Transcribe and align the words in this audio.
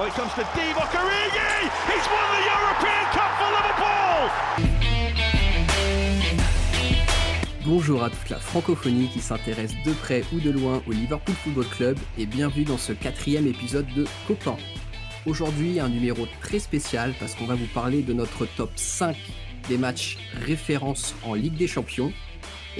Oh! 0.00 0.04
Bonjour 7.66 8.04
à 8.04 8.10
toute 8.10 8.28
la 8.30 8.38
francophonie 8.38 9.08
qui 9.08 9.18
s'intéresse 9.18 9.74
de 9.84 9.92
près 9.92 10.22
ou 10.32 10.38
de 10.38 10.50
loin 10.50 10.80
au 10.86 10.92
Liverpool 10.92 11.34
Football 11.34 11.66
Club 11.66 11.98
et 12.16 12.26
bienvenue 12.26 12.64
dans 12.64 12.78
ce 12.78 12.92
quatrième 12.92 13.48
épisode 13.48 13.86
de 13.96 14.04
Copain. 14.28 14.56
Aujourd'hui 15.26 15.80
un 15.80 15.88
numéro 15.88 16.26
très 16.42 16.60
spécial 16.60 17.12
parce 17.18 17.34
qu'on 17.34 17.46
va 17.46 17.56
vous 17.56 17.66
parler 17.66 18.02
de 18.02 18.12
notre 18.12 18.46
top 18.46 18.70
5 18.76 19.16
des 19.68 19.78
matchs 19.78 20.16
références 20.46 21.16
en 21.24 21.34
Ligue 21.34 21.56
des 21.56 21.66
Champions. 21.66 22.12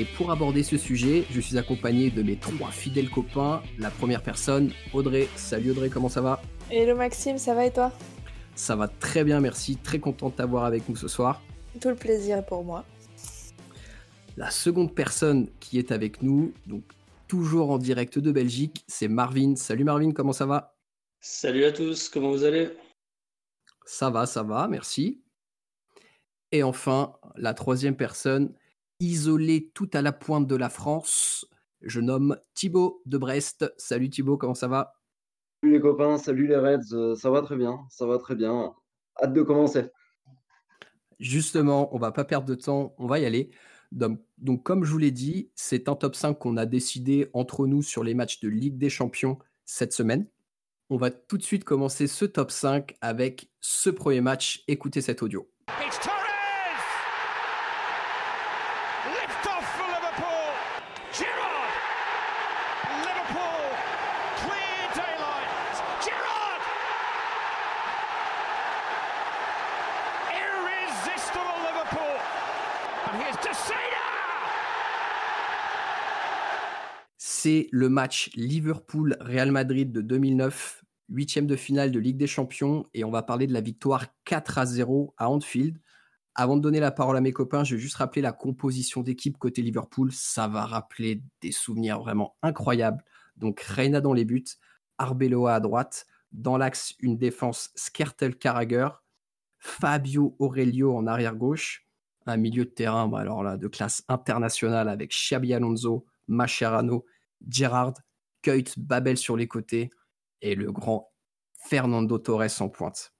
Et 0.00 0.04
pour 0.04 0.30
aborder 0.30 0.62
ce 0.62 0.76
sujet, 0.76 1.24
je 1.28 1.40
suis 1.40 1.58
accompagné 1.58 2.12
de 2.12 2.22
mes 2.22 2.36
trois 2.36 2.70
fidèles 2.70 3.10
copains. 3.10 3.60
La 3.80 3.90
première 3.90 4.22
personne, 4.22 4.70
Audrey. 4.94 5.26
Salut 5.34 5.72
Audrey, 5.72 5.90
comment 5.90 6.08
ça 6.08 6.20
va? 6.20 6.40
Hello 6.70 6.94
Maxime, 6.94 7.36
ça 7.36 7.52
va 7.52 7.66
et 7.66 7.72
toi? 7.72 7.90
Ça 8.54 8.76
va 8.76 8.86
très 8.86 9.24
bien, 9.24 9.40
merci. 9.40 9.76
Très 9.76 9.98
content 9.98 10.28
de 10.28 10.34
t'avoir 10.34 10.66
avec 10.66 10.88
nous 10.88 10.94
ce 10.94 11.08
soir. 11.08 11.42
Tout 11.80 11.88
le 11.88 11.96
plaisir 11.96 12.46
pour 12.46 12.62
moi. 12.62 12.84
La 14.36 14.52
seconde 14.52 14.94
personne 14.94 15.48
qui 15.58 15.80
est 15.80 15.90
avec 15.90 16.22
nous, 16.22 16.54
donc 16.68 16.84
toujours 17.26 17.72
en 17.72 17.78
direct 17.78 18.20
de 18.20 18.30
Belgique, 18.30 18.84
c'est 18.86 19.08
Marvin. 19.08 19.56
Salut 19.56 19.82
Marvin, 19.82 20.12
comment 20.12 20.32
ça 20.32 20.46
va? 20.46 20.76
Salut 21.20 21.64
à 21.64 21.72
tous, 21.72 22.08
comment 22.08 22.30
vous 22.30 22.44
allez? 22.44 22.70
Ça 23.84 24.10
va, 24.10 24.26
ça 24.26 24.44
va, 24.44 24.68
merci. 24.68 25.24
Et 26.52 26.62
enfin, 26.62 27.14
la 27.34 27.52
troisième 27.52 27.96
personne, 27.96 28.54
isolée 29.00 29.70
tout 29.74 29.88
à 29.92 30.02
la 30.02 30.12
pointe 30.12 30.46
de 30.46 30.56
la 30.56 30.68
France, 30.68 31.46
je 31.82 32.00
nomme 32.00 32.36
Thibaut 32.54 33.02
de 33.06 33.18
Brest. 33.18 33.72
Salut 33.76 34.10
Thibaut, 34.10 34.36
comment 34.36 34.54
ça 34.54 34.68
va? 34.68 34.94
Salut 35.62 35.74
les 35.74 35.80
copains, 35.80 36.18
salut 36.18 36.46
les 36.46 36.56
Reds, 36.56 36.92
euh, 36.92 37.14
ça 37.14 37.30
va 37.30 37.42
très 37.42 37.56
bien, 37.56 37.78
ça 37.90 38.06
va 38.06 38.18
très 38.18 38.34
bien. 38.34 38.74
Hâte 39.22 39.32
de 39.32 39.42
commencer. 39.42 39.86
Justement, 41.18 41.94
on 41.94 41.98
va 41.98 42.12
pas 42.12 42.24
perdre 42.24 42.46
de 42.46 42.54
temps, 42.54 42.94
on 42.98 43.06
va 43.06 43.18
y 43.18 43.26
aller. 43.26 43.50
Donc, 43.90 44.20
donc 44.36 44.62
comme 44.62 44.84
je 44.84 44.92
vous 44.92 44.98
l'ai 44.98 45.10
dit, 45.10 45.50
c'est 45.54 45.88
un 45.88 45.96
top 45.96 46.14
5 46.14 46.38
qu'on 46.38 46.56
a 46.56 46.66
décidé 46.66 47.28
entre 47.32 47.66
nous 47.66 47.82
sur 47.82 48.04
les 48.04 48.14
matchs 48.14 48.40
de 48.40 48.48
Ligue 48.48 48.78
des 48.78 48.90
Champions 48.90 49.38
cette 49.64 49.92
semaine. 49.92 50.28
On 50.90 50.96
va 50.96 51.10
tout 51.10 51.38
de 51.38 51.42
suite 51.42 51.64
commencer 51.64 52.06
ce 52.06 52.24
top 52.24 52.50
5 52.50 52.94
avec 53.00 53.50
ce 53.60 53.90
premier 53.90 54.20
match. 54.20 54.64
Écoutez 54.68 55.00
cet 55.00 55.22
audio. 55.22 55.50
It's! 55.84 55.98
Lift 59.06 59.46
off 59.46 59.64
for 59.76 59.86
Liverpool! 59.86 60.52
Gerrard! 61.12 61.70
Liverpool! 63.06 63.64
Clear 64.42 64.80
daylight! 64.98 65.50
Gerrard! 66.04 66.62
Irresistible 70.34 71.56
Liverpool! 71.64 72.18
And 73.06 73.22
here's 73.22 73.36
Tessina! 73.36 74.06
Le 77.48 77.88
match 77.88 78.30
Liverpool-Real 78.34 79.50
Madrid 79.50 79.90
de 79.90 80.02
2009, 80.02 80.84
huitième 81.08 81.46
de 81.46 81.56
finale 81.56 81.90
de 81.90 81.98
Ligue 81.98 82.18
des 82.18 82.26
Champions, 82.26 82.86
et 82.92 83.04
on 83.04 83.10
va 83.10 83.22
parler 83.22 83.46
de 83.46 83.54
la 83.54 83.62
victoire 83.62 84.06
4 84.26 84.58
à 84.58 84.66
0 84.66 85.14
à 85.16 85.30
Anfield. 85.30 85.78
Avant 86.34 86.58
de 86.58 86.62
donner 86.62 86.78
la 86.78 86.90
parole 86.90 87.16
à 87.16 87.22
mes 87.22 87.32
copains, 87.32 87.64
je 87.64 87.74
vais 87.74 87.80
juste 87.80 87.96
rappeler 87.96 88.20
la 88.20 88.32
composition 88.32 89.02
d'équipe 89.02 89.38
côté 89.38 89.62
Liverpool. 89.62 90.12
Ça 90.12 90.46
va 90.46 90.66
rappeler 90.66 91.22
des 91.40 91.50
souvenirs 91.52 92.00
vraiment 92.00 92.36
incroyables. 92.42 93.02
Donc 93.38 93.60
Reina 93.60 94.02
dans 94.02 94.12
les 94.12 94.26
buts, 94.26 94.44
Arbeloa 94.98 95.54
à 95.54 95.60
droite, 95.60 96.06
dans 96.32 96.58
l'axe 96.58 96.94
une 97.00 97.16
défense 97.16 97.70
Skertel-Carragher, 97.76 98.88
Fabio 99.58 100.36
Aurelio 100.38 100.94
en 100.94 101.06
arrière 101.06 101.34
gauche, 101.34 101.86
un 102.26 102.36
milieu 102.36 102.66
de 102.66 102.70
terrain 102.70 103.08
bah 103.08 103.20
alors 103.20 103.42
là 103.42 103.56
de 103.56 103.68
classe 103.68 104.04
internationale 104.08 104.90
avec 104.90 105.12
Xabi 105.12 105.54
Alonso, 105.54 106.04
Mascherano, 106.26 107.06
Gerrard, 107.46 107.94
Keut, 108.42 108.64
Babel 108.76 109.16
sur 109.16 109.36
les 109.36 109.48
côtés 109.48 109.90
et 110.40 110.54
le 110.54 110.72
grand 110.72 111.12
Fernando 111.68 112.18
Torres 112.18 112.60
en 112.60 112.68
pointe. 112.68 113.12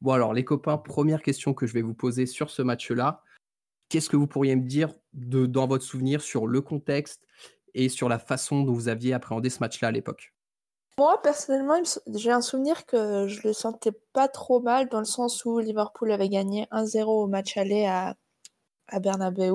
Bon 0.00 0.12
alors 0.12 0.34
les 0.34 0.44
copains, 0.44 0.78
première 0.78 1.22
question 1.22 1.54
que 1.54 1.66
je 1.66 1.74
vais 1.74 1.82
vous 1.82 1.94
poser 1.94 2.26
sur 2.26 2.50
ce 2.50 2.62
match-là. 2.62 3.22
Qu'est-ce 3.88 4.10
que 4.10 4.16
vous 4.16 4.26
pourriez 4.26 4.54
me 4.54 4.66
dire 4.66 4.92
de, 5.14 5.46
dans 5.46 5.66
votre 5.66 5.84
souvenir 5.84 6.20
sur 6.20 6.46
le 6.46 6.60
contexte 6.60 7.26
et 7.74 7.88
sur 7.88 8.08
la 8.08 8.18
façon 8.18 8.62
dont 8.62 8.72
vous 8.72 8.88
aviez 8.88 9.14
appréhendé 9.14 9.50
ce 9.50 9.60
match-là 9.60 9.88
à 9.88 9.90
l'époque? 9.90 10.34
Moi, 10.98 11.20
personnellement, 11.22 11.80
j'ai 12.08 12.32
un 12.32 12.40
souvenir 12.40 12.84
que 12.84 13.28
je 13.28 13.46
le 13.46 13.52
sentais 13.52 13.92
pas 14.12 14.26
trop 14.26 14.60
mal 14.60 14.88
dans 14.88 14.98
le 14.98 15.04
sens 15.04 15.44
où 15.44 15.58
Liverpool 15.60 16.10
avait 16.10 16.28
gagné 16.28 16.66
1-0 16.72 17.04
au 17.04 17.26
match 17.28 17.56
aller 17.56 17.86
à, 17.86 18.16
à 18.88 18.98
Bernabeu 18.98 19.52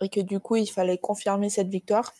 et 0.00 0.08
que 0.08 0.20
du 0.20 0.40
coup, 0.40 0.56
il 0.56 0.66
fallait 0.66 0.98
confirmer 0.98 1.50
cette 1.50 1.68
victoire. 1.68 2.12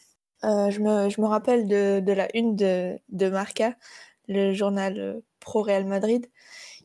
Euh, 0.44 0.70
je 0.70 0.80
me, 0.80 1.08
je 1.08 1.20
me 1.20 1.26
rappelle 1.26 1.66
de, 1.68 2.00
de 2.00 2.12
la 2.12 2.28
une 2.36 2.56
de, 2.56 2.98
de 3.10 3.28
Marca, 3.28 3.74
le 4.28 4.52
journal 4.52 4.98
euh, 4.98 5.20
pro 5.40 5.62
Real 5.62 5.84
Madrid, 5.86 6.26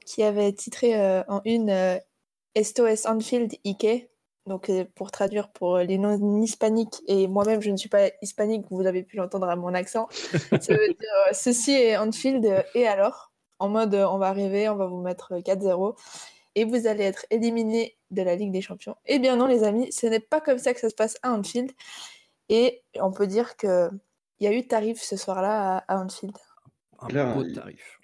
qui 0.05 0.23
avait 0.23 0.53
titré 0.53 0.99
euh, 0.99 1.23
en 1.27 1.41
une 1.45 1.69
euh, 1.69 1.97
Esto 2.55 2.85
es 2.87 3.07
Anfield 3.07 3.53
Ike. 3.65 4.09
Donc, 4.45 4.71
pour 4.95 5.11
traduire 5.11 5.49
pour 5.49 5.79
les 5.79 5.97
non-hispaniques, 5.97 7.01
et 7.07 7.27
moi-même 7.27 7.61
je 7.61 7.69
ne 7.69 7.75
suis 7.75 7.89
pas 7.89 8.11
hispanique, 8.21 8.65
vous 8.71 8.85
avez 8.87 9.03
pu 9.03 9.17
l'entendre 9.17 9.49
à 9.49 9.57
mon 9.57 9.73
accent, 9.73 10.07
ça 10.61 10.73
veut 10.73 10.87
dire 10.87 11.33
ceci 11.33 11.73
est 11.73 11.97
Anfield 11.97 12.63
et 12.73 12.87
alors? 12.87 13.33
En 13.59 13.67
mode 13.69 13.93
on 13.95 14.17
va 14.17 14.27
arriver, 14.27 14.69
on 14.69 14.75
va 14.75 14.85
vous 14.85 15.01
mettre 15.01 15.33
euh, 15.33 15.41
4-0 15.41 15.95
et 16.55 16.63
vous 16.63 16.87
allez 16.87 17.03
être 17.03 17.25
éliminé 17.29 17.97
de 18.11 18.21
la 18.21 18.35
Ligue 18.35 18.51
des 18.51 18.61
Champions. 18.61 18.95
Eh 19.05 19.19
bien 19.19 19.35
non 19.35 19.47
les 19.47 19.63
amis, 19.63 19.91
ce 19.91 20.07
n'est 20.07 20.21
pas 20.21 20.39
comme 20.39 20.59
ça 20.59 20.73
que 20.73 20.79
ça 20.79 20.89
se 20.89 20.95
passe 20.95 21.17
à 21.23 21.31
Anfield. 21.33 21.71
Et 22.49 22.81
on 22.99 23.11
peut 23.11 23.27
dire 23.27 23.57
que 23.57 23.89
il 24.39 24.45
y 24.45 24.47
a 24.47 24.55
eu 24.55 24.67
tarif 24.67 25.01
ce 25.01 25.15
soir-là 25.17 25.83
à, 25.87 25.97
Anfield. 25.97 26.35
Un 26.99 27.07
Claire, 27.07 27.35
beau 27.35 27.43
il- 27.43 27.53
tarif. 27.53 27.99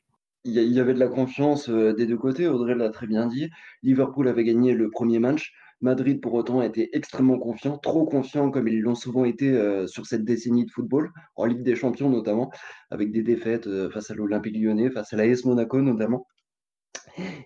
Il 0.45 0.53
y, 0.55 0.79
avait 0.81 0.93
de 0.93 0.99
la 0.99 1.07
confiance 1.07 1.69
euh, 1.69 1.93
des 1.93 2.05
deux 2.05 2.17
côtés, 2.17 2.49
Audrey 2.49 2.75
l'a 2.75 2.89
très 2.89 3.07
bien 3.07 3.27
dit. 3.27 3.49
Liverpool 3.81 4.27
avait 4.27 4.43
gagné 4.43 4.73
le 4.73 4.89
premier 4.89 5.17
match. 5.17 5.53
Madrid, 5.79 6.19
pour 6.19 6.33
autant, 6.33 6.61
était 6.61 6.89
extrêmement 6.91 7.39
confiant, 7.39 7.77
trop 7.77 8.05
confiant 8.05 8.51
comme 8.51 8.67
ils 8.67 8.81
l'ont 8.81 8.95
souvent 8.95 9.23
été 9.23 9.49
euh, 9.51 9.87
sur 9.87 10.05
cette 10.05 10.25
décennie 10.25 10.65
de 10.65 10.71
football, 10.71 11.11
en 11.37 11.45
Ligue 11.45 11.63
des 11.63 11.75
Champions 11.75 12.09
notamment, 12.09 12.51
avec 12.89 13.13
des 13.13 13.21
défaites 13.21 13.67
euh, 13.67 13.89
face 13.89 14.11
à 14.11 14.15
l'Olympique 14.15 14.57
lyonnais, 14.57 14.89
face 14.91 15.13
à 15.13 15.15
l'AS 15.15 15.45
Monaco 15.45 15.81
notamment. 15.81 16.27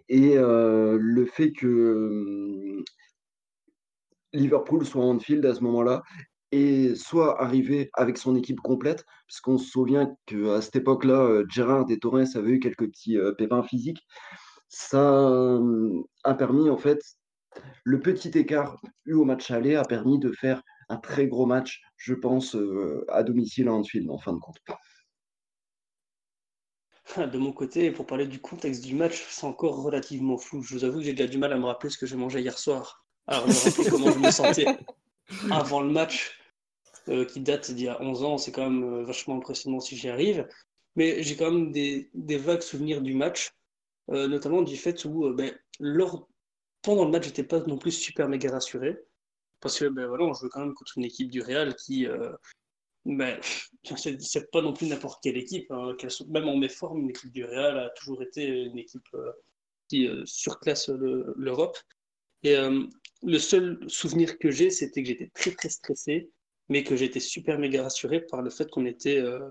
Et 0.10 0.38
euh, 0.38 0.98
le 1.00 1.26
fait 1.26 1.52
que 1.52 1.68
euh, 1.68 2.84
Liverpool 4.34 4.86
soit 4.86 5.04
à 5.04 5.08
Anfield 5.08 5.46
à 5.46 5.54
ce 5.54 5.62
moment-là 5.62 6.04
et 6.52 6.96
soit 6.96 7.42
arrivé 7.42 7.90
avec 7.94 8.18
son 8.18 8.36
équipe 8.36 8.60
complète, 8.62 9.06
puisqu'on 9.28 9.58
se 9.58 9.70
souvient 9.70 10.16
qu'à 10.26 10.62
cette 10.62 10.78
époque-là, 10.78 11.22
euh, 11.22 11.46
Gerrard 11.50 11.90
et 11.90 12.00
Torres 12.00 12.36
avaient 12.36 12.52
eu 12.52 12.60
quelques 12.60 12.88
petits 12.88 13.18
euh, 13.18 13.34
pépins 13.34 13.64
physiques. 13.64 14.06
Ça 14.70 15.30
euh, 15.30 16.02
a 16.24 16.34
permis, 16.34 16.70
en 16.70 16.78
fait, 16.78 17.00
le 17.84 18.00
petit 18.00 18.30
écart 18.38 18.80
eu 19.06 19.14
au 19.14 19.26
match 19.26 19.52
aller 19.52 19.76
a 19.76 19.84
permis 19.84 20.20
de 20.20 20.32
faire 20.32 20.62
un 20.90 20.98
très 20.98 21.28
gros 21.28 21.46
match, 21.46 21.82
je 21.98 22.14
pense, 22.14 22.56
à 23.10 23.24
domicile 23.24 23.68
à 23.68 23.74
Anfield, 23.74 24.10
en 24.10 24.18
fin 24.18 24.34
de 24.34 24.40
compte. 24.40 24.58
De 27.32 27.38
mon 27.38 27.52
côté, 27.52 27.92
pour 27.92 28.06
parler 28.06 28.28
du 28.28 28.40
contexte 28.40 28.84
du 28.84 28.94
match, 28.94 29.26
c'est 29.30 29.46
encore 29.46 29.82
relativement 29.82 30.38
flou. 30.38 30.62
Je 30.62 30.76
vous 30.76 30.84
avoue 30.84 31.00
que 31.00 31.06
j'ai 31.06 31.14
déjà 31.14 31.28
du 31.28 31.38
mal 31.38 31.54
à 31.54 31.58
me 31.58 31.66
rappeler 31.66 31.90
ce 31.90 31.98
que 31.98 32.06
j'ai 32.06 32.18
mangé 32.18 32.42
hier 32.42 32.58
soir. 32.58 33.06
Alors, 33.28 33.48
me 33.48 33.54
rappeler 33.54 33.86
comment 33.90 34.12
je 34.12 34.20
me 34.20 34.32
sentais 34.32 34.78
avant 35.52 35.82
le 35.82 35.92
match, 35.92 36.38
euh, 37.10 37.26
qui 37.26 37.40
date 37.40 37.72
d'il 37.72 37.86
y 37.86 37.88
a 37.88 38.02
11 38.02 38.24
ans, 38.24 38.38
c'est 38.38 38.52
quand 38.52 38.70
même 38.70 38.84
euh, 38.84 39.04
vachement 39.04 39.38
impressionnant 39.38 39.80
si 39.80 39.96
j'y 39.96 40.10
arrive. 40.10 40.48
Mais 40.96 41.24
j'ai 41.24 41.36
quand 41.36 41.52
même 41.52 41.72
des, 41.72 42.10
vagues 42.38 42.62
souvenirs 42.62 43.02
du 43.02 43.14
match, 43.14 43.52
euh, 44.12 44.28
notamment 44.28 44.62
du 44.62 44.76
fait 44.78 45.06
où, 45.06 45.34
ben, 45.34 45.58
pendant 46.82 47.06
le 47.06 47.12
match, 47.12 47.26
j'étais 47.26 47.44
pas 47.44 47.60
non 47.62 47.78
plus 47.78 47.92
super 47.92 48.28
méga 48.28 48.52
rassuré. 48.52 48.98
Parce 49.60 49.80
que, 49.80 49.86
ben 49.86 50.08
voilà, 50.08 50.26
on 50.26 50.34
joue 50.34 50.50
quand 50.50 50.60
même 50.62 50.74
contre 50.74 50.98
une 50.98 51.06
équipe 51.06 51.30
du 51.32 51.42
Real 51.42 51.76
qui, 51.76 52.08
euh, 52.08 52.32
ben, 53.06 53.40
c'est 54.20 54.52
pas 54.52 54.62
non 54.62 54.74
plus 54.74 54.88
n'importe 54.88 55.22
quelle 55.24 55.38
équipe. 55.38 55.72
hein, 55.72 55.96
soit- 56.10 56.28
même 56.30 56.48
en 56.48 56.58
méforme, 56.58 57.00
une 57.02 57.10
équipe 57.12 57.32
du 57.32 57.46
Real 57.46 57.80
a 57.80 57.90
toujours 57.92 58.22
été 58.22 58.46
une 58.48 58.78
équipe 58.78 59.08
qui 59.88 60.10
surclasse 60.26 60.90
le- 60.90 61.34
l'Europe. 61.38 61.78
Et 62.44 62.56
le 63.24 63.40
seul 63.40 63.80
souvenir 63.88 64.38
que 64.40 64.52
j'ai, 64.52 64.70
c'était 64.70 65.02
que 65.02 65.08
j'étais 65.10 65.32
très 65.34 65.52
très 65.52 65.70
stressé, 65.70 66.30
mais 66.70 66.84
que 66.84 66.96
j'étais 66.96 67.20
super 67.20 67.58
méga 67.58 67.84
rassuré 67.84 68.22
par 68.22 68.42
le 68.42 68.50
fait 68.50 68.70
qu'on 68.70 68.86
était 68.86 69.20
euh, 69.20 69.50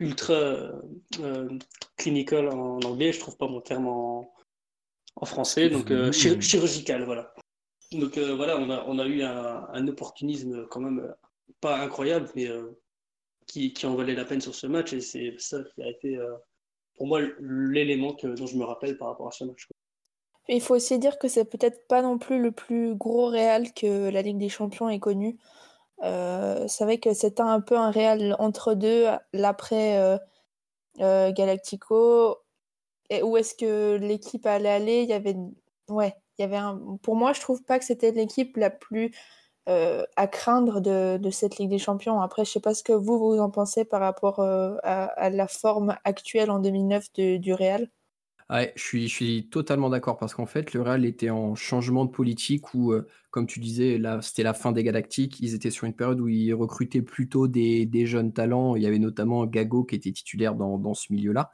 ultra 0.00 0.34
euh, 0.34 0.82
euh, 1.20 1.48
clinical 1.96 2.48
en 2.48 2.80
anglais. 2.80 3.12
Je 3.12 3.20
trouve 3.20 3.36
pas 3.36 3.46
mon 3.46 3.60
terme 3.60 3.86
en, 3.86 4.34
en 5.16 5.26
français, 5.26 5.68
donc 5.70 5.90
euh, 5.90 6.10
chir- 6.10 6.40
chirurgical, 6.40 7.04
voilà. 7.04 7.32
Donc 7.92 8.18
voilà, 8.18 8.58
on 8.58 8.70
a, 8.70 8.84
on 8.86 8.98
a 8.98 9.06
eu 9.06 9.22
un, 9.22 9.68
un 9.68 9.88
opportunisme 9.88 10.66
quand 10.68 10.80
même 10.80 11.14
pas 11.60 11.78
incroyable, 11.78 12.28
mais 12.34 12.48
qui, 13.46 13.72
qui, 13.72 13.86
en 13.86 13.94
valait 13.94 14.14
la 14.14 14.24
peine 14.24 14.40
sur 14.40 14.54
ce 14.54 14.66
match. 14.66 14.92
Et 14.94 15.00
c'est 15.00 15.38
ça 15.38 15.62
qui 15.62 15.82
a 15.82 15.90
été, 15.90 16.18
pour 16.96 17.06
moi, 17.06 17.20
l'élément 17.38 18.16
dont 18.22 18.46
je 18.46 18.56
me 18.56 18.64
rappelle 18.64 18.96
par 18.96 19.08
rapport 19.08 19.28
à 19.28 19.30
ce 19.30 19.44
match. 19.44 19.68
Il 20.48 20.60
faut 20.60 20.74
aussi 20.74 20.98
dire 20.98 21.18
que 21.18 21.28
c'est 21.28 21.44
peut-être 21.46 21.86
pas 21.88 22.02
non 22.02 22.18
plus 22.18 22.40
le 22.40 22.52
plus 22.52 22.94
gros 22.94 23.26
Real 23.26 23.72
que 23.72 24.10
la 24.10 24.22
Ligue 24.22 24.38
des 24.38 24.50
Champions 24.50 24.88
ait 24.90 24.98
connu. 24.98 25.38
Euh, 26.02 26.66
c'est 26.68 26.84
vrai 26.84 26.98
que 26.98 27.14
c'était 27.14 27.42
un 27.42 27.60
peu 27.60 27.76
un 27.78 27.90
Real 27.90 28.36
entre 28.38 28.74
deux, 28.74 29.06
l'après 29.32 29.98
euh, 29.98 30.18
euh, 31.00 31.32
Galactico. 31.32 32.38
Et 33.10 33.22
où 33.22 33.36
est-ce 33.36 33.54
que 33.54 33.96
l'équipe 33.96 34.46
allait 34.46 34.70
aller? 34.70 35.02
Il 35.02 35.08
y 35.10 35.14
avait, 35.14 35.36
ouais, 35.88 36.14
il 36.38 36.42
y 36.42 36.44
avait. 36.44 36.60
Pour 37.02 37.16
moi, 37.16 37.32
je 37.32 37.40
trouve 37.40 37.62
pas 37.64 37.78
que 37.78 37.84
c'était 37.84 38.12
l'équipe 38.12 38.56
la 38.56 38.70
plus 38.70 39.12
à 39.66 40.26
craindre 40.28 40.80
de, 40.80 41.30
cette 41.30 41.58
Ligue 41.58 41.70
des 41.70 41.78
Champions. 41.78 42.20
Après, 42.20 42.44
je 42.44 42.50
sais 42.52 42.60
pas 42.60 42.74
ce 42.74 42.82
que 42.82 42.92
vous 42.92 43.18
vous 43.18 43.38
en 43.40 43.50
pensez 43.50 43.84
par 43.86 44.00
rapport 44.00 44.40
à, 44.40 45.30
la 45.30 45.48
forme 45.48 45.96
actuelle 46.04 46.50
en 46.50 46.58
2009 46.58 47.12
de, 47.14 47.36
du 47.38 47.54
Real. 47.54 47.88
Je 48.50 49.06
suis, 49.06 49.48
totalement 49.48 49.88
d'accord 49.88 50.18
parce 50.18 50.34
qu'en 50.34 50.46
fait, 50.46 50.74
le 50.74 50.82
Real 50.82 51.04
était 51.06 51.30
en 51.30 51.54
changement 51.54 52.04
de 52.04 52.10
politique 52.10 52.74
où, 52.74 52.92
euh, 52.92 53.06
comme 53.30 53.46
tu 53.46 53.58
disais, 53.58 54.00
c'était 54.20 54.42
la 54.42 54.52
fin 54.52 54.72
des 54.72 54.84
Galactiques. 54.84 55.40
Ils 55.40 55.54
étaient 55.54 55.70
sur 55.70 55.86
une 55.86 55.94
période 55.94 56.20
où 56.20 56.28
ils 56.28 56.52
recrutaient 56.52 57.02
plutôt 57.02 57.48
des, 57.48 58.06
jeunes 58.06 58.32
talents. 58.32 58.76
Il 58.76 58.82
y 58.82 58.86
avait 58.86 58.98
notamment 58.98 59.46
Gago 59.46 59.84
qui 59.84 59.94
était 59.94 60.12
titulaire 60.12 60.54
dans, 60.54 60.94
ce 60.94 61.12
milieu-là. 61.12 61.50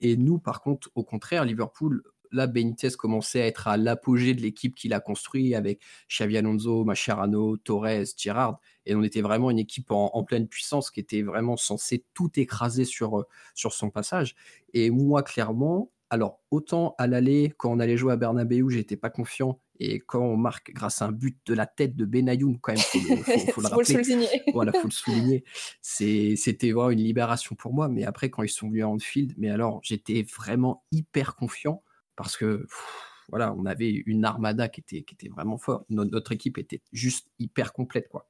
Et 0.00 0.16
nous, 0.16 0.38
par 0.38 0.60
contre, 0.60 0.90
au 0.94 1.04
contraire, 1.04 1.46
Liverpool, 1.46 2.02
là, 2.32 2.46
Benitez 2.46 2.90
commençait 2.98 3.40
à 3.40 3.46
être 3.46 3.66
à 3.66 3.78
l'apogée 3.78 4.34
de 4.34 4.42
l'équipe 4.42 4.74
qu'il 4.74 4.92
a 4.92 5.00
construit 5.00 5.54
avec 5.54 5.80
Xavi 6.10 6.36
Alonso, 6.36 6.84
Mascherano, 6.84 7.56
Torres, 7.56 8.04
Girard. 8.18 8.60
Et 8.84 8.94
on 8.94 9.02
était 9.02 9.22
vraiment 9.22 9.50
une 9.50 9.58
équipe 9.58 9.90
en, 9.90 10.10
en, 10.12 10.22
pleine 10.22 10.48
puissance 10.48 10.90
qui 10.90 11.00
était 11.00 11.22
vraiment 11.22 11.56
censée 11.56 12.04
tout 12.12 12.30
écraser 12.38 12.84
sur, 12.84 13.24
sur 13.54 13.72
son 13.72 13.90
passage. 13.90 14.36
Et 14.74 14.90
moi, 14.90 15.22
clairement, 15.22 15.90
alors, 16.10 16.40
autant 16.50 16.94
à 16.98 17.06
l'aller, 17.06 17.52
quand 17.56 17.72
on 17.72 17.80
allait 17.80 17.96
jouer 17.96 18.12
à 18.12 18.16
Bernabeu, 18.16 18.68
j'étais 18.68 18.96
pas 18.96 19.10
confiant. 19.10 19.60
Et 19.78 19.98
quand 19.98 20.22
on 20.22 20.36
marque 20.36 20.72
grâce 20.72 21.02
à 21.02 21.06
un 21.06 21.12
but 21.12 21.38
de 21.46 21.52
la 21.52 21.66
tête 21.66 21.96
de 21.96 22.04
Benayoun, 22.04 22.58
quand 22.60 22.72
même, 22.72 22.80
faut 22.80 22.98
le, 23.10 23.52
faut, 23.52 23.60
le 23.60 23.68
rappeler. 23.68 24.04
souligner. 24.04 24.28
voilà, 24.52 24.72
faut 24.72 24.86
le 24.86 24.92
souligner. 24.92 25.44
C'était 25.82 26.70
vraiment 26.72 26.90
une 26.90 27.02
libération 27.02 27.56
pour 27.56 27.74
moi. 27.74 27.88
Mais 27.88 28.04
après, 28.04 28.30
quand 28.30 28.42
ils 28.42 28.48
sont 28.48 28.68
venus 28.68 28.84
à 28.84 28.88
Anfield, 28.88 29.34
mais 29.36 29.50
alors, 29.50 29.80
j'étais 29.82 30.24
vraiment 30.36 30.84
hyper 30.92 31.34
confiant 31.34 31.82
parce 32.14 32.36
que, 32.36 32.66
voilà, 33.28 33.52
on 33.54 33.66
avait 33.66 33.90
une 33.90 34.24
armada 34.24 34.68
qui 34.68 34.80
était, 34.80 35.02
qui 35.02 35.14
était 35.14 35.28
vraiment 35.28 35.58
forte. 35.58 35.84
Notre, 35.90 36.12
notre 36.12 36.32
équipe 36.32 36.56
était 36.56 36.82
juste 36.92 37.28
hyper 37.38 37.72
complète, 37.72 38.08
quoi. 38.08 38.28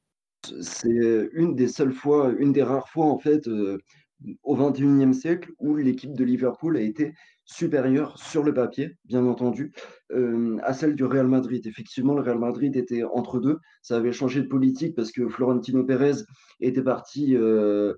C'est 0.60 1.28
une 1.32 1.54
des 1.54 1.68
seules 1.68 1.92
fois, 1.92 2.32
une 2.38 2.52
des 2.52 2.62
rares 2.62 2.88
fois, 2.88 3.06
en 3.06 3.18
fait, 3.18 3.48
euh, 3.48 3.78
au 4.42 4.56
XXIe 4.56 5.14
siècle 5.14 5.52
où 5.58 5.76
l'équipe 5.76 6.14
de 6.14 6.24
Liverpool 6.24 6.76
a 6.76 6.80
été 6.80 7.14
supérieure 7.44 8.18
sur 8.18 8.42
le 8.42 8.52
papier, 8.52 8.96
bien 9.04 9.24
entendu, 9.24 9.72
euh, 10.12 10.58
à 10.62 10.72
celle 10.72 10.96
du 10.96 11.04
Real 11.04 11.28
Madrid. 11.28 11.64
Effectivement, 11.66 12.14
le 12.14 12.22
Real 12.22 12.38
Madrid 12.38 12.76
était 12.76 13.04
entre 13.04 13.38
deux. 13.38 13.58
Ça 13.82 13.96
avait 13.96 14.12
changé 14.12 14.42
de 14.42 14.48
politique 14.48 14.96
parce 14.96 15.12
que 15.12 15.28
Florentino 15.28 15.84
Pérez 15.84 16.22
était 16.60 16.82
parti 16.82 17.36
euh, 17.36 17.94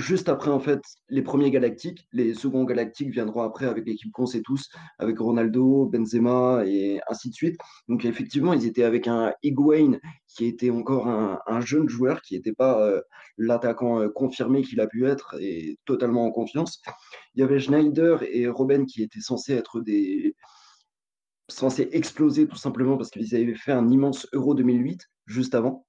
juste 0.00 0.28
après 0.28 0.50
en 0.50 0.60
fait 0.60 0.80
les 1.08 1.22
premiers 1.22 1.50
galactiques. 1.50 2.06
Les 2.12 2.34
seconds 2.34 2.64
galactiques 2.64 3.10
viendront 3.10 3.42
après 3.42 3.66
avec 3.66 3.86
l'équipe 3.86 4.12
qu'on 4.12 4.26
sait 4.26 4.42
tous, 4.42 4.68
avec 4.98 5.18
Ronaldo, 5.18 5.86
Benzema 5.86 6.64
et 6.66 7.00
ainsi 7.08 7.30
de 7.30 7.34
suite. 7.34 7.58
Donc 7.88 8.04
effectivement, 8.04 8.52
ils 8.52 8.66
étaient 8.66 8.84
avec 8.84 9.06
un 9.06 9.32
Higuain 9.42 9.98
qui 10.26 10.46
était 10.46 10.70
encore 10.70 11.08
un, 11.08 11.60
jeune 11.60 11.88
joueur, 11.88 12.22
qui 12.22 12.34
n'était 12.34 12.52
pas 12.52 12.80
euh, 12.86 13.00
l'attaquant 13.36 14.00
euh, 14.00 14.08
confirmé 14.08 14.62
qu'il 14.62 14.80
a 14.80 14.86
pu 14.86 15.06
être 15.06 15.36
et 15.40 15.78
totalement 15.84 16.24
en 16.24 16.30
confiance. 16.30 16.80
Il 17.34 17.40
y 17.40 17.42
avait 17.42 17.60
Schneider 17.60 18.22
et 18.22 18.48
Robben 18.48 18.86
qui 18.86 19.02
étaient 19.02 19.20
censés 19.20 19.54
être 19.54 19.80
des 19.80 20.34
censés 21.48 21.88
exploser 21.92 22.46
tout 22.46 22.56
simplement 22.56 22.96
parce 22.96 23.10
qu'ils 23.10 23.34
avaient 23.34 23.54
fait 23.54 23.72
un 23.72 23.88
immense 23.88 24.26
Euro 24.32 24.54
2008 24.54 25.00
juste 25.26 25.54
avant 25.54 25.84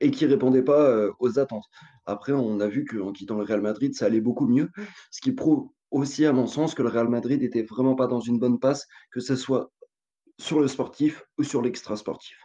et 0.00 0.10
qui 0.10 0.26
répondait 0.26 0.62
pas 0.62 0.80
euh, 0.80 1.12
aux 1.18 1.38
attentes. 1.38 1.66
Après, 2.06 2.32
on 2.32 2.60
a 2.60 2.68
vu 2.68 2.84
qu'en 2.84 3.12
quittant 3.12 3.36
le 3.36 3.44
Real 3.44 3.60
Madrid, 3.60 3.94
ça 3.94 4.06
allait 4.06 4.20
beaucoup 4.20 4.46
mieux, 4.46 4.70
ce 5.10 5.20
qui 5.20 5.32
prouve 5.32 5.68
aussi, 5.90 6.26
à 6.26 6.32
mon 6.32 6.46
sens, 6.46 6.74
que 6.74 6.82
le 6.82 6.88
Real 6.88 7.08
Madrid 7.08 7.40
n'était 7.40 7.62
vraiment 7.62 7.94
pas 7.94 8.06
dans 8.06 8.20
une 8.20 8.38
bonne 8.38 8.58
passe, 8.58 8.86
que 9.10 9.20
ce 9.20 9.36
soit 9.36 9.72
sur 10.38 10.60
le 10.60 10.68
sportif 10.68 11.24
ou 11.38 11.42
sur 11.42 11.62
l'extra-sportif. 11.62 12.36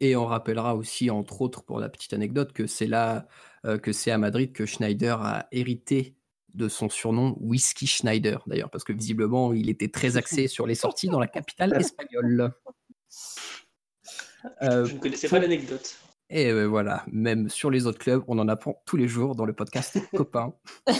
Et 0.00 0.16
on 0.16 0.26
rappellera 0.26 0.76
aussi, 0.76 1.10
entre 1.10 1.40
autres, 1.40 1.62
pour 1.62 1.80
la 1.80 1.88
petite 1.88 2.12
anecdote, 2.12 2.52
que 2.52 2.66
c'est 2.66 2.86
là 2.86 3.26
euh, 3.64 3.78
que 3.78 3.92
c'est 3.92 4.10
à 4.10 4.18
Madrid 4.18 4.52
que 4.52 4.66
Schneider 4.66 5.22
a 5.22 5.46
hérité 5.52 6.16
de 6.54 6.68
son 6.68 6.88
surnom 6.88 7.36
Whisky 7.40 7.86
Schneider, 7.86 8.42
d'ailleurs, 8.46 8.70
parce 8.70 8.84
que 8.84 8.92
visiblement, 8.92 9.52
il 9.52 9.68
était 9.70 9.88
très 9.88 10.16
axé 10.16 10.48
sur 10.48 10.66
les 10.66 10.74
sorties 10.74 11.08
dans 11.08 11.20
la 11.20 11.26
capitale 11.26 11.74
espagnole. 11.74 12.52
Euh, 14.62 14.84
Je 14.86 14.94
ne 14.94 14.98
connaissais 14.98 15.28
pas 15.28 15.38
l'anecdote. 15.38 15.96
Et 16.28 16.50
euh, 16.50 16.64
voilà, 16.64 17.04
même 17.12 17.48
sur 17.48 17.70
les 17.70 17.86
autres 17.86 17.98
clubs, 17.98 18.24
on 18.26 18.38
en 18.38 18.48
apprend 18.48 18.82
tous 18.84 18.96
les 18.96 19.06
jours 19.06 19.36
dans 19.36 19.44
le 19.44 19.52
podcast 19.52 19.98
Copains. 20.16 20.54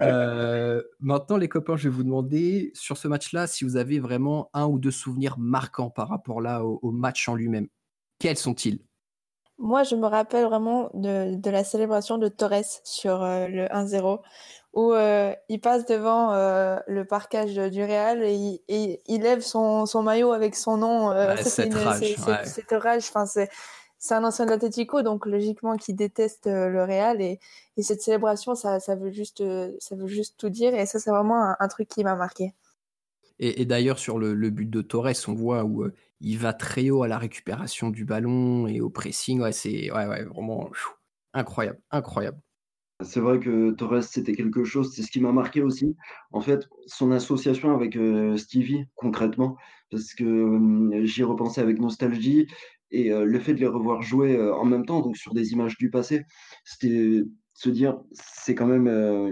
euh, 0.00 0.80
maintenant, 1.00 1.36
les 1.36 1.48
copains, 1.48 1.76
je 1.76 1.88
vais 1.88 1.94
vous 1.94 2.04
demander 2.04 2.70
sur 2.74 2.96
ce 2.96 3.08
match-là 3.08 3.48
si 3.48 3.64
vous 3.64 3.76
avez 3.76 3.98
vraiment 3.98 4.48
un 4.54 4.66
ou 4.66 4.78
deux 4.78 4.92
souvenirs 4.92 5.38
marquants 5.38 5.90
par 5.90 6.08
rapport 6.08 6.40
là 6.40 6.64
au, 6.64 6.78
au 6.82 6.92
match 6.92 7.28
en 7.28 7.34
lui-même. 7.34 7.66
Quels 8.20 8.38
sont-ils? 8.38 8.78
Moi, 9.58 9.84
je 9.84 9.94
me 9.94 10.06
rappelle 10.06 10.46
vraiment 10.46 10.90
de, 10.94 11.36
de 11.36 11.50
la 11.50 11.62
célébration 11.62 12.18
de 12.18 12.28
Torres 12.28 12.80
sur 12.84 13.22
euh, 13.22 13.46
le 13.46 13.66
1-0 13.66 14.20
où 14.74 14.92
euh, 14.92 15.32
il 15.48 15.60
passe 15.60 15.86
devant 15.86 16.32
euh, 16.32 16.78
le 16.88 17.04
parcage 17.04 17.54
du 17.54 17.82
Real 17.82 18.24
et 18.24 18.34
il, 18.34 18.60
et 18.68 19.00
il 19.06 19.22
lève 19.22 19.40
son, 19.40 19.86
son, 19.86 20.02
maillot 20.02 20.32
avec 20.32 20.56
son 20.56 20.76
nom. 20.76 21.12
Euh, 21.12 21.36
ouais, 21.36 21.42
cette 21.42 21.74
rage. 21.74 22.16
Ouais. 22.26 22.44
Cette 22.44 22.72
rage. 22.72 23.04
Enfin, 23.08 23.24
c'est 23.26 24.14
un 24.14 24.24
ancien 24.24 24.46
d'Atletico, 24.46 25.02
donc 25.02 25.26
logiquement 25.26 25.76
qui 25.76 25.94
déteste 25.94 26.48
euh, 26.48 26.68
le 26.68 26.82
Real 26.82 27.22
et, 27.22 27.38
et 27.76 27.82
cette 27.82 28.02
célébration, 28.02 28.56
ça, 28.56 28.80
ça, 28.80 28.96
veut 28.96 29.12
juste, 29.12 29.42
ça 29.78 29.94
veut 29.94 30.08
juste 30.08 30.34
tout 30.38 30.50
dire 30.50 30.74
et 30.74 30.86
ça, 30.86 30.98
c'est 30.98 31.10
vraiment 31.10 31.42
un, 31.42 31.56
un, 31.60 31.68
truc 31.68 31.88
qui 31.88 32.02
m'a 32.02 32.16
marqué. 32.16 32.52
Et, 33.38 33.62
et 33.62 33.64
d'ailleurs, 33.64 33.98
sur 33.98 34.18
le, 34.18 34.34
le, 34.34 34.50
but 34.50 34.68
de 34.68 34.82
Torres, 34.82 35.12
on 35.28 35.34
voit 35.34 35.64
où 35.64 35.88
il 36.20 36.38
va 36.38 36.52
très 36.52 36.90
haut 36.90 37.04
à 37.04 37.08
la 37.08 37.18
récupération 37.18 37.90
du 37.90 38.04
ballon 38.04 38.66
et 38.66 38.80
au 38.80 38.90
pressing. 38.90 39.40
Ouais, 39.40 39.52
c'est 39.52 39.92
ouais, 39.92 40.06
ouais, 40.06 40.24
vraiment 40.24 40.68
pfiou, 40.70 40.90
incroyable, 41.32 41.80
incroyable. 41.90 42.38
C'est 43.02 43.20
vrai 43.20 43.40
que 43.40 43.72
Torres, 43.72 44.04
c'était 44.04 44.34
quelque 44.34 44.62
chose, 44.62 44.94
c'est 44.94 45.02
ce 45.02 45.10
qui 45.10 45.20
m'a 45.20 45.32
marqué 45.32 45.62
aussi. 45.62 45.96
En 46.30 46.40
fait, 46.40 46.68
son 46.86 47.10
association 47.10 47.74
avec 47.74 47.96
euh, 47.96 48.36
Stevie, 48.36 48.84
concrètement, 48.94 49.56
parce 49.90 50.14
que 50.14 50.24
euh, 50.24 51.04
j'y 51.04 51.24
repensais 51.24 51.60
avec 51.60 51.80
nostalgie 51.80 52.46
et 52.92 53.12
euh, 53.12 53.24
le 53.24 53.40
fait 53.40 53.54
de 53.54 53.60
les 53.60 53.66
revoir 53.66 54.02
jouer 54.02 54.40
en 54.40 54.64
même 54.64 54.86
temps, 54.86 55.00
donc 55.00 55.16
sur 55.16 55.34
des 55.34 55.52
images 55.52 55.76
du 55.76 55.90
passé, 55.90 56.22
c'était 56.64 57.24
se 57.52 57.68
dire, 57.68 58.00
c'est 58.12 58.54
quand 58.54 58.66
même 58.66 58.88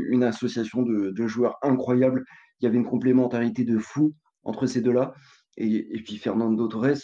une 0.09 0.25
association 0.25 0.83
de, 0.83 1.11
de, 1.11 1.26
joueurs 1.26 1.59
incroyables. 1.62 2.25
Il 2.61 2.64
y 2.64 2.69
avait 2.69 2.76
une 2.78 2.87
complémentarité 2.87 3.64
de 3.64 3.78
fou 3.78 4.14
entre 4.45 4.66
ces 4.66 4.81
deux-là. 4.81 5.14
Et, 5.57 5.97
et 5.97 6.02
puis 6.02 6.19
Fernando 6.19 6.66
Torres, 6.69 7.02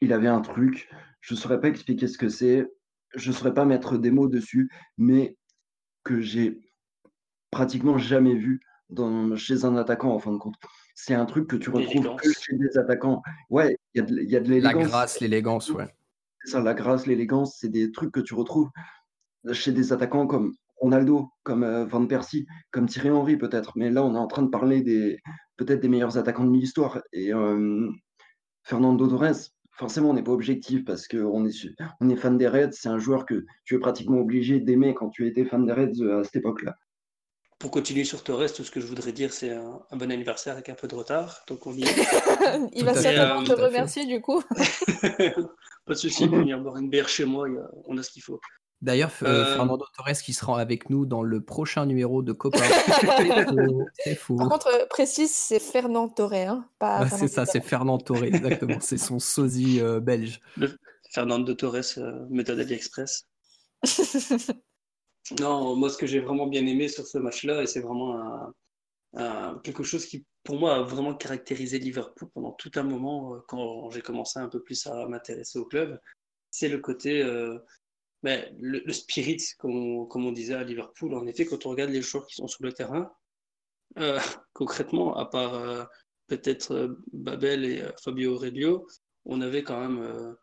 il 0.00 0.12
avait 0.12 0.28
un 0.28 0.40
truc, 0.40 0.88
je 1.20 1.34
ne 1.34 1.38
saurais 1.38 1.60
pas 1.60 1.68
expliquer 1.68 2.06
ce 2.06 2.18
que 2.18 2.28
c'est, 2.28 2.66
je 3.14 3.30
ne 3.30 3.34
saurais 3.34 3.54
pas 3.54 3.64
mettre 3.64 3.98
des 3.98 4.10
mots 4.10 4.28
dessus, 4.28 4.70
mais 4.96 5.37
que 6.04 6.20
j'ai 6.20 6.60
pratiquement 7.50 7.98
jamais 7.98 8.34
vu 8.34 8.60
dans, 8.90 9.36
chez 9.36 9.64
un 9.64 9.76
attaquant 9.76 10.12
en 10.12 10.18
fin 10.18 10.32
de 10.32 10.38
compte. 10.38 10.56
C'est 10.94 11.14
un 11.14 11.26
truc 11.26 11.48
que 11.48 11.56
tu 11.56 11.70
retrouves 11.70 12.16
que 12.16 12.32
chez 12.32 12.56
des 12.56 12.76
attaquants. 12.78 13.22
Ouais, 13.50 13.78
il 13.94 14.00
y, 14.28 14.36
a 14.36 14.40
de 14.40 14.48
l'élégance. 14.48 14.82
La 14.82 14.88
grâce, 14.88 15.20
l'élégance, 15.20 15.70
ouais. 15.70 15.86
C'est 16.42 16.52
ça, 16.52 16.60
la 16.60 16.74
grâce, 16.74 17.06
l'élégance, 17.06 17.56
c'est 17.58 17.68
des 17.68 17.92
trucs 17.92 18.12
que 18.12 18.20
tu 18.20 18.34
retrouves 18.34 18.70
chez 19.52 19.72
des 19.72 19.92
attaquants 19.92 20.26
comme 20.26 20.54
Ronaldo, 20.76 21.30
comme 21.42 21.64
euh, 21.64 21.84
Van 21.84 22.06
Persie, 22.06 22.46
comme 22.70 22.86
Thierry 22.86 23.10
Henry 23.10 23.36
peut-être. 23.36 23.72
Mais 23.76 23.90
là, 23.90 24.04
on 24.04 24.14
est 24.14 24.18
en 24.18 24.26
train 24.26 24.42
de 24.42 24.50
parler 24.50 24.82
des 24.82 25.20
peut-être 25.56 25.80
des 25.80 25.88
meilleurs 25.88 26.18
attaquants 26.18 26.44
de 26.44 26.56
l'histoire. 26.56 27.02
Et 27.12 27.32
euh, 27.32 27.90
Fernando 28.62 29.06
Torres, 29.06 29.50
forcément, 29.78 30.10
on 30.10 30.14
n'est 30.14 30.22
pas 30.22 30.32
objectif 30.32 30.84
parce 30.84 31.08
qu'on 31.08 31.46
est, 31.46 31.68
on 32.00 32.08
est 32.08 32.16
fan 32.16 32.36
des 32.36 32.48
Reds. 32.48 32.72
C'est 32.72 32.88
un 32.88 32.98
joueur 32.98 33.24
que 33.24 33.46
tu 33.64 33.76
es 33.76 33.78
pratiquement 33.78 34.18
obligé 34.18 34.60
d'aimer 34.60 34.94
quand 34.94 35.08
tu 35.08 35.26
étais 35.26 35.44
fan 35.44 35.64
des 35.64 35.72
Reds 35.72 36.00
euh, 36.00 36.20
à 36.20 36.24
cette 36.24 36.36
époque-là. 36.36 36.76
Pour 37.58 37.72
continuer 37.72 38.04
sur 38.04 38.22
Torres, 38.22 38.52
tout 38.52 38.62
ce 38.62 38.70
que 38.70 38.80
je 38.80 38.86
voudrais 38.86 39.10
dire, 39.10 39.32
c'est 39.32 39.50
un, 39.50 39.80
un, 39.90 39.96
bon 39.96 40.12
anniversaire 40.12 40.52
avec 40.52 40.68
un 40.68 40.74
peu 40.74 40.86
de 40.86 40.94
retard. 40.94 41.42
Donc 41.48 41.66
on 41.66 41.72
y 41.72 41.82
Il 42.74 42.84
va 42.84 42.94
certainement 42.94 43.42
te 43.42 43.52
remercier 43.52 44.06
du 44.06 44.20
coup. 44.20 44.42
pas 45.86 45.94
de 45.94 45.98
souci, 45.98 46.28
venir 46.28 46.60
boire 46.60 46.76
une 46.76 46.88
bière 46.88 47.08
chez 47.08 47.24
moi, 47.24 47.48
on 47.86 47.98
a 47.98 48.02
ce 48.02 48.10
qu'il 48.10 48.22
faut. 48.22 48.38
D'ailleurs, 48.80 49.10
euh... 49.22 49.56
Fernando 49.56 49.84
Torres 49.96 50.22
qui 50.22 50.32
sera 50.32 50.60
avec 50.60 50.88
nous 50.88 51.04
dans 51.04 51.22
le 51.22 51.40
prochain 51.40 51.84
numéro 51.84 52.22
de 52.22 52.32
Copa. 52.32 52.58
c'est 53.94 54.14
fou. 54.14 54.36
Par 54.36 54.48
contre, 54.48 54.68
euh, 54.68 54.86
précise, 54.86 55.32
c'est 55.32 55.58
Fernand 55.58 56.08
Torre. 56.08 56.34
Hein, 56.34 56.68
pas 56.78 57.02
ouais, 57.02 57.08
c'est 57.10 57.28
ça, 57.28 57.44
c'est 57.44 57.60
Fernand 57.60 57.98
Torre, 57.98 58.24
exactement. 58.24 58.78
c'est 58.80 58.98
son 58.98 59.18
sosie 59.18 59.80
euh, 59.80 59.98
belge. 59.98 60.40
Le 60.56 60.76
Fernando 61.10 61.54
Torres, 61.54 61.98
euh, 61.98 62.26
méthode 62.30 62.60
AliExpress. 62.60 63.26
Non, 65.38 65.76
moi, 65.76 65.90
ce 65.90 65.98
que 65.98 66.06
j'ai 66.06 66.20
vraiment 66.20 66.46
bien 66.46 66.66
aimé 66.66 66.88
sur 66.88 67.06
ce 67.06 67.18
match-là, 67.18 67.62
et 67.62 67.66
c'est 67.66 67.80
vraiment 67.80 68.50
quelque 69.62 69.82
chose 69.82 70.06
qui, 70.06 70.24
pour 70.48 70.58
moi, 70.58 70.76
a 70.76 70.80
vraiment 70.80 71.14
caractérisé 71.14 71.78
Liverpool 71.78 72.30
pendant 72.32 72.52
tout 72.52 72.70
un 72.76 72.82
moment 72.82 73.34
euh, 73.34 73.40
quand 73.48 73.90
j'ai 73.90 74.00
commencé 74.00 74.38
un 74.38 74.48
peu 74.48 74.62
plus 74.62 74.86
à 74.86 75.06
m'intéresser 75.06 75.58
au 75.58 75.66
club, 75.66 76.00
c'est 76.50 76.70
le 76.70 76.78
côté, 76.78 77.22
euh, 77.22 77.58
ben, 78.22 78.44
le, 78.58 78.92
spirit, 78.92 79.42
comme 79.58 79.76
on, 79.76 80.06
comme 80.06 80.26
on, 80.26 80.32
disait 80.32 80.54
à 80.54 80.64
Liverpool. 80.64 81.14
En 81.14 81.26
effet, 81.26 81.46
quand 81.46 81.66
on 81.66 81.70
regarde 81.70 81.90
les 81.90 82.02
joueurs 82.02 82.26
qui 82.26 82.34
sont 82.34 82.48
sur 82.48 82.64
le 82.64 82.72
terrain, 82.72 83.10
euh, 83.98 84.18
concrètement, 84.52 85.16
à 85.16 85.26
part 85.26 85.88
peut-être 86.26 86.96
Babel 87.12 87.64
et 87.64 87.84
Fabio 88.02 88.34
Aurelio, 88.34 88.86
on 89.24 89.40
avait 89.40 89.62
quand 89.62 89.80
même 89.80 90.36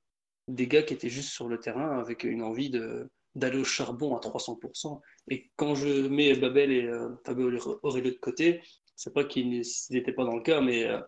des 0.48 0.68
gars 0.68 0.84
qui 0.84 0.94
étaient 0.94 1.10
juste 1.10 1.30
sur 1.30 1.48
le 1.48 1.60
terrain 1.60 2.00
avec 2.00 2.24
une 2.24 2.44
envie 2.44 2.70
de 2.70 3.10
d'aller 3.36 3.60
au 3.60 3.66
charbon 3.66 4.16
à 4.16 4.20
300%. 4.20 5.02
Et 5.30 5.52
quand 5.56 5.76
je 5.76 6.08
mets 6.08 6.36
Babel 6.36 6.72
et 6.72 6.86
euh, 6.86 7.10
Fabio 7.26 7.52
Aurelio 7.84 8.12
de 8.12 8.18
côté, 8.18 8.62
c'est 8.96 9.14
pas 9.14 9.26
qu'ils 9.26 9.62
n'étaient 9.90 10.14
pas 10.14 10.24
dans 10.24 10.36
le 10.36 10.42
cas, 10.42 10.62
mais 10.62 10.86
euh, 10.86 11.02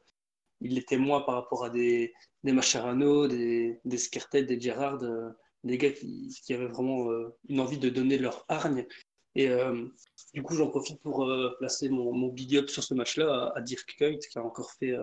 il 0.59 0.75
l'était 0.75 0.97
moins 0.97 1.21
par 1.21 1.36
rapport 1.36 1.63
à 1.63 1.69
des, 1.69 2.13
des 2.43 2.51
Mascherano, 2.51 3.27
des, 3.27 3.79
des 3.86 4.43
des 4.43 4.59
Gerrard, 4.59 5.01
euh, 5.03 5.29
des 5.63 5.77
gars 5.77 5.91
qui, 5.91 6.35
qui 6.43 6.53
avaient 6.53 6.67
vraiment 6.67 7.09
une 7.49 7.59
envie 7.59 7.79
de 7.79 7.89
donner 7.89 8.17
leur 8.17 8.45
hargne. 8.47 8.85
Et 9.35 9.49
du 10.33 10.41
coup, 10.41 10.55
j'en 10.55 10.67
profite 10.67 11.01
pour 11.01 11.29
placer 11.59 11.89
mon, 11.89 12.13
mon, 12.13 12.29
big 12.29 12.57
up 12.57 12.69
sur 12.69 12.83
ce 12.83 12.93
match-là 12.93 13.51
à, 13.55 13.61
Dirk 13.61 13.95
Kuyt, 13.97 14.19
qui 14.19 14.37
a 14.39 14.43
encore 14.43 14.71
fait 14.71 14.95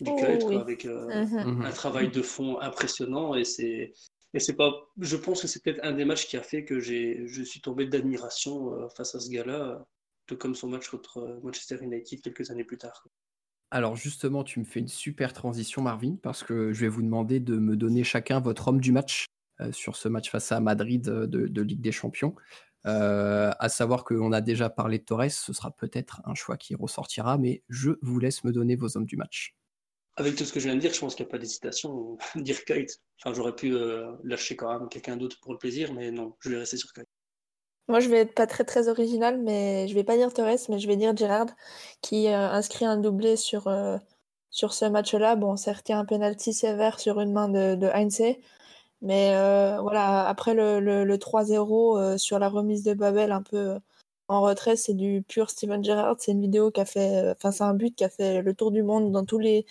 du 0.00 0.10
oh, 0.10 0.58
avec 0.58 0.84
mhm. 0.84 1.62
un 1.64 1.70
travail 1.70 2.10
de 2.10 2.22
fond 2.22 2.58
impressionnant. 2.60 3.34
Et 3.34 3.44
c'est 3.44 3.92
et 4.34 4.40
c'est 4.40 4.54
pas, 4.54 4.72
je 4.98 5.16
pense 5.16 5.40
que 5.40 5.46
c'est 5.46 5.62
peut-être 5.62 5.80
un 5.84 5.92
des 5.92 6.04
matchs 6.04 6.26
qui 6.26 6.36
a 6.36 6.42
fait 6.42 6.64
que 6.64 6.80
j'ai, 6.80 7.22
je 7.28 7.42
suis 7.42 7.60
tombé 7.60 7.86
d'admiration 7.86 8.74
euh, 8.74 8.88
face 8.88 9.14
à 9.14 9.20
ce 9.20 9.30
gars-là, 9.30 9.86
tout 10.26 10.36
comme 10.36 10.56
son 10.56 10.68
match 10.68 10.88
contre 10.88 11.18
euh, 11.18 11.40
Manchester 11.44 11.78
United 11.80 12.20
quelques 12.20 12.50
années 12.50 12.64
plus 12.64 12.76
tard. 12.76 13.06
Alors 13.70 13.94
justement, 13.94 14.42
tu 14.42 14.58
me 14.58 14.64
fais 14.64 14.80
une 14.80 14.88
super 14.88 15.32
transition, 15.32 15.82
Marvin, 15.82 16.16
parce 16.20 16.42
que 16.42 16.72
je 16.72 16.80
vais 16.80 16.88
vous 16.88 17.02
demander 17.02 17.38
de 17.38 17.56
me 17.56 17.76
donner 17.76 18.02
chacun 18.02 18.40
votre 18.40 18.66
homme 18.66 18.80
du 18.80 18.90
match 18.90 19.26
euh, 19.26 19.33
sur 19.72 19.96
ce 19.96 20.08
match 20.08 20.30
face 20.30 20.52
à 20.52 20.60
Madrid 20.60 21.02
de, 21.02 21.62
Ligue 21.62 21.80
des 21.80 21.92
Champions. 21.92 22.34
à 22.84 23.68
savoir 23.68 24.04
qu'on 24.04 24.32
a 24.32 24.40
déjà 24.40 24.70
parlé 24.70 24.98
de 24.98 25.04
Torres, 25.04 25.30
ce 25.30 25.52
sera 25.52 25.70
peut-être 25.70 26.20
un 26.24 26.34
choix 26.34 26.56
qui 26.56 26.74
ressortira, 26.74 27.38
mais 27.38 27.62
je 27.68 27.92
vous 28.02 28.18
laisse 28.18 28.44
me 28.44 28.52
donner 28.52 28.76
vos 28.76 28.96
hommes 28.96 29.06
du 29.06 29.16
match. 29.16 29.54
Avec 30.16 30.36
tout 30.36 30.44
ce 30.44 30.52
que 30.52 30.60
je 30.60 30.66
viens 30.66 30.76
de 30.76 30.80
dire, 30.80 30.94
je 30.94 31.00
pense 31.00 31.16
qu'il 31.16 31.24
n'y 31.24 31.30
a 31.30 31.32
pas 31.32 31.38
d'hésitation. 31.38 32.16
dire 32.36 32.64
Kite. 32.64 33.00
Enfin, 33.20 33.34
j'aurais 33.34 33.54
pu 33.54 33.74
euh, 33.74 34.12
lâcher 34.22 34.54
quand 34.54 34.72
même 34.78 34.88
quelqu'un 34.88 35.16
d'autre 35.16 35.38
pour 35.40 35.52
le 35.52 35.58
plaisir, 35.58 35.92
mais 35.92 36.12
non, 36.12 36.36
je 36.40 36.50
vais 36.50 36.58
rester 36.58 36.76
sur 36.76 36.92
Kite. 36.92 37.08
Moi, 37.88 38.00
je 38.00 38.08
vais 38.08 38.18
être 38.18 38.34
pas 38.34 38.46
très 38.46 38.64
très 38.64 38.88
original, 38.88 39.40
mais 39.42 39.88
je 39.88 39.94
vais 39.94 40.04
pas 40.04 40.16
dire 40.16 40.32
Torres, 40.32 40.56
mais 40.68 40.78
je 40.78 40.86
vais 40.86 40.96
dire 40.96 41.16
Gerrard, 41.16 41.48
qui 42.00 42.28
euh, 42.28 42.48
inscrit 42.50 42.84
un 42.84 42.96
doublé 42.96 43.36
sur, 43.36 43.66
euh, 43.66 43.98
sur 44.50 44.72
ce 44.72 44.84
match-là. 44.84 45.34
Bon, 45.36 45.56
certes, 45.56 45.88
il 45.88 45.92
y 45.92 45.94
a 45.94 45.98
un 45.98 46.04
penalty 46.04 46.54
sévère 46.54 47.00
sur 47.00 47.20
une 47.20 47.32
main 47.32 47.48
de, 47.48 47.74
de 47.74 47.86
Heinze, 47.88 48.36
mais 49.04 49.32
voilà, 49.80 50.26
après 50.26 50.54
le, 50.54 50.80
le, 50.80 51.16
3-0 51.16 52.18
sur 52.18 52.38
la 52.38 52.48
remise 52.48 52.82
de 52.82 52.94
Babel, 52.94 53.32
un 53.32 53.42
peu 53.42 53.78
en 54.28 54.40
retrait, 54.40 54.76
c'est 54.76 54.94
du 54.94 55.22
pur 55.28 55.50
Steven 55.50 55.84
Gerrard. 55.84 56.16
C'est 56.18 56.32
une 56.32 56.40
vidéo 56.40 56.70
qui 56.70 56.80
a 56.80 56.86
fait, 56.86 57.30
enfin, 57.36 57.52
c'est 57.52 57.64
un 57.64 57.74
but 57.74 57.94
qui 57.94 58.04
a 58.04 58.08
fait 58.08 58.42
le 58.42 58.54
tour 58.54 58.70
du 58.70 58.82
monde 58.82 59.12
dans 59.12 59.24
tous 59.24 59.38
les 59.38 59.66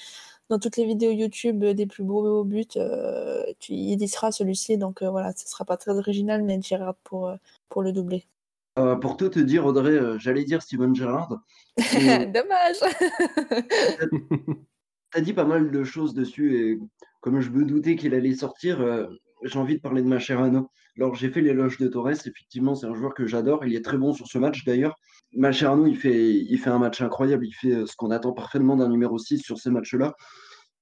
dans 0.49 0.59
toutes 0.59 0.77
les 0.77 0.85
vidéos 0.85 1.11
YouTube 1.11 1.63
des 1.63 1.85
plus 1.87 2.03
beaux 2.03 2.43
buts, 2.43 2.65
euh, 2.77 3.43
tu, 3.59 3.73
il 3.73 4.01
y 4.01 4.07
sera 4.07 4.31
celui-ci. 4.31 4.77
Donc 4.77 5.01
euh, 5.01 5.09
voilà, 5.09 5.33
ce 5.35 5.47
sera 5.47 5.65
pas 5.65 5.77
très 5.77 5.97
original, 5.97 6.43
mais 6.43 6.61
Gérard 6.61 6.95
pour, 7.03 7.27
euh, 7.27 7.35
pour 7.69 7.81
le 7.81 7.91
doubler. 7.91 8.27
pour 8.75 9.17
tout 9.17 9.29
te 9.29 9.39
dire, 9.39 9.65
Audrey, 9.65 9.97
j'allais 10.19 10.43
dire 10.43 10.61
Steven 10.61 10.93
Gerrard. 10.95 11.39
Dommage 11.77 12.77
Tu 15.11 15.19
as 15.19 15.21
dit 15.21 15.33
pas 15.33 15.45
mal 15.45 15.69
de 15.69 15.83
choses 15.83 16.15
dessus 16.15 16.57
et 16.57 16.79
comme 17.23 17.39
je 17.39 17.49
me 17.51 17.63
doutais 17.63 17.95
qu'il 17.95 18.13
allait 18.13 18.35
sortir, 18.35 19.07
j'ai 19.43 19.57
envie 19.57 19.77
de 19.77 19.81
parler 19.81 20.01
de 20.01 20.07
Macherano. 20.07 20.69
Alors 20.97 21.15
j'ai 21.15 21.29
fait 21.29 21.39
l'éloge 21.39 21.77
de 21.77 21.87
Torres, 21.87 22.09
effectivement 22.09 22.75
c'est 22.75 22.85
un 22.85 22.93
joueur 22.93 23.13
que 23.13 23.25
j'adore, 23.25 23.65
il 23.65 23.75
est 23.75 23.83
très 23.83 23.97
bon 23.97 24.11
sur 24.11 24.27
ce 24.27 24.37
match 24.37 24.65
d'ailleurs. 24.65 24.93
Macherano 25.31 25.87
il 25.87 25.95
fait, 25.95 26.33
il 26.33 26.57
fait 26.59 26.69
un 26.69 26.79
match 26.79 27.01
incroyable, 27.01 27.47
il 27.47 27.53
fait 27.53 27.85
ce 27.85 27.95
qu'on 27.95 28.11
attend 28.11 28.33
parfaitement 28.33 28.75
d'un 28.75 28.89
numéro 28.89 29.17
6 29.17 29.39
sur 29.39 29.57
ces 29.57 29.69
matchs-là. 29.69 30.13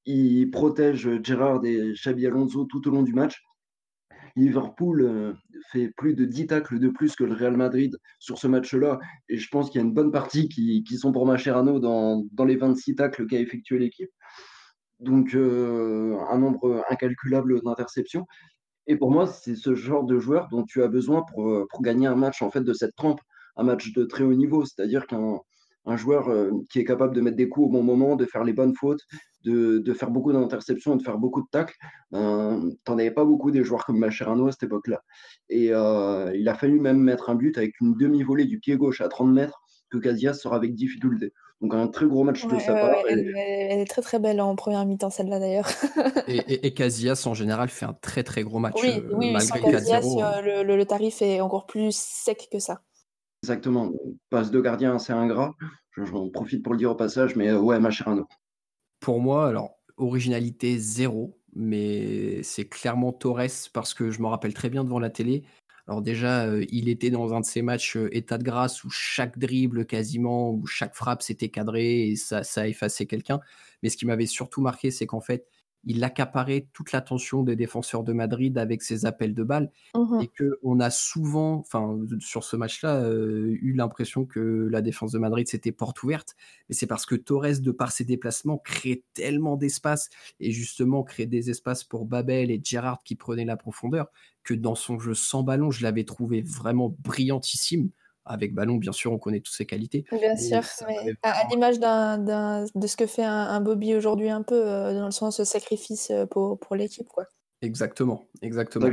Il 0.05 0.49
protège 0.49 1.07
Gerrard 1.21 1.63
et 1.63 1.93
Xabi 1.93 2.25
Alonso 2.25 2.65
tout 2.65 2.87
au 2.87 2.91
long 2.91 3.03
du 3.03 3.13
match. 3.13 3.39
Liverpool 4.35 5.01
euh, 5.01 5.33
fait 5.71 5.89
plus 5.95 6.15
de 6.15 6.25
10 6.25 6.47
tacles 6.47 6.79
de 6.79 6.87
plus 6.87 7.15
que 7.15 7.23
le 7.23 7.33
Real 7.33 7.55
Madrid 7.55 7.95
sur 8.17 8.39
ce 8.39 8.47
match-là. 8.47 8.97
Et 9.29 9.37
je 9.37 9.47
pense 9.49 9.69
qu'il 9.69 9.79
y 9.79 9.83
a 9.83 9.85
une 9.85 9.93
bonne 9.93 10.11
partie 10.11 10.49
qui, 10.49 10.83
sont 10.97 11.11
pour 11.11 11.27
Macherano 11.27 11.79
dans, 11.79 12.25
dans 12.31 12.45
les 12.45 12.55
26 12.55 12.95
tacles 12.95 13.27
qu'a 13.27 13.39
effectué 13.39 13.77
l'équipe. 13.77 14.09
Donc, 15.01 15.33
euh, 15.33 16.15
un 16.29 16.37
nombre 16.37 16.85
incalculable 16.89 17.61
d'interceptions. 17.63 18.27
Et 18.87 18.95
pour 18.95 19.11
moi, 19.11 19.25
c'est 19.25 19.55
ce 19.55 19.73
genre 19.73 20.03
de 20.03 20.19
joueur 20.19 20.47
dont 20.49 20.63
tu 20.63 20.83
as 20.83 20.87
besoin 20.87 21.23
pour, 21.23 21.49
euh, 21.49 21.67
gagner 21.81 22.07
un 22.07 22.15
match 22.15 22.41
en 22.41 22.51
fait 22.51 22.61
de 22.61 22.73
cette 22.73 22.95
trempe, 22.95 23.19
un 23.57 23.63
match 23.63 23.93
de 23.93 24.03
très 24.05 24.23
haut 24.23 24.33
niveau. 24.33 24.63
C'est-à-dire 24.63 25.07
qu'un 25.07 25.39
un 25.85 25.97
joueur 25.97 26.29
euh, 26.29 26.51
qui 26.69 26.79
est 26.79 26.83
capable 26.83 27.15
de 27.15 27.21
mettre 27.21 27.37
des 27.37 27.49
coups 27.49 27.65
au 27.65 27.69
bon 27.71 27.81
moment, 27.81 28.15
de 28.15 28.25
faire 28.25 28.43
les 28.43 28.53
bonnes 28.53 28.75
fautes, 28.75 29.01
de, 29.43 29.93
faire 29.93 30.11
beaucoup 30.11 30.31
d'interceptions, 30.31 30.95
de 30.95 31.01
faire 31.01 31.17
beaucoup 31.17 31.41
de 31.41 31.47
tacles. 31.51 31.75
Ben, 32.11 32.69
T'en 32.83 32.99
avais 32.99 33.09
pas 33.09 33.25
beaucoup 33.25 33.49
des 33.49 33.63
joueurs 33.63 33.83
comme 33.85 33.97
Macherano 33.97 34.47
à 34.47 34.51
cette 34.51 34.61
époque-là. 34.63 35.01
Et 35.49 35.69
il 35.69 36.47
a 36.47 36.53
fallu 36.53 36.79
même 36.79 36.99
mettre 36.99 37.31
un 37.31 37.35
but 37.35 37.57
avec 37.57 37.79
une 37.81 37.95
demi-volée 37.95 38.45
du 38.45 38.59
pied 38.59 38.77
gauche 38.77 39.01
à 39.01 39.09
30 39.09 39.33
mètres 39.33 39.59
que 39.89 39.97
Casillas 39.97 40.35
sort 40.35 40.53
avec 40.53 40.75
difficulté. 40.75 41.33
Donc 41.61 41.75
un 41.75 41.87
très 41.87 42.07
gros 42.07 42.23
match 42.23 42.45
de 42.45 42.59
sa 42.59 42.73
part. 42.73 42.95
elle, 43.07 43.79
est 43.79 43.85
très 43.85 44.01
très 44.01 44.17
belle 44.17 44.41
en 44.41 44.55
première 44.55 44.83
mi-temps 44.85 45.11
celle-là 45.11 45.39
d'ailleurs. 45.39 45.69
et, 46.27 46.65
et, 46.65 46.73
Casillas 46.73 47.23
en 47.27 47.35
général 47.35 47.69
fait 47.69 47.85
un 47.85 47.93
très 47.93 48.23
très 48.23 48.41
gros 48.43 48.57
match 48.57 48.79
oui, 48.81 48.89
euh, 48.95 49.13
oui, 49.13 49.31
malgré 49.31 49.71
Casillas, 49.71 50.17
hein. 50.19 50.41
le, 50.41 50.63
le, 50.63 50.85
tarif 50.85 51.21
est 51.21 51.39
encore 51.39 51.67
plus 51.67 51.95
sec 51.95 52.49
que 52.51 52.57
ça. 52.57 52.81
Exactement. 53.43 53.91
Passe 54.31 54.49
de 54.49 54.59
gardien, 54.59 54.97
c'est 54.97 55.13
ingrat. 55.13 55.53
J'en 55.97 56.29
profite 56.29 56.63
pour 56.63 56.73
le 56.73 56.79
dire 56.79 56.91
au 56.91 56.95
passage, 56.95 57.35
mais 57.35 57.49
euh, 57.49 57.59
ouais, 57.59 57.79
Macherano. 57.79 58.27
Pour 58.99 59.19
moi, 59.19 59.47
alors, 59.47 59.77
originalité 59.97 60.77
zéro, 60.77 61.37
mais 61.53 62.41
c'est 62.43 62.65
clairement 62.65 63.11
Torres 63.11 63.69
parce 63.73 63.93
que 63.93 64.09
je 64.09 64.21
me 64.21 64.27
rappelle 64.27 64.53
très 64.53 64.69
bien 64.69 64.83
devant 64.83 64.99
la 64.99 65.09
télé. 65.09 65.43
Alors 65.87 66.01
déjà, 66.01 66.45
euh, 66.45 66.65
il 66.71 66.89
était 66.89 67.09
dans 67.09 67.33
un 67.33 67.41
de 67.41 67.45
ces 67.45 67.61
matchs 67.61 67.97
euh, 67.97 68.09
état 68.15 68.37
de 68.37 68.43
grâce 68.43 68.83
où 68.83 68.89
chaque 68.89 69.37
dribble 69.37 69.85
quasiment, 69.85 70.51
où 70.51 70.65
chaque 70.65 70.95
frappe 70.95 71.21
s'était 71.21 71.49
cadrée 71.49 72.09
et 72.09 72.15
ça, 72.15 72.43
ça 72.43 72.67
effaçait 72.67 73.05
quelqu'un. 73.05 73.39
Mais 73.83 73.89
ce 73.89 73.97
qui 73.97 74.05
m'avait 74.05 74.25
surtout 74.27 74.61
marqué, 74.61 74.91
c'est 74.91 75.05
qu'en 75.07 75.21
fait, 75.21 75.47
il 75.83 76.03
accaparait 76.03 76.67
toute 76.73 76.91
l'attention 76.91 77.43
des 77.43 77.55
défenseurs 77.55 78.03
de 78.03 78.13
Madrid 78.13 78.57
avec 78.57 78.81
ses 78.81 79.05
appels 79.05 79.33
de 79.33 79.43
balles 79.43 79.71
mmh 79.95 80.21
et 80.21 80.27
que 80.27 80.59
on 80.61 80.79
a 80.79 80.89
souvent, 80.89 81.55
enfin 81.59 81.97
sur 82.19 82.43
ce 82.43 82.55
match-là, 82.55 83.01
euh, 83.03 83.57
eu 83.61 83.73
l'impression 83.73 84.25
que 84.25 84.67
la 84.69 84.81
défense 84.81 85.11
de 85.11 85.19
Madrid 85.19 85.47
c'était 85.47 85.71
porte 85.71 86.03
ouverte, 86.03 86.35
mais 86.69 86.75
c'est 86.75 86.87
parce 86.87 87.05
que 87.05 87.15
Torres, 87.15 87.59
de 87.61 87.71
par 87.71 87.91
ses 87.91 88.03
déplacements, 88.03 88.57
crée 88.57 89.03
tellement 89.13 89.55
d'espace 89.55 90.09
et 90.39 90.51
justement 90.51 91.03
crée 91.03 91.25
des 91.25 91.49
espaces 91.49 91.83
pour 91.83 92.05
Babel 92.05 92.51
et 92.51 92.61
Gerrard 92.63 93.03
qui 93.03 93.15
prenaient 93.15 93.45
la 93.45 93.57
profondeur 93.57 94.11
que 94.43 94.53
dans 94.53 94.75
son 94.75 94.99
jeu 94.99 95.13
sans 95.13 95.43
ballon, 95.43 95.71
je 95.71 95.83
l'avais 95.83 96.03
trouvé 96.03 96.41
vraiment 96.41 96.95
brillantissime 96.99 97.89
avec 98.25 98.53
ballon, 98.53 98.75
bien 98.75 98.91
sûr, 98.91 99.11
on 99.11 99.17
connaît 99.17 99.39
toutes 99.39 99.55
ses 99.55 99.65
qualités. 99.65 100.05
Bien 100.11 100.35
sûr, 100.35 100.61
à, 101.23 101.47
l'image 101.49 101.79
de 101.79 102.87
ce 102.87 102.95
que 102.95 103.05
fait 103.07 103.23
un, 103.23 103.61
Bobby 103.61 103.95
aujourd'hui, 103.95 104.29
un 104.29 104.43
peu, 104.43 104.61
euh, 104.67 104.93
dans 104.93 105.05
le 105.05 105.11
sens 105.11 105.43
sacrifice 105.43 106.11
euh, 106.11 106.25
pour, 106.25 106.59
pour 106.59 106.75
l'équipe. 106.75 107.07
quoi. 107.07 107.25
Exactement, 107.61 108.27
exactement. 108.41 108.89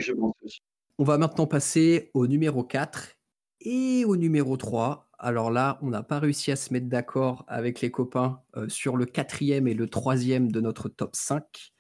On 0.99 1.05
va 1.05 1.19
maintenant 1.19 1.47
passer 1.47 2.11
au 2.15 2.27
numéro 2.27 2.65
4 2.65 3.17
et 3.61 4.05
au 4.05 4.17
numéro 4.17 4.57
3. 4.57 5.09
Alors 5.19 5.51
là, 5.51 5.79
on 5.83 5.89
n'a 5.89 6.03
pas 6.03 6.19
réussi 6.19 6.53
à 6.53 6.57
se 6.57 6.73
mettre 6.73 6.87
d'accord 6.87 7.45
avec 7.49 7.81
les 7.81 7.91
copains 7.91 8.41
euh, 8.57 8.69
sur 8.69 8.97
le 8.97 9.05
quatrième 9.05 9.67
et 9.69 9.75
le 9.75 9.89
troisième 9.89 10.51
de 10.51 10.61
notre 10.61 10.89
top 10.89 11.17
5. 11.17 11.73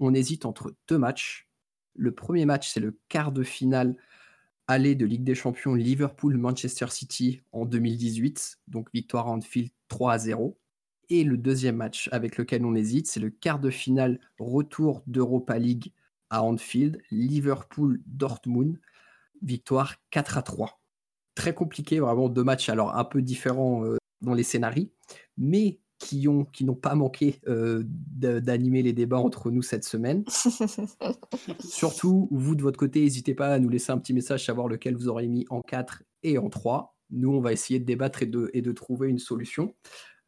On 0.00 0.14
hésite 0.14 0.44
entre 0.44 0.74
deux 0.88 0.98
matchs. 0.98 1.48
Le 1.94 2.12
premier 2.12 2.44
match, 2.44 2.68
c'est 2.68 2.80
le 2.80 2.98
quart 3.08 3.32
de 3.32 3.42
finale 3.42 3.96
aller 4.66 4.94
de 4.94 5.06
Ligue 5.06 5.24
des 5.24 5.34
Champions 5.34 5.74
Liverpool-Manchester 5.74 6.86
City 6.90 7.42
en 7.52 7.64
2018, 7.66 8.58
donc 8.68 8.88
victoire 8.94 9.28
à 9.28 9.30
Anfield 9.30 9.70
3 9.88 10.12
à 10.12 10.18
0. 10.18 10.58
Et 11.10 11.24
le 11.24 11.36
deuxième 11.36 11.76
match 11.76 12.08
avec 12.12 12.38
lequel 12.38 12.64
on 12.64 12.74
hésite, 12.74 13.06
c'est 13.06 13.20
le 13.20 13.30
quart 13.30 13.58
de 13.58 13.70
finale 13.70 14.20
retour 14.38 15.02
d'Europa 15.06 15.58
League 15.58 15.92
à 16.30 16.42
Anfield, 16.42 17.00
Liverpool-Dortmund, 17.10 18.80
victoire 19.42 19.96
4 20.10 20.38
à 20.38 20.42
3. 20.42 20.80
Très 21.34 21.54
compliqué, 21.54 22.00
vraiment 22.00 22.28
deux 22.28 22.44
matchs 22.44 22.68
alors 22.68 22.96
un 22.96 23.04
peu 23.04 23.20
différents 23.20 23.84
euh, 23.84 23.98
dans 24.22 24.34
les 24.34 24.42
scénarios, 24.42 24.88
mais 25.36 25.80
qui 25.98 26.28
ont 26.28 26.44
qui 26.44 26.64
n'ont 26.64 26.74
pas 26.74 26.94
manqué 26.94 27.40
euh, 27.48 27.82
d'animer 27.86 28.82
les 28.82 28.92
débats 28.92 29.18
entre 29.18 29.50
nous 29.50 29.62
cette 29.62 29.84
semaine. 29.84 30.24
Surtout, 31.60 32.28
vous 32.30 32.54
de 32.54 32.62
votre 32.62 32.78
côté, 32.78 33.00
n'hésitez 33.00 33.34
pas 33.34 33.48
à 33.48 33.58
nous 33.58 33.68
laisser 33.68 33.92
un 33.92 33.98
petit 33.98 34.14
message, 34.14 34.44
savoir 34.44 34.68
lequel 34.68 34.96
vous 34.96 35.08
aurez 35.08 35.28
mis 35.28 35.46
en 35.50 35.62
4 35.62 36.02
et 36.22 36.38
en 36.38 36.48
3. 36.48 36.96
Nous, 37.10 37.30
on 37.30 37.40
va 37.40 37.52
essayer 37.52 37.78
de 37.78 37.84
débattre 37.84 38.22
et 38.22 38.26
de, 38.26 38.50
et 38.54 38.62
de 38.62 38.72
trouver 38.72 39.08
une 39.08 39.18
solution. 39.18 39.74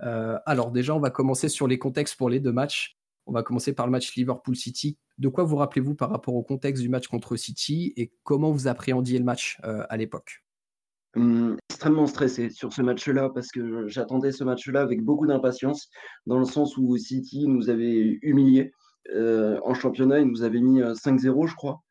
Euh, 0.02 0.38
alors 0.46 0.70
déjà, 0.70 0.94
on 0.94 1.00
va 1.00 1.10
commencer 1.10 1.48
sur 1.48 1.66
les 1.66 1.78
contextes 1.78 2.16
pour 2.16 2.30
les 2.30 2.40
deux 2.40 2.52
matchs. 2.52 2.96
On 3.26 3.32
va 3.32 3.42
commencer 3.42 3.72
par 3.72 3.86
le 3.86 3.92
match 3.92 4.14
Liverpool-City. 4.14 4.98
De 5.18 5.28
quoi 5.28 5.44
vous 5.44 5.56
rappelez-vous 5.56 5.94
par 5.94 6.10
rapport 6.10 6.34
au 6.34 6.42
contexte 6.42 6.82
du 6.82 6.88
match 6.88 7.08
contre 7.08 7.36
City 7.36 7.92
et 7.96 8.12
comment 8.22 8.52
vous 8.52 8.68
appréhendiez 8.68 9.18
le 9.18 9.24
match 9.24 9.58
euh, 9.64 9.84
à 9.88 9.96
l'époque? 9.96 10.45
Hum, 11.16 11.56
extrêmement 11.70 12.06
stressé 12.06 12.50
sur 12.50 12.72
ce 12.72 12.82
match-là 12.82 13.30
parce 13.34 13.48
que 13.48 13.88
j'attendais 13.88 14.32
ce 14.32 14.44
match-là 14.44 14.80
avec 14.80 15.02
beaucoup 15.02 15.26
d'impatience, 15.26 15.88
dans 16.26 16.38
le 16.38 16.44
sens 16.44 16.76
où 16.76 16.96
City 16.96 17.46
nous 17.48 17.70
avait 17.70 18.18
humiliés 18.22 18.72
euh, 19.14 19.58
en 19.64 19.74
championnat, 19.74 20.20
il 20.20 20.28
nous 20.28 20.42
avait 20.42 20.60
mis 20.60 20.80
5-0, 20.80 21.46
je 21.46 21.54
crois. 21.54 21.82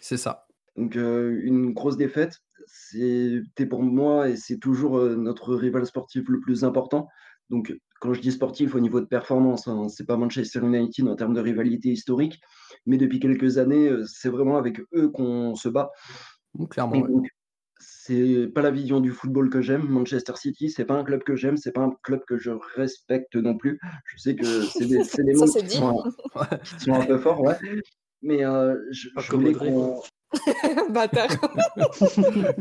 C'est 0.00 0.16
ça. 0.16 0.46
Donc 0.76 0.94
une 0.94 1.72
grosse 1.72 1.96
défaite. 1.96 2.38
C'était 2.66 3.66
pour 3.66 3.82
moi 3.82 4.28
et 4.28 4.36
c'est 4.36 4.58
toujours 4.58 5.00
notre 5.00 5.54
rival 5.54 5.86
sportif 5.86 6.28
le 6.28 6.40
plus 6.40 6.64
important. 6.64 7.08
Donc, 7.50 7.74
quand 8.00 8.14
je 8.14 8.20
dis 8.20 8.32
sportif 8.32 8.74
au 8.74 8.80
niveau 8.80 9.00
de 9.00 9.06
performance, 9.06 9.66
hein, 9.66 9.88
c'est 9.88 10.06
pas 10.06 10.16
Manchester 10.16 10.60
United 10.60 11.08
en 11.08 11.16
termes 11.16 11.34
de 11.34 11.40
rivalité 11.40 11.90
historique, 11.90 12.40
mais 12.86 12.96
depuis 12.96 13.18
quelques 13.18 13.58
années, 13.58 13.90
c'est 14.06 14.30
vraiment 14.30 14.56
avec 14.56 14.80
eux 14.94 15.08
qu'on 15.08 15.54
se 15.56 15.68
bat. 15.68 15.90
clairement. 16.70 17.04
C'est 18.10 18.48
pas 18.48 18.62
la 18.62 18.70
vision 18.70 19.00
du 19.00 19.12
football 19.12 19.50
que 19.50 19.62
j'aime. 19.62 19.86
Manchester 19.88 20.34
City, 20.36 20.70
c'est 20.70 20.84
pas 20.84 20.94
un 20.94 21.04
club 21.04 21.22
que 21.22 21.36
j'aime, 21.36 21.56
c'est 21.56 21.72
pas 21.72 21.82
un 21.82 21.92
club 22.02 22.22
que 22.26 22.36
je 22.38 22.50
respecte 22.74 23.36
non 23.36 23.56
plus. 23.56 23.80
Je 24.04 24.18
sais 24.18 24.34
que 24.34 24.62
c'est 24.62 24.86
des, 24.86 24.98
des 24.98 25.34
mots 25.34 25.46
qui 25.46 25.70
sont, 25.70 26.02
qui 26.64 26.84
sont, 26.84 26.94
un 26.94 27.06
peu 27.06 27.18
forts, 27.18 27.40
ouais. 27.40 27.56
Mais 28.22 28.44
euh, 28.44 28.76
je, 28.90 29.08
je 29.16 29.32
voulais 29.32 29.52
qu'on 29.52 30.00
Bâtard. 30.90 31.28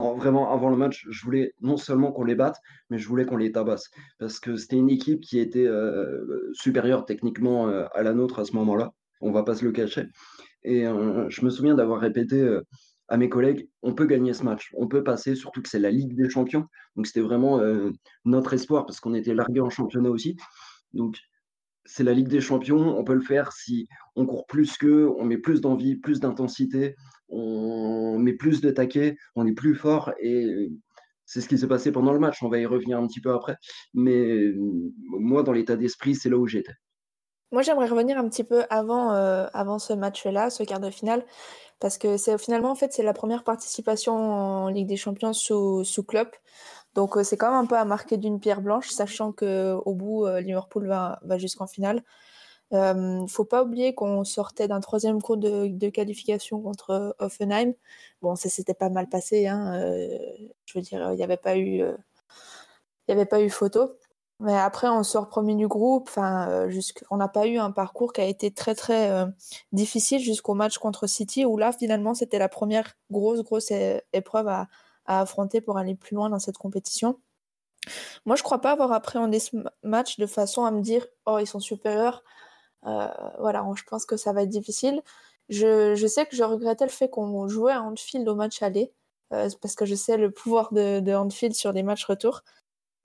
Vraiment, 0.00 0.50
avant 0.50 0.70
le 0.70 0.76
match, 0.76 1.06
je 1.10 1.24
voulais 1.24 1.52
non 1.60 1.76
seulement 1.76 2.10
qu'on 2.10 2.24
les 2.24 2.34
batte, 2.34 2.56
mais 2.88 2.98
je 2.98 3.06
voulais 3.06 3.26
qu'on 3.26 3.36
les 3.36 3.52
tabasse. 3.52 3.90
Parce 4.18 4.40
que 4.40 4.56
c'était 4.56 4.76
une 4.76 4.88
équipe 4.88 5.20
qui 5.20 5.38
était 5.38 5.66
euh, 5.66 6.50
supérieure 6.54 7.04
techniquement 7.04 7.68
euh, 7.68 7.84
à 7.92 8.02
la 8.02 8.14
nôtre 8.14 8.38
à 8.38 8.44
ce 8.44 8.54
moment-là. 8.56 8.92
On 9.20 9.30
va 9.30 9.42
pas 9.42 9.54
se 9.54 9.64
le 9.64 9.72
cacher. 9.72 10.06
Et 10.62 10.86
euh, 10.86 11.28
je 11.28 11.44
me 11.44 11.50
souviens 11.50 11.74
d'avoir 11.74 12.00
répété 12.00 12.42
à 13.10 13.16
mes 13.16 13.28
collègues, 13.28 13.68
on 13.82 13.94
peut 13.94 14.06
gagner 14.06 14.32
ce 14.32 14.44
match, 14.44 14.72
on 14.76 14.88
peut 14.88 15.02
passer, 15.02 15.34
surtout 15.34 15.60
que 15.60 15.68
c'est 15.68 15.78
la 15.78 15.90
Ligue 15.90 16.14
des 16.14 16.30
Champions. 16.30 16.66
Donc 16.96 17.06
c'était 17.06 17.20
vraiment 17.20 17.60
notre 18.24 18.54
espoir 18.54 18.86
parce 18.86 19.00
qu'on 19.00 19.14
était 19.14 19.34
largué 19.34 19.60
en 19.60 19.68
championnat 19.68 20.10
aussi. 20.10 20.36
Donc 20.94 21.18
c'est 21.84 22.04
la 22.04 22.14
Ligue 22.14 22.28
des 22.28 22.40
Champions, 22.40 22.96
on 22.96 23.04
peut 23.04 23.14
le 23.14 23.20
faire 23.20 23.52
si 23.52 23.88
on 24.14 24.26
court 24.26 24.46
plus 24.46 24.76
qu'eux, 24.78 25.10
on 25.18 25.24
met 25.24 25.38
plus 25.38 25.60
d'envie, 25.60 25.96
plus 25.96 26.20
d'intensité, 26.20 26.94
on 27.28 28.18
met 28.18 28.34
plus 28.34 28.60
de 28.60 28.70
taquets, 28.70 29.16
on 29.34 29.46
est 29.46 29.54
plus 29.54 29.74
fort 29.74 30.12
et 30.20 30.70
c'est 31.30 31.40
ce 31.40 31.48
qui 31.48 31.58
s'est 31.58 31.68
passé 31.68 31.92
pendant 31.92 32.12
le 32.12 32.18
match. 32.18 32.42
On 32.42 32.48
va 32.48 32.58
y 32.58 32.66
revenir 32.66 32.98
un 32.98 33.06
petit 33.06 33.20
peu 33.20 33.32
après. 33.32 33.56
Mais 33.94 34.52
moi, 34.56 35.44
dans 35.44 35.52
l'état 35.52 35.76
d'esprit, 35.76 36.16
c'est 36.16 36.28
là 36.28 36.36
où 36.36 36.48
j'étais. 36.48 36.74
Moi, 37.52 37.62
j'aimerais 37.62 37.86
revenir 37.86 38.18
un 38.18 38.28
petit 38.28 38.42
peu 38.42 38.64
avant, 38.68 39.12
euh, 39.12 39.46
avant 39.52 39.78
ce 39.78 39.92
match-là, 39.92 40.50
ce 40.50 40.64
quart 40.64 40.80
de 40.80 40.90
finale, 40.90 41.24
parce 41.80 41.98
que 41.98 42.16
c'est 42.16 42.38
finalement, 42.38 42.70
en 42.70 42.74
fait, 42.74 42.92
c'est 42.92 43.02
la 43.02 43.14
première 43.14 43.44
participation 43.44 44.14
en 44.14 44.68
Ligue 44.68 44.86
des 44.86 44.96
Champions 44.96 45.32
sous, 45.32 45.84
sous 45.84 46.04
Klopp. 46.04 46.36
Donc 46.94 47.16
euh, 47.16 47.22
c'est 47.24 47.36
quand 47.36 47.50
même 47.50 47.60
un 47.60 47.66
peu 47.66 47.76
à 47.76 47.84
marquer 47.84 48.16
d'une 48.16 48.40
pierre 48.40 48.60
blanche, 48.62 48.88
sachant 48.90 49.32
qu'au 49.32 49.94
bout, 49.94 50.26
euh, 50.26 50.40
Liverpool 50.40 50.86
va, 50.88 51.20
jusqu'en 51.38 51.66
finale. 51.66 52.02
Euh, 52.72 53.26
faut 53.26 53.44
pas 53.44 53.64
oublier 53.64 53.94
qu'on 53.94 54.24
sortait 54.24 54.68
d'un 54.68 54.80
troisième 54.80 55.20
cours 55.22 55.36
de, 55.38 55.88
qualification 55.90 56.60
contre 56.62 57.16
Offenheim. 57.18 57.74
Bon, 58.22 58.36
ça 58.36 58.48
s'était 58.48 58.74
pas 58.74 58.90
mal 58.90 59.08
passé. 59.08 59.46
Hein, 59.48 59.72
je 60.66 60.78
veux 60.78 60.82
dire, 60.82 61.12
il 61.12 61.16
n'y 61.16 61.24
avait 61.24 61.36
pas 61.36 61.56
eu, 61.56 61.82
il 63.08 63.12
avait 63.12 63.26
pas 63.26 63.40
eu 63.40 63.50
photo. 63.50 63.96
Mais 64.40 64.56
après, 64.56 64.88
on 64.88 65.02
sort 65.02 65.28
premier 65.28 65.54
du 65.54 65.68
groupe. 65.68 66.08
Enfin, 66.08 66.66
on 67.10 67.16
n'a 67.18 67.28
pas 67.28 67.46
eu 67.46 67.58
un 67.58 67.70
parcours 67.70 68.12
qui 68.12 68.22
a 68.22 68.24
été 68.24 68.50
très 68.50 68.74
très 68.74 69.26
difficile 69.72 70.20
jusqu'au 70.20 70.54
match 70.54 70.78
contre 70.78 71.06
City, 71.06 71.44
où 71.44 71.58
là, 71.58 71.72
finalement, 71.72 72.14
c'était 72.14 72.38
la 72.38 72.48
première 72.48 72.96
grosse 73.10 73.42
grosse 73.42 73.70
épreuve 74.12 74.48
à, 74.48 74.68
affronter 75.06 75.60
pour 75.60 75.76
aller 75.76 75.94
plus 75.94 76.14
loin 76.14 76.30
dans 76.30 76.38
cette 76.38 76.56
compétition. 76.56 77.18
Moi, 78.26 78.36
je 78.36 78.42
crois 78.42 78.60
pas 78.60 78.72
avoir 78.72 78.92
appréhendé 78.92 79.40
ce 79.40 79.56
match 79.82 80.18
de 80.18 80.26
façon 80.26 80.64
à 80.64 80.70
me 80.70 80.80
dire 80.80 81.06
oh 81.26 81.38
ils 81.38 81.46
sont 81.46 81.60
supérieurs. 81.60 82.22
Euh, 82.86 83.08
voilà, 83.38 83.64
je 83.74 83.82
pense 83.84 84.06
que 84.06 84.16
ça 84.16 84.32
va 84.32 84.42
être 84.42 84.48
difficile. 84.48 85.02
Je, 85.48 86.06
sais 86.06 86.26
que 86.26 86.36
je 86.36 86.44
regrettais 86.44 86.84
le 86.84 86.90
fait 86.90 87.10
qu'on 87.10 87.48
jouait 87.48 87.72
à 87.72 87.82
Anfield 87.82 88.28
au 88.28 88.34
match 88.34 88.62
aller 88.62 88.92
euh, 89.32 89.48
parce 89.60 89.74
que 89.74 89.84
je 89.84 89.94
sais 89.94 90.16
le 90.16 90.30
pouvoir 90.30 90.72
de, 90.72 91.00
de 91.00 91.12
Anfield 91.12 91.54
sur 91.54 91.72
les 91.72 91.82
matchs 91.82 92.04
retour. 92.04 92.42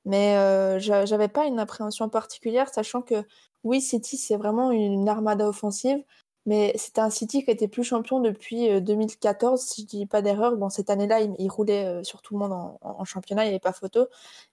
Mais 0.05 0.37
euh, 0.37 0.79
j'avais 0.79 1.27
pas 1.27 1.45
une 1.45 1.59
appréhension 1.59 2.09
particulière, 2.09 2.69
sachant 2.73 3.01
que 3.01 3.25
oui, 3.63 3.81
City 3.81 4.17
c'est 4.17 4.37
vraiment 4.37 4.71
une 4.71 5.09
armada 5.09 5.47
offensive. 5.47 6.03
Mais 6.45 6.73
c'était 6.75 7.01
un 7.01 7.09
City 7.09 7.43
qui 7.43 7.49
était 7.49 7.67
plus 7.67 7.83
champion 7.83 8.19
depuis 8.19 8.79
2014, 8.81 9.59
euh, 9.61 9.65
si 9.65 9.81
je 9.81 9.87
dis 9.87 10.05
pas 10.05 10.21
d'erreur. 10.21 10.55
Bon, 10.57 10.69
cette 10.69 10.91
année-là, 10.91 11.21
il, 11.21 11.49
roulait 11.49 11.85
euh, 11.85 12.03
sur 12.03 12.21
tout 12.21 12.35
le 12.35 12.39
monde 12.39 12.53
en, 12.81 13.03
championnat, 13.03 13.45
il 13.45 13.47
n'y 13.47 13.53
avait 13.53 13.59
pas 13.59 13.73
photo. 13.73 14.07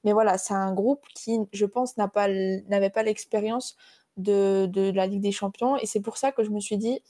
Mais 0.04 0.12
voilà, 0.14 0.38
c'est 0.38 0.54
un 0.54 0.72
groupe 0.72 1.04
qui, 1.14 1.38
je 1.52 1.66
pense, 1.66 1.96
n'avait 1.98 2.90
pas 2.90 3.02
l'expérience 3.02 3.76
de, 4.16 4.90
la 4.94 5.06
Ligue 5.06 5.20
des 5.20 5.32
Champions. 5.32 5.76
Et 5.76 5.86
c'est 5.86 6.00
pour 6.00 6.16
ça 6.16 6.32
que 6.32 6.44
je 6.44 6.50
me 6.50 6.60
suis 6.60 6.78
dit, 6.78 7.02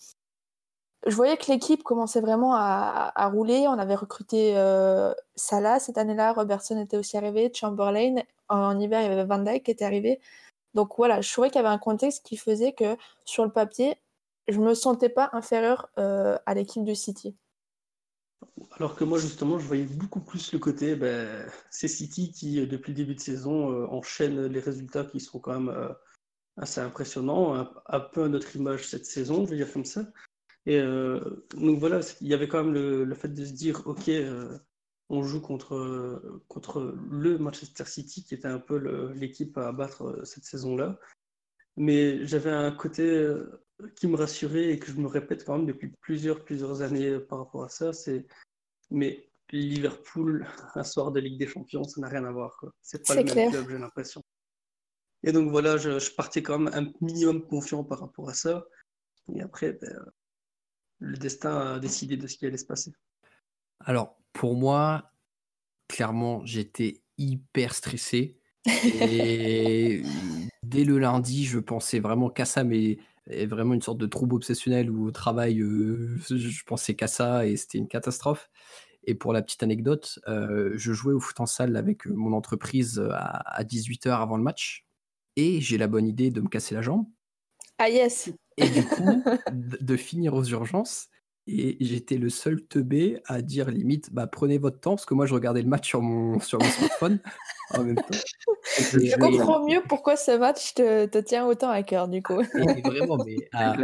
je 1.07 1.15
voyais 1.15 1.37
que 1.37 1.51
l'équipe 1.51 1.83
commençait 1.83 2.21
vraiment 2.21 2.55
à, 2.55 3.29
rouler. 3.33 3.67
On 3.69 3.79
avait 3.79 3.95
recruté 3.95 4.57
euh, 4.57 5.13
Salah 5.35 5.81
cette 5.81 5.99
année-là, 5.99 6.33
Robertson 6.33 6.79
était 6.79 6.97
aussi 6.97 7.17
arrivé, 7.17 7.51
Chamberlain. 7.55 8.17
En, 8.49 8.79
hiver, 8.79 9.01
il 9.01 9.09
y 9.09 9.13
avait 9.13 9.25
Van 9.25 9.39
Dijk 9.39 9.65
qui 9.65 9.71
était 9.71 9.85
arrivé. 9.85 10.21
Donc 10.75 10.95
voilà, 10.97 11.21
je 11.21 11.31
trouvais 11.33 11.49
qu'il 11.49 11.57
y 11.57 11.65
avait 11.65 11.75
un 11.75 11.79
contexte 11.79 12.25
qui 12.25 12.37
faisait 12.37 12.73
que 12.73 12.97
sur 13.25 13.45
le 13.45 13.51
papier, 13.51 13.97
je 14.49 14.59
me 14.59 14.75
sentais 14.75 15.09
pas 15.09 15.31
inférieur 15.33 15.89
euh, 15.99 16.39
à 16.47 16.55
l'équipe 16.55 16.85
de 16.85 16.95
City. 16.95 17.37
Alors 18.73 18.97
que 18.97 19.05
moi, 19.05 19.19
justement, 19.19 19.59
je 19.59 19.67
voyais 19.67 19.85
beaucoup 19.85 20.21
plus 20.21 20.53
le 20.53 20.59
côté, 20.59 20.97
ben, 20.97 21.47
c'est 21.71 21.89
City 21.89 22.33
qui, 22.33 22.61
euh, 22.61 22.67
depuis 22.67 22.91
le 22.91 22.97
début 22.97 23.15
de 23.15 23.21
saison, 23.21 23.71
euh, 23.71 23.87
enchaîne 23.87 24.47
les 24.47 24.61
résultats 24.61 25.05
qui 25.05 25.21
sont 25.21 25.39
quand 25.39 25.61
même 25.61 25.95
assez 26.57 26.81
impressionnants, 26.81 27.55
un, 27.87 28.01
peu 28.01 28.25
à 28.25 28.29
notre 28.29 28.57
image 28.57 28.89
cette 28.89 29.07
saison, 29.07 29.45
je 29.45 29.51
vais 29.51 29.57
dire 29.57 29.73
comme 29.73 29.85
ça. 29.85 30.03
Et 30.67 30.81
donc 30.81 31.79
voilà, 31.79 32.01
il 32.21 32.29
y 32.29 32.35
avait 32.35 32.47
quand 32.47 32.63
même 32.63 32.73
le, 32.73 33.15
fait 33.15 33.29
de 33.29 33.45
se 33.45 33.53
dire, 33.53 33.83
ok, 33.87 34.11
on 35.09 35.23
joue 35.23 35.41
contre, 35.41 36.41
contre 36.47 36.97
le 37.11 37.39
Manchester 37.39 37.85
City, 37.85 38.25
qui 38.25 38.35
était 38.35 38.49
un 38.49 38.61
peu 38.61 38.77
l'équipe 39.15 39.59
à 39.59 39.73
battre 39.73 40.21
cette 40.25 40.45
saison-là. 40.45 40.99
Mais 41.77 42.25
j'avais 42.27 42.51
un 42.51 42.71
côté 42.71 43.29
qui 43.97 44.07
me 44.07 44.17
rassurait 44.17 44.71
et 44.71 44.79
que 44.79 44.87
je 44.87 44.97
me 44.97 45.09
répète 45.09 45.45
quand 45.45 45.57
même 45.57 45.67
depuis 45.67 45.93
plusieurs, 46.01 46.45
plusieurs 46.45 46.83
années 46.83 47.19
par 47.19 47.39
rapport 47.39 47.65
à 47.65 47.69
ça, 47.69 47.93
c'est 47.93 48.27
mais 48.93 49.29
Liverpool, 49.51 50.47
un 50.75 50.85
soir 50.85 51.11
de 51.11 51.21
Ligue 51.21 51.39
des 51.39 51.47
Champions, 51.47 51.85
ça 51.85 52.01
n'a 52.01 52.09
rien 52.09 52.25
à 52.25 52.31
voir. 52.31 52.65
C'est 52.81 53.07
pas 53.07 53.15
le 53.15 53.25
même 53.25 53.51
club, 53.51 53.69
j'ai 53.69 53.79
l'impression. 53.79 54.23
Et 55.25 55.33
donc 55.33 55.51
voilà, 55.51 55.77
je, 55.77 56.15
partais 56.15 56.43
quand 56.43 56.59
même 56.59 56.75
un 56.75 56.93
minimum 57.01 57.47
confiant 57.47 57.85
par 57.85 58.01
rapport 58.01 58.29
à 58.29 58.35
ça. 58.35 58.67
Et 59.35 59.41
après, 59.41 59.73
ben, 59.75 60.13
le 61.03 61.17
destin 61.17 61.75
a 61.75 61.79
décidé 61.79 62.17
de 62.17 62.27
ce 62.27 62.37
qui 62.37 62.47
allait 62.47 62.57
se 62.57 62.65
passer. 62.65 62.93
Alors, 63.81 64.17
pour 64.33 64.55
moi, 64.55 65.11
clairement, 65.89 66.45
j'étais 66.45 67.03
hyper 67.19 67.75
stressé. 67.75 68.39
Et 68.85 70.03
dès 70.63 70.85
le 70.85 70.99
lundi, 70.99 71.45
je 71.45 71.59
pensais 71.59 71.99
vraiment 71.99 72.31
qu'à 72.31 72.45
ça, 72.45 72.65
mais 72.65 72.99
vraiment 73.27 73.75
une 73.75 73.83
sorte 73.83 73.99
de 73.99 74.07
trouble 74.07 74.35
obsessionnel 74.35 74.91
où 74.91 75.07
au 75.07 75.11
travail, 75.11 75.61
euh, 75.61 76.17
je 76.29 76.65
pensais 76.65 76.95
qu'à 76.95 77.07
ça 77.07 77.47
et 77.47 77.57
c'était 77.57 77.79
une 77.79 77.89
catastrophe. 77.89 78.51
Et 79.05 79.15
pour 79.15 79.33
la 79.33 79.43
petite 79.43 79.63
anecdote, 79.63 80.21
euh, 80.29 80.73
je 80.77 80.93
jouais 80.93 81.13
au 81.13 81.21
foot 81.21 81.41
en 81.41 81.47
salle 81.47 81.77
avec 81.77 82.07
euh, 82.07 82.13
mon 82.15 82.33
entreprise 82.33 83.03
à, 83.13 83.65
18h 83.65 84.11
avant 84.11 84.37
le 84.37 84.43
match 84.43 84.87
et 85.37 85.61
j'ai 85.61 85.79
la 85.79 85.89
bonne 85.89 86.07
idée 86.07 86.31
de 86.31 86.41
me 86.41 86.49
casser 86.49 86.75
la 86.75 86.83
jambe. 86.83 87.07
Ah 87.85 87.91
yes 87.91 88.31
Et 88.59 88.69
du 88.69 88.85
coup, 88.85 89.25
de 89.53 89.97
finir 89.97 90.35
aux 90.35 90.45
urgences. 90.45 91.09
Et 91.49 91.77
j'étais 91.81 92.17
le 92.17 92.29
seul 92.29 92.65
teubé 92.65 93.21
à 93.27 93.43
dire 93.43 93.73
limite, 93.73 94.13
bah, 94.13 94.29
prenez 94.29 94.59
votre 94.59 94.79
temps, 94.79 94.95
parce 94.95 95.05
que 95.05 95.15
moi 95.15 95.27
je 95.27 95.35
regardais 95.35 95.63
le 95.63 95.69
match 95.69 95.89
sur 95.89 96.01
mon, 96.01 96.39
sur 96.39 96.61
mon 96.61 96.69
smartphone 96.71 97.19
en 97.75 97.83
même 97.83 97.97
temps. 97.97 98.19
Je 98.79 99.19
comprends 99.19 99.67
mieux 99.67 99.83
pourquoi 99.89 100.15
ce 100.15 100.39
match 100.39 100.75
te, 100.75 101.07
te, 101.07 101.19
tient 101.19 101.45
autant 101.45 101.71
à 101.71 101.83
cœur, 101.83 102.07
du 102.07 102.23
coup. 102.23 102.41
vraiment, 102.85 103.19
mais 103.27 103.35
à, 103.53 103.75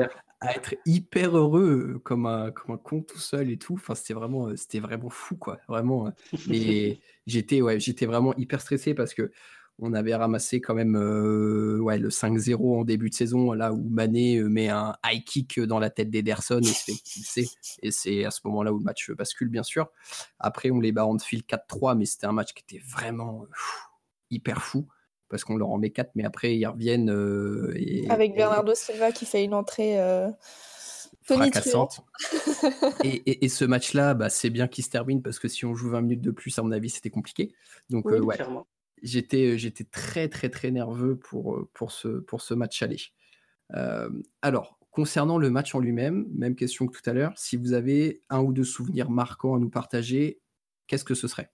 être 0.54 0.76
hyper 0.86 1.36
heureux 1.36 2.00
comme 2.04 2.26
un, 2.26 2.52
comme 2.52 2.76
un 2.76 2.78
con 2.78 3.02
tout 3.02 3.18
seul 3.18 3.50
et 3.50 3.58
tout, 3.58 3.74
enfin, 3.74 3.96
c'était 3.96 4.14
vraiment, 4.14 4.54
c'était 4.54 4.78
vraiment 4.78 5.10
fou, 5.10 5.34
quoi. 5.34 5.58
Vraiment. 5.66 6.12
Mais 6.46 7.00
j'étais 7.26 7.60
ouais, 7.60 7.80
j'étais 7.80 8.06
vraiment 8.06 8.36
hyper 8.36 8.60
stressé 8.60 8.94
parce 8.94 9.12
que 9.12 9.32
on 9.80 9.92
avait 9.92 10.14
ramassé 10.14 10.60
quand 10.60 10.74
même 10.74 10.94
ouais, 10.94 11.98
le 11.98 12.08
5-0 12.08 12.80
en 12.80 12.84
début 12.84 13.10
de 13.10 13.14
saison, 13.14 13.52
là 13.52 13.72
où 13.72 13.88
Mané 13.88 14.42
met 14.42 14.68
un 14.68 14.96
high 15.04 15.22
kick 15.24 15.60
dans 15.60 15.78
la 15.78 15.90
tête 15.90 16.10
d'Ederson 16.10 16.60
et 16.60 16.64
se 16.64 16.92
fait. 16.92 17.46
Et 17.82 17.90
c'est 17.90 18.24
à 18.24 18.30
ce 18.30 18.40
moment-là 18.44 18.72
où 18.72 18.78
le 18.78 18.84
match 18.84 19.10
bascule, 19.12 19.48
bien 19.48 19.62
sûr. 19.62 19.88
Après, 20.38 20.70
on 20.70 20.80
les 20.80 20.92
bat 20.92 21.06
en 21.06 21.18
fil 21.18 21.42
4-3, 21.42 21.96
mais 21.96 22.06
c'était 22.06 22.26
un 22.26 22.32
match 22.32 22.52
qui 22.54 22.64
était 22.68 22.84
vraiment 22.84 23.44
hyper 24.30 24.62
fou 24.62 24.86
parce 25.28 25.44
qu'on 25.44 25.56
leur 25.56 25.68
en 25.68 25.78
met 25.78 25.90
4, 25.90 26.12
mais 26.14 26.24
après 26.24 26.56
ils 26.56 26.66
reviennent. 26.66 27.10
Avec 28.08 28.34
Bernardo 28.34 28.74
Silva 28.74 29.12
qui 29.12 29.26
fait 29.26 29.44
une 29.44 29.54
entrée 29.54 29.98
fracassante. 31.22 32.00
et, 33.04 33.44
et, 33.44 33.48
ce 33.48 33.64
match-là, 33.64 34.14
bah, 34.14 34.30
c'est 34.30 34.50
bien 34.50 34.68
qu'il 34.68 34.84
se 34.84 34.90
termine 34.90 35.22
parce 35.22 35.38
que 35.38 35.48
si 35.48 35.64
on 35.64 35.74
joue 35.74 35.90
20 35.90 36.02
minutes 36.02 36.22
de 36.22 36.30
plus, 36.30 36.58
à 36.58 36.62
mon 36.62 36.72
avis, 36.72 36.90
c'était 36.90 37.10
compliqué. 37.10 37.52
Donc, 37.90 38.06
ouais, 38.06 38.18
j'étais, 39.02 39.58
j'étais 39.58 39.84
très, 39.84 40.28
très, 40.28 40.48
très 40.48 40.70
nerveux 40.70 41.16
pour, 41.16 41.68
pour, 41.74 41.92
ce, 41.92 42.08
pour 42.08 42.40
ce 42.42 42.54
match 42.54 42.82
aller. 42.82 43.00
alors, 44.42 44.78
concernant 44.90 45.38
le 45.38 45.50
match 45.50 45.74
en 45.74 45.78
lui-même, 45.78 46.26
même 46.34 46.56
question 46.56 46.86
que 46.86 46.98
tout 46.98 47.08
à 47.08 47.12
l'heure, 47.12 47.32
si 47.36 47.56
vous 47.56 47.72
avez 47.72 48.22
un 48.30 48.40
ou 48.40 48.52
deux 48.52 48.64
souvenirs 48.64 49.10
marquants 49.10 49.54
à 49.54 49.58
nous 49.58 49.70
partager, 49.70 50.40
qu'est-ce 50.86 51.04
que 51.04 51.14
ce 51.14 51.28
serait? 51.28 51.52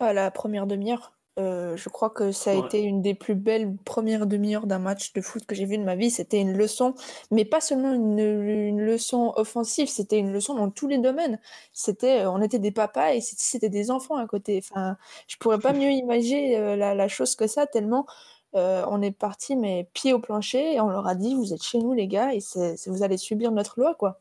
À 0.00 0.12
La 0.12 0.30
première 0.30 0.66
demi-heure. 0.66 1.18
Euh, 1.38 1.78
je 1.78 1.88
crois 1.88 2.10
que 2.10 2.30
ça 2.30 2.50
a 2.50 2.54
été 2.54 2.82
une 2.82 3.00
des 3.00 3.14
plus 3.14 3.34
belles 3.34 3.74
premières 3.84 4.26
demi-heures 4.26 4.66
d'un 4.66 4.78
match 4.78 5.14
de 5.14 5.22
foot 5.22 5.46
que 5.46 5.54
j'ai 5.54 5.64
vu 5.64 5.78
de 5.78 5.82
ma 5.82 5.96
vie. 5.96 6.10
C'était 6.10 6.40
une 6.40 6.56
leçon, 6.56 6.94
mais 7.30 7.46
pas 7.46 7.60
seulement 7.60 7.92
une, 7.92 8.80
leçon 8.82 9.32
offensive, 9.36 9.88
c'était 9.88 10.18
une 10.18 10.32
leçon 10.32 10.54
dans 10.54 10.70
tous 10.70 10.88
les 10.88 10.98
domaines. 10.98 11.40
C'était, 11.72 12.22
euh, 12.22 12.30
on 12.30 12.42
était 12.42 12.58
des 12.58 12.70
papas 12.70 13.14
et 13.14 13.20
c'était 13.22 13.70
des 13.70 13.90
enfants 13.90 14.16
à 14.16 14.26
côté. 14.26 14.62
Enfin, 14.62 14.96
je 15.26 15.36
pourrais 15.38 15.58
pas 15.58 15.72
mieux 15.72 15.90
imaginer 15.90 16.58
euh, 16.58 16.76
la, 16.76 17.08
chose 17.08 17.34
que 17.34 17.46
ça, 17.46 17.66
tellement 17.66 18.06
on 18.54 19.00
est 19.00 19.12
parti, 19.12 19.56
mais 19.56 19.88
pied 19.94 20.12
au 20.12 20.18
plancher, 20.18 20.74
et 20.74 20.80
on 20.82 20.90
leur 20.90 21.06
a 21.06 21.14
dit 21.14 21.34
Vous 21.34 21.54
êtes 21.54 21.62
chez 21.62 21.78
nous, 21.78 21.94
les 21.94 22.06
gars, 22.06 22.34
et 22.34 22.40
vous 22.86 23.02
allez 23.02 23.16
subir 23.16 23.50
notre 23.50 23.80
loi, 23.80 23.94
quoi. 23.94 24.20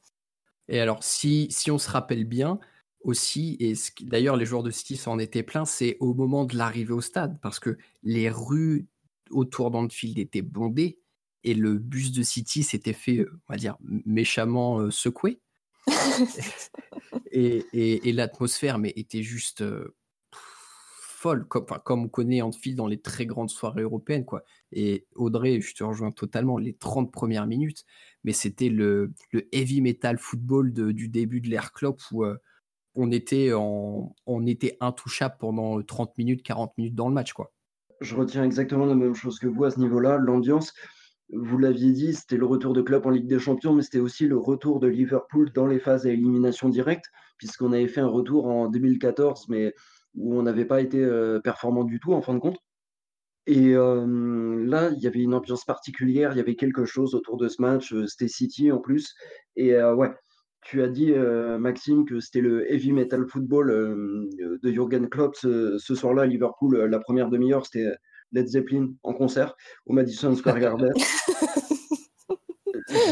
Et 0.69 0.79
alors, 0.79 1.03
si, 1.03 1.47
si 1.51 1.69
on 1.69 1.77
se 1.77 1.89
rappelle 1.89 2.23
bien, 2.23 2.57
aussi, 3.03 3.57
et 3.59 3.73
d'ailleurs 4.01 4.37
les 4.37 4.45
joueurs 4.45 4.63
de 4.63 4.71
City 4.71 4.97
s'en 4.97 5.19
étaient 5.19 5.43
pleins, 5.43 5.65
c'est 5.65 5.97
au 5.99 6.13
moment 6.13 6.45
de 6.45 6.55
l'arrivée 6.55 6.93
au 6.93 7.01
stade, 7.01 7.39
parce 7.41 7.59
que 7.59 7.77
les 8.03 8.29
rues 8.29 8.87
autour 9.31 9.71
d'Anfield 9.71 10.19
étaient 10.19 10.41
bondées 10.41 10.99
et 11.43 11.53
le 11.53 11.77
bus 11.77 12.11
de 12.11 12.23
City 12.23 12.63
s'était 12.63 12.93
fait, 12.93 13.19
euh, 13.19 13.39
on 13.47 13.53
va 13.53 13.57
dire, 13.57 13.77
méchamment 13.81 14.79
euh, 14.79 14.91
secouer. 14.91 15.39
et, 17.31 18.11
l'atmosphère 18.13 18.77
mais 18.77 18.93
était 18.95 19.23
juste 19.23 19.61
euh, 19.61 19.95
folle, 20.31 21.47
comme, 21.47 21.65
comme 21.83 22.03
on 22.03 22.09
connaît 22.09 22.41
Anfield 22.41 22.77
dans 22.77 22.85
les 22.85 23.01
très 23.01 23.25
grandes 23.25 23.49
soirées 23.49 23.81
européennes. 23.81 24.25
quoi. 24.25 24.43
Et 24.71 25.07
Audrey, 25.15 25.59
je 25.61 25.73
te 25.73 25.83
rejoins 25.83 26.11
totalement, 26.11 26.59
les 26.59 26.73
30 26.73 27.11
premières 27.11 27.47
minutes, 27.47 27.85
mais 28.23 28.33
c'était 28.33 28.69
le, 28.69 29.11
heavy 29.51 29.81
metal 29.81 30.19
football 30.19 30.71
du 30.71 31.09
début 31.09 31.41
de 31.41 31.49
l'ère 31.49 31.73
Klopp 31.73 31.99
où 32.11 32.23
on 32.95 33.11
était, 33.11 33.53
en, 33.53 34.15
on 34.25 34.45
pendant 35.39 35.81
30 35.81 36.17
minutes, 36.17 36.43
40 36.43 36.77
minutes 36.77 36.95
dans 36.95 37.07
le 37.07 37.13
match. 37.13 37.33
quoi. 37.33 37.51
Je 38.01 38.15
retiens 38.15 38.43
exactement 38.43 38.85
la 38.85 38.95
même 38.95 39.13
chose 39.13 39.39
que 39.39 39.47
vous 39.47 39.63
à 39.63 39.71
ce 39.71 39.79
niveau-là. 39.79 40.17
L'ambiance, 40.17 40.73
vous 41.31 41.57
l'aviez 41.57 41.91
dit, 41.91 42.13
c'était 42.13 42.37
le 42.37 42.45
retour 42.45 42.73
de 42.73 42.81
club 42.81 43.05
en 43.05 43.11
Ligue 43.11 43.27
des 43.27 43.39
Champions, 43.39 43.73
mais 43.73 43.83
c'était 43.83 43.99
aussi 43.99 44.27
le 44.27 44.37
retour 44.37 44.79
de 44.79 44.87
Liverpool 44.87 45.51
dans 45.53 45.67
les 45.67 45.79
phases 45.79 46.05
à 46.05 46.09
élimination 46.09 46.69
directe, 46.69 47.05
puisqu'on 47.37 47.71
avait 47.71 47.87
fait 47.87 48.01
un 48.01 48.07
retour 48.07 48.47
en 48.47 48.67
2014, 48.67 49.47
mais 49.49 49.73
où 50.15 50.35
on 50.35 50.43
n'avait 50.43 50.65
pas 50.65 50.81
été 50.81 50.99
euh, 50.99 51.39
performant 51.39 51.83
du 51.83 51.99
tout 51.99 52.13
en 52.13 52.21
fin 52.21 52.33
de 52.33 52.39
compte. 52.39 52.57
Et 53.47 53.75
euh, 53.75 54.65
là, 54.65 54.89
il 54.91 54.99
y 54.99 55.07
avait 55.07 55.19
une 55.19 55.33
ambiance 55.33 55.65
particulière, 55.65 56.31
il 56.33 56.37
y 56.37 56.41
avait 56.41 56.55
quelque 56.55 56.85
chose 56.85 57.15
autour 57.15 57.37
de 57.37 57.47
ce 57.47 57.61
match, 57.61 57.93
euh, 57.93 58.05
c'était 58.07 58.27
City 58.27 58.71
en 58.71 58.79
plus. 58.79 59.15
Et 59.55 59.75
ouais, 59.75 60.11
tu 60.61 60.81
as 60.81 60.87
dit, 60.87 61.11
euh, 61.11 61.57
Maxime, 61.57 62.05
que 62.05 62.19
c'était 62.19 62.41
le 62.41 62.71
heavy 62.71 62.91
metal 62.91 63.25
football 63.27 63.71
euh, 63.71 64.29
de 64.61 64.71
Jürgen 64.71 65.09
Klopp 65.09 65.35
ce, 65.35 65.77
soir-là 65.79 66.23
à 66.23 66.25
Liverpool. 66.25 66.75
Euh, 66.75 66.87
la 66.87 66.99
première 66.99 67.29
demi-heure, 67.29 67.65
c'était 67.65 67.87
Led 68.31 68.47
Zeppelin 68.47 68.89
en 69.03 69.13
concert 69.13 69.55
au 69.85 69.93
Madison 69.93 70.35
Square 70.35 70.59
Garden. 70.59 70.93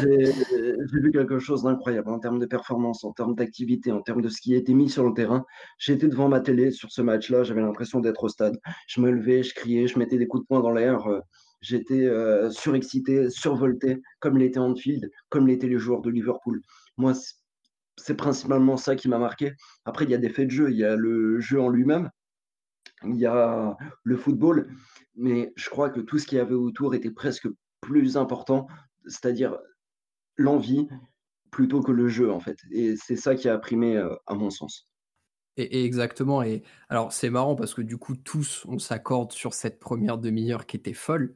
J'ai 0.01 1.01
vu 1.01 1.11
quelque 1.11 1.39
chose 1.39 1.63
d'incroyable 1.63 2.09
en 2.09 2.19
termes 2.19 2.39
de 2.39 2.45
performance, 2.45 3.03
en 3.03 3.13
termes 3.13 3.35
d'activité, 3.35 3.91
en 3.91 4.01
termes 4.01 4.21
de 4.21 4.29
ce 4.29 4.41
qui 4.41 4.53
a 4.53 4.57
été 4.57 4.73
mis 4.73 4.89
sur 4.89 5.05
le 5.05 5.13
terrain. 5.13 5.45
J'étais 5.77 6.07
devant 6.07 6.27
ma 6.27 6.41
télé 6.41 6.71
sur 6.71 6.91
ce 6.91 7.01
match-là, 7.01 7.43
j'avais 7.43 7.61
l'impression 7.61 7.99
d'être 7.99 8.23
au 8.23 8.29
stade. 8.29 8.57
Je 8.87 8.99
me 8.99 9.09
levais, 9.09 9.41
je 9.41 9.53
criais, 9.53 9.87
je 9.87 9.97
mettais 9.97 10.17
des 10.17 10.27
coups 10.27 10.43
de 10.43 10.47
poing 10.47 10.59
dans 10.59 10.71
l'air. 10.71 11.07
J'étais 11.61 12.09
surexcité, 12.51 13.29
survolté, 13.29 14.01
comme 14.19 14.37
l'était 14.37 14.59
Anfield, 14.59 15.09
comme 15.29 15.47
l'étaient 15.47 15.67
les 15.67 15.79
joueurs 15.79 16.01
de 16.01 16.09
Liverpool. 16.09 16.61
Moi, 16.99 17.13
c'est 17.95 18.15
principalement 18.15 18.75
ça 18.75 18.95
qui 18.97 19.07
m'a 19.07 19.17
marqué. 19.17 19.53
Après, 19.85 20.03
il 20.03 20.11
y 20.11 20.13
a 20.13 20.17
des 20.17 20.29
faits 20.29 20.47
de 20.47 20.51
jeu, 20.51 20.69
il 20.69 20.77
y 20.77 20.83
a 20.83 20.97
le 20.97 21.39
jeu 21.39 21.61
en 21.61 21.69
lui-même, 21.69 22.09
il 23.05 23.15
y 23.15 23.25
a 23.25 23.77
le 24.03 24.17
football, 24.17 24.69
mais 25.15 25.53
je 25.55 25.69
crois 25.69 25.89
que 25.89 26.01
tout 26.01 26.19
ce 26.19 26.27
qu'il 26.27 26.37
y 26.37 26.41
avait 26.41 26.55
autour 26.55 26.93
était 26.93 27.09
presque 27.09 27.47
plus 27.79 28.17
important, 28.17 28.67
c'est-à-dire 29.07 29.57
l'envie 30.35 30.87
plutôt 31.51 31.81
que 31.81 31.93
le 31.93 32.09
jeu, 32.09 32.31
en 32.31 32.41
fait. 32.41 32.57
Et 32.69 32.97
c'est 32.97 33.15
ça 33.15 33.33
qui 33.33 33.47
a 33.47 33.57
primé, 33.57 33.95
euh, 33.95 34.13
à 34.27 34.35
mon 34.35 34.49
sens. 34.49 34.89
Et, 35.55 35.85
exactement. 35.85 36.43
Et 36.43 36.63
alors, 36.89 37.13
c'est 37.13 37.29
marrant 37.29 37.55
parce 37.55 37.73
que 37.73 37.81
du 37.81 37.97
coup, 37.97 38.17
tous, 38.17 38.65
on 38.67 38.77
s'accorde 38.77 39.31
sur 39.31 39.53
cette 39.53 39.79
première 39.79 40.17
demi-heure 40.17 40.65
qui 40.65 40.75
était 40.75 40.93
folle, 40.93 41.33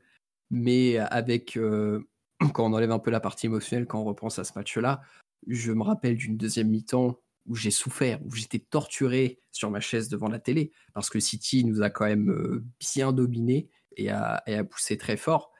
mais 0.52 0.98
avec. 0.98 1.56
Euh, 1.56 2.06
quand 2.54 2.66
on 2.66 2.74
enlève 2.74 2.92
un 2.92 3.00
peu 3.00 3.12
la 3.12 3.22
partie 3.22 3.46
émotionnelle, 3.46 3.88
quand 3.88 4.02
on 4.02 4.06
repense 4.06 4.40
à 4.40 4.44
ce 4.44 4.52
match-là, 4.56 5.02
je 5.48 5.72
me 5.72 5.84
rappelle 5.84 6.16
d'une 6.16 6.38
deuxième 6.38 6.70
mi-temps 6.70 7.20
où 7.46 7.56
j'ai 7.56 7.72
souffert, 7.72 8.20
où 8.26 8.32
j'étais 8.32 8.60
torturé 8.60 9.40
sur 9.52 9.70
ma 9.70 9.80
chaise 9.80 10.10
devant 10.10 10.30
la 10.30 10.40
télé, 10.40 10.72
parce 10.94 11.10
que 11.10 11.20
City 11.20 11.66
nous 11.66 11.82
a 11.82 11.90
quand 11.90 12.06
même 12.06 12.30
euh, 12.30 12.64
bien 12.80 13.12
dominé 13.12 13.70
et 13.98 14.10
a, 14.10 14.42
poussé 14.70 14.98
très 14.98 15.18
fort. 15.18 15.52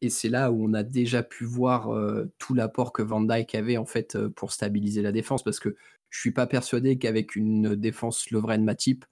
Et 0.00 0.10
c'est 0.10 0.28
là 0.28 0.50
où 0.52 0.68
on 0.68 0.74
a 0.74 0.82
déjà 0.82 1.22
pu 1.22 1.44
voir 1.44 1.94
euh, 1.94 2.30
tout 2.38 2.52
l'apport 2.52 2.92
que 2.92 3.02
Van 3.02 3.22
Dyke 3.22 3.54
avait 3.54 3.76
en 3.76 3.86
fait 3.86 4.16
euh, 4.16 4.28
pour 4.28 4.52
stabiliser 4.52 5.02
la 5.02 5.12
défense, 5.12 5.42
parce 5.42 5.60
que 5.60 5.76
je 6.10 6.20
suis 6.20 6.32
pas 6.32 6.46
persuadé 6.46 6.98
qu'avec 6.98 7.36
une 7.36 7.74
défense 7.74 8.30
Lovren-Matip, 8.30 9.04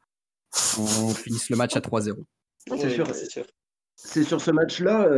on 0.78 1.08
finisse 1.14 1.50
le 1.50 1.56
match 1.56 1.76
à 1.76 1.80
3-0. 1.80 2.24
C'est 2.76 2.90
sûr. 2.90 3.06
C'est 3.94 4.24
sur 4.24 4.40
ce 4.40 4.50
match-là 4.50 5.08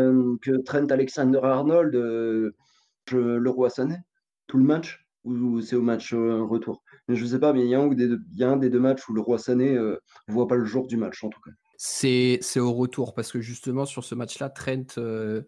que 0.43 0.63
Trent 0.63 0.87
Alexander-Arnold, 0.87 1.95
le 3.11 3.51
roi 3.51 3.71
sonné 3.71 3.97
tout 4.47 4.59
le 4.59 4.65
match 4.65 5.05
ou 5.25 5.61
c'est 5.61 5.77
au 5.77 5.83
match 5.83 6.13
euh, 6.13 6.43
retour? 6.43 6.83
Mais 7.09 7.17
je 7.17 7.25
sais 7.25 7.39
pas, 7.39 7.53
mais 7.53 7.65
il 7.65 7.69
y, 7.69 7.75
a 7.75 7.81
un 7.81 7.89
des 7.89 8.09
deux, 8.09 8.21
y 8.35 8.45
a 8.45 8.51
un 8.51 8.57
des 8.57 8.71
deux 8.71 8.81
matchs 8.81 9.09
où 9.09 9.15
le 9.15 9.21
Roi 9.21 9.39
Sané 9.39 9.73
ne 9.73 9.79
euh, 9.79 10.01
voit 10.29 10.47
pas 10.47 10.57
le 10.57 10.65
jour 10.65 10.87
du 10.87 10.97
match 10.97 11.25
en 11.25 11.31
tout 11.31 11.41
cas. 11.41 11.51
C'est 11.77 12.61
au 12.61 12.73
retour 12.73 13.15
parce 13.15 13.33
que 13.33 13.41
justement 13.41 13.85
sur 13.85 14.05
ce 14.05 14.15
match-là, 14.15 14.49
Trent, 14.49 14.97
euh, 14.97 15.43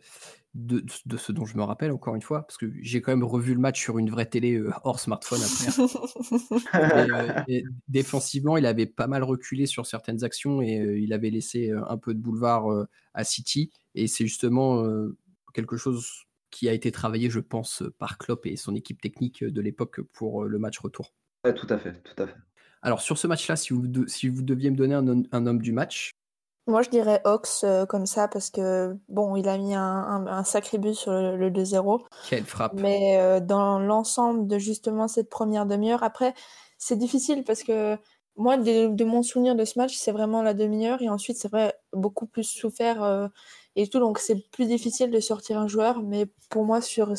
de, 0.54 0.85
de, 1.04 1.16
ce 1.16 1.32
dont 1.32 1.44
je 1.44 1.56
me 1.56 1.62
rappelle 1.62 1.92
encore 1.92 2.14
une 2.14 2.22
fois, 2.22 2.42
parce 2.42 2.56
que 2.56 2.66
j'ai 2.80 3.00
quand 3.00 3.12
même 3.12 3.24
revu 3.24 3.54
le 3.54 3.61
match 3.61 3.80
sur 3.80 3.98
une 3.98 4.11
vraie 4.11 4.26
télé 4.26 4.62
hors 4.85 4.98
smartphone 4.98 5.40
après. 5.42 7.44
et, 7.48 7.64
défensivement, 7.88 8.56
il 8.56 8.66
avait 8.66 8.87
pas 8.87 9.06
mal 9.06 9.22
reculé 9.22 9.66
sur 9.66 9.87
certaines 9.87 10.24
actions 10.24 10.62
et 10.62 10.98
il 10.98 11.12
avait 11.12 11.30
laissé 11.30 11.70
un 11.70 11.98
peu 11.98 12.14
de 12.14 12.18
boulevard 12.18 12.87
à 13.14 13.24
City. 13.24 13.70
Et 13.94 14.06
c'est 14.06 14.26
justement 14.26 14.82
quelque 15.54 15.76
chose 15.76 16.26
qui 16.57 16.71
a 16.71 16.73
été 16.73 16.90
travaillé, 16.90 17.29
je 17.29 17.40
pense, 17.40 17.83
par 17.99 18.16
Klopp 18.16 18.47
et 18.47 18.57
son 18.57 18.75
équipe 18.75 18.99
technique 18.99 19.45
de 19.45 19.61
l'époque 19.61 20.01
pour 20.01 20.45
euh, 20.45 20.49
le 20.49 20.59
match 20.59 20.79
retour. 20.79 21.12
tout 21.42 21.66
à 21.69 21.77
fait, 21.77 22.03
tout 22.03 22.23
à 22.23 22.27
fait. 22.27 22.37
Alors 22.81 23.03
sur 23.03 23.19
ce 23.19 23.27
match-là, 23.27 23.57
si 23.57 23.75
vous, 23.75 23.85
si 24.07 24.31
vous 24.31 24.40
deviez 24.40 24.71
me 24.71 24.77
donner 24.77 24.95
un, 24.95 25.47
homme 25.47 25.61
du 25.61 25.73
match. 25.73 26.12
Moi, 26.66 26.81
je 26.81 26.88
dirais 26.88 27.21
Ox 27.25 27.62
euh, 27.62 27.85
comme 27.85 28.07
ça 28.07 28.27
parce 28.27 28.49
que 28.49 28.97
bon, 29.11 29.37
il 29.37 29.47
a 29.51 29.59
mis 29.59 29.75
un, 29.75 30.45
sacré 30.45 30.79
but 30.79 30.95
sur 30.95 31.12
le, 31.12 31.51
2-0. 31.51 32.07
Quelle 32.31 32.45
frappe 32.45 32.73
Mais 32.73 33.19
euh, 33.19 33.38
dans 33.38 33.79
l'ensemble 33.79 34.47
de 34.47 34.59
justement 34.59 35.09
cette 35.09 35.29
première 35.29 35.66
demi-heure, 35.66 36.03
après, 36.03 36.33
c'est 36.79 36.97
difficile 36.97 37.45
parce 37.45 37.64
que 37.64 37.99
moi, 38.37 38.57
de, 38.57 39.05
mon 39.05 39.23
souvenir 39.23 39.57
de 39.57 39.64
ce 39.66 39.79
match, 39.79 39.95
c'est 39.95 40.12
vraiment 40.12 40.42
la 40.42 40.55
demi-heure 40.55 41.03
et 41.03 41.11
ensuite, 41.11 41.37
c'est 41.37 41.51
vrai, 41.51 41.75
beaucoup 41.92 42.27
plus 42.27 42.45
souffert 42.45 43.31
et 43.76 43.86
tout. 43.86 44.00
Donc 44.00 44.18
c'est 44.18 44.50
plus 44.50 44.66
difficile 44.66 45.10
de 45.10 45.20
sortir 45.20 45.58
un 45.58 45.68
joueur, 45.68 46.02
mais 46.02 46.26
pour 46.50 46.64
moi, 46.64 46.80
sur 46.80 47.12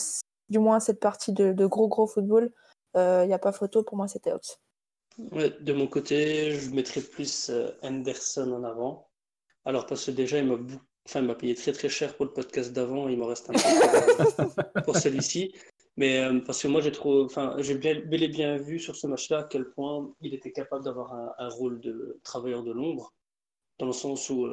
du 0.50 0.60
moins 0.60 0.80
cette 0.80 1.00
partie 1.00 1.32
de, 1.32 1.66
gros 1.66 1.88
gros 1.88 2.08
football, 2.08 2.52
il 2.96 3.00
euh, 3.00 3.26
n'y 3.26 3.34
a 3.34 3.40
pas 3.40 3.52
photo. 3.52 3.84
Pour 3.84 3.98
moi, 3.98 4.08
c'était 4.08 4.34
Ox. 4.34 4.60
de 5.20 5.74
mon 5.74 5.88
côté, 5.88 6.52
je 6.52 6.72
mettrais 6.72 7.02
plus 7.02 7.50
euh, 7.50 7.70
Anderson 7.84 8.52
en 8.52 8.64
avant. 8.64 9.08
Alors 9.66 9.86
parce 9.86 10.06
que 10.06 10.12
déjà, 10.12 10.40
il 10.40 10.46
m'a 11.22 11.36
payé 11.36 11.56
très 11.56 11.74
très 11.74 11.90
cher 11.90 12.16
pour 12.16 12.26
le 12.26 12.34
podcast 12.34 12.74
d'avant. 12.74 13.08
Il 13.08 13.18
m'en 13.18 13.28
reste 13.28 13.50
un 13.50 13.54
peu 13.54 14.82
pour, 14.84 14.96
celui-ci. 14.98 15.54
Mais 15.98 16.20
euh, 16.20 16.40
parce 16.40 16.62
que 16.62 16.68
moi, 16.68 16.80
j'ai 16.82 16.92
trop, 16.92 17.26
enfin, 17.26 17.56
j'ai 17.60 17.76
bel 17.76 18.24
et 18.24 18.28
bien 18.28 18.58
vu 18.58 18.80
sur 18.80 18.96
ce 18.96 19.08
match-là 19.08 19.40
à 19.40 19.44
quel 19.44 19.70
point 19.72 20.10
il 20.22 20.34
était 20.34 20.52
capable 20.52 20.86
d'avoir 20.86 21.14
un, 21.38 21.50
rôle 21.50 21.82
de 21.82 22.20
travailleur 22.24 22.64
de 22.64 22.72
l'ombre 22.72 23.14
dans 23.80 23.88
le 23.88 23.94
sens 23.94 24.30
où 24.30 24.48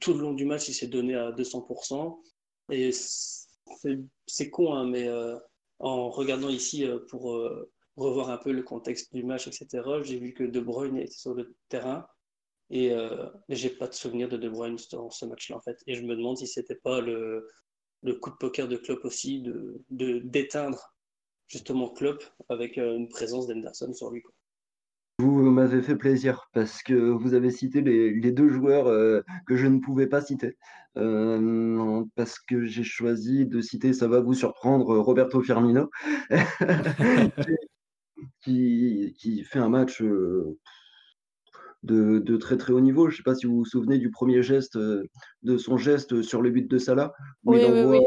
tout 0.00 0.14
le 0.14 0.20
long 0.20 0.32
du 0.32 0.44
match, 0.44 0.68
il 0.68 0.74
s'est 0.74 0.86
donné 0.86 1.14
à 1.14 1.32
200%. 1.32 2.18
Et 2.70 2.90
c'est 4.26 4.50
con, 4.50 4.74
hein, 4.74 4.86
mais 4.86 5.08
en 5.78 6.10
regardant 6.10 6.48
ici 6.48 6.86
pour 7.08 7.40
revoir 7.96 8.30
un 8.30 8.38
peu 8.38 8.52
le 8.52 8.62
contexte 8.62 9.12
du 9.14 9.22
match, 9.22 9.46
etc., 9.46 9.82
j'ai 10.02 10.18
vu 10.18 10.32
que 10.32 10.44
De 10.44 10.60
Bruyne 10.60 10.96
était 10.96 11.12
sur 11.12 11.34
le 11.34 11.54
terrain. 11.68 12.06
Et 12.70 12.92
euh, 12.92 13.26
j'ai 13.48 13.70
pas 13.70 13.88
de 13.88 13.94
souvenir 13.94 14.28
de 14.28 14.36
De 14.36 14.48
Bruyne 14.48 14.76
dans 14.92 15.10
ce 15.10 15.26
match-là, 15.26 15.56
en 15.56 15.60
fait. 15.60 15.78
Et 15.86 15.94
je 15.94 16.02
me 16.02 16.16
demande 16.16 16.38
si 16.38 16.46
c'était 16.46 16.76
pas 16.76 17.00
le, 17.00 17.48
coup 18.20 18.30
de 18.30 18.36
poker 18.36 18.68
de 18.68 18.76
Klopp 18.76 19.04
aussi, 19.04 19.42
de 19.42 19.82
d'éteindre 19.90 20.94
justement 21.48 21.90
Klopp 21.90 22.22
avec 22.48 22.78
euh, 22.78 22.96
une 22.96 23.08
présence 23.08 23.48
d'Henderson 23.48 23.92
sur 23.92 24.10
lui. 24.10 24.22
Vous 25.20 25.42
m'avez 25.42 25.82
fait 25.82 25.96
plaisir 25.96 26.48
parce 26.54 26.82
que 26.82 26.94
vous 26.94 27.34
avez 27.34 27.50
cité 27.50 27.82
les, 27.82 28.10
les 28.10 28.32
deux 28.32 28.48
joueurs 28.48 28.86
euh, 28.86 29.20
que 29.46 29.54
je 29.54 29.66
ne 29.66 29.78
pouvais 29.78 30.06
pas 30.06 30.22
citer. 30.22 30.56
Euh, 30.96 32.02
parce 32.16 32.38
que 32.38 32.64
j'ai 32.64 32.84
choisi 32.84 33.44
de 33.44 33.60
citer, 33.60 33.92
ça 33.92 34.08
va 34.08 34.20
vous 34.20 34.32
surprendre, 34.32 34.96
Roberto 34.96 35.42
Firmino, 35.42 35.90
qui, 38.42 39.14
qui, 39.18 39.44
fait 39.44 39.58
un 39.58 39.68
match 39.68 40.02
de, 41.82 42.36
très 42.38 42.56
très 42.56 42.72
haut 42.72 42.80
niveau. 42.80 43.08
Je 43.08 43.12
ne 43.12 43.16
sais 43.18 43.22
pas 43.22 43.34
si 43.34 43.44
vous 43.44 43.58
vous 43.58 43.66
souvenez 43.66 43.98
du 43.98 44.10
premier 44.10 44.42
geste, 44.42 44.76
euh, 44.76 45.04
de 45.42 45.58
son 45.58 45.76
geste 45.76 46.22
sur 46.22 46.40
le 46.40 46.48
but 46.48 46.66
de 46.66 46.78
Salah. 46.78 47.12
oui, 47.44 47.60
oui, 47.68 48.00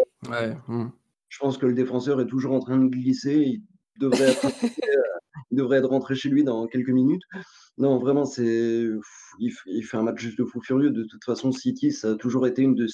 hmm. 0.68 0.90
Je 1.30 1.40
pense 1.40 1.60
que 1.60 1.68
le 1.68 1.74
défenseur 1.74 2.22
est 2.22 2.28
toujours 2.28 2.54
en 2.54 2.60
train 2.60 2.78
de 2.78 2.88
glisser. 2.88 3.36
Il 3.36 3.62
devrait 4.00 4.32
être, 4.32 4.46
il 5.52 5.58
devrait 5.58 5.78
être 5.78 5.90
rentré 5.90 6.16
chez 6.16 6.30
lui 6.30 6.44
dans 6.44 6.68
quelques 6.68 6.90
minutes. 6.90 7.24
Non, 7.78 8.00
vraiment, 8.00 8.26
c'est 8.26 8.90
il, 9.40 9.84
fait 9.84 9.98
un 9.98 10.04
match 10.04 10.20
juste 10.20 10.38
de 10.38 10.46
fou 10.46 10.62
furieux. 10.62 10.92
De 10.92 11.04
toute 11.04 11.24
façon, 11.24 11.52
City, 11.52 11.92
ça 11.92 12.12
a 12.12 12.16
toujours 12.16 12.48
été 12.48 12.62
une, 12.62 12.76
de, 12.76 12.88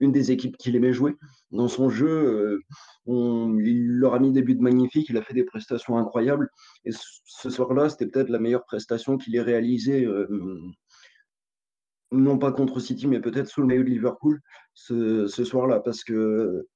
une 0.00 0.12
des 0.12 0.32
équipes 0.32 0.56
qu'il 0.56 0.76
aimait 0.76 0.92
jouer. 0.92 1.16
Dans 1.50 1.68
son 1.68 1.88
jeu, 1.88 2.08
euh, 2.08 2.60
on, 3.06 3.58
il 3.58 3.98
leur 3.98 4.14
a 4.14 4.18
mis 4.18 4.32
des 4.32 4.42
buts 4.42 4.58
magnifiques, 4.58 5.08
il 5.08 5.16
a 5.16 5.22
fait 5.22 5.34
des 5.34 5.44
prestations 5.44 5.96
incroyables. 5.98 6.50
Et 6.84 6.90
ce 7.24 7.50
soir-là, 7.50 7.88
c'était 7.88 8.06
peut-être 8.06 8.28
la 8.28 8.38
meilleure 8.38 8.64
prestation 8.64 9.16
qu'il 9.16 9.36
ait 9.36 9.42
réalisée, 9.42 10.04
euh, 10.04 10.60
non 12.12 12.38
pas 12.38 12.52
contre 12.52 12.80
City, 12.80 13.06
mais 13.06 13.20
peut-être 13.20 13.48
sous 13.48 13.60
le 13.60 13.66
maillot 13.66 13.84
de 13.84 13.90
Liverpool 13.90 14.40
ce, 14.74 15.26
ce 15.26 15.44
soir-là. 15.44 15.80
Parce 15.80 16.04
que 16.04 16.66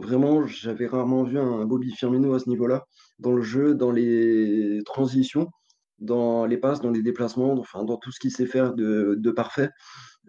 vraiment, 0.00 0.46
j'avais 0.46 0.86
rarement 0.86 1.24
vu 1.24 1.38
un 1.38 1.64
Bobby 1.64 1.92
Firmino 1.92 2.34
à 2.34 2.38
ce 2.38 2.48
niveau-là, 2.48 2.86
dans 3.18 3.32
le 3.32 3.42
jeu, 3.42 3.74
dans 3.74 3.90
les 3.90 4.80
transitions 4.84 5.50
dans 5.98 6.46
les 6.46 6.58
passes, 6.58 6.80
dans 6.80 6.90
les 6.90 7.02
déplacements, 7.02 7.52
enfin 7.52 7.84
dans 7.84 7.96
tout 7.96 8.12
ce 8.12 8.20
qu'il 8.20 8.30
sait 8.30 8.46
faire 8.46 8.74
de, 8.74 9.30
parfait. 9.30 9.70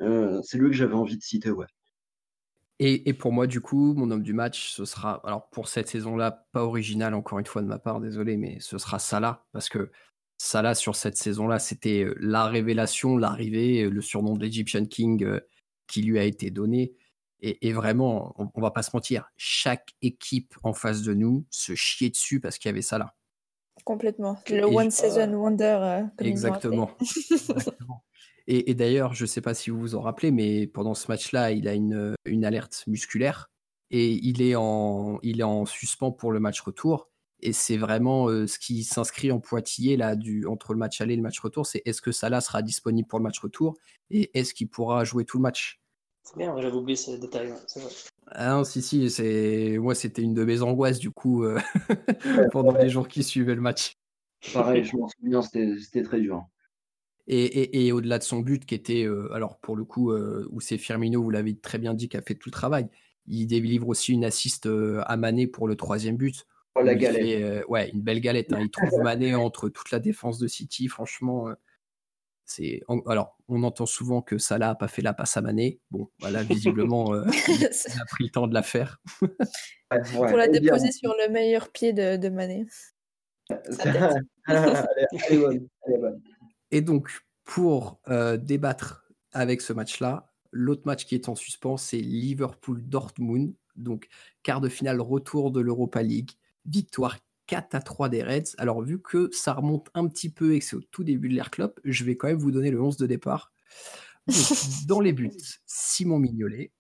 Euh, 0.02 0.40
c'est 0.44 0.58
lui 0.58 0.70
que 0.70 0.76
j'avais 0.76 0.96
envie 0.96 1.18
de 1.18 1.24
citer, 1.24 1.52
ouais. 1.52 1.68
Et, 2.82 3.12
pour 3.14 3.34
moi, 3.34 3.46
du 3.46 3.60
coup, 3.60 3.94
mon 3.94 4.10
homme 4.10 4.24
du 4.24 4.32
match, 4.32 4.72
ce 4.72 4.86
sera, 4.86 5.20
alors 5.26 5.50
pour 5.50 5.68
cette 5.68 5.90
saison-là, 5.90 6.48
pas 6.54 6.64
original 6.64 7.14
encore 7.14 7.38
une 7.38 7.46
fois 7.46 7.62
de 7.62 7.68
ma 7.68 7.78
part, 7.78 8.00
désolé, 8.00 8.38
mais 8.38 8.58
ce 8.62 8.78
sera 8.78 9.00
Salah, 9.00 9.46
parce 9.52 9.68
que 9.68 9.92
Salah 10.38 10.76
sur 10.76 10.96
cette 10.96 11.18
saison-là, 11.18 11.60
c'était 11.60 12.06
euh, 12.06 12.16
la 12.22 12.46
révélation, 12.46 13.18
l'arrivée, 13.18 13.84
euh, 13.84 13.90
le 13.90 14.00
surnom 14.00 14.34
de 14.36 14.42
l'Egyptian 14.42 14.86
King 14.86 15.42
qui 15.88 16.04
lui 16.04 16.20
a 16.20 16.24
été 16.24 16.52
donné. 16.52 16.94
Et, 17.42 17.72
vraiment, 17.72 18.34
on, 18.38 18.50
on, 18.54 18.62
va 18.62 18.72
pas 18.72 18.84
se 18.84 18.92
mentir, 18.94 19.32
chaque 19.38 19.92
équipe 20.02 20.56
en 20.64 20.74
face 20.74 21.04
de 21.04 21.14
nous 21.14 21.46
se 21.50 21.74
chiait 21.74 22.10
dessus 22.10 22.42
parce 22.42 22.58
qu'il 22.58 22.68
y 22.68 22.74
avait 22.74 22.82
Salah. 22.82 23.16
Complètement. 23.86 24.38
Le 24.50 24.66
One 24.66 24.92
Season 24.92 25.32
Wonder. 25.34 25.78
Euh, 25.82 26.04
Exactement. 26.20 26.92
Et, 28.52 28.74
d'ailleurs, 28.74 29.14
je 29.14 29.26
ne 29.26 29.28
sais 29.28 29.42
pas 29.42 29.54
si 29.54 29.70
vous 29.70 29.80
vous 29.80 29.96
en 29.96 30.02
rappelez, 30.02 30.32
mais 30.32 30.66
pendant 30.66 30.96
ce 30.96 31.08
match-là, 31.08 31.52
il 31.52 31.68
a 31.68 31.76
une, 31.76 32.16
une, 32.26 32.44
alerte 32.44 32.84
musculaire 32.88 33.52
et 33.92 34.10
il 34.12 34.42
est, 34.42 34.56
en, 34.56 35.20
il 35.22 35.40
est 35.40 35.44
en 35.44 35.68
suspens 35.68 36.12
pour 36.12 36.32
le 36.32 36.40
match 36.40 36.60
retour. 36.62 37.10
Et 37.42 37.54
c'est 37.54 37.78
vraiment 37.78 38.28
euh, 38.28 38.48
ce 38.48 38.58
qui 38.58 38.84
s'inscrit 38.84 39.32
en 39.32 39.40
pointillé 39.40 39.98
là, 39.98 40.16
du, 40.16 40.48
entre 40.48 40.74
le 40.74 40.80
match 40.80 41.00
aller 41.00 41.14
et 41.14 41.18
le 41.18 41.22
match 41.22 41.40
retour. 41.40 41.68
C'est 41.68 41.84
est-ce 41.86 42.02
que 42.02 42.12
Salah 42.12 42.42
sera 42.42 42.64
disponible 42.64 43.08
pour 43.08 43.20
le 43.20 43.24
match 43.24 43.40
retour 43.40 43.78
et 44.10 44.32
est-ce 44.38 44.56
qu'il 44.56 44.68
pourra 44.68 45.04
jouer 45.04 45.26
tout 45.26 45.38
le 45.38 45.44
match? 45.44 45.80
C'est 46.30 46.38
bien, 46.38 46.56
j'avais 46.62 46.76
oublié 46.76 46.96
ce 46.96 47.12
détail. 47.12 47.52
Ah 48.28 48.52
non, 48.52 48.64
si, 48.64 48.84
si, 48.84 49.10
c'est... 49.10 49.78
moi 49.80 49.96
c'était 49.96 50.22
une 50.22 50.36
de 50.36 50.44
mes 50.44 50.62
angoisses 50.62 51.00
du 51.00 51.10
coup 51.10 51.44
euh, 51.44 51.58
pendant 52.52 52.78
les 52.78 52.88
jours 52.88 53.08
qui 53.08 53.24
suivaient 53.24 53.56
le 53.56 53.62
match. 53.62 53.98
Pareil, 54.54 54.84
je 54.84 54.96
m'en 54.96 55.08
souviens, 55.08 55.42
c'était, 55.42 56.04
très 56.04 56.20
dur. 56.20 56.46
Et, 57.26 57.88
et, 57.88 57.92
au-delà 57.92 58.20
de 58.20 58.24
son 58.24 58.42
but 58.42 58.64
qui 58.66 58.76
était, 58.76 59.06
euh, 59.06 59.34
alors 59.34 59.58
pour 59.58 59.76
le 59.76 59.84
coup, 59.84 60.12
euh, 60.12 60.48
où 60.52 60.62
c'est 60.62 60.78
Firmino, 60.78 61.22
vous 61.22 61.32
l'avez 61.32 61.58
très 61.58 61.80
bien 61.80 61.96
dit, 61.96 62.10
qui 62.10 62.18
a 62.18 62.22
fait 62.22 62.36
tout 62.36 62.50
le 62.50 62.54
travail, 62.54 62.88
il 63.26 63.48
délivre 63.48 63.88
aussi 63.88 64.14
une 64.14 64.24
assiste 64.24 64.70
à 65.06 65.18
Mané 65.18 65.48
pour 65.48 65.68
le 65.68 65.76
troisième 65.76 66.16
but. 66.16 66.46
Oh, 66.76 66.82
la 66.82 66.94
galette. 66.94 67.66
ouais, 67.68 67.90
une 67.90 68.02
belle 68.02 68.22
galette. 68.22 68.54
Hein. 68.54 68.60
Il 68.62 68.70
trouve 68.70 69.02
Mané 69.02 69.34
entre 69.34 69.70
toute 69.70 69.90
la 69.90 70.00
défense 70.00 70.38
de 70.38 70.48
City, 70.48 70.88
franchement 70.88 71.48
alors 73.08 73.38
on 73.48 73.64
entend 73.64 73.86
souvent 73.86 74.22
que 74.22 74.38
Salah 74.38 74.68
n'a 74.68 74.76
pas 74.76 74.88
fait 74.88 75.02
la 75.02 75.14
passe 75.14 75.38
à 75.38 75.42
Mané. 75.42 75.80
Bon, 75.92 76.10
voilà, 76.20 76.44
visiblement, 76.44 77.14
euh, 77.14 77.26
il 77.48 77.66
a 77.66 78.06
pris 78.06 78.26
le 78.26 78.30
temps 78.30 78.48
de 78.48 78.54
la 78.54 78.64
faire. 78.64 79.02
Pour 80.14 80.38
la 80.38 80.48
déposer 80.48 80.92
sur 80.92 81.16
le 81.16 81.32
meilleur 81.32 81.72
pied 81.72 81.94
de, 81.94 82.16
de 82.16 82.30
Mané. 82.30 82.68
Et 86.72 86.82
donc, 86.82 87.10
pour 87.44 88.00
euh, 88.08 88.38
débattre 88.38 89.08
avec 89.32 89.62
ce 89.62 89.74
match-là, 89.74 90.32
l'autre 90.52 90.84
match 90.86 91.06
qui 91.06 91.16
est 91.16 91.28
en 91.28 91.36
suspens, 91.36 91.78
c'est 91.78 91.98
Liverpool-Dortmund. 91.98 93.56
Donc, 93.76 94.08
quart 94.44 94.62
de 94.62 94.70
finale 94.70 95.02
retour 95.02 95.52
de 95.52 95.60
l'Europa 95.60 96.04
League. 96.04 96.32
Victoire 96.66 97.18
4 97.50 97.74
à 97.74 97.82
3 97.82 98.10
des 98.10 98.24
Reds. 98.24 98.56
Alors, 98.60 98.82
vu 98.84 99.02
que 99.02 99.30
ça 99.34 99.54
remonte 99.54 99.90
un 99.96 100.08
petit 100.08 100.30
peu 100.30 100.54
et 100.54 100.60
que 100.60 100.66
c'est 100.66 100.76
au 100.76 100.82
tout 100.92 101.04
début 101.04 101.30
de 101.30 101.34
l'Air 101.34 101.50
Club, 101.50 101.74
je 101.84 102.04
vais 102.04 102.16
quand 102.16 102.28
même 102.28 102.38
vous 102.38 102.52
donner 102.52 102.70
le 102.70 102.80
11 102.80 102.98
de 102.98 103.08
départ. 103.08 103.52
dans 104.88 105.00
les 105.00 105.14
buts, 105.14 105.32
Simon 105.66 106.20
Mignolet. 106.20 106.72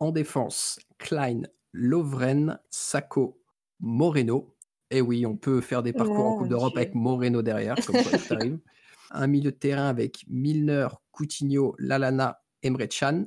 En 0.00 0.10
défense, 0.10 0.80
Klein, 0.98 1.42
Lovren, 1.72 2.58
Sacco, 2.70 3.40
Moreno. 3.78 4.56
Et 4.90 4.98
eh 4.98 5.00
oui, 5.00 5.24
on 5.26 5.36
peut 5.36 5.60
faire 5.60 5.84
des 5.84 5.92
parcours 5.92 6.26
en 6.26 6.38
Coupe 6.38 6.48
d'Europe 6.48 6.76
avec 6.76 6.94
Moreno 6.94 7.42
derrière, 7.42 7.76
comme 7.86 7.96
ça 8.02 8.18
tout 8.18 8.34
arrive. 8.34 8.58
Un 9.12 9.28
milieu 9.28 9.52
de 9.52 9.56
terrain 9.56 9.88
avec 9.88 10.24
Milner, 10.26 10.88
Coutinho, 11.12 11.76
Lalana, 11.78 12.42
Emre 12.64 12.88
Can. 12.88 13.26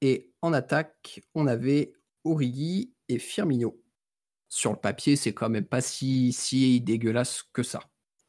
Et 0.00 0.32
en 0.42 0.52
attaque, 0.52 1.20
on 1.34 1.46
avait 1.46 1.92
Origi 2.24 2.92
et 3.08 3.20
Firmino 3.20 3.79
sur 4.50 4.72
le 4.72 4.76
papier, 4.76 5.16
c'est 5.16 5.32
quand 5.32 5.48
même 5.48 5.64
pas 5.64 5.80
si, 5.80 6.32
si 6.32 6.80
dégueulasse 6.80 7.44
que 7.54 7.62
ça. 7.62 7.80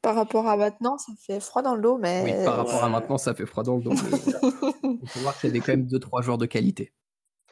Par 0.02 0.16
rapport 0.16 0.48
à 0.48 0.56
maintenant, 0.56 0.98
ça 0.98 1.12
fait 1.20 1.40
froid 1.40 1.62
dans 1.62 1.76
le 1.76 1.82
dos, 1.82 1.98
mais. 1.98 2.24
Oui, 2.24 2.46
par 2.46 2.58
rapport 2.58 2.84
à 2.84 2.90
maintenant, 2.90 3.18
ça 3.18 3.34
fait 3.34 3.46
froid 3.46 3.64
dans 3.64 3.78
le 3.78 3.84
dos. 3.84 3.92
Il 4.84 5.10
faut 5.10 5.20
voir 5.20 5.38
qu'il 5.38 5.50
y 5.50 5.52
avait 5.52 5.60
quand 5.60 5.74
même 5.74 5.88
2-3 5.88 6.22
joueurs 6.22 6.38
de 6.38 6.46
qualité. 6.46 6.94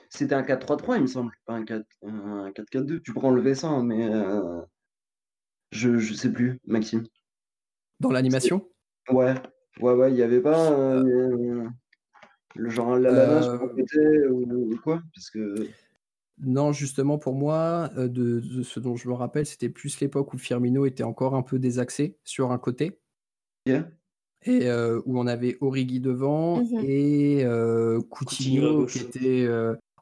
C'était 0.10 0.36
un 0.36 0.42
4-3-3, 0.42 0.96
il 0.96 1.02
me 1.04 1.08
semble, 1.08 1.32
pas 1.46 1.54
un 1.54 1.64
4-4-2. 1.64 3.02
Tu 3.02 3.14
prends 3.14 3.32
le 3.32 3.54
ça, 3.54 3.82
mais. 3.82 4.08
Euh, 4.08 4.62
je, 5.72 5.98
je 5.98 6.14
sais 6.14 6.32
plus, 6.32 6.60
Maxime. 6.66 7.06
Dans 8.00 8.12
l'animation? 8.12 8.68
Ouais, 9.10 9.36
ouais, 9.82 9.94
ouais, 9.94 10.12
il 10.12 10.16
n'y 10.16 10.24
avait 10.24 10.42
pas 10.42 10.72
euh, 10.72 11.68
le 12.56 12.70
genre 12.70 12.98
la 12.98 13.10
euh... 13.10 14.30
ou, 14.30 14.74
ou 14.74 14.78
quoi 14.84 15.02
Parce 15.14 15.30
que. 15.30 15.70
Non, 16.42 16.72
justement, 16.72 17.18
pour 17.18 17.36
moi, 17.36 17.90
euh, 17.98 18.08
de, 18.08 18.42
ce 18.64 18.80
dont 18.80 18.96
je 18.96 19.10
me 19.10 19.14
rappelle, 19.14 19.46
c'était 19.46 19.70
plus 19.70 20.00
l'époque 20.00 20.34
où 20.34 20.38
Firmino 20.38 20.86
était 20.86 21.04
encore 21.04 21.36
un 21.36 21.42
peu 21.42 21.60
désaxé 21.60 22.18
sur 22.24 22.52
un 22.52 22.58
côté. 22.58 23.00
Et 24.44 24.68
euh, 24.68 25.02
où 25.06 25.20
on 25.20 25.28
avait 25.28 25.58
Origi 25.60 26.00
devant 26.00 26.64
mmh 26.64 26.80
et 26.86 27.44
euh, 27.44 28.00
Coutinho, 28.10 28.86
qui 28.86 29.00
était. 29.00 29.48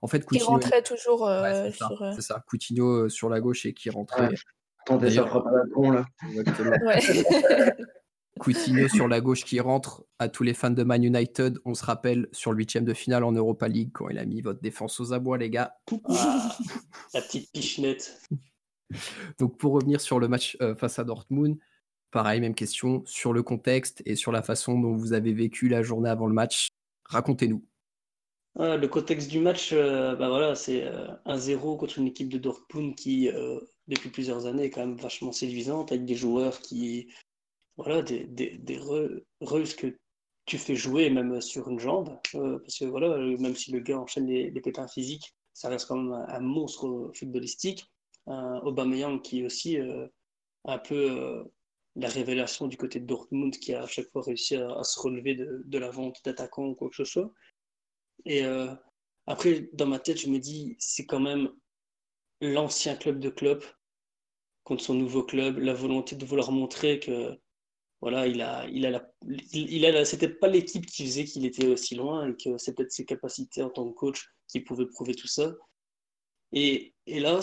en 0.01 0.07
fait, 0.07 0.23
Coutinho. 0.25 0.45
Qui 0.45 0.51
rentrait 0.51 0.83
toujours 0.83 1.29
sur. 1.73 2.13
C'est 2.15 2.21
ça, 2.21 2.43
Coutinho 2.47 3.09
sur 3.09 3.29
la 3.29 3.41
gauche 3.41 3.65
et 3.65 3.73
qui 3.73 3.89
rentrait. 3.89 4.29
Ouais. 4.29 5.09
ça 5.09 5.23
la 5.25 5.63
con, 5.73 5.91
là. 5.91 6.05
Ouais. 6.85 6.99
Coutinho 8.37 8.87
sur 8.87 9.07
la 9.07 9.21
gauche 9.21 9.43
qui 9.43 9.59
rentre 9.59 10.05
à 10.19 10.29
tous 10.29 10.43
les 10.43 10.53
fans 10.53 10.69
de 10.71 10.83
Man 10.83 11.03
United. 11.03 11.59
On 11.65 11.73
se 11.73 11.85
rappelle 11.85 12.27
sur 12.31 12.51
le 12.51 12.57
huitième 12.57 12.85
de 12.85 12.93
finale 12.93 13.23
en 13.23 13.31
Europa 13.31 13.67
League 13.67 13.91
quand 13.93 14.09
il 14.09 14.17
a 14.17 14.25
mis 14.25 14.41
votre 14.41 14.61
défense 14.61 14.99
aux 14.99 15.13
abois, 15.13 15.37
les 15.37 15.49
gars. 15.49 15.75
Ah, 16.05 16.57
la 17.13 17.21
petite 17.21 17.51
pichenette. 17.51 18.21
Donc 19.39 19.57
pour 19.57 19.73
revenir 19.73 20.01
sur 20.01 20.19
le 20.19 20.27
match 20.27 20.57
euh, 20.61 20.75
face 20.75 20.99
à 20.99 21.03
Dortmund, 21.03 21.57
pareil, 22.11 22.39
même 22.39 22.55
question 22.55 23.03
sur 23.05 23.33
le 23.33 23.43
contexte 23.43 24.01
et 24.05 24.15
sur 24.15 24.31
la 24.31 24.41
façon 24.41 24.79
dont 24.79 24.95
vous 24.95 25.13
avez 25.13 25.33
vécu 25.33 25.67
la 25.67 25.83
journée 25.83 26.09
avant 26.09 26.27
le 26.27 26.33
match. 26.33 26.69
Racontez-nous. 27.05 27.63
le 28.57 28.85
contexte 28.87 29.29
du 29.29 29.39
match, 29.39 29.71
euh, 29.73 30.15
bah 30.15 30.29
voilà, 30.29 30.55
c'est 30.55 30.89
1-0 31.25 31.73
euh, 31.73 31.77
contre 31.77 31.99
une 31.99 32.07
équipe 32.07 32.29
de 32.29 32.37
Dortmund 32.37 32.95
qui, 32.95 33.29
depuis 33.87 34.09
plusieurs 34.09 34.45
années, 34.45 34.63
est 34.63 34.69
quand 34.69 34.85
même 34.85 34.97
vachement 34.97 35.31
séduisante, 35.31 35.91
avec 35.91 36.05
des 36.05 36.15
joueurs 36.15 36.59
qui 36.59 37.09
voilà, 37.77 38.01
des, 38.01 38.25
des, 38.25 38.79
Russes 39.41 39.75
que 39.75 39.97
tu 40.45 40.57
fais 40.57 40.75
jouer 40.75 41.09
même 41.09 41.41
sur 41.41 41.69
une 41.69 41.79
jambe, 41.79 42.17
parce 42.33 42.79
que 42.79 42.85
voilà, 42.85 43.17
même 43.17 43.55
si 43.55 43.71
le 43.71 43.79
gars 43.79 43.99
enchaîne 43.99 44.27
les, 44.27 44.49
les 44.49 44.61
pépins 44.61 44.87
physiques, 44.87 45.35
ça 45.53 45.69
reste 45.69 45.87
quand 45.87 45.97
même 45.97 46.25
un, 46.27 46.39
monstre 46.39 47.11
footballistique. 47.15 47.85
Un 48.27 48.59
Aubameyang 48.59 49.21
qui 49.21 49.39
est 49.39 49.45
aussi 49.45 49.77
un 50.65 50.77
peu 50.79 51.45
la 51.95 52.09
révélation 52.09 52.67
du 52.67 52.77
côté 52.77 52.99
de 52.99 53.05
Dortmund 53.05 53.55
qui 53.57 53.73
a 53.73 53.83
à 53.83 53.87
chaque 53.87 54.09
fois 54.11 54.21
réussi 54.21 54.55
à, 54.55 54.83
se 54.83 54.99
relever 54.99 55.35
de, 55.35 55.63
de 55.65 55.77
la 55.77 55.89
vente 55.89 56.17
d'attaquants 56.25 56.67
ou 56.67 56.75
quoi 56.75 56.89
que 56.89 56.95
ce 56.95 57.05
soit. 57.05 57.31
Et 58.25 58.43
après, 59.27 59.69
dans 59.73 59.87
ma 59.87 59.99
tête, 59.99 60.19
je 60.19 60.29
me 60.29 60.39
dis, 60.39 60.75
c'est 60.79 61.05
quand 61.05 61.19
même 61.19 61.51
l'ancien 62.41 62.95
club 62.95 63.19
de 63.19 63.29
club 63.29 63.63
contre 64.63 64.83
son 64.83 64.93
nouveau 64.93 65.23
club, 65.23 65.57
la 65.59 65.73
volonté 65.73 66.15
de 66.15 66.25
vouloir 66.25 66.51
montrer 66.51 66.99
que 66.99 67.37
voilà, 68.01 68.27
il 68.27 68.41
a, 68.41 68.67
il 68.67 68.85
a 68.85 68.91
la, 68.91 69.11
il, 69.53 69.85
a 69.85 70.05
c'était 70.05 70.29
pas 70.29 70.47
l'équipe 70.47 70.85
qui 70.85 71.05
faisait 71.05 71.25
qu'il 71.25 71.45
était 71.45 71.67
aussi 71.67 71.95
loin 71.95 72.29
et 72.29 72.35
que 72.35 72.57
c'est 72.57 72.73
peut-être 72.73 72.91
ses 72.91 73.05
capacités 73.05 73.63
en 73.63 73.69
tant 73.69 73.89
que 73.89 73.95
coach 73.95 74.29
qui 74.47 74.59
pouvaient 74.59 74.85
prouver 74.87 75.15
tout 75.15 75.27
ça. 75.27 75.53
Et, 76.53 76.93
et 77.07 77.19
là, 77.19 77.41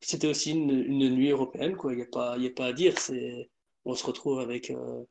c'était 0.00 0.28
aussi 0.28 0.52
une, 0.52 0.70
une, 0.70 1.10
nuit 1.10 1.30
européenne, 1.30 1.76
quoi. 1.76 1.92
Il 1.92 1.96
n'y 1.96 2.02
a 2.02 2.06
pas, 2.06 2.36
il 2.38 2.46
a 2.46 2.50
pas 2.50 2.66
à 2.66 2.72
dire. 2.72 2.98
C'est, 2.98 3.50
on 3.84 3.94
se 3.94 4.06
retrouve 4.06 4.38
avec 4.38 4.70
euh, 4.70 5.04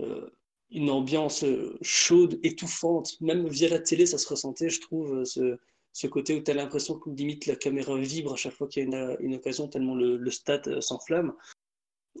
euh, 0.00 0.28
une 0.70 0.90
ambiance 0.90 1.44
chaude, 1.82 2.38
étouffante. 2.42 3.20
Même 3.20 3.48
via 3.48 3.68
la 3.68 3.80
télé, 3.80 4.06
ça 4.06 4.18
se 4.18 4.28
ressentait, 4.28 4.68
je 4.68 4.80
trouve, 4.80 5.24
ce, 5.24 5.58
ce 5.92 6.06
côté 6.06 6.36
où 6.36 6.42
tu 6.42 6.50
as 6.50 6.54
l'impression 6.54 6.98
que 6.98 7.10
limite 7.10 7.46
la 7.46 7.56
caméra 7.56 7.96
vibre 7.98 8.34
à 8.34 8.36
chaque 8.36 8.54
fois 8.54 8.68
qu'il 8.68 8.88
y 8.88 8.94
a 8.94 9.16
une, 9.20 9.34
occasion, 9.34 9.68
tellement 9.68 9.94
le, 9.94 10.30
stade 10.30 10.68
euh, 10.68 10.80
s'enflamme. 10.80 11.34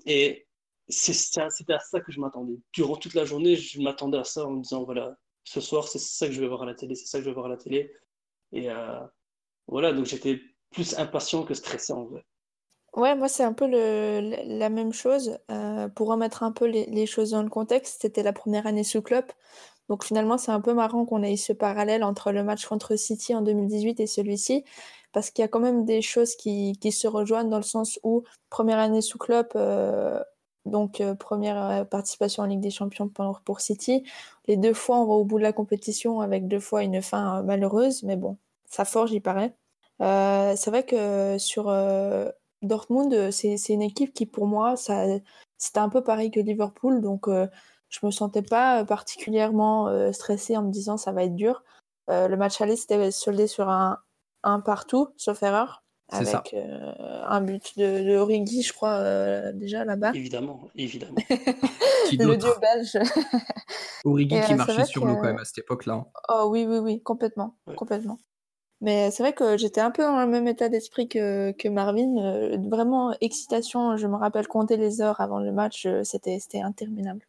Et 0.06 0.46
c'était 0.90 1.72
à 1.72 1.80
ça 1.80 2.00
que 2.00 2.12
je 2.12 2.20
m'attendais. 2.20 2.58
Durant 2.72 2.96
toute 2.96 3.14
la 3.14 3.24
journée, 3.24 3.56
je 3.56 3.80
m'attendais 3.80 4.18
à 4.18 4.24
ça 4.24 4.46
en 4.46 4.50
me 4.50 4.62
disant 4.62 4.84
voilà, 4.84 5.16
ce 5.44 5.60
soir, 5.60 5.88
c'est 5.88 5.98
ça 5.98 6.26
que 6.26 6.32
je 6.32 6.40
vais 6.40 6.48
voir 6.48 6.62
à 6.62 6.66
la 6.66 6.74
télé, 6.74 6.94
c'est 6.94 7.06
ça 7.06 7.18
que 7.18 7.24
je 7.24 7.30
vais 7.30 7.34
voir 7.34 7.46
à 7.46 7.50
la 7.50 7.56
télé. 7.56 7.92
Et 8.52 8.70
euh, 8.70 9.00
voilà, 9.68 9.92
donc 9.92 10.06
j'étais 10.06 10.40
plus 10.70 10.98
impatient 10.98 11.44
que 11.44 11.54
stressé 11.54 11.92
en 11.92 12.04
vrai. 12.04 12.24
Ouais, 12.94 13.14
moi, 13.14 13.28
c'est 13.28 13.44
un 13.44 13.52
peu 13.52 13.66
le, 13.68 14.34
la 14.58 14.68
même 14.68 14.92
chose. 14.92 15.38
Euh, 15.50 15.88
pour 15.88 16.08
remettre 16.08 16.42
un 16.42 16.50
peu 16.50 16.66
les, 16.66 16.86
les, 16.86 17.06
choses 17.06 17.30
dans 17.30 17.42
le 17.42 17.48
contexte, 17.48 18.02
c'était 18.02 18.24
la 18.24 18.32
première 18.32 18.66
année 18.66 18.82
sous 18.82 19.00
club. 19.00 19.24
Donc 19.88 20.04
finalement, 20.04 20.38
c'est 20.38 20.52
un 20.52 20.60
peu 20.60 20.74
marrant 20.74 21.04
qu'on 21.04 21.22
ait 21.22 21.36
ce 21.36 21.52
parallèle 21.52 22.04
entre 22.04 22.30
le 22.32 22.44
match 22.44 22.66
contre 22.66 22.96
City 22.96 23.34
en 23.34 23.42
2018 23.42 24.00
et 24.00 24.06
celui-ci, 24.06 24.64
parce 25.12 25.30
qu'il 25.30 25.42
y 25.42 25.44
a 25.44 25.48
quand 25.48 25.60
même 25.60 25.84
des 25.84 26.02
choses 26.02 26.36
qui, 26.36 26.78
qui, 26.80 26.92
se 26.92 27.08
rejoignent 27.08 27.50
dans 27.50 27.56
le 27.56 27.64
sens 27.64 27.98
où 28.04 28.22
première 28.50 28.78
année 28.78 29.00
sous 29.02 29.18
club, 29.18 29.48
euh, 29.56 30.22
donc 30.66 31.00
euh, 31.00 31.14
première 31.14 31.62
euh, 31.64 31.84
participation 31.84 32.42
en 32.42 32.46
Ligue 32.46 32.60
des 32.60 32.70
Champions 32.70 33.08
pour, 33.08 33.60
City. 33.60 34.04
Les 34.46 34.56
deux 34.56 34.74
fois, 34.74 34.98
on 34.98 35.06
va 35.06 35.14
au 35.14 35.24
bout 35.24 35.38
de 35.38 35.42
la 35.42 35.52
compétition 35.52 36.20
avec 36.20 36.48
deux 36.48 36.60
fois 36.60 36.82
une 36.82 37.02
fin 37.02 37.42
malheureuse, 37.42 38.02
mais 38.02 38.16
bon, 38.16 38.36
ça 38.66 38.84
forge, 38.84 39.12
il 39.12 39.20
paraît. 39.20 39.54
c'est 40.00 40.70
vrai 40.70 40.84
que 40.84 41.36
sur 41.38 41.72
Dortmund, 42.62 43.30
c'est 43.30 43.68
une 43.68 43.82
équipe 43.82 44.12
qui 44.14 44.26
pour 44.26 44.46
moi, 44.46 44.76
c'était 44.76 45.78
un 45.78 45.88
peu 45.88 46.02
pareil 46.02 46.30
que 46.30 46.40
Liverpool, 46.40 47.00
donc 47.00 47.28
je 47.90 47.98
me 48.06 48.10
sentais 48.10 48.42
pas 48.42 48.84
particulièrement 48.84 49.88
euh, 49.88 50.12
stressée 50.12 50.56
en 50.56 50.62
me 50.62 50.70
disant 50.70 50.96
ça 50.96 51.12
va 51.12 51.24
être 51.24 51.34
dur. 51.34 51.62
Euh, 52.08 52.28
le 52.28 52.36
match 52.36 52.60
aller 52.60 52.76
s'était 52.76 53.10
soldé 53.10 53.46
sur 53.46 53.68
un, 53.68 53.98
un 54.42 54.60
partout, 54.60 55.08
sauf 55.16 55.42
erreur, 55.42 55.82
avec 56.10 56.54
euh, 56.54 56.92
un 57.26 57.40
but 57.40 57.78
de, 57.78 58.04
de, 58.04 58.16
Origi, 58.16 58.62
je 58.62 58.72
crois, 58.72 59.52
déjà 59.52 59.84
là-bas. 59.84 60.12
Évidemment, 60.14 60.68
évidemment. 60.76 61.16
le 62.12 62.36
dieu 62.36 62.50
belge. 62.60 62.98
Origi 64.04 64.40
qui 64.46 64.54
marchait 64.54 64.84
sur 64.84 65.04
l'eau 65.04 65.16
quand 65.16 65.24
même 65.24 65.38
à 65.38 65.44
cette 65.44 65.58
époque-là. 65.58 65.94
Hein. 65.94 66.06
Oh 66.28 66.48
oui, 66.50 66.66
oui, 66.68 66.78
oui, 66.78 67.02
complètement. 67.02 67.56
complètement. 67.76 68.18
Mais 68.82 69.10
c'est 69.10 69.22
vrai 69.22 69.34
que 69.34 69.58
j'étais 69.58 69.82
un 69.82 69.90
peu 69.90 70.02
dans 70.02 70.20
le 70.20 70.26
même 70.26 70.48
état 70.48 70.70
d'esprit 70.70 71.06
que, 71.06 71.52
que 71.52 71.68
Marvin. 71.68 72.56
vraiment, 72.70 73.14
excitation, 73.20 73.96
je 73.96 74.06
me 74.06 74.16
rappelle 74.16 74.48
compter 74.48 74.76
les 74.76 75.02
heures 75.02 75.20
avant 75.20 75.38
le 75.38 75.52
match, 75.52 75.86
c'était 76.02 76.60
interminable. 76.62 77.26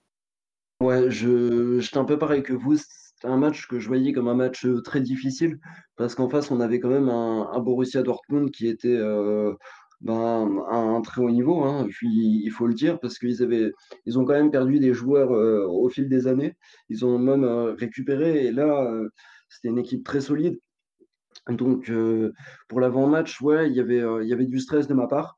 Ouais, 0.82 1.12
je 1.12 1.80
j'étais 1.80 1.98
un 1.98 2.06
peu 2.06 2.18
pareil 2.18 2.42
que 2.42 2.54
vous. 2.54 2.78
Un 3.24 3.38
match 3.38 3.68
que 3.68 3.80
je 3.80 3.88
voyais 3.88 4.14
comme 4.14 4.28
un 4.28 4.36
match, 4.36 4.66
très 4.84 5.02
difficile 5.02 5.60
parce 5.96 6.16
qu'en 6.16 6.30
face, 6.30 6.50
on 6.52 6.60
avait 6.60 6.80
quand 6.80 6.90
même 6.90 7.10
un 7.10 7.60
Borussia 7.60 8.02
Dortmund 8.02 8.52
qui 8.52 8.68
était, 8.68 8.88
euh, 8.90 9.54
ben, 10.02 10.64
à 10.70 10.78
un 10.78 11.02
très 11.02 11.22
haut 11.22 11.30
niveau, 11.30 11.64
hein. 11.64 11.88
Il 12.02 12.50
faut 12.50 12.68
le 12.68 12.74
dire 12.74 13.00
parce 13.00 13.20
qu'ils 13.20 13.40
ont 14.18 14.26
quand 14.26 14.34
même 14.34 14.52
perdu 14.52 14.80
des 14.80 14.94
joueurs, 14.94 15.32
euh, 15.34 15.66
au 15.68 15.90
fil 15.90 16.10
des 16.10 16.28
années. 16.28 16.56
Ils 16.90 17.06
ont 17.06 17.20
même, 17.20 17.44
euh, 17.44 17.74
récupéré 17.74 18.46
et 18.48 18.52
là, 18.52 18.92
c'était 19.50 19.70
une 19.70 19.80
équipe 19.80 20.04
très 20.04 20.22
solide. 20.22 20.60
Donc, 21.50 21.92
pour 22.68 22.80
l'avant-match, 22.80 23.42
ouais, 23.42 23.70
il 23.70 23.76
y 23.76 23.80
avait 24.34 24.46
du 24.46 24.60
stress 24.60 24.88
de 24.88 24.94
ma 24.94 25.08
part 25.08 25.38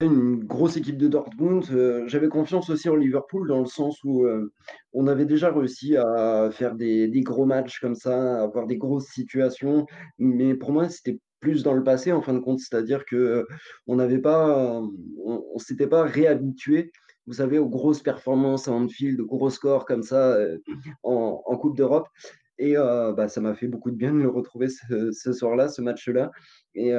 une 0.00 0.44
grosse 0.44 0.76
équipe 0.76 0.96
de 0.96 1.08
Dortmund. 1.08 1.64
Euh, 1.72 2.06
j'avais 2.06 2.28
confiance 2.28 2.70
aussi 2.70 2.88
en 2.88 2.96
Liverpool 2.96 3.48
dans 3.48 3.60
le 3.60 3.66
sens 3.66 3.98
où 4.04 4.24
euh, 4.24 4.52
on 4.92 5.06
avait 5.08 5.24
déjà 5.24 5.50
réussi 5.52 5.96
à 5.96 6.50
faire 6.52 6.74
des, 6.76 7.10
gros 7.22 7.46
matchs 7.46 7.80
comme 7.80 7.94
ça, 7.96 8.40
à 8.40 8.42
avoir 8.44 8.66
des 8.66 8.76
grosses 8.76 9.08
situations. 9.08 9.86
Mais 10.18 10.54
pour 10.54 10.72
moi, 10.72 10.88
c'était 10.88 11.18
plus 11.40 11.62
dans 11.62 11.74
le 11.74 11.82
passé 11.84 12.12
en 12.12 12.22
fin 12.22 12.34
de 12.34 12.38
compte, 12.40 12.60
c'est-à-dire 12.60 13.04
que 13.04 13.16
euh, 13.16 13.44
on 13.86 13.96
n'avait 13.96 14.20
pas, 14.20 14.80
on, 15.24 15.44
on 15.54 15.58
s'était 15.58 15.86
pas 15.86 16.04
réhabitué, 16.04 16.92
vous 17.26 17.34
savez, 17.34 17.58
aux 17.58 17.68
grosses 17.68 18.02
performances 18.02 18.68
à 18.68 18.72
Anfield, 18.72 19.20
aux 19.20 19.26
gros 19.26 19.50
scores 19.50 19.84
comme 19.84 20.02
ça 20.02 20.38
en, 21.02 21.56
Coupe 21.58 21.76
d'Europe. 21.76 22.08
Et 22.58 22.74
bah, 22.74 23.28
ça 23.28 23.40
m'a 23.40 23.54
fait 23.54 23.68
beaucoup 23.68 23.90
de 23.90 23.96
bien 23.96 24.12
de 24.12 24.18
le 24.18 24.28
retrouver 24.28 24.68
ce 24.68 25.32
soir-là, 25.32 25.68
ce 25.68 25.82
match-là. 25.82 26.30
Et 26.74 26.92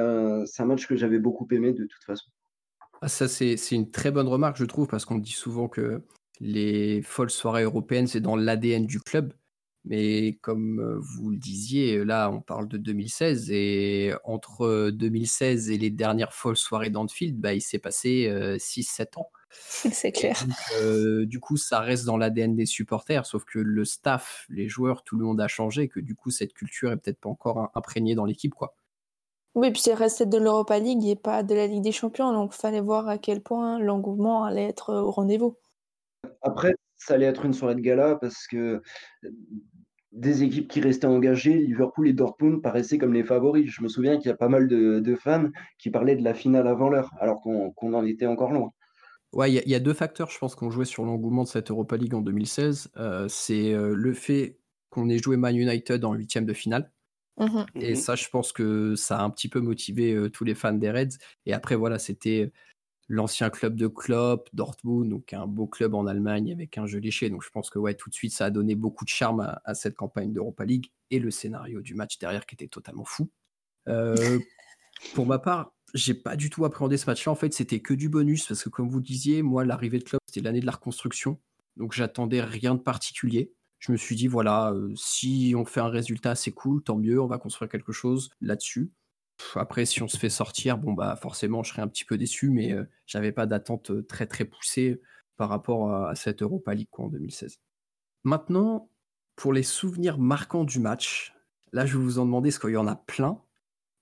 c'est 0.46 0.62
un 0.62 0.66
match 0.66 0.86
que 0.86 0.96
j'avais 0.96 1.18
beaucoup 1.18 1.48
aimé 1.50 1.72
de 1.72 1.84
toute 1.84 2.04
façon. 2.04 2.30
Ah, 3.02 3.08
ça, 3.08 3.28
c'est 3.28 3.56
une 3.70 3.90
très 3.90 4.10
bonne 4.10 4.28
remarque, 4.28 4.56
je 4.56 4.64
trouve, 4.64 4.86
parce 4.86 5.04
qu'on 5.04 5.18
dit 5.18 5.32
souvent 5.32 5.68
que 5.68 6.02
les 6.40 7.02
folles 7.02 7.30
soirées 7.30 7.62
européennes, 7.62 8.06
c'est 8.06 8.20
dans 8.20 8.36
l'ADN 8.36 8.86
du 8.86 9.00
club. 9.00 9.32
Mais 9.84 10.38
comme 10.42 10.80
euh, 10.80 10.98
vous 11.00 11.30
le 11.30 11.38
disiez, 11.38 12.04
là, 12.04 12.30
on 12.30 12.42
parle 12.42 12.68
de 12.68 12.76
2016. 12.76 13.50
Et 13.50 14.12
entre 14.24 14.90
2016 14.90 15.70
et 15.70 15.78
les 15.78 15.90
dernières 15.90 16.34
folles 16.34 16.56
soirées 16.56 16.90
d'Anfield, 16.90 17.40
bah, 17.40 17.54
il 17.54 17.62
s'est 17.62 17.78
passé 17.78 18.28
6-7 18.58 19.00
euh, 19.00 19.20
ans. 19.20 19.30
C'est 19.50 20.12
clair. 20.12 20.44
Euh, 20.82 21.26
du 21.26 21.40
coup, 21.40 21.56
ça 21.56 21.80
reste 21.80 22.04
dans 22.04 22.16
l'ADN 22.16 22.54
des 22.54 22.66
supporters, 22.66 23.26
sauf 23.26 23.44
que 23.44 23.58
le 23.58 23.84
staff, 23.84 24.46
les 24.48 24.68
joueurs, 24.68 25.02
tout 25.02 25.16
le 25.16 25.24
monde 25.24 25.40
a 25.40 25.48
changé, 25.48 25.88
que 25.88 26.00
du 26.00 26.14
coup, 26.14 26.30
cette 26.30 26.52
culture 26.52 26.92
est 26.92 26.96
peut-être 26.96 27.20
pas 27.20 27.30
encore 27.30 27.70
imprégnée 27.74 28.14
dans 28.14 28.26
l'équipe, 28.26 28.54
quoi. 28.54 28.76
Oui, 29.54 29.70
puis 29.72 29.82
c'est 29.82 29.94
resté 29.94 30.26
de 30.26 30.38
l'Europa 30.38 30.78
League 30.78 31.04
et 31.06 31.16
pas 31.16 31.42
de 31.42 31.54
la 31.54 31.66
Ligue 31.66 31.82
des 31.82 31.92
Champions, 31.92 32.32
donc 32.32 32.52
il 32.54 32.60
fallait 32.60 32.80
voir 32.80 33.08
à 33.08 33.18
quel 33.18 33.40
point 33.40 33.78
l'engouement 33.78 34.44
allait 34.44 34.68
être 34.68 34.94
au 34.94 35.10
rendez-vous. 35.10 35.56
Après, 36.42 36.74
ça 36.96 37.14
allait 37.14 37.26
être 37.26 37.44
une 37.44 37.52
soirée 37.52 37.74
de 37.74 37.80
gala 37.80 38.16
parce 38.16 38.46
que 38.46 38.80
des 40.12 40.42
équipes 40.42 40.68
qui 40.68 40.80
restaient 40.80 41.06
engagées, 41.06 41.54
Liverpool 41.54 42.08
et 42.08 42.12
Dortmund 42.12 42.62
paraissaient 42.62 42.98
comme 42.98 43.12
les 43.12 43.24
favoris. 43.24 43.70
Je 43.70 43.82
me 43.82 43.88
souviens 43.88 44.18
qu'il 44.18 44.26
y 44.26 44.32
a 44.32 44.36
pas 44.36 44.48
mal 44.48 44.66
de, 44.68 45.14
fans 45.16 45.48
qui 45.78 45.90
parlaient 45.90 46.16
de 46.16 46.24
la 46.24 46.34
finale 46.34 46.66
avant 46.66 46.88
l'heure, 46.88 47.10
alors 47.20 47.40
qu'on 47.40 47.94
en 47.94 48.04
était 48.04 48.26
encore 48.26 48.52
loin. 48.52 48.72
Ouais, 49.32 49.52
il 49.52 49.68
y, 49.70 49.74
a 49.76 49.80
deux 49.80 49.94
facteurs, 49.94 50.28
je 50.30 50.38
pense, 50.38 50.56
qu'on 50.56 50.70
jouait 50.70 50.84
sur 50.84 51.04
l'engouement 51.04 51.44
de 51.44 51.48
cette 51.48 51.70
Europa 51.70 51.96
League 51.96 52.14
en 52.14 52.20
2016. 52.20 52.90
Euh, 52.96 53.28
c'est 53.28 53.72
euh, 53.72 53.94
le 53.94 54.12
fait 54.12 54.58
qu'on 54.90 55.08
ait 55.08 55.18
joué 55.18 55.36
Man 55.36 55.54
United 55.54 56.04
en 56.04 56.14
huitième 56.14 56.44
de 56.44 56.52
finale. 56.52 56.90
Mmh 57.40 57.64
et 57.76 57.92
mmh 57.92 57.96
ça, 57.96 58.14
je 58.16 58.28
pense 58.28 58.52
que 58.52 58.94
ça 58.94 59.18
a 59.18 59.22
un 59.22 59.30
petit 59.30 59.48
peu 59.48 59.60
motivé 59.60 60.30
tous 60.30 60.44
les 60.44 60.54
fans 60.54 60.72
des 60.72 60.90
Reds. 60.90 61.16
Et 61.46 61.54
après, 61.54 61.74
voilà, 61.74 61.98
c'était 61.98 62.52
l'ancien 63.08 63.50
club 63.50 63.74
de 63.74 63.88
Klopp, 63.88 64.48
Dortmund, 64.52 65.10
donc 65.10 65.32
un 65.32 65.46
beau 65.46 65.66
club 65.66 65.94
en 65.94 66.06
Allemagne 66.06 66.52
avec 66.52 66.78
un 66.78 66.86
jeu 66.86 67.00
léché. 67.00 67.28
Donc 67.30 67.42
je 67.42 67.50
pense 67.50 67.70
que 67.70 67.78
ouais, 67.78 67.94
tout 67.94 68.10
de 68.10 68.14
suite, 68.14 68.32
ça 68.32 68.46
a 68.46 68.50
donné 68.50 68.74
beaucoup 68.76 69.04
de 69.04 69.10
charme 69.10 69.58
à, 69.64 69.74
cette 69.74 69.96
campagne 69.96 70.32
d'Europa 70.32 70.64
League 70.64 70.92
et 71.10 71.18
le 71.18 71.30
scénario 71.30 71.80
du 71.80 71.94
match 71.94 72.18
derrière 72.18 72.46
qui 72.46 72.54
était 72.54 72.68
totalement 72.68 73.04
fou. 73.04 73.30
pour 75.14 75.26
ma 75.26 75.38
part, 75.38 75.72
j'ai 75.94 76.14
pas 76.14 76.36
du 76.36 76.50
tout 76.50 76.64
appréhendé 76.64 76.96
ce 76.96 77.06
match-là. 77.06 77.32
En 77.32 77.36
fait, 77.36 77.52
c'était 77.52 77.80
que 77.80 77.94
du 77.94 78.08
bonus 78.08 78.46
parce 78.46 78.62
que, 78.62 78.68
comme 78.68 78.88
vous 78.88 78.98
le 78.98 79.04
disiez, 79.04 79.42
moi, 79.42 79.64
l'arrivée 79.64 79.98
de 79.98 80.04
Klopp, 80.04 80.20
c'était 80.26 80.44
l'année 80.44 80.60
de 80.60 80.66
la 80.66 80.72
reconstruction. 80.72 81.40
Donc 81.76 81.92
j'attendais 81.92 82.42
rien 82.42 82.74
de 82.74 82.80
particulier 82.80 83.52
je 83.80 83.92
me 83.92 83.96
suis 83.96 84.14
dit, 84.14 84.28
voilà, 84.28 84.72
si 84.94 85.54
on 85.56 85.64
fait 85.64 85.80
un 85.80 85.88
résultat, 85.88 86.34
c'est 86.34 86.52
cool, 86.52 86.82
tant 86.82 86.96
mieux, 86.96 87.20
on 87.20 87.26
va 87.26 87.38
construire 87.38 87.70
quelque 87.70 87.92
chose 87.92 88.30
là-dessus. 88.40 88.92
Après, 89.54 89.86
si 89.86 90.02
on 90.02 90.08
se 90.08 90.18
fait 90.18 90.28
sortir, 90.28 90.76
bon, 90.76 90.92
bah, 90.92 91.16
forcément, 91.16 91.62
je 91.62 91.70
serais 91.70 91.82
un 91.82 91.88
petit 91.88 92.04
peu 92.04 92.18
déçu, 92.18 92.50
mais 92.50 92.74
j'avais 93.06 93.32
pas 93.32 93.46
d'attente 93.46 94.06
très, 94.06 94.26
très 94.26 94.44
poussée 94.44 95.00
par 95.40 95.48
rapport 95.48 95.90
à, 95.90 96.14
cette 96.14 96.42
Europa 96.42 96.74
League 96.74 96.88
en 96.98 97.08
2016. 97.08 97.58
Maintenant, 98.24 98.90
pour 99.36 99.54
les 99.54 99.62
souvenirs 99.62 100.18
marquants 100.18 100.64
du 100.64 100.78
match, 100.78 101.34
là, 101.72 101.86
je 101.86 101.96
vais 101.96 102.04
vous 102.04 102.18
en 102.18 102.26
demander, 102.26 102.50
parce 102.50 102.58
qu'il 102.58 102.70
y 102.70 102.76
en 102.76 102.86
a 102.86 102.96
plein, 102.96 103.40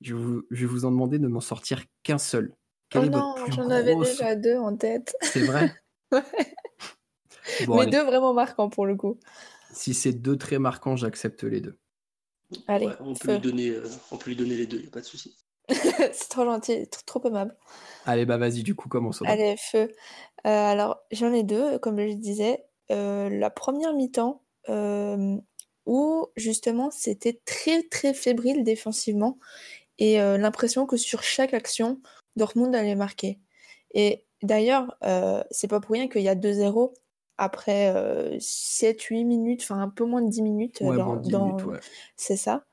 je, 0.01 0.15
vais 0.51 0.67
vous 0.67 0.85
en 0.85 0.91
demander 0.91 1.21
de 1.21 1.29
m'en 1.29 1.41
sortir 1.41 1.85
qu'un 2.03 2.19
seul. 2.19 2.55
oh 2.97 3.05
non, 3.05 3.37
j'en 3.51 3.71
avais 3.71 3.95
déjà 3.95 4.35
deux 4.35 4.57
en 4.57 4.77
tête. 4.77 5.15
C'est 5.23 5.45
vrai 5.45 5.73
ouais. 6.13 6.21
Mais 7.69 7.87
deux 7.87 8.03
vraiment 8.03 8.35
marquants 8.35 8.69
pour 8.69 8.87
le 8.87 8.97
coup. 8.97 9.19
Si 9.79 9.95
c'est 9.95 10.13
deux 10.13 10.37
traits 10.37 10.59
marquants, 10.59 10.97
j'accepte 10.97 11.45
les 11.45 11.61
deux. 11.61 11.79
Allez, 12.67 12.87
Ouais, 12.87 12.95
on, 13.01 13.15
peut 13.15 13.29
feu. 13.29 13.33
lui 13.35 13.41
donner, 13.41 13.69
euh, 13.71 13.87
on 14.11 14.17
peut 14.17 14.31
lui 14.31 14.37
donner 14.37 14.57
les 14.57 14.67
deux, 14.67 14.81
y 14.81 14.87
a 14.89 14.91
pas 14.91 15.01
de 15.01 15.05
souci. 15.07 15.37
c'est 15.69 16.29
trop 16.29 16.45
gentil, 16.45 16.83
tr- 16.83 17.05
trop 17.05 17.25
aimable. 17.25 17.57
Allez, 18.05 18.27
bah 18.27 18.39
vas-y, 18.39 18.65
du 18.65 18.75
coup, 18.75 18.89
commençons. 18.89 19.25
Allez, 19.25 19.55
feu. 19.57 19.93
Euh, 20.47 20.51
alors, 20.51 20.99
j'en 21.13 21.33
ai 21.33 21.45
deux, 21.45 21.79
comme 21.79 22.01
je 22.01 22.15
disais. 22.15 22.65
Euh, 22.91 23.29
la 23.29 23.51
première 23.51 23.93
mi-temps, 23.93 24.43
euh, 24.69 25.37
où 25.87 26.27
justement 26.37 26.91
c'était 26.91 27.41
très 27.45 27.83
très 27.85 28.13
fébrile 28.15 28.65
défensivement 28.65 29.39
et 29.99 30.21
euh, 30.21 30.39
l'impression 30.39 30.87
que 30.87 30.97
sur 30.97 31.23
chaque 31.23 31.55
action, 31.55 32.01
Dortmund 32.37 32.75
allait 32.75 32.95
marquer. 32.95 33.39
Et 33.95 34.25
d'ailleurs, 34.43 34.97
euh, 35.05 35.43
c'est 35.51 35.69
pas 35.69 35.81
pour 35.81 35.93
rien 35.93 36.09
qu'il 36.09 36.23
y 36.23 36.29
a 36.29 36.35
2-0 36.35 36.95
après 37.39 37.93
7-8 38.41 39.25
minutes, 39.25 39.63
enfin 39.63 39.81
un 39.81 39.89
peu 39.89 40.05
moins 40.05 40.23
de 40.23 40.29
10 40.29 40.43
minutes. 40.43 40.79
Ouais, 40.83 40.97
dans- 40.97 41.05
moins 41.07 41.17
de 41.17 41.23
10 41.23 41.31
dans- 41.31 41.47
minutes, 41.47 41.65
ouais. 41.67 41.79
C'est 42.17 42.37
ça. 42.37 42.65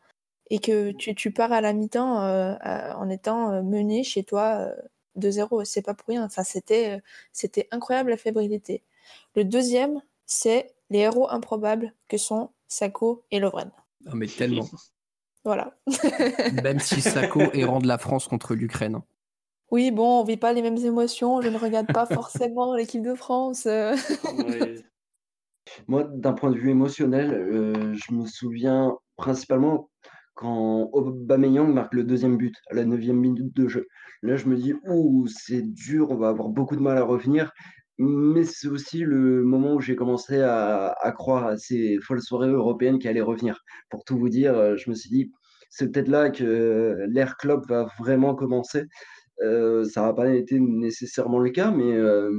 Et 0.49 0.59
que 0.59 0.91
tu, 0.91 1.15
tu 1.15 1.31
pars 1.31 1.51
à 1.51 1.61
la 1.61 1.73
mi-temps 1.73 2.21
euh, 2.21 2.53
en 2.95 3.09
étant 3.09 3.51
euh, 3.51 3.61
mené 3.63 4.03
chez 4.03 4.23
toi 4.23 4.57
euh, 4.59 4.75
2-0. 5.17 5.65
C'est 5.65 5.81
pas 5.81 5.93
pour 5.93 6.07
rien. 6.09 6.23
Enfin, 6.25 6.43
c'était, 6.43 6.97
euh, 6.97 7.01
c'était 7.31 7.67
incroyable 7.71 8.09
la 8.11 8.17
fébrilité. 8.17 8.83
Le 9.35 9.43
deuxième, 9.43 10.01
c'est 10.25 10.73
les 10.91 10.99
héros 10.99 11.29
improbables 11.29 11.93
que 12.07 12.17
sont 12.17 12.51
Sako 12.67 13.23
et 13.31 13.39
Lovren. 13.39 13.71
Non, 14.05 14.13
mais 14.15 14.27
tellement. 14.27 14.67
Voilà. 15.43 15.75
Même 16.63 16.79
si 16.79 17.01
Sako 17.01 17.41
est 17.53 17.63
rang 17.65 17.79
de 17.79 17.87
la 17.87 17.97
France 17.97 18.27
contre 18.27 18.53
l'Ukraine. 18.55 18.99
Oui, 19.71 19.91
bon, 19.91 20.21
on 20.21 20.23
vit 20.23 20.37
pas 20.37 20.53
les 20.53 20.61
mêmes 20.61 20.77
émotions. 20.77 21.41
Je 21.41 21.49
ne 21.49 21.57
regarde 21.57 21.91
pas 21.91 22.05
forcément 22.05 22.73
l'équipe 22.75 23.01
de 23.03 23.15
France. 23.15 23.65
euh. 23.65 23.95
Ouais. 24.31 24.75
Moi, 25.87 26.03
d'un 26.03 26.33
point 26.33 26.51
de 26.51 26.57
vue 26.57 26.69
émotionnel, 26.69 27.33
euh, 27.33 27.93
je 27.93 28.13
me 28.13 28.25
souviens 28.25 28.97
principalement 29.17 29.89
quand 30.35 30.89
Aubameyang 30.93 31.73
marque 31.73 31.93
le 31.93 32.03
deuxième 32.03 32.37
but 32.37 32.55
à 32.69 32.75
la 32.75 32.85
neuvième 32.85 33.17
minute 33.17 33.55
de 33.55 33.67
jeu. 33.67 33.87
Là, 34.21 34.35
je 34.35 34.47
me 34.47 34.55
dis, 34.57 34.73
ouh, 34.87 35.25
c'est 35.27 35.61
dur, 35.61 36.11
on 36.11 36.17
va 36.17 36.29
avoir 36.29 36.49
beaucoup 36.49 36.75
de 36.75 36.81
mal 36.81 36.97
à 36.97 37.03
revenir. 37.03 37.51
Mais 37.97 38.43
c'est 38.43 38.67
aussi 38.67 38.99
le 38.99 39.43
moment 39.43 39.73
où 39.75 39.79
j'ai 39.79 39.95
commencé 39.95 40.41
à, 40.41 40.93
à 41.01 41.11
croire 41.13 41.45
à 41.47 41.57
ces 41.57 41.97
folles 42.03 42.21
soirées 42.21 42.49
européennes 42.49 42.99
qui 42.99 43.07
allaient 43.07 43.21
revenir. 43.21 43.59
Pour 43.89 44.03
tout 44.03 44.17
vous 44.17 44.29
dire, 44.29 44.53
euh, 44.55 44.75
je 44.75 44.89
me 44.89 44.95
suis 44.95 45.09
dit, 45.09 45.31
c'est 45.69 45.91
peut-être 45.91 46.09
là 46.09 46.29
que 46.29 47.05
l'ère 47.09 47.37
club 47.37 47.61
va 47.69 47.87
vraiment 47.99 48.35
commencer. 48.35 48.83
Euh, 49.41 49.83
ça 49.85 50.01
n'a 50.01 50.13
pas 50.13 50.29
été 50.33 50.59
nécessairement 50.59 51.39
le 51.39 51.49
cas, 51.49 51.71
mais 51.71 51.93
euh, 51.93 52.31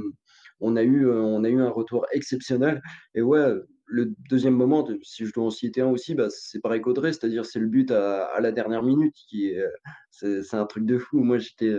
on, 0.59 0.75
a 0.75 0.83
eu, 0.83 1.07
euh, 1.07 1.21
on 1.21 1.43
a 1.43 1.49
eu 1.49 1.61
un 1.61 1.69
retour 1.69 2.05
exceptionnel. 2.11 2.81
Et 3.15 3.21
ouais, 3.21 3.53
le 3.85 4.13
deuxième 4.29 4.55
moment, 4.55 4.87
si 5.03 5.25
je 5.25 5.33
dois 5.33 5.45
en 5.45 5.49
citer 5.49 5.81
un 5.81 5.87
aussi, 5.87 6.15
bah, 6.15 6.27
c'est 6.29 6.59
pareil 6.59 6.81
qu'Audrey, 6.81 7.13
c'est-à-dire 7.13 7.45
c'est 7.45 7.59
le 7.59 7.67
but 7.67 7.91
à, 7.91 8.37
la 8.41 8.51
dernière 8.51 8.83
minute 8.83 9.15
qui 9.29 9.47
est, 9.49 9.63
c'est, 10.11 10.43
c'est 10.43 10.57
un 10.57 10.65
truc 10.65 10.85
de 10.85 10.97
fou. 10.97 11.19
Moi, 11.19 11.37
j'étais, 11.37 11.73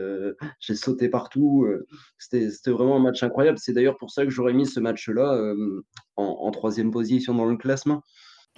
j'ai 0.61 0.75
sauté 0.75 1.09
partout. 1.09 1.67
C'était, 2.19 2.49
vraiment 2.71 2.97
un 2.97 3.01
match 3.01 3.23
incroyable. 3.23 3.59
C'est 3.59 3.73
d'ailleurs 3.73 3.97
pour 3.97 4.11
ça 4.11 4.25
que 4.25 4.31
j'aurais 4.31 4.55
mis 4.55 4.67
ce 4.67 4.81
match-là 4.81 5.35
euh, 5.35 5.83
en, 6.17 6.25
en 6.25 6.51
troisième 6.51 6.91
position 6.91 7.35
dans 7.35 7.47
le 7.47 7.57
classement. 7.57 8.03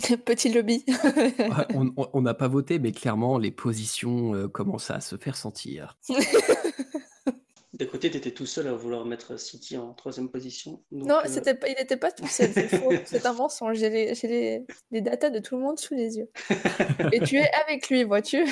Petit 0.25 0.53
lobby. 0.53 0.85
On 2.13 2.21
n'a 2.21 2.35
pas 2.35 2.49
voté, 2.49 2.79
mais 2.79 2.93
clairement, 2.93 3.39
les 3.39 3.51
positions 3.51 4.35
euh, 4.35 4.49
commencent 4.49 4.91
à 4.91 5.01
se 5.01 5.17
faire 5.17 5.37
sentir. 5.37 5.99
D'un 7.73 7.87
côté, 7.87 8.11
tu 8.11 8.19
étais 8.19 8.33
tout 8.33 8.45
seul 8.47 8.67
à 8.67 8.75
vouloir 8.75 9.07
mettre 9.07 9.39
City 9.39 9.79
en 9.79 9.95
troisième 9.95 10.29
position. 10.29 10.83
donc, 10.91 11.09
non, 11.09 11.17
euh, 11.17 11.29
c'était 11.29 11.55
pas, 11.55 11.69
il 11.69 11.77
n'était 11.77 11.97
pas 11.97 12.13
tout 12.13 12.27
seul, 12.27 12.51
c'est 12.53 12.69
faux. 12.69 12.93
C'est 13.07 13.25
un 13.25 13.33
mensonge. 13.33 13.79
J'ai 13.79 13.89
les, 13.89 14.15
j'ai 14.15 14.29
les, 14.29 14.67
les 14.91 15.01
datas 15.01 15.31
de 15.31 15.39
tout 15.39 15.57
le 15.57 15.63
monde 15.63 15.79
sous 15.79 15.95
les 15.95 16.19
yeux. 16.19 16.29
Et 17.13 17.21
tu 17.21 17.37
es 17.37 17.51
avec 17.65 17.89
lui, 17.89 18.05
vois-tu? 18.05 18.45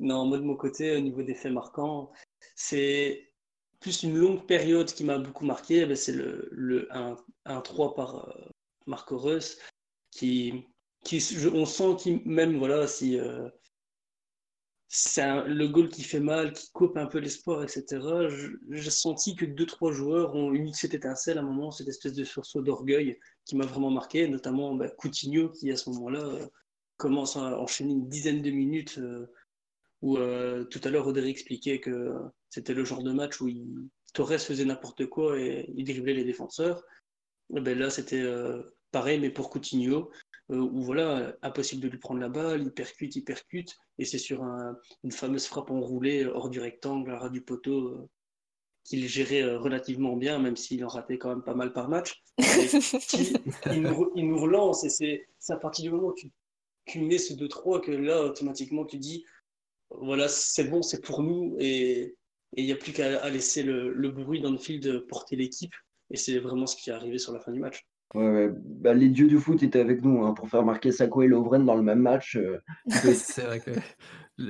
Non, 0.00 0.26
moi 0.26 0.38
de 0.38 0.42
mon 0.42 0.56
côté, 0.56 0.96
au 0.96 1.00
niveau 1.00 1.22
des 1.22 1.34
faits 1.34 1.52
marquants, 1.52 2.12
c'est 2.54 3.32
plus 3.80 4.02
une 4.02 4.16
longue 4.16 4.46
période 4.46 4.92
qui 4.92 5.04
m'a 5.04 5.18
beaucoup 5.18 5.44
marqué. 5.44 5.86
ben, 5.86 5.96
c'est 5.96 6.12
le, 6.12 6.48
le 6.52 6.88
1-3 7.46 7.94
par 7.94 8.28
euh, 8.28 8.48
Marco 8.88 9.18
Reus, 9.18 9.58
qui, 10.10 10.64
qui 11.04 11.22
on 11.52 11.66
sent 11.66 11.96
qu'il 11.98 12.22
même 12.24 12.58
voilà 12.58 12.86
si 12.86 13.18
euh, 13.18 13.48
c'est 14.88 15.44
le 15.46 15.68
goal 15.68 15.88
qui 15.90 16.02
fait 16.02 16.20
mal, 16.20 16.52
qui 16.52 16.70
coupe 16.72 16.96
un 16.96 17.06
peu 17.06 17.18
l'espoir, 17.18 17.62
etc. 17.62 18.00
J'ai 18.70 18.90
senti 18.90 19.36
que 19.36 19.44
deux 19.44 19.66
trois 19.66 19.92
joueurs 19.92 20.34
ont 20.34 20.52
eu 20.54 20.72
cette 20.72 20.94
étincelle 20.94 21.38
à 21.38 21.42
un 21.42 21.44
moment, 21.44 21.70
cette 21.70 21.88
espèce 21.88 22.14
de 22.14 22.24
sursaut 22.24 22.62
d'orgueil 22.62 23.18
qui 23.44 23.56
m'a 23.56 23.66
vraiment 23.66 23.90
marqué, 23.90 24.26
notamment 24.28 24.74
ben, 24.74 24.90
Coutinho 24.96 25.50
qui 25.50 25.70
à 25.70 25.76
ce 25.76 25.90
moment-là 25.90 26.20
euh, 26.20 26.46
commence 26.96 27.36
à 27.36 27.60
enchaîner 27.60 27.92
une 27.92 28.08
dizaine 28.08 28.42
de 28.42 28.50
minutes. 28.50 28.98
euh, 28.98 29.26
où 30.00 30.16
tout 30.16 30.80
à 30.84 30.90
l'heure 30.90 31.06
Rodri 31.06 31.28
expliquait 31.28 31.80
que 31.80 32.14
c'était 32.50 32.74
le 32.74 32.84
genre 32.84 33.02
de 33.02 33.10
match 33.12 33.40
où 33.40 33.48
Torres 34.14 34.38
faisait 34.38 34.64
n'importe 34.64 35.06
quoi 35.06 35.40
et 35.40 35.68
il 35.76 35.84
driblait 35.84 36.14
les 36.14 36.24
défenseurs. 36.24 36.84
Ben 37.50 37.76
là, 37.76 37.90
c'était 37.90 38.24
pareil, 38.90 39.18
mais 39.20 39.30
pour 39.30 39.50
Coutinho, 39.50 40.10
euh, 40.50 40.56
où 40.56 40.82
voilà, 40.82 41.36
impossible 41.42 41.82
de 41.82 41.88
lui 41.88 41.98
prendre 41.98 42.20
la 42.20 42.28
balle, 42.28 42.62
il 42.62 42.72
percute, 42.72 43.16
il 43.16 43.22
percute, 43.24 43.76
et 43.98 44.04
c'est 44.04 44.18
sur 44.18 44.42
un- 44.42 44.76
une 45.04 45.12
fameuse 45.12 45.46
frappe 45.46 45.70
enroulée 45.70 46.24
euh, 46.24 46.32
hors 46.34 46.48
du 46.50 46.60
rectangle, 46.60 47.10
à 47.10 47.18
ras 47.18 47.28
du 47.28 47.42
poteau, 47.42 47.88
euh, 47.88 48.08
qu'il 48.84 49.06
gérait 49.06 49.56
relativement 49.56 50.16
bien, 50.16 50.38
même 50.38 50.56
s'il 50.56 50.82
en 50.84 50.88
ratait 50.88 51.18
quand 51.18 51.28
même 51.28 51.42
pas 51.42 51.54
mal 51.54 51.72
par 51.74 51.88
match. 51.90 52.22
Qui- 53.08 53.34
il, 53.72 53.82
nous, 53.82 54.10
il 54.16 54.26
nous 54.28 54.38
relance, 54.38 54.84
et 54.84 54.88
c'est 55.38 55.52
à 55.52 55.56
partir 55.56 55.84
du 55.84 55.90
moment 55.90 56.08
où 56.08 56.14
tu, 56.14 56.30
tu 56.86 57.00
mets 57.00 57.18
ce 57.18 57.34
2-3 57.34 57.80
que 57.82 57.90
là, 57.90 58.22
automatiquement, 58.24 58.86
tu 58.86 58.96
dis 58.98 59.24
voilà, 59.90 60.28
c'est 60.28 60.64
bon, 60.64 60.82
c'est 60.82 61.02
pour 61.02 61.22
nous 61.22 61.56
et 61.58 62.14
il 62.56 62.64
n'y 62.64 62.72
a 62.72 62.76
plus 62.76 62.92
qu'à 62.92 63.28
laisser 63.30 63.62
le, 63.62 63.92
le 63.92 64.10
bruit 64.10 64.40
dans 64.40 64.50
le 64.50 64.58
field 64.58 65.06
porter 65.06 65.36
l'équipe. 65.36 65.74
Et 66.10 66.16
c'est 66.16 66.38
vraiment 66.38 66.66
ce 66.66 66.76
qui 66.76 66.88
est 66.88 66.92
arrivé 66.94 67.18
sur 67.18 67.32
la 67.32 67.40
fin 67.40 67.52
du 67.52 67.58
match. 67.60 67.86
Ouais, 68.14 68.30
ouais. 68.30 68.50
Bah, 68.52 68.94
les 68.94 69.08
dieux 69.08 69.26
du 69.26 69.38
foot 69.38 69.62
étaient 69.62 69.80
avec 69.80 70.02
nous 70.02 70.24
hein, 70.24 70.32
pour 70.32 70.48
faire 70.48 70.64
marquer 70.64 70.92
Sako 70.92 71.22
et 71.22 71.28
Lovren 71.28 71.64
dans 71.64 71.74
le 71.74 71.82
même 71.82 72.00
match. 72.00 72.36
euh, 72.36 72.60
C'est 72.88 73.42
vrai 73.42 73.60
que 73.60 73.70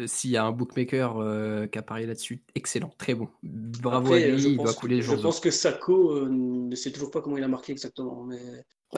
s'il 0.07 0.31
y 0.31 0.37
a 0.37 0.45
un 0.45 0.53
bookmaker 0.53 1.17
euh, 1.19 1.67
qui 1.67 1.79
a 1.79 1.83
parié 1.83 2.07
là-dessus, 2.07 2.43
excellent, 2.55 2.91
très 2.99 3.15
bon. 3.15 3.29
Bravo 3.43 4.09
Après, 4.09 4.25
à 4.25 4.29
lui, 4.29 4.51
il 4.51 4.57
doit 4.57 4.75
couler 4.75 4.97
les 4.97 5.03
je 5.03 5.15
pense 5.15 5.41
que 5.41 5.51
Sako 5.51 6.13
euh, 6.13 6.29
ne 6.31 6.75
sait 6.77 6.93
toujours 6.93 7.11
pas 7.11 7.21
comment 7.21 7.37
il 7.37 7.45
a 7.45 7.49
marqué 7.49 7.73
exactement. 7.73 8.25
Mais... 8.25 8.39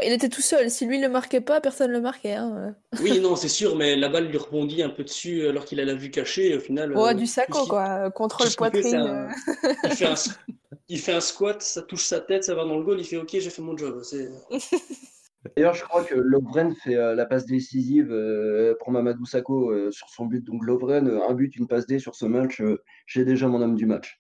Il 0.05 0.13
était 0.13 0.29
tout 0.29 0.41
seul. 0.41 0.71
Si 0.71 0.87
lui 0.87 0.99
ne 0.99 1.07
le 1.07 1.13
marquait 1.13 1.41
pas, 1.41 1.61
personne 1.61 1.89
ne 1.91 1.97
le 1.97 2.01
marquait. 2.01 2.35
Hein. 2.35 2.77
Oui, 3.03 3.19
non, 3.21 3.35
c'est 3.35 3.49
sûr, 3.49 3.75
mais 3.77 3.97
la 3.97 4.09
balle 4.09 4.29
lui 4.29 4.39
rebondit 4.39 4.83
un 4.85 4.89
peu 4.91 5.03
dessus 5.03 5.47
alors 5.49 5.65
qu'il 5.65 5.81
a 5.81 5.85
la 5.85 5.95
vue 5.95 6.11
cachée. 6.13 6.51
et 6.51 6.57
Au 6.57 6.61
final, 6.61 6.93
Oh, 6.97 7.07
euh, 7.07 7.15
du 7.15 7.27
saco, 7.27 7.67
quoi. 7.67 8.05
tout 8.07 8.13
Contrôle 8.13 8.49
poitrine. 8.57 8.95
un- 8.97 9.29
euh. 9.29 9.73
il, 9.85 9.91
fait 9.91 10.07
un, 10.07 10.15
il 10.89 10.99
fait 10.99 11.13
un 11.13 11.21
squat, 11.21 11.61
ça 11.61 11.83
touche 11.83 12.05
sa 12.05 12.21
tête, 12.21 12.45
ça 12.45 12.55
va 12.55 12.65
dans 12.65 12.79
le 12.79 12.85
goal, 12.85 13.01
il 13.01 13.05
fait 13.05 13.17
OK, 13.17 13.31
j'ai 13.33 13.51
fait 13.51 13.63
mon 13.63 13.77
job. 13.77 14.01
D'ailleurs, 15.57 15.75
je 15.75 15.83
crois 15.85 16.05
que 16.05 16.15
Lovren 16.15 16.75
fait 16.85 16.95
euh, 16.97 17.15
la 17.15 17.25
passe 17.27 17.47
décisive 17.47 18.13
euh, 18.13 18.75
pour 18.79 18.93
Mamadou 18.93 19.25
Sakho 19.25 19.71
euh, 19.73 19.91
sur 19.91 20.09
son 20.11 20.27
but. 20.27 20.45
Donc 20.45 20.65
Lovren, 20.65 21.09
euh, 21.09 21.27
un 21.29 21.33
but, 21.35 21.57
une 21.57 21.67
passe 21.67 21.87
D 21.87 21.99
sur 21.99 22.15
ce 22.15 22.27
match. 22.27 22.61
euh, 22.61 22.81
J'ai 23.07 23.25
déjà 23.25 23.49
mon 23.49 23.61
homme 23.63 23.75
du 23.75 23.87
match. 23.87 24.19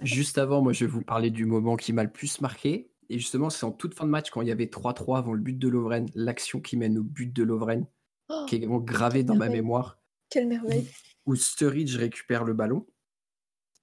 Juste 0.00 0.38
avant, 0.38 0.62
moi, 0.62 0.72
je 0.72 0.84
vais 0.84 0.90
vous 0.90 1.02
parler 1.02 1.30
du 1.30 1.44
moment 1.44 1.76
qui 1.76 1.92
m'a 1.92 2.04
le 2.04 2.10
plus 2.10 2.40
marqué. 2.40 2.88
Et 3.12 3.18
justement, 3.18 3.50
c'est 3.50 3.64
en 3.66 3.72
toute 3.72 3.94
fin 3.94 4.04
de 4.04 4.10
match, 4.10 4.30
quand 4.30 4.40
il 4.40 4.48
y 4.48 4.52
avait 4.52 4.66
3-3 4.66 5.18
avant 5.18 5.34
le 5.34 5.40
but 5.40 5.58
de 5.58 5.68
Lovren, 5.68 6.06
l'action 6.14 6.60
qui 6.60 6.76
mène 6.78 6.96
au 6.98 7.02
but 7.02 7.32
de 7.32 7.42
Lovren, 7.42 7.86
Oh, 8.30 8.46
qui 8.48 8.56
est 8.56 8.58
vraiment 8.60 8.78
gravée 8.78 9.22
dans 9.24 9.34
ma 9.34 9.48
mémoire, 9.50 9.98
quelle 10.30 10.46
merveille. 10.48 10.88
où 11.26 11.34
Sturridge 11.36 11.96
récupère 11.96 12.44
le 12.44 12.54
ballon. 12.54 12.86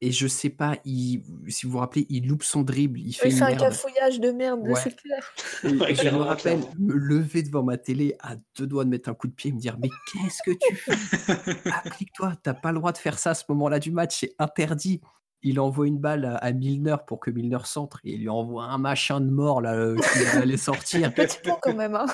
Et 0.02 0.12
je 0.14 0.28
sais 0.28 0.50
pas, 0.50 0.78
il, 0.86 1.22
si 1.50 1.66
vous 1.66 1.74
vous 1.74 1.78
rappelez, 1.80 2.08
il 2.10 2.26
loupe 2.28 2.42
son 2.44 2.62
dribble, 2.64 3.00
il 3.02 3.12
fait 3.14 3.28
Il 3.28 3.32
une 3.34 3.38
fait 3.38 3.44
un 3.44 3.48
merde. 3.50 3.60
cafouillage 3.60 4.20
de 4.22 4.32
merde, 4.32 4.62
Ouais. 4.66 4.80
c'est 4.82 4.96
clair. 4.96 5.30
Et 5.66 5.68
Ouais, 5.78 5.94
je 5.94 6.10
me 6.10 6.22
rappelle 6.22 6.62
me 6.80 6.94
lever 6.96 7.44
devant 7.44 7.64
ma 7.64 7.78
télé 7.78 8.16
à 8.22 8.38
deux 8.58 8.66
doigts 8.66 8.86
de 8.86 8.90
mettre 8.90 9.10
un 9.10 9.14
coup 9.14 9.28
de 9.28 9.34
pied 9.34 9.50
et 9.52 9.54
me 9.54 9.60
dire 9.60 9.78
Mais 9.78 9.90
qu'est-ce 10.12 10.40
que 10.44 10.52
tu 10.58 10.76
fais? 10.76 10.94
Applique-toi, 11.74 12.34
t'as 12.42 12.54
pas 12.54 12.72
le 12.72 12.80
droit 12.80 12.94
de 12.94 12.98
faire 12.98 13.20
ça 13.20 13.32
à 13.32 13.36
ce 13.36 13.44
moment-là 13.50 13.78
du 13.80 13.92
match, 13.92 14.18
c'est 14.22 14.34
interdit. 14.40 15.02
Il 15.42 15.60
envoie 15.60 15.88
une 15.88 16.00
balle 16.00 16.26
à, 16.26 16.36
à 16.36 16.52
Milner 16.52 16.98
pour 17.08 17.20
que 17.20 17.32
Milner 17.32 17.60
centre 17.64 18.00
et 18.04 18.14
il 18.14 18.22
lui 18.22 18.30
envoie 18.30 18.66
un 18.66 18.78
machin 18.78 19.22
de 19.22 19.30
mort 19.30 19.62
là 19.62 19.74
euh, 19.76 19.96
qui 19.96 20.38
allait 20.38 20.58
sortir. 20.58 21.14
Petit 21.16 21.38
pont 21.44 21.58
quand 21.62 21.76
même. 21.76 21.96
Hein. 21.96 22.06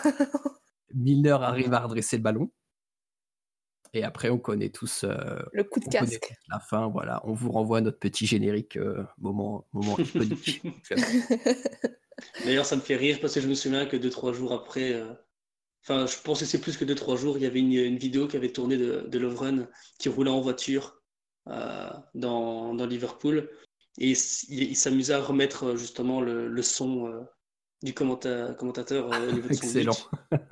Milner 0.94 1.38
arrive 1.42 1.74
à 1.74 1.80
redresser 1.80 2.18
le 2.18 2.24
ballon. 2.24 2.52
Et 3.96 4.04
après, 4.04 4.30
on 4.30 4.38
connaît 4.38 4.70
tous 4.70 5.06
euh, 5.06 5.40
Le 5.54 5.64
coup 5.64 5.80
de 5.80 5.86
casque. 5.86 6.34
la 6.50 6.60
fin. 6.60 6.90
Voilà, 6.90 7.22
on 7.24 7.34
vous 7.34 7.50
renvoie 7.52 7.80
notre 7.80 7.98
petit 7.98 8.26
générique 8.26 8.76
euh, 8.76 9.04
moment, 9.18 9.68
moment 9.72 9.98
iconique. 9.98 10.62
D'ailleurs, 12.46 12.66
ça 12.66 12.76
me 12.76 12.82
fait 12.82 12.98
rire 12.98 13.20
parce 13.22 13.34
que 13.34 13.40
je 13.42 13.48
me 13.48 13.56
souviens 13.56 13.86
que 13.86 13.96
deux, 13.96 14.10
trois 14.10 14.34
jours 14.34 14.52
après, 14.52 14.94
euh, 14.94 15.14
enfin, 15.84 16.08
je 16.08 16.18
pense 16.22 16.42
que 16.42 16.46
c'est 16.46 16.60
plus 16.60 16.76
que 16.76 16.84
deux, 16.84 16.96
trois 16.96 17.16
jours, 17.16 17.38
il 17.38 17.44
y 17.44 17.46
avait 17.46 17.60
une, 17.60 17.72
une 17.72 17.98
vidéo 17.98 18.28
qui 18.28 18.36
avait 18.36 18.52
tourné 18.52 18.76
de, 18.76 19.06
de 19.08 19.20
Lovren 19.20 19.68
qui 19.98 20.10
roulait 20.10 20.30
en 20.30 20.42
voiture 20.42 21.02
dans, 21.46 22.74
dans 22.74 22.86
Liverpool 22.86 23.50
et 23.98 24.12
il, 24.12 24.64
il 24.64 24.76
s'amusait 24.76 25.14
à 25.14 25.22
remettre 25.22 25.64
euh, 25.64 25.76
justement 25.78 26.22
le, 26.22 26.48
le 26.48 26.62
son 26.62 27.08
euh, 27.08 27.22
du 27.82 27.94
commentateur 27.94 29.08
au 29.08 29.32
niveau 29.32 29.48
de 29.48 29.54
son 29.54 29.64
Excellent. 29.64 29.96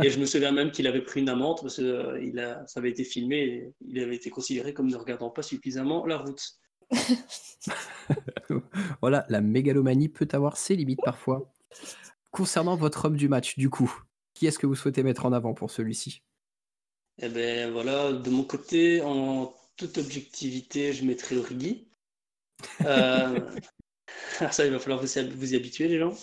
Et 0.04 0.10
je 0.10 0.20
me 0.20 0.26
souviens 0.26 0.52
même 0.52 0.72
qu'il 0.72 0.88
avait 0.88 1.02
pris 1.02 1.22
une 1.22 1.30
amende 1.30 1.60
parce 1.62 1.78
que 1.78 2.22
il 2.22 2.40
a, 2.40 2.66
ça 2.68 2.80
avait 2.80 2.92
été 2.92 3.04
filmé 3.04 3.38
et 3.38 3.74
il 3.88 4.00
avait 4.00 4.16
été 4.16 4.30
considéré 4.30 4.74
comme 4.74 4.88
ne 4.88 4.96
regardant 4.96 5.30
pas 5.30 5.42
suffisamment 5.42 6.06
la 6.06 6.18
route. 6.18 6.60
voilà, 9.02 9.26
la 9.30 9.42
mégalomanie 9.42 10.10
peut 10.10 10.28
avoir 10.32 10.58
ses 10.58 10.76
limites 10.76 11.02
parfois. 11.04 11.52
Concernant 12.32 12.76
votre 12.76 13.06
homme 13.06 13.18
du 13.18 13.30
match, 13.30 13.58
du 13.58 13.70
coup, 13.70 13.92
qui 14.34 14.46
est-ce 14.46 14.60
que 14.60 14.68
vous 14.68 14.76
souhaitez 14.76 15.02
mettre 15.02 15.26
en 15.26 15.34
avant 15.34 15.54
pour 15.54 15.72
celui-ci? 15.72 16.22
Eh 17.20 17.30
ben 17.30 17.72
voilà, 17.72 18.12
de 18.12 18.30
mon 18.30 18.44
côté, 18.44 19.02
en 19.02 19.56
toute 19.78 19.98
objectivité, 19.98 20.94
je 20.94 21.06
mettrai 21.06 21.38
Origi. 21.38 21.90
Euh, 22.86 23.42
ça, 24.52 24.66
il 24.66 24.72
va 24.72 24.80
falloir 24.80 25.02
vous, 25.02 25.54
y 25.54 25.56
habituer, 25.56 25.90
les 25.90 26.00
gens. 26.00 26.16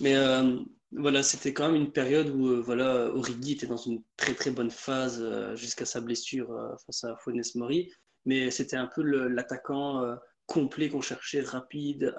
Mais 0.00 0.14
euh, 0.16 0.58
voilà, 0.92 1.22
c'était 1.22 1.54
quand 1.54 1.70
même 1.70 1.80
une 1.80 1.92
période 1.92 2.28
où 2.28 2.48
euh, 2.48 2.60
voilà, 2.60 3.06
Origi 3.14 3.52
était 3.52 3.66
dans 3.66 3.78
une 3.78 4.02
très 4.16 4.34
très 4.34 4.50
bonne 4.50 4.70
phase 4.70 5.24
jusqu'à 5.54 5.86
sa 5.86 6.02
blessure 6.02 6.76
face 6.84 7.04
à 7.04 7.16
Funes 7.24 7.42
Mori. 7.54 7.90
Mais 8.26 8.50
c'était 8.50 8.76
un 8.76 8.86
peu 8.86 9.02
l'attaquant 9.02 10.04
complet 10.46 10.90
qu'on 10.90 11.00
cherchait, 11.00 11.40
rapide, 11.40 12.14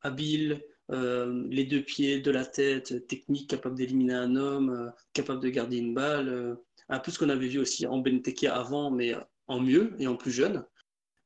habile, 0.00 0.62
les 0.88 1.64
deux 1.64 1.82
pieds, 1.82 2.20
de 2.20 2.30
la 2.30 2.46
tête, 2.46 3.06
technique, 3.06 3.50
capable 3.50 3.74
d'éliminer 3.74 4.14
un 4.14 4.34
homme, 4.36 4.92
capable 5.12 5.40
de 5.40 5.50
garder 5.50 5.76
une 5.76 5.92
balle. 5.92 6.56
un 6.88 7.00
peu 7.00 7.10
ce 7.10 7.18
qu'on 7.18 7.28
avait 7.28 7.48
vu 7.48 7.58
aussi 7.58 7.86
en 7.86 7.98
Benteke 7.98 8.44
avant, 8.44 8.90
mais 8.90 9.14
en 9.48 9.60
mieux 9.60 9.94
et 9.98 10.06
en 10.06 10.16
plus 10.16 10.30
jeune. 10.30 10.64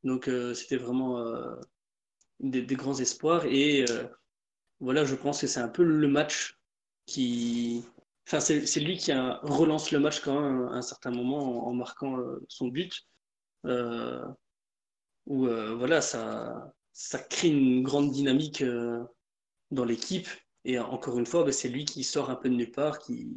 Donc 0.05 0.29
euh, 0.29 0.55
c'était 0.55 0.77
vraiment 0.77 1.19
euh, 1.19 1.55
des, 2.41 2.65
grands 2.77 2.99
espoirs. 2.99 3.45
Et 3.47 3.85
euh, 3.89 4.05
voilà, 4.81 5.05
je 5.05 5.15
pense 5.15 5.41
que 5.41 5.47
c'est 5.47 5.61
un 5.61 5.69
peu 5.69 5.85
le 5.85 6.09
match 6.09 6.59
qui... 7.07 7.85
Enfin, 8.27 8.41
c'est 8.41 8.81
lui 8.81 8.97
qui 8.97 9.13
relance 9.13 9.91
le 9.91 9.99
match 9.99 10.21
quand 10.21 10.41
même 10.41 10.69
à 10.69 10.77
un 10.77 10.83
certain 10.83 11.11
moment 11.11 11.67
en, 11.67 11.75
marquant 11.75 12.17
son 12.49 12.69
but. 12.69 13.05
où 13.65 15.47
voilà, 15.47 16.01
ça, 16.01 16.73
crée 17.29 17.49
une 17.49 17.83
grande 17.83 18.13
dynamique 18.13 18.65
dans 19.73 19.85
l'équipe. 19.85 20.29
Et 20.65 20.79
encore 20.79 21.19
une 21.19 21.27
fois, 21.27 21.43
ben, 21.43 21.53
c'est 21.53 21.69
lui 21.69 21.85
qui 21.85 22.05
sort 22.05 22.31
un 22.31 22.37
peu 22.37 22.49
de 22.49 22.55
nulle 22.55 22.71
part 22.71 23.01
qui, 23.01 23.37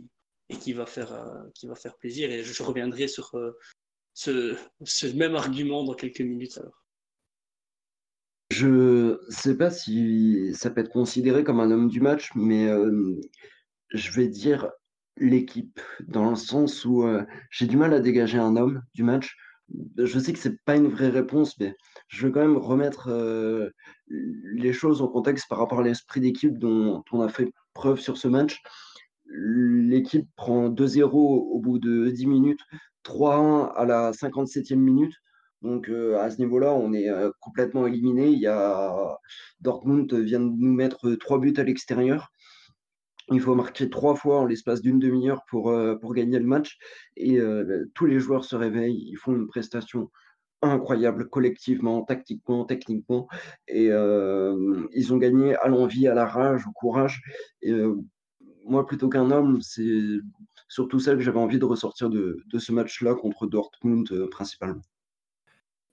et 0.50 0.58
qui 0.58 0.74
va, 0.74 0.86
faire, 0.86 1.44
qui 1.56 1.66
va 1.66 1.74
faire 1.74 1.98
plaisir. 1.98 2.30
Et 2.30 2.44
je 2.44 2.64
reviendrai 2.64 3.08
sur 3.08 3.36
ce, 4.16 5.16
même 5.16 5.36
argument 5.36 5.84
dans 5.84 5.94
quelques 5.94 6.22
minutes 6.22 6.58
alors. 6.58 6.82
Je 8.52 9.20
sais 9.30 9.58
pas 9.58 9.70
si 9.70 10.54
ça 10.54 10.70
peut 10.70 10.82
être 10.82 10.92
considéré 10.92 11.44
comme 11.44 11.60
un 11.60 11.72
homme 11.72 11.90
du 11.90 12.00
match, 12.00 12.30
mais 12.36 12.68
euh, 12.68 13.20
je 13.90 14.12
vais 14.12 14.28
dire 14.28 14.70
l'équipe, 15.18 15.80
dans 16.08 16.30
le 16.30 16.36
sens 16.36 16.86
où 16.86 17.04
euh, 17.04 17.24
j'ai 17.50 17.68
du 17.68 17.76
mal 17.76 17.94
à 17.94 18.00
dégager 18.00 18.38
un 18.38 18.56
homme 18.56 18.82
du 18.94 19.04
match. 19.04 19.36
Je 19.98 20.20
sais 20.20 20.32
que 20.32 20.40
c'est 20.40 20.64
pas 20.64 20.76
une 20.76 20.88
vraie 20.88 21.10
réponse, 21.10 21.60
mais 21.60 21.76
je 22.08 22.28
veux 22.28 22.32
quand 22.32 22.42
même 22.42 22.58
remettre 22.58 23.10
euh, 23.10 23.72
les 24.08 24.74
choses 24.74 25.02
en 25.02 25.08
contexte 25.08 25.50
par 25.50 25.58
rapport 25.58 25.80
à 25.80 25.84
l'esprit 25.84 26.22
d'équipe 26.22 26.58
dont 26.60 27.04
on 27.12 27.22
a 27.22 27.30
fait 27.30 27.52
preuve 27.74 28.00
sur 28.00 28.18
ce 28.18 28.28
match. 28.28 28.62
L'équipe 29.28 30.30
prend 30.36 30.70
2-0 30.70 31.12
au 31.14 31.60
bout 31.60 31.80
de 31.80 32.10
10 32.10 32.28
minutes, 32.28 32.62
3-1 33.04 33.72
à 33.76 33.86
la 33.86 34.12
57e 34.12 34.76
minute. 34.76 35.14
Donc 35.66 35.90
euh, 35.90 36.20
à 36.20 36.30
ce 36.30 36.38
niveau-là, 36.38 36.74
on 36.74 36.94
est 36.94 37.10
euh, 37.10 37.32
complètement 37.40 37.88
éliminé. 37.88 38.30
Il 38.30 38.40
y 38.40 38.48
a 38.48 39.18
Dortmund 39.62 40.14
vient 40.14 40.40
de 40.40 40.54
nous 40.56 40.74
mettre 40.74 41.16
trois 41.16 41.40
buts 41.40 41.54
à 41.58 41.64
l'extérieur. 41.64 42.32
Il 43.32 43.42
faut 43.42 43.56
marquer 43.56 43.90
trois 43.90 44.16
fois 44.16 44.42
en 44.42 44.46
l'espace 44.46 44.82
d'une 44.82 45.00
demi-heure 45.00 45.42
pour, 45.50 45.72
euh, 45.72 45.96
pour 45.96 46.14
gagner 46.14 46.38
le 46.38 46.46
match. 46.46 46.78
Et 47.18 47.40
tous 47.96 48.06
les 48.06 48.20
joueurs 48.20 48.46
se 48.46 48.56
réveillent, 48.56 49.10
ils 49.10 49.18
font 49.18 49.34
une 49.34 49.48
prestation 49.48 50.12
incroyable 50.62 51.30
collectivement, 51.30 52.04
tactiquement, 52.04 52.66
techniquement. 52.66 53.28
Et 53.68 53.86
ils 53.88 55.14
ont 55.14 55.18
gagné 55.18 55.56
à 55.56 55.68
l'envie, 55.68 56.08
à 56.08 56.14
la 56.14 56.26
rage, 56.28 56.68
au 56.68 56.72
courage. 56.72 57.22
Moi, 58.68 58.86
plutôt 58.86 59.10
qu'un 59.10 59.32
homme, 59.32 59.62
c'est 59.62 60.20
surtout 60.68 61.00
ça 61.00 61.14
que 61.14 61.22
j'avais 61.22 61.40
envie 61.40 61.60
de 61.60 61.66
ressortir 61.66 62.10
de, 62.10 62.44
ce 62.58 62.72
match-là 62.72 63.16
contre 63.16 63.48
Dortmund 63.48 64.12
euh, 64.12 64.28
principalement. 64.30 64.82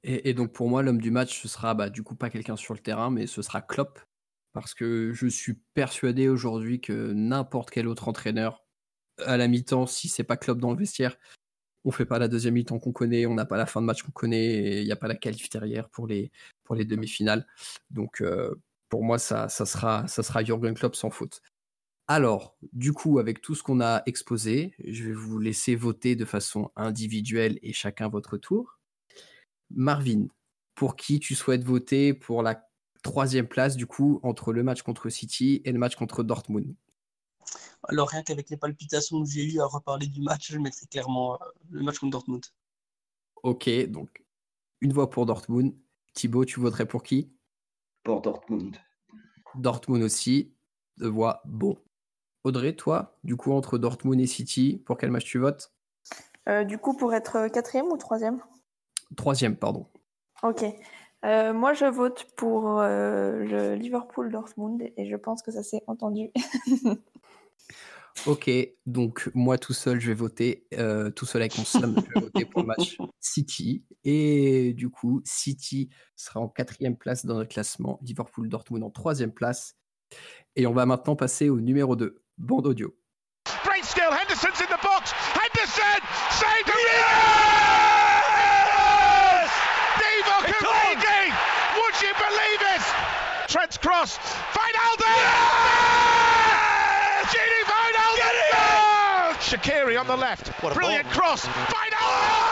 Et, 0.05 0.35
donc 0.35 0.53
pour 0.53 0.69
moi, 0.69 0.83
l'homme 0.83 1.01
du 1.01 1.13
match, 1.13 1.41
ce 1.41 1.47
sera 1.47 1.75
bah, 1.75 1.89
du 1.89 2.03
coup 2.03 2.17
pas 2.17 2.29
quelqu'un 2.29 2.57
sur 2.57 2.75
le 2.75 2.81
terrain, 2.81 3.11
mais 3.11 3.27
ce 3.27 3.41
sera 3.41 3.63
Klopp. 3.63 4.01
Parce 4.53 4.75
que 4.75 5.13
je 5.15 5.29
suis 5.29 5.55
persuadé 5.75 6.29
aujourd'hui 6.29 6.81
que 6.81 7.13
n'importe 7.13 7.71
quel 7.71 7.87
autre 7.87 8.09
entraîneur, 8.09 8.65
à 9.19 9.37
la 9.37 9.49
mi-temps, 9.49 9.87
si 9.87 10.09
c'est 10.09 10.25
pas 10.25 10.37
Klopp 10.37 10.59
dans 10.59 10.73
le 10.73 10.77
vestiaire, 10.77 11.17
on 11.85 11.91
fait 11.91 12.05
pas 12.05 12.19
la 12.19 12.29
deuxième 12.29 12.55
mi-temps 12.55 12.79
qu'on 12.79 12.93
connaît, 12.93 13.27
on 13.27 13.35
n'a 13.35 13.47
pas 13.47 13.57
la 13.57 13.67
fin 13.67 13.81
de 13.81 13.87
match 13.87 14.03
qu'on 14.03 14.13
connaît, 14.13 14.83
il 14.83 14.85
n'y 14.85 14.93
a 14.93 14.97
pas 14.97 15.09
la 15.09 15.15
qualif 15.15 15.49
derrière 15.51 15.89
pour 15.89 16.07
les, 16.07 16.33
pour 16.65 16.75
les 16.75 16.85
demi-finales. 16.85 17.47
Donc 17.91 18.21
euh, 18.21 18.55
pour 18.89 19.05
moi, 19.05 19.19
ça, 19.19 19.49
ça, 19.49 19.65
sera, 19.65 20.07
ça 20.09 20.23
sera 20.23 20.45
Jürgen 20.45 20.75
Klopp 20.75 20.97
sans 20.97 21.11
faute. 21.11 21.41
Alors, 22.09 22.57
du 22.73 22.93
coup, 22.93 23.19
avec 23.19 23.41
tout 23.41 23.55
ce 23.55 23.63
qu'on 23.63 23.81
a 23.81 24.03
exposé, 24.07 24.75
je 24.85 25.05
vais 25.05 25.13
vous 25.13 25.39
laisser 25.39 25.77
voter 25.77 26.17
de 26.17 26.25
façon 26.25 26.71
individuelle 26.77 27.59
et 27.63 27.73
chacun 27.73 28.09
votre 28.09 28.37
tour. 28.37 28.79
Marvin, 29.71 30.27
pour 30.75 30.97
qui 30.97 31.21
tu 31.21 31.35
souhaites 31.35 31.65
voter 31.65 32.13
pour 32.13 32.43
la 32.43 32.69
troisième 33.03 33.47
place, 33.47 33.77
du 33.77 33.87
coup, 33.87 34.21
entre 34.23 34.53
le 34.53 34.63
match 34.63 34.83
contre 34.83 35.09
City 35.09 35.63
et 35.65 35.73
le 35.73 35.79
match 35.79 35.97
contre 35.97 36.23
Dortmund? 36.23 36.75
Alors, 37.85 38.09
rien 38.09 38.23
qu'avec 38.23 38.51
les 38.51 38.57
palpitations 38.57 39.23
que 39.23 39.31
j'ai 39.31 39.45
eues 39.45 39.61
à 39.61 39.67
reparler 39.67 40.07
du 40.07 40.21
match, 40.21 40.53
je 40.53 40.59
mettrais 40.59 40.87
clairement 40.87 41.41
euh, 41.41 41.47
le 41.71 41.83
match 41.83 41.99
contre 41.99 42.13
Dortmund. 42.13 42.45
Ok, 43.43 43.69
donc 43.89 44.23
une 44.81 44.93
voix 44.93 45.09
pour 45.09 45.27
Dortmund. 45.27 45.75
Thibaut, 46.15 46.45
tu 46.45 46.61
voterais 46.61 46.87
pour 46.87 47.03
qui? 47.03 47.33
Pour 48.03 48.21
Dortmund. 48.21 48.77
Dortmund 49.55 50.03
aussi. 50.03 50.53
Deux 50.99 51.09
voix, 51.09 51.41
beau. 51.45 51.79
Audrey, 52.45 52.75
toi, 52.75 53.17
du 53.23 53.37
coup, 53.37 53.53
entre 53.53 53.79
Dortmund 53.79 54.21
et 54.21 54.27
City, 54.27 54.83
pour 54.85 54.99
quel 54.99 55.11
match 55.11 55.25
tu 55.25 55.39
votes? 55.39 55.73
Euh, 56.49 56.65
Du 56.65 56.79
coup, 56.79 56.95
pour 56.95 57.15
être 57.15 57.49
quatrième 57.49 57.87
ou 57.87 57.97
troisième? 57.97 58.41
Troisième, 59.17 59.57
pardon. 59.57 59.87
Ok. 60.43 60.65
Euh, 61.25 61.53
moi, 61.53 61.73
je 61.73 61.85
vote 61.85 62.27
pour 62.37 62.81
euh, 62.81 63.45
le 63.45 63.75
Liverpool-Dortmund 63.77 64.83
et 64.97 65.07
je 65.09 65.17
pense 65.17 65.41
que 65.43 65.53
ça 65.53 65.63
s'est 65.63 65.85
entendu. 65.87 66.31
ok, 68.27 68.51
donc 68.87 69.31
moi 69.35 69.57
tout 69.57 69.73
seul, 69.73 70.01
je 70.01 70.09
vais 70.09 70.15
voter, 70.15 70.67
tout 71.15 71.27
seul 71.27 71.43
avec 71.43 71.57
mon 71.57 71.65
somme, 71.65 71.95
je 71.97 72.15
vais 72.15 72.27
voter 72.27 72.45
pour 72.45 72.63
le 72.63 72.67
match 72.67 72.99
City. 73.21 73.85
Et 74.03 74.73
du 74.73 74.91
coup, 74.91 75.23
City 75.25 75.91
sera 76.17 76.41
en 76.41 76.49
quatrième 76.49 76.97
place 76.97 77.25
dans 77.25 77.35
notre 77.35 77.51
classement, 77.51 78.01
Liverpool-Dortmund 78.03 78.83
en 78.83 78.91
troisième 78.91 79.33
place. 79.33 79.77
Et 80.57 80.67
on 80.67 80.73
va 80.73 80.87
maintenant 80.87 81.15
passer 81.15 81.49
au 81.49 81.61
numéro 81.61 81.95
2 81.95 82.22
bande 82.39 82.67
audio. 82.69 82.89
Great 83.65 83.85
skill, 83.85 84.13
Henderson's 84.13 84.61
in 84.61 84.69
the 84.71 84.79
box. 84.83 85.11
Henderson 85.13 86.01
saved 86.31 86.69
it. 86.69 86.75
Yes! 86.75 87.03
Divock 89.99 90.47
Origi, 90.47 91.33
would 91.77 91.97
you 92.03 92.13
believe 92.15 92.63
it? 92.75 92.83
Trent's 93.49 93.77
cross, 93.79 94.19
Wijnaldum. 94.55 95.17
Yes! 95.19 97.27
Gini 97.35 97.63
Wijnaldum. 97.71 98.17
Get 98.17 98.35
it! 98.35 98.55
Shakiri 99.41 99.97
on 100.01 100.07
the 100.07 100.17
left, 100.17 100.49
what 100.63 100.73
a 100.73 100.75
brilliant 100.75 101.05
ball. 101.05 101.13
cross. 101.13 101.47
Wijnaldum. 101.47 102.52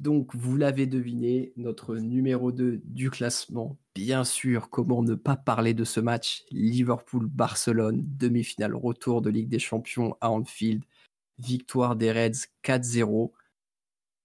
Donc, 0.00 0.34
vous 0.34 0.56
l'avez 0.56 0.86
deviné, 0.86 1.52
notre 1.56 1.96
numéro 1.96 2.52
2 2.52 2.80
du 2.84 3.10
classement. 3.10 3.76
Bien 3.94 4.24
sûr, 4.24 4.70
comment 4.70 5.02
ne 5.02 5.14
pas 5.14 5.36
parler 5.36 5.74
de 5.74 5.84
ce 5.84 6.00
match? 6.00 6.42
Liverpool-Barcelone, 6.50 8.02
demi-finale 8.06 8.74
retour 8.74 9.20
de 9.20 9.28
Ligue 9.28 9.50
des 9.50 9.58
Champions 9.58 10.16
à 10.22 10.30
Anfield, 10.30 10.84
victoire 11.38 11.96
des 11.96 12.12
Reds 12.12 12.48
4-0. 12.64 13.30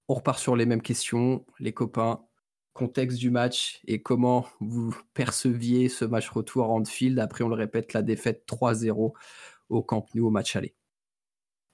On 0.08 0.14
repart 0.14 0.40
sur 0.40 0.56
les 0.56 0.66
mêmes 0.66 0.82
questions, 0.82 1.46
les 1.60 1.74
copains. 1.74 2.24
Contexte 2.72 3.18
du 3.18 3.30
match 3.30 3.82
et 3.86 4.02
comment 4.02 4.46
vous 4.62 4.96
perceviez 5.14 5.90
ce 5.90 6.06
match 6.06 6.30
retour 6.30 6.66
à 6.66 6.70
Anfield. 6.70 7.20
Après, 7.20 7.44
on 7.44 7.50
le 7.50 7.56
répète, 7.56 7.92
la 7.92 8.02
défaite 8.02 8.46
3-0 8.48 9.12
au 9.68 9.84
Camp 9.84 10.06
Nou 10.16 10.28
au 10.28 10.30
match 10.30 10.56
aller. 10.56 10.74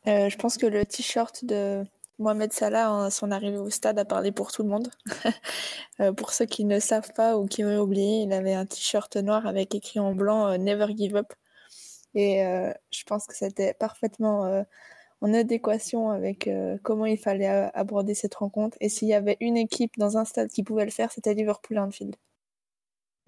Euh, 0.07 0.29
je 0.29 0.37
pense 0.37 0.57
que 0.57 0.65
le 0.65 0.85
t-shirt 0.85 1.45
de 1.45 1.83
Mohamed 2.21 2.53
Salah, 2.53 3.09
son 3.09 3.31
arrivée 3.31 3.57
au 3.57 3.69
stade, 3.69 3.97
a 3.99 4.05
parlé 4.05 4.31
pour 4.31 4.51
tout 4.51 4.63
le 4.63 4.69
monde. 4.69 4.89
Euh, 5.99 6.13
pour 6.13 6.31
ceux 6.33 6.45
qui 6.45 6.65
ne 6.65 6.79
savent 6.79 7.13
pas 7.13 7.37
ou 7.37 7.45
qui 7.45 7.63
auraient 7.63 7.77
oublié, 7.77 8.23
il 8.23 8.33
avait 8.33 8.53
un 8.53 8.65
t-shirt 8.65 9.17
noir 9.17 9.45
avec 9.45 9.75
écrit 9.75 9.99
en 9.99 10.15
blanc 10.15 10.47
euh, 10.47 10.57
Never 10.57 10.87
Give 10.95 11.15
Up. 11.15 11.31
Et 12.15 12.43
euh, 12.43 12.73
je 12.91 13.03
pense 13.03 13.27
que 13.27 13.35
c'était 13.35 13.75
parfaitement 13.75 14.65
en 15.21 15.33
adéquation 15.33 16.09
avec 16.09 16.49
comment 16.81 17.05
il 17.05 17.19
fallait 17.19 17.69
aborder 17.75 18.15
cette 18.15 18.33
rencontre. 18.35 18.77
Et 18.81 18.89
s'il 18.89 19.09
y 19.09 19.13
avait 19.13 19.37
une 19.41 19.57
équipe 19.57 19.91
dans 19.97 20.17
un 20.17 20.25
stade 20.25 20.49
qui 20.49 20.63
pouvait 20.63 20.85
le 20.85 20.91
faire, 20.91 21.11
c'était 21.11 21.35
Liverpool 21.35 21.77
Anfield. 21.77 22.15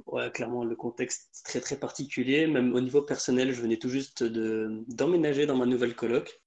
Ouais, 0.08 0.32
clairement, 0.32 0.64
le 0.64 0.76
contexte 0.76 1.44
très 1.46 1.60
très 1.60 1.78
particulier. 1.78 2.48
Même 2.48 2.74
au 2.74 2.82
niveau 2.82 3.04
personnel, 3.04 3.52
je 3.52 3.62
venais 3.62 3.78
tout 3.78 3.90
juste 3.90 4.24
d'emménager 4.24 5.46
dans 5.46 5.58
ma 5.58 5.68
nouvelle 5.68 5.96
coloc 5.96 6.43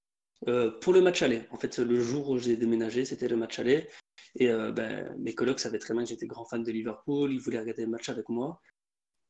euh, 0.49 0.71
pour 0.81 0.93
le 0.93 1.01
match 1.01 1.23
aller. 1.23 1.43
En 1.51 1.59
fait, 1.59 1.79
le 1.79 2.01
jour 2.01 2.31
où 2.31 2.39
j'ai 2.39 2.57
déménagé, 2.57 3.05
c'était 3.05 3.29
le 3.29 3.37
match 3.37 3.59
aller. 3.59 3.89
Et 4.39 4.51
euh, 4.51 4.73
ben, 4.73 5.15
mes 5.19 5.35
colocs 5.35 5.61
savaient 5.61 5.79
très 5.79 5.95
bien 5.95 6.05
que 6.05 6.11
j'étais 6.11 6.27
grand 6.27 6.45
fan 6.45 6.63
de 6.63 6.71
Liverpool, 6.71 7.33
ils 7.33 7.41
voulaient 7.41 7.61
regarder 7.61 7.83
le 7.83 7.91
match 7.91 8.09
avec 8.09 8.29
moi. 8.29 8.61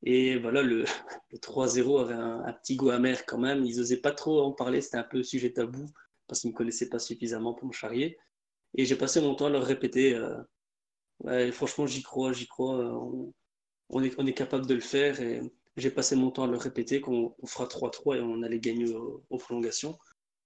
Et 0.03 0.39
voilà, 0.39 0.63
le, 0.63 0.85
3-0 1.35 2.01
avait 2.01 2.15
un, 2.15 2.53
petit 2.55 2.77
goût 2.77 2.91
amer 2.91 3.25
quand 3.27 3.39
même. 3.39 3.65
Ils 3.65 3.79
n'osaient 3.79 4.01
pas 4.01 4.13
trop 4.13 4.41
en 4.43 4.53
parler, 4.53 4.81
c'était 4.81 4.99
un 4.99 5.05
peu 5.05 5.23
sujet 5.23 5.53
tabou 5.53 5.87
parce 6.27 6.41
qu'ils 6.41 6.51
ne 6.51 6.55
me 6.55 6.59
connaissaient 6.59 6.89
pas 6.89 6.99
suffisamment 6.99 7.55
pour 7.55 7.69
me 7.69 7.73
charrier. 7.73 8.19
Et 8.75 8.85
j'ai 8.85 8.97
passé 8.97 9.21
mon 9.21 9.35
temps 9.35 9.47
à 9.47 9.51
leur 9.51 9.65
répéter 9.65 10.21
euh, 11.25 11.51
franchement, 11.53 11.87
j'y 11.87 12.03
crois, 12.03 12.33
j'y 12.33 12.47
crois. 12.47 12.77
On, 13.89 14.03
est, 14.03 14.35
capable 14.35 14.67
de 14.67 14.75
le 14.75 14.81
faire. 14.81 15.21
Et 15.21 15.41
j'ai 15.77 15.91
passé 15.91 16.17
mon 16.17 16.31
temps 16.31 16.45
à 16.45 16.47
leur 16.47 16.61
répéter 16.61 17.01
qu'on 17.01 17.35
fera 17.47 17.67
3-3 17.67 18.17
et 18.17 18.21
on 18.21 18.43
allait 18.43 18.61
gagner 18.61 18.93
aux 18.95 19.39
prolongations. 19.39 19.99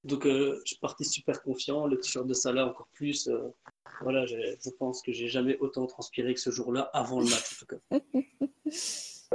Donc, 0.04 0.26
euh, 0.26 0.60
je 0.64 0.74
parti 0.80 1.04
super 1.04 1.42
confiant. 1.42 1.86
Le 1.86 1.98
t-shirt 1.98 2.26
de 2.26 2.34
Salah, 2.34 2.66
encore 2.66 2.88
plus. 2.92 3.28
Euh, 3.28 3.48
voilà, 4.02 4.24
je 4.26 4.70
pense 4.78 5.02
que 5.02 5.12
j'ai 5.12 5.28
jamais 5.28 5.58
autant 5.58 5.86
transpiré 5.86 6.34
que 6.34 6.40
ce 6.40 6.50
jour-là, 6.50 6.90
avant 6.92 7.20
le 7.20 7.26
match. 7.26 7.64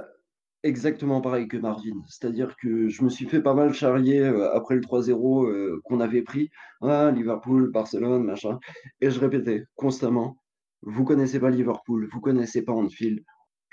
Exactement 0.63 1.21
pareil 1.21 1.47
que 1.47 1.57
Marvin. 1.57 2.01
C'est-à-dire 2.07 2.55
que 2.57 2.89
je 2.89 3.03
me 3.03 3.09
suis 3.09 3.29
fait 3.29 3.41
pas 3.41 3.53
mal 3.53 3.71
charrier 3.73 4.21
euh, 4.21 4.51
après 4.55 4.73
le 4.73 4.81
3-0 4.81 5.79
qu'on 5.83 5.99
avait 5.99 6.23
pris. 6.23 6.49
Ah, 6.81 7.11
Liverpool, 7.11 7.69
Barcelone, 7.71 8.23
machin. 8.23 8.59
Et 8.99 9.11
je 9.11 9.19
répétais 9.19 9.65
constamment 9.75 10.37
vous 10.85 11.03
connaissez 11.03 11.39
pas 11.39 11.49
Liverpool, 11.49 12.07
vous 12.11 12.21
connaissez 12.21 12.63
pas 12.63 12.71
Anfield, 12.71 13.23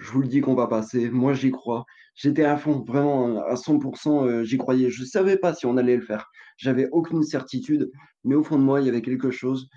je 0.02 0.10
vous 0.10 0.20
le 0.20 0.26
dis 0.28 0.40
qu'on 0.40 0.54
va 0.54 0.66
passer. 0.66 1.10
Moi, 1.10 1.32
j'y 1.32 1.52
crois. 1.52 1.86
J'étais 2.14 2.44
à 2.44 2.56
fond, 2.56 2.84
vraiment 2.84 3.40
à 3.44 3.54
100%, 3.54 4.26
euh, 4.26 4.42
j'y 4.42 4.58
croyais. 4.58 4.90
Je 4.90 5.02
ne 5.02 5.06
savais 5.06 5.36
pas 5.36 5.54
si 5.54 5.64
on 5.64 5.76
allait 5.76 5.96
le 5.96 6.02
faire. 6.02 6.28
J'avais 6.56 6.88
aucune 6.90 7.22
certitude, 7.22 7.90
mais 8.24 8.34
au 8.34 8.42
fond 8.42 8.58
de 8.58 8.64
moi, 8.64 8.80
il 8.80 8.86
y 8.86 8.88
avait 8.88 9.00
quelque 9.00 9.30
chose 9.30 9.68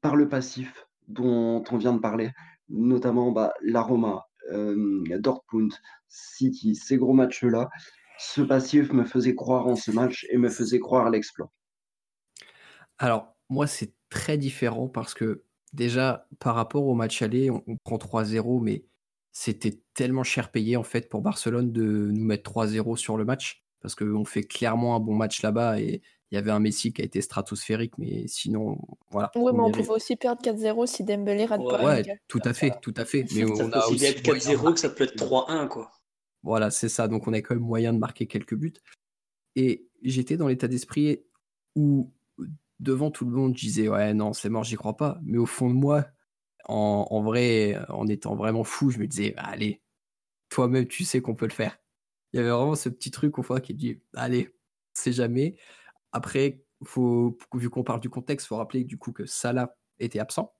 par 0.00 0.16
le 0.16 0.26
passif 0.26 0.86
dont 1.06 1.62
on 1.70 1.76
vient 1.76 1.92
de 1.92 1.98
parler, 1.98 2.30
notamment 2.70 3.30
bah, 3.30 3.52
la 3.62 3.82
Roma, 3.82 4.24
euh, 4.52 5.04
Dortmund, 5.18 5.72
City, 6.08 6.74
ces 6.74 6.96
gros 6.96 7.12
matchs-là. 7.12 7.68
Ce 8.18 8.40
passif 8.40 8.90
me 8.92 9.04
faisait 9.04 9.34
croire 9.34 9.66
en 9.66 9.76
ce 9.76 9.90
match 9.90 10.26
et 10.30 10.38
me 10.38 10.48
faisait 10.48 10.80
croire 10.80 11.06
à 11.06 11.10
l'exploit. 11.10 11.52
Alors, 12.96 13.36
moi, 13.50 13.66
c'est 13.66 13.92
très 14.08 14.38
différent 14.38 14.88
parce 14.88 15.12
que 15.12 15.44
déjà, 15.74 16.26
par 16.38 16.54
rapport 16.54 16.86
au 16.86 16.94
match 16.94 17.20
aller, 17.20 17.50
on, 17.50 17.62
on 17.66 17.76
prend 17.84 17.96
3-0, 17.96 18.62
mais 18.62 18.84
c'était 19.32 19.80
tellement 19.94 20.22
cher 20.22 20.50
payé 20.50 20.76
en 20.76 20.82
fait 20.82 21.08
pour 21.08 21.22
Barcelone 21.22 21.72
de 21.72 21.82
nous 21.82 22.24
mettre 22.24 22.52
3-0 22.52 22.96
sur 22.96 23.16
le 23.16 23.24
match 23.24 23.64
parce 23.80 23.94
qu'on 23.94 24.24
fait 24.24 24.42
clairement 24.42 24.94
un 24.94 25.00
bon 25.00 25.14
match 25.14 25.42
là-bas 25.42 25.80
et 25.80 26.02
il 26.30 26.34
y 26.34 26.38
avait 26.38 26.50
un 26.50 26.60
Messi 26.60 26.92
qui 26.92 27.02
a 27.02 27.04
été 27.04 27.20
stratosphérique 27.20 27.96
mais 27.98 28.26
sinon 28.28 28.78
voilà. 29.10 29.30
Oui, 29.34 29.52
mais 29.54 29.60
on 29.60 29.72
pouvait 29.72 29.90
aussi 29.90 30.16
perdre 30.16 30.42
4-0 30.42 30.86
si 30.86 31.02
Dembélé 31.04 31.46
rate 31.46 31.62
pas. 31.68 31.84
Ouais, 31.84 32.20
tout 32.28 32.40
à 32.44 32.52
fait, 32.52 32.72
tout 32.80 32.94
à 32.96 33.04
fait. 33.04 33.26
Mais 33.34 33.44
on 33.44 33.72
a 33.72 33.86
aussi 33.86 34.04
être 34.04 34.22
4-0 34.22 34.74
que 34.74 34.80
ça 34.80 34.90
peut 34.90 35.04
être 35.04 35.16
3-1 35.16 35.68
quoi. 35.68 35.90
Voilà, 36.42 36.70
c'est 36.70 36.88
ça. 36.88 37.08
Donc 37.08 37.26
on 37.26 37.32
a 37.32 37.40
quand 37.40 37.54
même 37.54 37.64
moyen 37.64 37.92
de 37.92 37.98
marquer 37.98 38.26
quelques 38.26 38.54
buts. 38.54 38.74
Et 39.56 39.88
j'étais 40.02 40.36
dans 40.36 40.48
l'état 40.48 40.68
d'esprit 40.68 41.22
où 41.74 42.12
devant 42.80 43.10
tout 43.10 43.24
le 43.24 43.30
monde, 43.30 43.56
je 43.56 43.62
disais 43.62 43.88
ouais 43.88 44.12
non 44.12 44.32
c'est 44.32 44.48
mort, 44.48 44.64
j'y 44.64 44.76
crois 44.76 44.96
pas. 44.96 45.18
Mais 45.24 45.38
au 45.38 45.46
fond 45.46 45.68
de 45.68 45.74
moi, 45.74 46.06
en, 46.66 47.22
vrai, 47.22 47.78
en 47.88 48.06
étant 48.06 48.34
vraiment 48.34 48.64
fou, 48.64 48.90
je 48.90 48.98
me 48.98 49.06
disais, 49.06 49.34
allez, 49.36 49.82
toi-même, 50.48 50.86
tu 50.86 51.04
sais 51.04 51.20
qu'on 51.20 51.34
peut 51.34 51.46
le 51.46 51.52
faire. 51.52 51.78
Il 52.32 52.38
y 52.38 52.40
avait 52.40 52.50
vraiment 52.50 52.74
ce 52.74 52.88
petit 52.88 53.10
truc 53.10 53.38
au 53.38 53.42
fond 53.42 53.60
qui 53.60 53.74
dit, 53.74 54.00
allez, 54.14 54.54
c'est 54.94 55.12
jamais. 55.12 55.56
Après, 56.12 56.62
faut, 56.84 57.38
vu 57.54 57.70
qu'on 57.70 57.84
parle 57.84 58.00
du 58.00 58.10
contexte, 58.10 58.46
il 58.46 58.48
faut 58.48 58.56
rappeler 58.56 58.84
du 58.84 58.98
coup 58.98 59.12
que 59.12 59.26
Salah 59.26 59.76
était 59.98 60.18
absent, 60.18 60.54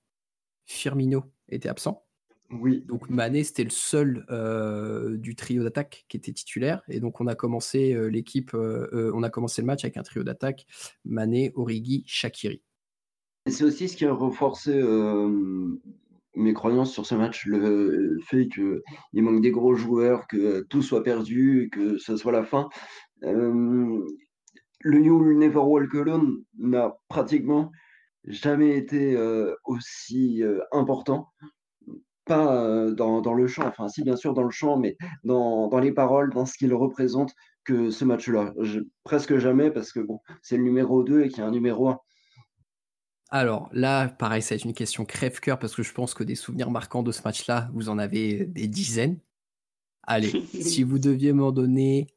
Firmino 0.67 1.25
était 1.49 1.69
absent. 1.69 2.05
Oui. 2.53 2.85
Donc 2.87 3.09
Mané, 3.09 3.45
c'était 3.45 3.65
le 3.65 3.71
seul 3.71 4.27
euh, 4.31 5.17
du 5.17 5.35
trio 5.35 5.63
d'attaque 5.63 6.05
qui 6.09 6.19
était 6.19 6.33
titulaire. 6.33 6.83
Et 6.89 7.01
donc 7.01 7.21
on 7.21 7.27
a 7.27 7.35
commencé 7.35 7.95
euh, 7.95 8.09
l'équipe, 8.09 8.53
euh, 8.55 9.11
on 9.15 9.23
a 9.23 9.31
commencé 9.31 9.63
le 9.63 9.67
match 9.67 9.85
avec 9.85 9.97
un 9.97 10.03
trio 10.03 10.23
d'attaque 10.23 10.67
Mané, 11.05 11.53
Origi, 11.55 12.05
Shakiri. 12.07 12.63
C'est 13.47 13.65
aussi 13.65 13.89
ce 13.89 13.97
qui 13.97 14.05
a 14.05 14.13
renforcé 14.13 14.81
mes 16.35 16.55
croyances 16.55 16.93
sur 16.93 17.07
ce 17.07 17.15
match, 17.15 17.47
le 17.47 18.19
fait 18.25 18.49
qu'il 18.49 19.23
manque 19.23 19.43
des 19.43 19.51
gros 19.51 19.75
joueurs, 19.75 20.27
que 20.29 20.63
tout 20.71 20.83
soit 20.83 21.03
perdu, 21.03 21.69
que 21.73 21.99
ce 21.99 22.17
soit 22.17 22.33
la 22.33 22.45
fin. 22.45 22.69
le 23.21 24.05
You 24.85 25.35
Never 25.35 25.59
Walk 25.59 25.95
Alone 25.95 26.45
n'a 26.59 26.97
pratiquement 27.09 27.71
jamais 28.25 28.77
été 28.77 29.17
aussi 29.65 30.43
important. 30.71 31.29
Pas 32.25 32.91
dans, 32.93 33.35
le 33.35 33.47
chant, 33.49 33.67
enfin 33.67 33.89
si 33.89 34.05
bien 34.05 34.15
sûr 34.15 34.33
dans 34.33 34.45
le 34.45 34.51
chant, 34.51 34.79
mais 34.79 34.97
dans, 35.25 35.67
dans 35.67 35.81
les 35.81 35.93
paroles, 35.93 36.33
dans 36.33 36.47
ce 36.47 36.57
qu'il 36.57 36.73
représente 36.73 37.35
que 37.65 37.91
ce 37.91 38.05
match-là. 38.05 38.55
Presque 39.03 39.39
jamais 39.39 39.73
parce 39.73 39.93
que 39.93 39.99
bon, 39.99 40.21
c'est 40.41 40.57
le 40.57 40.63
numéro 40.63 41.03
2 41.03 41.23
et 41.23 41.29
qu'il 41.29 41.39
y 41.39 41.41
a 41.43 41.47
un 41.47 41.51
numéro 41.51 41.89
1. 41.89 41.99
Alors 43.33 43.71
là, 43.73 44.09
pareil, 44.09 44.43
ça 44.43 44.51
va 44.51 44.57
être 44.57 44.67
une 44.67 44.75
question 44.75 45.07
crève-cœur 45.07 45.59
parce 45.59 45.75
que 45.75 45.83
je 45.83 45.95
pense 45.95 46.13
que 46.13 46.23
des 46.23 46.35
souvenirs 46.35 46.71
marquants 46.71 47.03
de 47.03 47.13
ce 47.13 47.23
match-là, 47.23 47.71
vous 47.73 47.89
en 47.89 47.99
avez 47.99 48.45
des 48.45 48.69
dizaines. 48.69 49.19
Allez, 50.03 50.45
si 50.61 50.83
vous 50.83 50.99
deviez 50.99 51.33
m'en 51.33 51.51
donner 51.51 52.09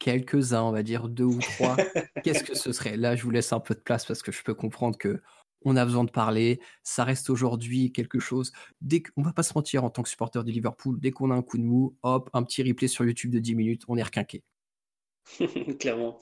quelques-uns, 0.00 0.64
on 0.64 0.72
va 0.72 0.82
dire 0.82 1.08
deux 1.08 1.24
ou 1.24 1.38
trois, 1.38 1.76
qu'est-ce 2.24 2.42
que 2.42 2.56
ce 2.56 2.72
serait? 2.72 2.96
Là, 2.96 3.14
je 3.14 3.22
vous 3.22 3.30
laisse 3.30 3.52
un 3.52 3.60
peu 3.60 3.74
de 3.74 3.80
place 3.80 4.04
parce 4.04 4.22
que 4.22 4.32
je 4.32 4.42
peux 4.42 4.54
comprendre 4.54 4.98
que 4.98 5.22
on 5.64 5.76
a 5.76 5.84
besoin 5.84 6.02
de 6.02 6.10
parler. 6.10 6.60
Ça 6.82 7.04
reste 7.04 7.30
aujourd'hui 7.30 7.92
quelque 7.92 8.18
chose. 8.18 8.50
Dès 8.80 9.02
qu'on 9.04 9.22
va 9.22 9.32
pas 9.32 9.44
se 9.44 9.54
mentir 9.54 9.84
en 9.84 9.90
tant 9.90 10.02
que 10.02 10.08
supporter 10.08 10.42
du 10.42 10.50
Liverpool, 10.50 10.98
dès 10.98 11.12
qu'on 11.12 11.30
a 11.30 11.34
un 11.36 11.42
coup 11.42 11.58
de 11.58 11.62
mou, 11.62 11.96
hop, 12.02 12.28
un 12.32 12.42
petit 12.42 12.64
replay 12.64 12.88
sur 12.88 13.04
YouTube 13.04 13.30
de 13.30 13.38
10 13.38 13.54
minutes, 13.54 13.82
on 13.86 13.96
est 13.96 14.02
requinqué. 14.02 14.42
Clairement. 15.80 16.18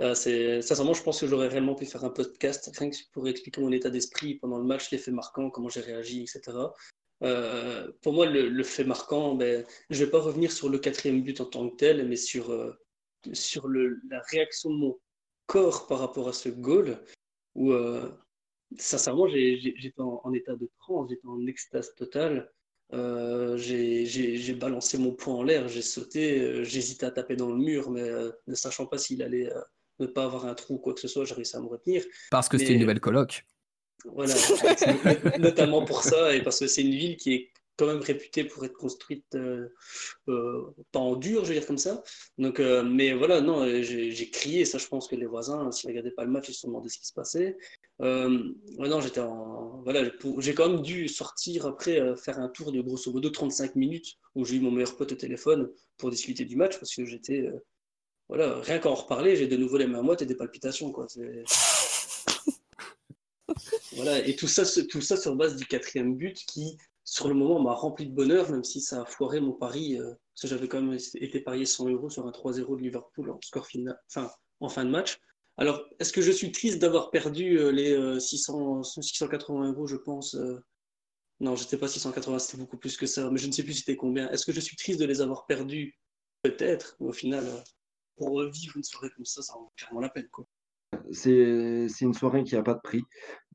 Euh, 0.00 0.14
sincèrement, 0.14 0.94
je 0.94 1.02
pense 1.02 1.20
que 1.20 1.26
j'aurais 1.26 1.48
réellement 1.48 1.74
pu 1.74 1.86
faire 1.86 2.04
un 2.04 2.10
podcast 2.10 2.70
rien 2.78 2.90
que 2.90 2.96
pour 3.12 3.28
expliquer 3.28 3.60
mon 3.60 3.72
état 3.72 3.90
d'esprit 3.90 4.36
pendant 4.36 4.58
le 4.58 4.64
match, 4.64 4.90
les 4.90 4.98
faits 4.98 5.14
marquants, 5.14 5.50
comment 5.50 5.68
j'ai 5.68 5.80
réagi, 5.80 6.22
etc. 6.22 6.58
Euh, 7.22 7.90
pour 8.02 8.12
moi, 8.12 8.26
le, 8.26 8.62
fait 8.64 8.84
marquant, 8.84 9.34
ben, 9.34 9.64
je 9.90 10.00
ne 10.00 10.04
vais 10.04 10.10
pas 10.10 10.20
revenir 10.20 10.50
sur 10.50 10.68
le 10.68 10.78
quatrième 10.78 11.22
but 11.22 11.40
en 11.40 11.46
tant 11.46 11.68
que 11.68 11.76
tel, 11.76 12.06
mais 12.08 12.16
sur, 12.16 12.50
euh, 12.50 12.72
sur 13.32 13.68
la 13.68 14.20
réaction 14.30 14.70
de 14.70 14.76
mon 14.76 14.98
corps 15.46 15.86
par 15.86 16.00
rapport 16.00 16.28
à 16.28 16.32
ce 16.32 16.48
goal, 16.48 16.98
où 17.54 17.72
sincèrement, 18.78 19.28
j'étais 19.28 20.00
en, 20.00 20.20
en, 20.24 20.32
état 20.32 20.56
de 20.56 20.68
transe, 20.80 21.10
j'étais 21.10 21.26
en 21.26 21.46
extase 21.46 21.94
totale. 21.94 22.50
Euh, 22.94 23.56
j'ai 23.56 24.54
balancé 24.54 24.98
mon 24.98 25.12
poing 25.12 25.34
en 25.34 25.42
l'air, 25.42 25.68
j'ai 25.68 25.82
sauté, 25.82 26.40
euh, 26.40 26.64
j'hésitais 26.64 27.06
à 27.06 27.10
taper 27.10 27.36
dans 27.36 27.48
le 27.48 27.56
mur, 27.56 27.90
mais 27.90 28.02
euh, 28.02 28.30
ne 28.46 28.54
sachant 28.54 28.86
pas 28.86 28.98
s'il 28.98 29.22
allait 29.22 29.50
ne 29.98 30.06
pas 30.06 30.24
avoir 30.24 30.46
un 30.46 30.54
trou 30.54 30.74
ou 30.74 30.78
quoi 30.78 30.92
que 30.94 31.00
ce 31.00 31.08
soit, 31.08 31.24
j'ai 31.24 31.34
réussi 31.34 31.56
à 31.56 31.60
me 31.60 31.66
retenir. 31.66 32.04
Parce 32.30 32.48
que 32.48 32.58
c'était 32.58 32.74
une 32.74 32.80
nouvelle 32.80 33.00
coloc. 33.00 33.46
Voilà, 34.04 34.34
notamment 35.38 35.84
pour 35.84 36.02
ça, 36.02 36.34
et 36.34 36.42
parce 36.42 36.58
que 36.58 36.66
c'est 36.66 36.82
une 36.82 36.90
ville 36.90 37.16
qui 37.16 37.34
est 37.34 37.51
quand 37.86 37.92
même 37.92 38.02
réputée 38.02 38.44
pour 38.44 38.64
être 38.64 38.76
construite 38.76 39.36
pas 40.26 40.98
en 40.98 41.16
dur, 41.16 41.44
je 41.44 41.48
veux 41.48 41.58
dire 41.58 41.66
comme 41.66 41.78
ça. 41.78 42.02
Donc, 42.38 42.60
mais 42.60 43.12
voilà, 43.12 43.40
non, 43.40 43.66
j'ai 43.82 44.30
crié, 44.30 44.64
ça 44.64 44.78
je 44.78 44.86
pense 44.86 45.08
que 45.08 45.16
les 45.16 45.26
voisins, 45.26 45.70
s'ils 45.72 45.90
regardaient 45.90 46.10
pas 46.10 46.24
le 46.24 46.30
match, 46.30 46.48
ils 46.48 46.54
se 46.54 46.60
sont 46.60 46.68
demandé 46.68 46.88
ce 46.88 46.98
qui 46.98 47.06
se 47.06 47.12
passait. 47.12 47.56
Euh, 48.02 48.52
non, 48.78 49.00
j'étais 49.00 49.20
voilà, 49.84 50.10
j'ai 50.38 50.54
quand 50.54 50.68
même 50.68 50.82
dû 50.82 51.08
sortir 51.08 51.66
après 51.66 52.00
euh, 52.00 52.16
faire 52.16 52.38
un 52.40 52.48
tour 52.48 52.72
de 52.72 52.80
grosso 52.80 53.12
modo 53.12 53.30
35 53.30 53.76
minutes 53.76 54.16
où 54.34 54.44
j'ai 54.44 54.56
eu 54.56 54.60
mon 54.60 54.72
meilleur 54.72 54.96
pote 54.96 55.12
au 55.12 55.14
téléphone 55.14 55.70
pour 55.98 56.10
discuter 56.10 56.44
du 56.44 56.56
match 56.56 56.78
parce 56.78 56.94
que 56.94 57.04
j'étais 57.04 57.42
euh, 57.42 57.64
voilà, 58.28 58.60
rien 58.60 58.78
qu'en 58.80 58.94
reparler, 58.94 59.36
j'ai 59.36 59.46
de 59.46 59.56
nouveau 59.56 59.76
les 59.76 59.86
mains 59.86 60.02
moites 60.02 60.22
et 60.22 60.26
des 60.26 60.34
palpitations 60.34 60.90
quoi. 60.90 61.06
voilà, 63.92 64.26
et 64.26 64.34
tout 64.34 64.48
ça, 64.48 64.64
tout 64.88 65.00
ça 65.00 65.16
sur 65.16 65.36
base 65.36 65.54
du 65.56 65.66
quatrième 65.66 66.16
but 66.16 66.44
qui, 66.46 66.78
sur 67.12 67.28
le 67.28 67.34
moment, 67.34 67.60
m'a 67.60 67.74
rempli 67.74 68.06
de 68.06 68.14
bonheur, 68.14 68.50
même 68.50 68.64
si 68.64 68.80
ça 68.80 69.02
a 69.02 69.04
foiré 69.04 69.38
mon 69.38 69.52
pari, 69.52 69.98
parce 69.98 70.40
que 70.40 70.48
j'avais 70.48 70.66
quand 70.66 70.80
même 70.80 70.98
été 71.16 71.40
parié 71.40 71.66
100 71.66 71.90
euros 71.90 72.08
sur 72.08 72.26
un 72.26 72.30
3-0 72.30 72.74
de 72.78 72.82
Liverpool 72.82 73.30
en 73.30 73.38
score 73.42 73.66
final, 73.66 74.00
en 74.60 74.68
fin 74.70 74.86
de 74.86 74.90
match. 74.90 75.20
Alors, 75.58 75.84
est-ce 75.98 76.10
que 76.10 76.22
je 76.22 76.32
suis 76.32 76.52
triste 76.52 76.78
d'avoir 76.78 77.10
perdu 77.10 77.58
euh, 77.58 77.70
les 77.70 78.18
600, 78.18 78.82
680 78.82 79.72
euros, 79.72 79.86
je 79.86 79.96
pense 79.96 80.34
euh? 80.36 80.58
Non, 81.40 81.54
je 81.54 81.64
sais 81.64 81.76
pas 81.76 81.86
680, 81.86 82.38
c'était 82.38 82.56
beaucoup 82.56 82.78
plus 82.78 82.96
que 82.96 83.04
ça, 83.04 83.28
mais 83.30 83.38
je 83.38 83.46
ne 83.46 83.52
sais 83.52 83.62
plus 83.62 83.74
c'était 83.74 83.96
combien. 83.96 84.30
Est-ce 84.30 84.46
que 84.46 84.52
je 84.52 84.60
suis 84.60 84.76
triste 84.76 84.98
de 84.98 85.04
les 85.04 85.20
avoir 85.20 85.44
perdus? 85.44 85.98
Peut-être, 86.40 86.96
mais 86.98 87.08
au 87.08 87.12
final, 87.12 87.44
euh, 87.44 87.60
pour 88.16 88.30
revivre 88.30 88.74
une 88.78 88.84
soirée 88.84 89.10
comme 89.14 89.26
ça, 89.26 89.42
ça 89.42 89.52
vaut 89.52 89.70
clairement 89.76 90.00
la 90.00 90.08
peine. 90.08 90.28
Quoi. 90.30 90.46
C'est 91.12 91.86
une 92.00 92.14
soirée 92.14 92.44
qui 92.44 92.56
a 92.56 92.62
pas 92.62 92.74
de 92.74 92.80
prix. 92.80 93.02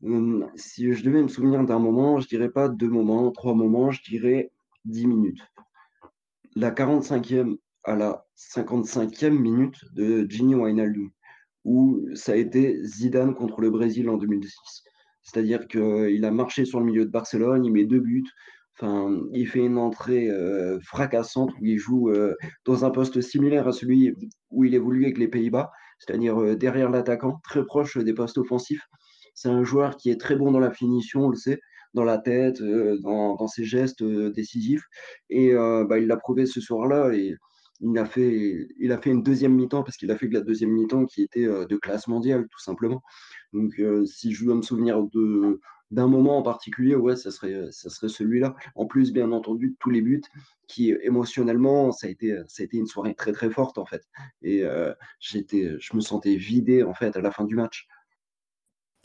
Hum, 0.03 0.49
si 0.55 0.93
je 0.93 1.03
devais 1.03 1.21
me 1.21 1.27
souvenir 1.27 1.63
d'un 1.63 1.79
moment, 1.79 2.19
je 2.19 2.27
dirais 2.27 2.49
pas 2.49 2.69
deux 2.69 2.89
moments, 2.89 3.31
trois 3.31 3.53
moments, 3.53 3.91
je 3.91 4.01
dirais 4.03 4.51
dix 4.85 5.07
minutes. 5.07 5.41
La 6.55 6.71
45e 6.71 7.57
à 7.83 7.95
la 7.95 8.25
55e 8.37 9.29
minute 9.29 9.77
de 9.93 10.25
Gini 10.29 10.55
Wijnaldum, 10.55 11.09
où 11.63 12.05
ça 12.13 12.33
a 12.33 12.35
été 12.35 12.83
Zidane 12.83 13.33
contre 13.33 13.61
le 13.61 13.69
Brésil 13.69 14.09
en 14.09 14.17
2006. 14.17 14.83
C'est-à-dire 15.23 15.67
qu'il 15.67 16.23
a 16.23 16.31
marché 16.31 16.65
sur 16.65 16.79
le 16.79 16.85
milieu 16.85 17.05
de 17.05 17.11
Barcelone, 17.11 17.65
il 17.65 17.71
met 17.71 17.85
deux 17.85 17.99
buts, 17.99 18.23
Enfin, 18.79 19.23
il 19.33 19.47
fait 19.47 19.65
une 19.65 19.79
entrée 19.79 20.29
euh, 20.29 20.79
fracassante 20.81 21.51
où 21.59 21.65
il 21.65 21.79
joue 21.79 22.09
euh, 22.09 22.35
dans 22.63 22.85
un 22.85 22.91
poste 22.91 23.21
similaire 23.21 23.67
à 23.67 23.71
celui 23.71 24.13
où 24.51 24.65
il 24.65 24.75
évolue 24.75 25.05
avec 25.05 25.17
les 25.17 25.27
Pays-Bas, 25.27 25.71
c'est-à-dire 25.99 26.39
euh, 26.41 26.55
derrière 26.55 26.89
l'attaquant, 26.89 27.39
très 27.43 27.65
proche 27.65 27.97
des 27.97 28.13
postes 28.13 28.37
offensifs. 28.37 28.87
C'est 29.33 29.49
un 29.49 29.63
joueur 29.63 29.97
qui 29.97 30.09
est 30.09 30.19
très 30.19 30.35
bon 30.35 30.51
dans 30.51 30.59
la 30.59 30.71
finition, 30.71 31.25
on 31.25 31.29
le 31.29 31.35
sait, 31.35 31.59
dans 31.93 32.03
la 32.03 32.17
tête, 32.17 32.61
dans, 32.61 33.47
ses 33.47 33.65
gestes 33.65 34.03
décisifs. 34.03 34.83
Et 35.29 35.53
bah, 35.53 35.99
il 35.99 36.07
l'a 36.07 36.17
prouvé 36.17 36.47
ce 36.47 36.59
soir-là. 36.59 37.13
Et 37.13 37.35
il 37.81 37.97
a 37.99 38.05
fait, 38.05 38.67
il 38.79 38.91
a 38.91 38.97
fait 38.99 39.11
une 39.11 39.21
deuxième 39.21 39.53
mi-temps 39.53 39.83
parce 39.83 39.95
qu'il 39.95 40.09
a 40.09 40.17
fait 40.17 40.27
que 40.27 40.33
la 40.33 40.41
deuxième 40.41 40.71
mi-temps 40.71 41.05
qui 41.05 41.21
était 41.21 41.45
de 41.45 41.77
classe 41.77 42.07
mondiale, 42.07 42.47
tout 42.49 42.59
simplement. 42.59 43.03
Donc, 43.53 43.79
si 44.05 44.33
je 44.33 44.43
dois 44.43 44.55
me 44.55 44.63
souvenir 44.63 45.03
de, 45.03 45.59
d'un 45.91 46.07
moment 46.07 46.37
en 46.37 46.43
particulier, 46.43 46.95
ouais, 46.95 47.15
ça 47.15 47.31
serait, 47.31 47.71
ça 47.71 47.89
serait 47.89 48.09
celui-là. 48.09 48.55
En 48.75 48.85
plus, 48.85 49.13
bien 49.13 49.31
entendu, 49.31 49.75
tous 49.79 49.89
les 49.89 50.01
buts 50.01 50.21
qui, 50.67 50.91
émotionnellement, 51.01 51.91
ça 51.91 52.07
a 52.07 52.09
été, 52.09 52.37
ça 52.47 52.63
a 52.63 52.65
été 52.65 52.77
une 52.77 52.87
soirée 52.87 53.15
très, 53.15 53.31
très 53.31 53.49
forte, 53.49 53.77
en 53.77 53.85
fait. 53.85 54.03
Et 54.41 54.63
j'étais, 55.19 55.75
je 55.79 55.95
me 55.95 56.01
sentais 56.01 56.35
vidé, 56.35 56.83
en 56.83 56.93
fait, 56.93 57.15
à 57.15 57.21
la 57.21 57.31
fin 57.31 57.45
du 57.45 57.55
match. 57.55 57.87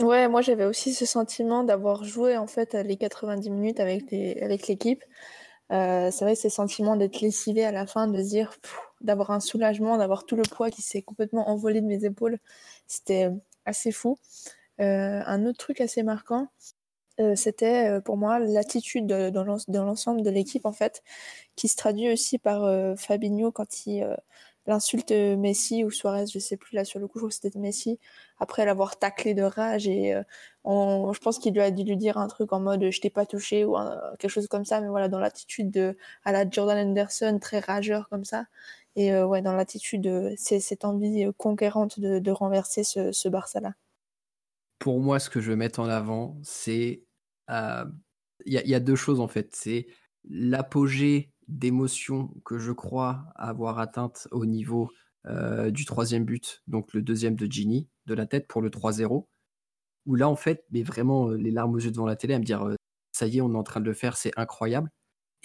Ouais, 0.00 0.26
moi, 0.26 0.40
j'avais 0.40 0.64
aussi 0.64 0.92
ce 0.92 1.06
sentiment 1.06 1.62
d'avoir 1.62 2.02
joué, 2.02 2.36
en 2.36 2.48
fait, 2.48 2.74
les 2.74 2.96
90 2.96 3.50
minutes 3.50 3.78
avec, 3.78 4.12
avec 4.12 4.66
l'équipe. 4.66 5.04
c'est 5.70 6.20
vrai, 6.20 6.34
ces 6.34 6.50
sentiments 6.50 6.96
d'être 6.96 7.20
lessivé 7.20 7.64
à 7.64 7.70
la 7.70 7.86
fin, 7.86 8.08
de 8.08 8.20
dire, 8.20 8.52
d'avoir 9.00 9.30
un 9.30 9.40
soulagement, 9.40 9.98
d'avoir 9.98 10.26
tout 10.26 10.34
le 10.34 10.42
poids 10.42 10.70
qui 10.70 10.82
s'est 10.82 11.02
complètement 11.02 11.48
envolé 11.48 11.80
de 11.80 11.86
mes 11.86 12.04
épaules, 12.04 12.38
c'était 12.88 13.30
assez 13.64 13.92
fou. 13.92 14.18
Euh, 14.82 15.22
un 15.26 15.46
autre 15.46 15.58
truc 15.58 15.80
assez 15.80 16.02
marquant, 16.02 16.48
euh, 17.20 17.36
c'était 17.36 17.88
euh, 17.90 18.00
pour 18.00 18.16
moi 18.16 18.38
l'attitude 18.40 19.06
dans 19.06 19.44
l'ensemble 19.84 20.22
de 20.22 20.30
l'équipe 20.30 20.66
en 20.66 20.72
fait, 20.72 21.02
qui 21.56 21.68
se 21.68 21.76
traduit 21.76 22.12
aussi 22.12 22.38
par 22.38 22.62
Fabinho 22.98 23.52
quand 23.52 23.86
il 23.86 24.16
l'insulte 24.66 25.10
Messi 25.12 25.84
ou 25.84 25.90
Suarez, 25.90 26.26
je 26.32 26.38
sais 26.38 26.56
plus 26.56 26.76
là 26.76 26.84
sur 26.84 27.00
le 27.00 27.08
coup, 27.08 27.18
je 27.18 27.22
crois 27.22 27.28
que 27.30 27.34
c'était 27.34 27.58
Messi, 27.58 27.98
après 28.38 28.64
l'avoir 28.64 28.98
taclé 28.98 29.34
de 29.34 29.42
rage 29.42 29.88
et 29.88 30.14
je 30.64 31.18
pense 31.20 31.38
qu'il 31.38 31.54
lui 31.54 31.60
a 31.62 31.70
dû 31.72 31.84
lui 31.84 31.96
dire 31.96 32.16
un 32.18 32.28
truc 32.28 32.52
en 32.52 32.60
mode 32.60 32.90
je 32.90 33.00
t'ai 33.00 33.10
pas 33.10 33.26
touché 33.26 33.64
ou 33.64 33.76
quelque 34.18 34.30
chose 34.30 34.48
comme 34.48 34.64
ça, 34.64 34.80
mais 34.80 34.88
voilà 34.88 35.08
dans 35.08 35.18
l'attitude 35.20 35.96
à 36.24 36.32
la 36.32 36.48
Jordan 36.48 36.78
Anderson 36.78 37.38
très 37.40 37.60
rageur 37.60 38.08
comme 38.08 38.24
ça 38.24 38.46
et 38.96 39.14
ouais 39.16 39.42
dans 39.42 39.54
l'attitude 39.54 40.34
c'est 40.36 40.60
cette 40.60 40.84
envie 40.84 41.26
conquérante 41.38 42.00
de, 42.00 42.30
renverser 42.30 42.84
ce, 42.84 43.12
ce 43.12 43.28
Barça 43.28 43.60
là 43.60 43.74
pour 44.82 45.00
moi, 45.00 45.20
ce 45.20 45.30
que 45.30 45.40
je 45.40 45.50
veux 45.50 45.56
mettre 45.56 45.78
en 45.78 45.88
avant, 45.88 46.40
c'est. 46.42 47.04
Euh, 47.50 47.84
il 48.44 48.52
y, 48.52 48.74
a 48.74 48.80
deux 48.80 48.96
choses 48.96 49.20
en 49.20 49.28
fait. 49.28 49.54
C'est 49.54 49.86
l'apogée 50.24 51.32
d'émotion 51.46 52.34
que 52.44 52.58
je 52.58 52.72
crois 52.72 53.26
avoir 53.36 53.78
atteinte 53.78 54.26
au 54.32 54.44
niveau 54.44 54.90
euh, 55.26 55.70
du 55.70 55.84
troisième 55.84 56.24
but, 56.24 56.64
donc 56.66 56.92
le 56.94 57.02
deuxième 57.02 57.36
de 57.36 57.46
Ginny, 57.46 57.88
de 58.06 58.14
la 58.14 58.26
tête 58.26 58.48
pour 58.48 58.60
le 58.60 58.70
3-0. 58.70 59.28
Où 60.06 60.14
là, 60.16 60.28
en 60.28 60.34
fait, 60.34 60.64
mais 60.72 60.82
vraiment 60.82 61.28
euh, 61.28 61.36
les 61.36 61.52
larmes 61.52 61.74
aux 61.74 61.78
yeux 61.78 61.92
devant 61.92 62.06
la 62.06 62.16
télé 62.16 62.34
à 62.34 62.40
me 62.40 62.44
dire 62.44 62.68
ça 63.12 63.28
y 63.28 63.38
est, 63.38 63.40
on 63.40 63.54
est 63.54 63.58
en 63.58 63.62
train 63.62 63.80
de 63.80 63.86
le 63.86 63.94
faire, 63.94 64.16
c'est 64.16 64.32
incroyable. 64.36 64.90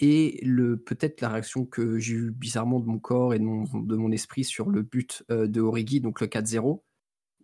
Et 0.00 0.40
le 0.42 0.78
peut-être 0.82 1.20
la 1.20 1.28
réaction 1.28 1.64
que 1.64 2.00
j'ai 2.00 2.14
eue 2.14 2.32
bizarrement 2.32 2.80
de 2.80 2.86
mon 2.86 2.98
corps 2.98 3.34
et 3.34 3.38
de 3.38 3.44
mon, 3.44 3.64
de 3.82 3.96
mon 3.96 4.10
esprit 4.10 4.42
sur 4.42 4.70
le 4.70 4.82
but 4.82 5.22
de 5.28 5.60
Origi, 5.60 6.00
donc 6.00 6.20
le 6.20 6.26
4-0, 6.26 6.82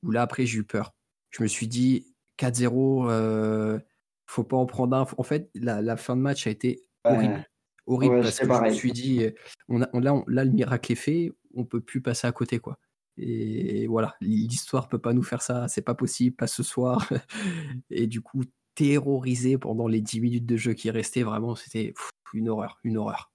où 0.02 0.10
là 0.10 0.22
après 0.22 0.46
j'ai 0.46 0.58
eu 0.58 0.64
peur 0.64 0.92
je 1.34 1.42
me 1.42 1.48
suis 1.48 1.66
dit 1.66 2.14
4-0, 2.38 3.10
euh, 3.10 3.78
faut 4.26 4.44
pas 4.44 4.56
en 4.56 4.66
prendre 4.66 4.96
un. 4.96 5.06
En 5.18 5.22
fait, 5.22 5.50
la, 5.54 5.96
fin 5.96 6.16
de 6.16 6.20
match 6.20 6.46
a 6.46 6.50
été 6.50 6.82
horrible. 7.04 7.44
Horrible 7.86 8.22
parce 8.22 8.38
que 8.38 8.46
je 8.46 8.62
me 8.62 8.70
suis 8.70 8.92
dit, 8.92 9.26
on 9.68 9.82
a, 9.82 9.88
là, 10.00 10.22
là, 10.26 10.44
le 10.44 10.52
miracle 10.52 10.92
est 10.92 10.96
fait, 10.96 11.32
on 11.54 11.64
peut 11.64 11.80
plus 11.80 12.00
passer 12.00 12.26
à 12.26 12.32
côté. 12.32 12.58
quoi. 12.58 12.78
Et 13.16 13.86
voilà, 13.86 14.16
l'histoire 14.20 14.88
peut 14.88 14.98
pas 14.98 15.12
nous 15.12 15.22
faire 15.22 15.42
ça, 15.42 15.68
c'est 15.68 15.82
pas 15.82 15.94
possible, 15.94 16.36
pas 16.36 16.46
ce 16.46 16.62
soir. 16.62 17.08
Et 17.90 18.06
du 18.06 18.20
coup, 18.20 18.42
terrorisé 18.74 19.58
pendant 19.58 19.88
les 19.88 20.00
10 20.00 20.20
minutes 20.20 20.46
de 20.46 20.56
jeu 20.56 20.72
qui 20.72 20.90
restaient, 20.90 21.22
vraiment, 21.24 21.56
c'était 21.56 21.94
une 22.32 22.48
horreur, 22.48 22.78
une 22.84 22.96
horreur. 22.96 23.32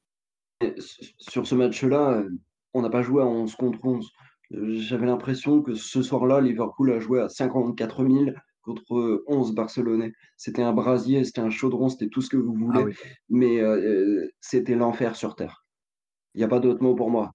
Sur 1.17 1.45
ce 1.45 1.55
match-là, 1.55 2.23
on 2.73 2.81
n'a 2.81 2.89
pas 2.89 3.01
joué 3.01 3.21
à 3.21 3.25
11 3.25 3.55
contre 3.55 3.83
11. 3.85 4.09
J'avais 4.51 5.05
l'impression 5.05 5.61
que 5.61 5.75
ce 5.75 6.01
soir-là, 6.01 6.41
Liverpool 6.41 6.91
a 6.91 6.99
joué 6.99 7.21
à 7.21 7.29
54 7.29 8.07
000 8.07 8.25
contre 8.61 9.23
11 9.27 9.53
Barcelonais. 9.53 10.13
C'était 10.37 10.63
un 10.63 10.73
brasier, 10.73 11.23
c'était 11.23 11.41
un 11.41 11.49
chaudron, 11.49 11.89
c'était 11.89 12.09
tout 12.09 12.21
ce 12.21 12.29
que 12.29 12.37
vous 12.37 12.55
ah 12.73 12.79
voulez, 12.79 12.95
mais 13.29 13.59
euh, 13.59 14.27
c'était 14.41 14.75
l'enfer 14.75 15.15
sur 15.15 15.35
Terre. 15.35 15.65
Il 16.33 16.39
n'y 16.39 16.43
a 16.43 16.47
pas 16.47 16.59
d'autre 16.59 16.81
mot 16.81 16.95
pour 16.95 17.09
moi. 17.09 17.31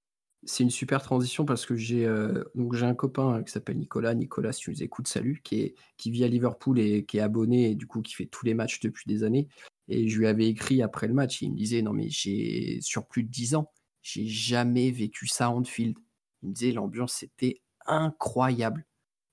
C'est 0.46 0.62
une 0.62 0.70
super 0.70 1.02
transition 1.02 1.46
parce 1.46 1.64
que 1.64 1.74
j'ai 1.74 2.04
euh, 2.04 2.44
donc 2.54 2.74
j'ai 2.74 2.84
un 2.84 2.94
copain 2.94 3.42
qui 3.42 3.50
s'appelle 3.50 3.78
Nicolas. 3.78 4.14
Nicolas, 4.14 4.52
si 4.52 4.62
tu 4.62 4.70
nous 4.70 4.82
écoutes, 4.82 5.08
salut, 5.08 5.40
qui, 5.42 5.60
est, 5.62 5.74
qui 5.96 6.10
vit 6.10 6.24
à 6.24 6.28
Liverpool 6.28 6.78
et 6.78 7.04
qui 7.04 7.16
est 7.16 7.20
abonné 7.22 7.70
et 7.70 7.74
du 7.74 7.86
coup 7.86 8.02
qui 8.02 8.14
fait 8.14 8.26
tous 8.26 8.44
les 8.44 8.54
matchs 8.54 8.80
depuis 8.80 9.04
des 9.06 9.24
années. 9.24 9.48
Et 9.88 10.08
je 10.08 10.18
lui 10.18 10.26
avais 10.26 10.46
écrit 10.46 10.82
après 10.82 11.08
le 11.08 11.14
match, 11.14 11.40
il 11.42 11.52
me 11.52 11.56
disait 11.56 11.80
non 11.80 11.92
mais 11.92 12.08
j'ai 12.08 12.78
sur 12.82 13.06
plus 13.06 13.22
de 13.22 13.28
10 13.28 13.54
ans, 13.54 13.70
j'ai 14.02 14.26
jamais 14.26 14.90
vécu 14.90 15.26
ça 15.26 15.46
à 15.46 15.50
Anfield. 15.50 15.96
Il 16.44 16.50
me 16.50 16.54
disait 16.54 16.72
l'ambiance 16.72 17.14
c'était 17.14 17.60
incroyable. 17.86 18.84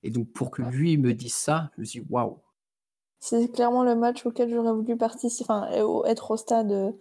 Et 0.04 0.10
donc 0.10 0.32
pour 0.32 0.50
que 0.50 0.64
lui 0.64 0.98
me 0.98 1.14
dise 1.14 1.36
ça, 1.36 1.70
je 1.76 1.82
me 1.82 1.86
suis 1.86 2.02
dit 2.02 2.08
waouh. 2.10 2.40
C'est 3.20 3.52
clairement 3.52 3.84
le 3.84 3.96
match 3.96 4.26
auquel 4.26 4.50
j'aurais 4.50 4.74
voulu 4.74 4.98
participer, 4.98 5.44
enfin 5.44 5.70
être 6.06 6.32
au 6.32 6.38
stade. 6.38 6.96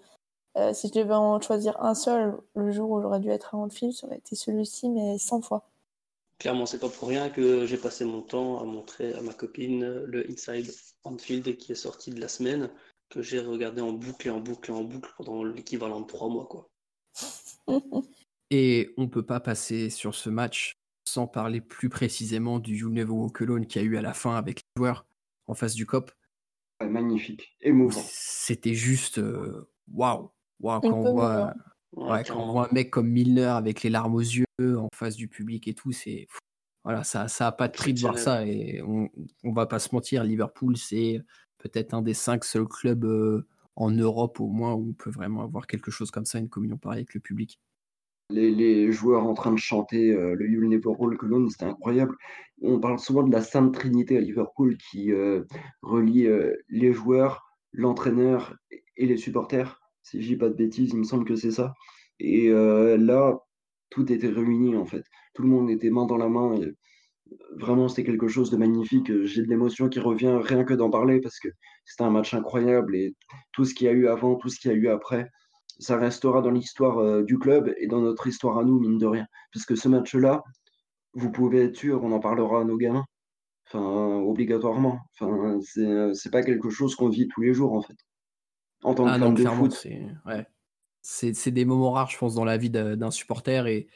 Euh, 0.57 0.75
si 0.75 0.89
je 0.89 0.93
devais 0.95 1.15
en 1.15 1.41
choisir 1.41 1.81
un 1.81 1.95
seul, 1.95 2.37
le 2.57 2.73
jour 2.73 2.91
où 2.91 3.01
j'aurais 3.01 3.21
dû 3.21 3.31
être 3.31 3.55
à 3.55 3.59
Anfield, 3.59 3.95
ça 3.95 4.07
aurait 4.07 4.19
été 4.19 4.35
celui-ci, 4.35 4.89
mais 4.89 5.17
100 5.17 5.43
fois. 5.43 5.71
Clairement, 6.39 6.67
c'est 6.67 6.81
pas 6.81 6.89
pour 6.89 7.09
rien 7.09 7.31
que 7.31 7.67
j'ai 7.67 7.77
passé 7.77 8.05
mon 8.05 8.23
temps 8.23 8.59
à 8.61 8.65
montrer 8.65 9.15
à 9.15 9.23
ma 9.23 9.33
copine 9.33 9.85
le 10.07 10.29
Inside 10.29 10.73
Anfield 11.05 11.57
qui 11.57 11.73
est 11.73 11.77
sorti 11.77 12.11
de 12.11 12.21
la 12.21 12.29
semaine, 12.29 12.71
que 13.11 13.23
j'ai 13.23 13.41
regardé 13.41 13.81
en 13.81 13.93
boucle 13.93 14.27
et 14.27 14.31
en 14.31 14.41
boucle 14.41 14.71
et 14.71 14.75
en 14.75 14.83
boucle 14.83 15.13
pendant 15.17 15.45
l'équivalent 15.45 16.01
de 16.01 16.07
trois 16.07 16.29
mois, 16.29 16.47
quoi. 16.47 16.69
Et 18.51 18.93
on 18.97 19.03
ne 19.03 19.09
peut 19.09 19.25
pas 19.25 19.41
passer 19.41 19.91
sur 19.91 20.15
ce 20.15 20.29
match 20.29 20.81
sans 21.05 21.27
parler 21.27 21.61
plus 21.61 21.89
précisément 21.89 22.59
du 22.59 22.77
You 22.77 22.91
Never 22.91 23.13
Walk 23.13 23.43
Alone 23.43 23.67
qu'il 23.67 23.83
y 23.83 23.85
a 23.85 23.89
eu 23.89 23.97
à 23.97 24.03
la 24.03 24.13
fin 24.13 24.37
avec 24.37 24.59
les 24.59 24.81
joueurs 24.81 25.07
en 25.47 25.55
face 25.55 25.75
du 25.75 25.87
COP. 25.87 26.11
Magnifique, 26.81 27.57
émouvant. 27.61 28.01
C'était 28.03 28.75
juste 28.75 29.19
euh, 29.19 29.69
waouh! 29.93 30.31
Wow. 30.61 30.81
Quand, 30.81 30.93
on 30.93 31.13
voit, 31.15 31.55
un 31.97 32.69
mec 32.73 32.91
comme 32.91 33.09
Milner 33.09 33.45
avec 33.45 33.83
les 33.83 33.91
larmes 33.91 34.15
aux 34.15 34.21
yeux 34.21 34.47
en 34.61 34.89
face 34.95 35.17
du 35.17 35.29
public 35.29 35.69
et 35.69 35.75
tout, 35.75 35.93
c'est 35.93 36.27
voilà, 36.85 37.05
ça 37.05 37.29
ça 37.29 37.49
a 37.49 37.53
pas 37.53 37.69
de 37.69 37.73
prix 37.73 37.95
de 37.95 38.01
voir 38.01 38.19
ça 38.19 38.47
et 38.47 38.83
on, 38.83 39.09
on 39.45 39.53
va 39.53 39.67
pas 39.67 39.79
se 39.79 39.95
mentir, 39.95 40.25
Liverpool 40.25 40.77
c'est 40.77 41.23
peut-être 41.59 41.95
un 41.95 42.03
des 42.03 42.15
cinq 42.15 42.45
seuls 42.45 42.69
clubs 42.69 43.05
euh, 43.05 43.47
en 43.77 43.91
Europe 43.91 44.41
au 44.41 44.49
moins 44.49 44.75
où 44.75 44.91
on 44.91 44.93
peut 44.93 45.11
vraiment 45.11 45.43
avoir 45.43 45.67
quelque 45.67 45.91
chose 45.91 46.11
comme 46.11 46.27
ça, 46.27 46.39
une 46.39 46.49
communion 46.49 46.79
pareille 46.79 47.01
avec 47.01 47.15
le 47.15 47.21
public 47.21 47.59
les, 48.31 48.93
joueurs 48.93 49.27
en 49.27 49.35
train 49.35 49.53
de 49.53 49.59
chanter 49.59 50.13
euh, 50.13 50.35
le 50.35 50.49
You'll 50.49 50.69
Never 50.69 50.89
Walk 50.99 51.23
Alone, 51.23 51.49
c'était 51.51 51.65
incroyable. 51.65 52.17
On 52.63 52.79
parle 52.79 52.99
souvent 52.99 53.23
de 53.23 53.33
la 53.33 53.43
Sainte 53.43 53.75
Trinité 53.75 54.17
à 54.17 54.21
Liverpool 54.21 54.77
qui 54.91 55.13
euh, 55.13 55.43
relie 55.83 56.27
euh, 56.27 56.55
les 56.69 56.93
joueurs, 56.93 57.43
l'entraîneur 57.73 58.55
et 58.97 59.07
les 59.07 59.17
supporters. 59.17 59.81
Si 60.03 60.21
je 60.23 60.29
dis 60.29 60.37
pas 60.37 60.49
de 60.49 60.55
bêtises, 60.55 60.91
il 60.93 60.99
me 60.99 61.05
semble 61.05 61.25
que 61.25 61.37
c'est 61.37 61.51
ça. 61.51 61.75
Et 62.19 62.51
là, 62.51 63.39
tout 63.89 64.13
était 64.13 64.29
réuni 64.29 64.77
en 64.77 64.85
fait. 64.85 65.05
Tout 65.35 65.43
le 65.43 65.49
monde 65.49 65.71
était 65.71 65.89
main 65.89 66.05
dans 66.05 66.19
la 66.19 66.29
main. 66.29 66.55
vraiment, 67.57 67.89
c'était 67.89 68.05
quelque 68.05 68.29
chose 68.29 68.51
de 68.51 68.59
magnifique. 68.59 69.11
J'ai 69.25 69.43
de 69.43 69.49
l'émotion 69.49 69.89
qui 69.89 70.01
revient 70.01 70.39
rien 70.43 70.65
que 70.65 70.75
d'en 70.75 70.91
parler 70.91 71.21
parce 71.21 71.39
que 71.39 71.49
c'était 71.87 72.03
un 72.03 72.11
match 72.11 72.35
incroyable 72.35 72.95
et 72.95 73.15
tout 73.53 73.65
ce 73.65 73.73
qu'il 73.73 73.87
y 73.87 73.89
a 73.89 73.93
eu 73.93 74.07
avant, 74.09 74.37
tout 74.37 74.51
ce 74.51 74.59
qu'il 74.61 74.71
y 74.71 74.75
a 74.75 74.77
eu 74.77 74.89
après, 74.89 75.31
ça 75.81 75.97
restera 75.97 76.43
dans 76.43 76.51
l'histoire 76.51 76.99
euh, 76.99 77.23
du 77.23 77.39
club 77.39 77.75
et 77.79 77.87
dans 77.87 78.01
notre 78.01 78.27
histoire 78.27 78.59
à 78.59 78.65
nous, 78.65 78.79
mine 78.79 78.99
de 78.99 79.07
rien. 79.07 79.27
Parce 79.53 79.65
que 79.65 79.75
ce 79.75 79.89
match-là, 79.89 80.45
vous 81.15 81.33
pouvez 81.33 81.65
être 81.65 81.77
sûr, 81.77 82.05
on 82.05 82.13
en 82.13 82.21
parlera 82.21 82.61
à 82.61 82.65
nos 82.65 82.77
gamins, 82.77 83.07
enfin, 83.67 84.19
obligatoirement. 84.21 85.01
Enfin, 85.15 85.59
c'est, 85.63 85.87
euh, 85.87 86.13
pas 86.31 86.43
quelque 86.43 86.71
chose 86.71 86.95
qu'on 86.95 87.09
vit 87.09 87.29
tous 87.29 87.41
les 87.41 87.55
jours, 87.55 87.73
en 87.73 87.83
fait. 87.83 87.97
En 88.83 88.95
tant 88.95 89.05
que 89.05 89.11
ah 89.11 89.31
de 89.31 89.45
foot. 89.47 89.73
C'est, 89.73 90.07
ouais. 90.27 91.51
des 91.51 91.65
moments 91.65 91.93
rares, 91.93 92.11
je 92.11 92.19
pense, 92.19 92.35
dans 92.35 92.45
la 92.45 92.57
vie 92.57 92.71
d'un 92.71 93.11
supporter 93.11 93.67
et, 93.67 93.89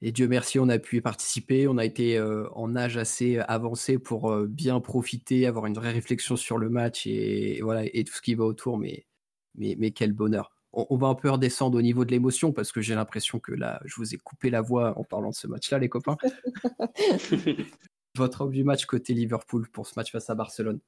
Et 0.00 0.10
Dieu 0.10 0.26
merci, 0.26 0.58
on 0.58 0.68
a 0.68 0.78
pu 0.78 0.96
y 0.96 1.00
participer. 1.00 1.68
On 1.68 1.78
a 1.78 1.84
été 1.84 2.20
en 2.20 2.74
âge 2.74 2.96
assez 2.96 3.38
avancé 3.38 4.00
pour 4.00 4.36
bien 4.48 4.80
profiter, 4.80 5.46
avoir 5.46 5.66
une 5.66 5.74
vraie 5.74 5.92
réflexion 5.92 6.34
sur 6.34 6.58
le 6.58 6.70
match 6.70 7.06
et, 7.06 7.60
voilà 7.62 7.84
et 7.84 8.02
tout 8.02 8.14
ce 8.14 8.20
qui 8.20 8.34
va 8.34 8.44
autour. 8.44 8.78
Mais, 8.78 9.06
mais, 9.54 9.76
mais 9.78 9.92
quel 9.92 10.12
bonheur. 10.12 10.52
On, 10.74 10.96
va 10.96 11.08
un 11.08 11.14
peu 11.14 11.30
redescendre 11.30 11.76
au 11.76 11.82
niveau 11.82 12.06
de 12.06 12.10
l'émotion 12.10 12.52
parce 12.52 12.72
que 12.72 12.80
j'ai 12.80 12.94
l'impression 12.94 13.38
que 13.38 13.52
là, 13.52 13.80
je 13.84 13.94
vous 13.96 14.14
ai 14.14 14.18
coupé 14.18 14.48
la 14.48 14.62
voix 14.62 14.98
en 14.98 15.04
parlant 15.04 15.28
de 15.28 15.34
ce 15.34 15.46
match-là, 15.46 15.78
les 15.78 15.90
copains. 15.90 16.16
Votre 18.16 18.42
homme 18.42 18.52
du 18.52 18.64
match 18.64 18.86
côté 18.86 19.12
Liverpool 19.12 19.68
pour 19.70 19.86
ce 19.86 19.92
match 19.98 20.10
face 20.12 20.30
à 20.30 20.34
Barcelone 20.34 20.80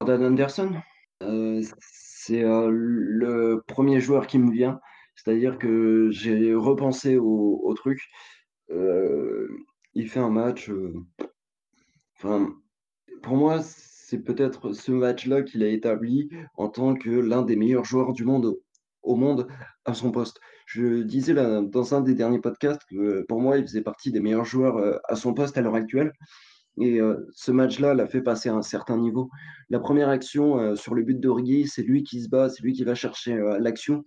Jordan 0.00 0.24
Anderson, 0.24 0.80
c'est 1.80 2.42
le 2.42 3.62
premier 3.66 4.00
joueur 4.00 4.26
qui 4.26 4.38
me 4.38 4.50
vient. 4.50 4.80
C'est-à-dire 5.14 5.58
que 5.58 6.10
j'ai 6.10 6.54
repensé 6.54 7.16
au, 7.18 7.74
truc. 7.74 8.08
il 8.70 10.08
fait 10.08 10.20
un 10.20 10.30
match. 10.30 10.70
enfin, 12.16 12.54
pour 13.22 13.36
moi, 13.36 13.60
c'est 13.62 14.22
peut-être 14.22 14.72
ce 14.72 14.92
match-là 14.92 15.42
qu'il 15.42 15.64
a 15.64 15.68
établi 15.68 16.30
en 16.56 16.68
tant 16.68 16.94
que 16.94 17.10
l'un 17.10 17.42
des 17.42 17.56
meilleurs 17.56 17.84
joueurs 17.84 18.12
du 18.12 18.24
monde 18.24 18.56
au 19.06 19.16
monde 19.16 19.46
à 19.84 19.94
son 19.94 20.10
poste. 20.10 20.38
Je 20.66 21.02
disais 21.02 21.32
dans 21.34 21.94
un 21.94 22.00
des 22.00 22.14
derniers 22.14 22.40
podcasts 22.40 22.82
que 22.90 23.22
pour 23.22 23.40
moi, 23.40 23.56
il 23.56 23.62
faisait 23.62 23.82
partie 23.82 24.12
des 24.12 24.20
meilleurs 24.20 24.44
joueurs 24.44 25.00
à 25.04 25.16
son 25.16 25.32
poste 25.32 25.56
à 25.56 25.62
l'heure 25.62 25.76
actuelle. 25.76 26.12
Et 26.78 27.00
ce 27.32 27.52
match-là 27.52 27.94
l'a 27.94 28.06
fait 28.06 28.20
passer 28.20 28.50
à 28.50 28.54
un 28.54 28.62
certain 28.62 28.98
niveau. 28.98 29.30
La 29.70 29.78
première 29.78 30.10
action 30.10 30.76
sur 30.76 30.94
le 30.94 31.02
but 31.02 31.18
d'Origi, 31.18 31.66
c'est 31.66 31.82
lui 31.82 32.02
qui 32.02 32.20
se 32.20 32.28
bat, 32.28 32.50
c'est 32.50 32.62
lui 32.62 32.72
qui 32.74 32.84
va 32.84 32.94
chercher 32.94 33.34
l'action 33.60 34.04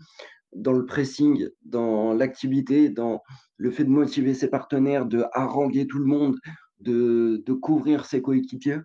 dans 0.55 0.73
le 0.73 0.85
pressing, 0.85 1.47
dans 1.63 2.13
l'activité, 2.13 2.89
dans 2.89 3.21
le 3.57 3.71
fait 3.71 3.85
de 3.85 3.89
motiver 3.89 4.33
ses 4.33 4.49
partenaires, 4.49 5.05
de 5.05 5.23
haranguer 5.33 5.87
tout 5.87 5.99
le 5.99 6.05
monde, 6.05 6.37
de, 6.79 7.41
de 7.45 7.53
couvrir 7.53 8.05
ses 8.05 8.21
coéquipiers. 8.21 8.79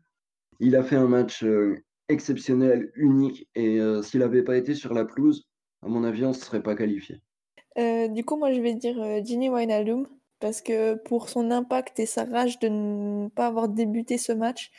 Il 0.61 0.77
a 0.77 0.83
fait 0.83 0.97
un 0.97 1.09
match 1.09 1.45
exceptionnel, 2.09 2.91
unique, 2.95 3.49
et 3.55 3.81
s'il 4.03 4.21
n'avait 4.21 4.45
pas 4.45 4.57
été 4.57 4.75
sur 4.75 4.95
la 4.95 5.05
pelouse, 5.05 5.45
à 5.85 5.89
mon 5.89 6.05
avis, 6.05 6.25
on 6.25 6.29
ne 6.29 6.35
serait 6.35 6.63
pas 6.63 6.75
qualifié. 6.75 7.21
du 7.77 8.25
coup, 8.25 8.37
moi, 8.37 8.53
je 8.53 8.61
vais 8.61 8.75
dire 8.75 8.97
Ginny 9.25 9.49
Wijnaldum 9.49 10.07
parce 10.41 10.61
que 10.61 10.95
pour 10.95 11.29
son 11.29 11.51
impact 11.51 11.99
et 12.01 12.07
sa 12.07 12.25
rage 12.25 12.59
de 12.59 12.69
ne 12.69 13.29
pas 13.29 13.47
avoir 13.47 13.69
débuté 13.69 14.19
ce 14.19 14.33
match 14.33 14.71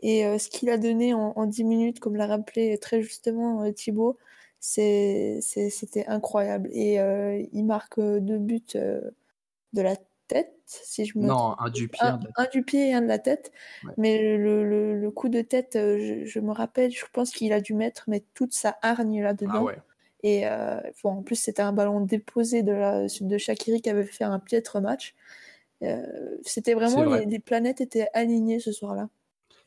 et 0.00 0.22
ce 0.38 0.48
qu'il 0.48 0.70
a 0.70 0.78
donné 0.78 1.12
en, 1.12 1.32
en, 1.36 1.46
10 1.46 1.64
minutes, 1.64 2.00
comme 2.00 2.16
l'a 2.16 2.26
rappelé 2.26 2.78
très 2.78 3.02
justement 3.02 3.70
Thibaut, 3.72 4.16
c'était 4.60 6.04
incroyable. 6.06 6.68
Et 6.72 6.96
il 7.52 7.64
marque 7.64 8.00
deux 8.00 8.38
buts 8.38 8.62
de 8.74 9.82
la 9.82 9.96
tête, 10.28 10.54
si 10.66 11.04
je 11.04 11.18
me 11.18 11.26
Non, 11.26 11.58
un 11.58 11.70
du 11.70 11.88
pied. 11.88 12.06
Un, 12.06 12.46
du 12.52 12.62
pied 12.62 12.90
et 12.90 12.94
un 12.94 13.02
de 13.02 13.08
la 13.08 13.18
tête. 13.18 13.52
Mais 13.96 14.36
le, 14.36 14.94
le, 14.94 15.10
coup 15.10 15.28
de 15.28 15.40
tête, 15.40 15.72
je, 15.74 16.40
me 16.40 16.52
rappelle, 16.52 16.90
je 16.90 17.04
pense 17.12 17.30
qu'il 17.30 17.52
a 17.52 17.60
dû 17.60 17.74
mettre 17.74 18.04
mais 18.06 18.24
toute 18.34 18.54
sa 18.54 18.78
hargne 18.82 19.22
là-dedans. 19.22 19.66
Ah 19.68 19.82
et 20.22 20.44
bon, 21.02 21.10
en 21.10 21.22
plus, 21.22 21.36
c'était 21.36 21.62
un 21.62 21.72
ballon 21.72 22.00
déposé 22.00 22.62
de, 22.62 22.72
la, 22.72 23.06
de 23.06 23.38
Shakiri 23.38 23.80
qui 23.80 23.90
avait 23.90 24.04
fait 24.04 24.24
un 24.24 24.38
piètre 24.38 24.80
match. 24.80 25.14
c'était 26.42 26.74
vraiment, 26.74 27.04
les, 27.14 27.26
les, 27.26 27.38
planètes 27.38 27.80
étaient 27.80 28.08
alignées 28.14 28.60
ce 28.60 28.72
soir-là. 28.72 29.08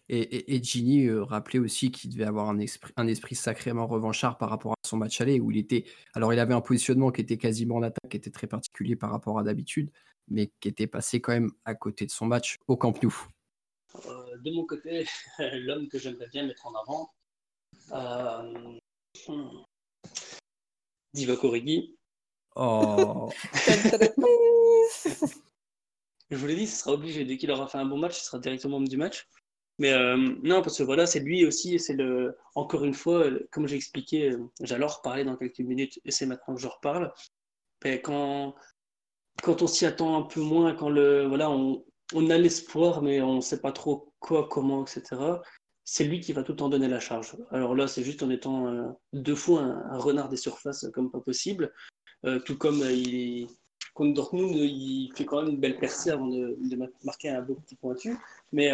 Et, 0.09 0.55
et, 0.55 0.61
Gini 0.61 1.05
euh, 1.05 1.23
rappelait 1.23 1.59
aussi 1.59 1.89
qu'il 1.89 2.11
devait 2.11 2.25
avoir 2.25 2.49
un 2.49 2.59
esprit, 2.59 2.91
un 2.97 3.07
esprit 3.07 3.35
sacrément 3.35 3.87
revanchard 3.87 4.37
par 4.37 4.49
rapport 4.49 4.73
à 4.73 4.87
son 4.87 4.97
match 4.97 5.21
aller, 5.21 5.39
où 5.39 5.49
il 5.51 5.57
était. 5.57 5.85
Alors, 6.13 6.33
il 6.33 6.39
avait 6.39 6.53
un 6.53 6.61
positionnement 6.61 7.11
qui 7.11 7.21
était 7.21 7.37
quasiment 7.37 7.75
en 7.75 7.83
attaque, 7.83 8.11
qui 8.11 8.17
était 8.17 8.29
très 8.29 8.47
particulier 8.47 8.97
par 8.97 9.11
rapport 9.11 9.39
à 9.39 9.43
d'habitude, 9.43 9.91
mais 10.27 10.51
qui 10.59 10.67
était 10.67 10.87
passé 10.87 11.21
quand 11.21 11.31
même 11.31 11.51
à 11.63 11.73
côté 11.73 12.05
de 12.05 12.11
son 12.11 12.25
match 12.25 12.57
au 12.67 12.75
Camp 12.75 13.01
Nou. 13.01 13.15
Euh, 14.07 14.37
de 14.43 14.51
mon 14.51 14.65
côté, 14.65 15.05
l'homme 15.39 15.87
que 15.87 15.97
j'aimerais 15.97 16.27
bien 16.27 16.45
mettre 16.45 16.67
en 16.67 16.73
avant, 16.75 17.13
euh, 17.93 18.77
Divock 21.13 21.43
Origi. 21.43 21.95
Oh. 22.55 23.29
Je 26.29 26.37
vous 26.37 26.47
l'ai 26.47 26.55
dit, 26.55 26.67
ce 26.67 26.79
sera 26.79 26.93
obligé. 26.93 27.25
Dès 27.25 27.37
qu'il 27.37 27.51
aura 27.51 27.67
fait 27.67 27.77
un 27.77 27.85
bon 27.85 27.97
match, 27.97 28.17
ce 28.17 28.25
sera 28.25 28.39
directement 28.39 28.77
homme 28.77 28.87
du 28.87 28.97
match. 28.97 29.27
Mais 29.79 29.91
euh, 29.91 30.17
non, 30.43 30.61
parce 30.61 30.77
que 30.77 30.83
voilà, 30.83 31.05
c'est 31.05 31.19
lui 31.19 31.45
aussi, 31.45 31.79
c'est 31.79 31.93
le, 31.93 32.37
encore 32.55 32.85
une 32.85 32.93
fois, 32.93 33.25
comme 33.51 33.67
j'ai 33.67 33.75
expliqué, 33.75 34.31
euh, 34.31 34.49
j'allais 34.61 34.85
reparler 34.85 35.23
dans 35.23 35.35
quelques 35.35 35.59
minutes, 35.59 35.99
et 36.05 36.11
c'est 36.11 36.27
maintenant 36.27 36.55
que 36.55 36.61
je 36.61 36.67
reparle. 36.67 37.11
Mais 37.83 38.01
quand, 38.01 38.55
quand 39.41 39.61
on 39.61 39.67
s'y 39.67 39.85
attend 39.85 40.15
un 40.17 40.23
peu 40.23 40.41
moins, 40.41 40.75
quand 40.75 40.89
le, 40.89 41.25
voilà, 41.27 41.49
on, 41.49 41.83
on 42.13 42.29
a 42.29 42.37
l'espoir, 42.37 43.01
mais 43.01 43.21
on 43.21 43.37
ne 43.37 43.41
sait 43.41 43.61
pas 43.61 43.71
trop 43.71 44.13
quoi, 44.19 44.47
comment, 44.47 44.85
etc., 44.85 45.21
c'est 45.85 46.03
lui 46.03 46.19
qui 46.19 46.33
va 46.33 46.43
tout 46.43 46.61
en 46.63 46.69
donner 46.69 46.87
la 46.87 46.99
charge. 46.99 47.35
Alors 47.51 47.75
là, 47.75 47.87
c'est 47.87 48.03
juste 48.03 48.23
en 48.23 48.29
étant 48.29 48.67
euh, 48.67 48.87
deux 49.11 49.35
fois 49.35 49.61
un, 49.61 49.97
renard 49.97 50.29
des 50.29 50.37
surfaces 50.37 50.87
comme 50.93 51.11
pas 51.11 51.19
possible, 51.19 51.73
tout 52.45 52.57
comme 52.57 52.81
il 52.89 53.49
contre 53.93 54.13
Dortmund, 54.13 54.55
il 54.55 55.11
fait 55.13 55.25
quand 55.25 55.41
même 55.41 55.51
une 55.51 55.59
belle 55.59 55.77
percée 55.77 56.09
avant 56.09 56.27
de, 56.27 56.57
marquer 57.03 57.29
un 57.29 57.41
beau 57.41 57.55
petit 57.55 57.75
pointu. 57.75 58.17
Mais 58.53 58.71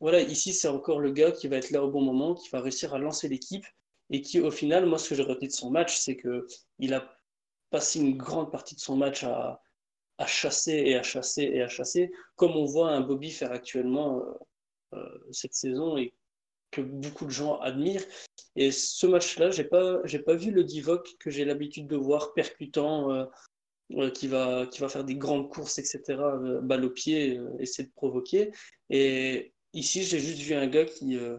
voilà, 0.00 0.20
ici, 0.20 0.52
c'est 0.52 0.68
encore 0.68 1.00
le 1.00 1.10
gars 1.10 1.32
qui 1.32 1.48
va 1.48 1.56
être 1.56 1.70
là 1.70 1.82
au 1.82 1.90
bon 1.90 2.02
moment, 2.02 2.34
qui 2.34 2.48
va 2.50 2.60
réussir 2.60 2.94
à 2.94 2.98
lancer 2.98 3.28
l'équipe 3.28 3.64
et 4.10 4.20
qui, 4.20 4.40
au 4.40 4.50
final, 4.50 4.86
moi, 4.86 4.98
ce 4.98 5.08
que 5.08 5.14
j'ai 5.14 5.22
retenu 5.22 5.48
de 5.48 5.52
son 5.52 5.70
match, 5.70 5.98
c'est 5.98 6.16
qu'il 6.16 6.94
a 6.94 7.16
passé 7.70 8.00
une 8.00 8.16
grande 8.16 8.52
partie 8.52 8.74
de 8.74 8.80
son 8.80 8.96
match 8.96 9.24
à, 9.24 9.60
chasser 10.26 10.72
et 10.72 10.96
à 10.96 11.02
chasser 11.02 11.42
et 11.42 11.62
à 11.62 11.68
chasser, 11.68 12.10
comme 12.36 12.52
on 12.52 12.64
voit 12.64 12.90
un 12.90 13.00
Bobby 13.00 13.30
faire 13.30 13.52
actuellement 13.52 14.20
euh, 14.20 14.32
euh, 14.94 15.18
cette 15.30 15.54
saison 15.54 15.96
que 16.70 16.80
beaucoup 16.80 17.24
de 17.24 17.30
gens 17.30 17.58
admirent. 17.60 18.04
Et 18.56 18.70
ce 18.70 19.06
match-là, 19.06 19.50
j'ai 19.50 19.64
pas, 19.64 20.00
j'ai 20.04 20.18
pas 20.18 20.34
vu 20.34 20.50
le 20.50 20.64
Divock 20.64 21.16
que 21.18 21.30
j'ai 21.30 21.44
l'habitude 21.44 21.86
de 21.86 21.96
voir 21.96 22.34
percutant, 22.34 23.12
euh, 23.12 24.10
qui 24.10 24.28
va, 24.28 24.66
qui 24.66 24.80
va 24.80 24.88
faire 24.88 25.04
des 25.04 25.14
grandes 25.14 25.48
courses, 25.50 25.78
etc., 25.78 26.02
balle 26.62 26.84
au 26.84 26.90
pied, 26.90 27.40
essayer 27.58 27.86
de 27.86 27.92
provoquer. 27.94 28.50
Et 28.90 29.52
Ici, 29.76 30.04
j'ai 30.04 30.18
juste 30.18 30.40
vu 30.40 30.54
un 30.54 30.66
gars 30.68 30.86
qui, 30.86 31.18
euh, 31.18 31.36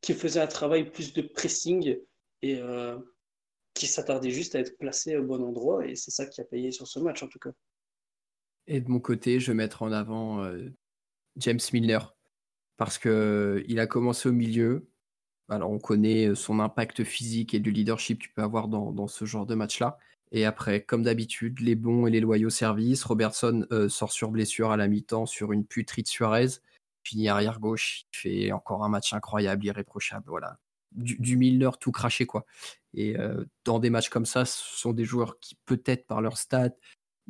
qui 0.00 0.14
faisait 0.14 0.38
un 0.38 0.46
travail 0.46 0.88
plus 0.88 1.12
de 1.12 1.20
pressing 1.20 1.98
et 2.42 2.58
euh, 2.60 2.96
qui 3.74 3.88
s'attardait 3.88 4.30
juste 4.30 4.54
à 4.54 4.60
être 4.60 4.78
placé 4.78 5.16
au 5.16 5.24
bon 5.24 5.42
endroit. 5.42 5.84
Et 5.84 5.96
c'est 5.96 6.12
ça 6.12 6.26
qui 6.26 6.40
a 6.40 6.44
payé 6.44 6.70
sur 6.70 6.86
ce 6.86 7.00
match, 7.00 7.24
en 7.24 7.28
tout 7.28 7.40
cas. 7.40 7.50
Et 8.68 8.80
de 8.80 8.88
mon 8.88 9.00
côté, 9.00 9.40
je 9.40 9.48
vais 9.50 9.56
mettre 9.56 9.82
en 9.82 9.90
avant 9.90 10.44
euh, 10.44 10.70
James 11.38 11.58
Milner 11.72 11.98
parce 12.76 12.98
qu'il 12.98 13.78
a 13.78 13.86
commencé 13.86 14.28
au 14.28 14.32
milieu. 14.32 14.88
Alors, 15.48 15.70
on 15.70 15.78
connaît 15.78 16.34
son 16.34 16.60
impact 16.60 17.04
physique 17.04 17.54
et 17.54 17.60
du 17.60 17.70
leadership 17.70 18.18
que 18.18 18.24
tu 18.24 18.32
peux 18.32 18.42
avoir 18.42 18.68
dans, 18.68 19.06
ce 19.08 19.24
genre 19.24 19.46
de 19.46 19.54
match-là. 19.54 19.98
Et 20.30 20.46
après, 20.46 20.82
comme 20.82 21.02
d'habitude, 21.02 21.60
les 21.60 21.74
bons 21.74 22.06
et 22.06 22.10
les 22.10 22.20
loyaux 22.20 22.50
services. 22.50 23.04
Robertson 23.04 23.66
sort 23.88 24.12
sur 24.12 24.30
blessure 24.30 24.70
à 24.70 24.76
la 24.76 24.88
mi-temps 24.88 25.26
sur 25.26 25.52
une 25.52 25.66
puterie 25.66 26.02
de 26.02 26.08
Suarez 26.08 26.60
finit 27.04 27.28
arrière 27.28 27.60
gauche, 27.60 28.04
il 28.12 28.16
fait 28.16 28.52
encore 28.52 28.84
un 28.84 28.88
match 28.88 29.12
incroyable, 29.12 29.64
irréprochable, 29.66 30.24
voilà. 30.28 30.58
Du, 30.92 31.16
du 31.16 31.66
tout 31.80 31.90
craché, 31.90 32.26
quoi. 32.26 32.44
Et 32.92 33.18
euh, 33.18 33.44
dans 33.64 33.78
des 33.78 33.88
matchs 33.88 34.10
comme 34.10 34.26
ça, 34.26 34.44
ce 34.44 34.76
sont 34.76 34.92
des 34.92 35.04
joueurs 35.04 35.38
qui, 35.40 35.56
peut-être 35.64 36.06
par 36.06 36.20
leur 36.20 36.36
stade 36.36 36.76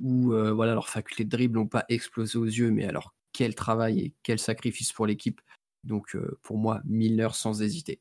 ou 0.02 0.32
euh, 0.32 0.52
voilà, 0.52 0.74
leur 0.74 0.88
faculté 0.88 1.24
de 1.24 1.30
dribble, 1.30 1.58
n'ont 1.58 1.68
pas 1.68 1.84
explosé 1.88 2.38
aux 2.38 2.44
yeux, 2.44 2.72
mais 2.72 2.86
alors 2.86 3.14
quel 3.32 3.54
travail 3.54 4.00
et 4.00 4.14
quel 4.22 4.38
sacrifice 4.38 4.92
pour 4.92 5.06
l'équipe. 5.06 5.40
Donc 5.84 6.14
euh, 6.14 6.38
pour 6.42 6.58
moi, 6.58 6.80
Milner 6.84 7.28
sans 7.32 7.62
hésiter. 7.62 8.00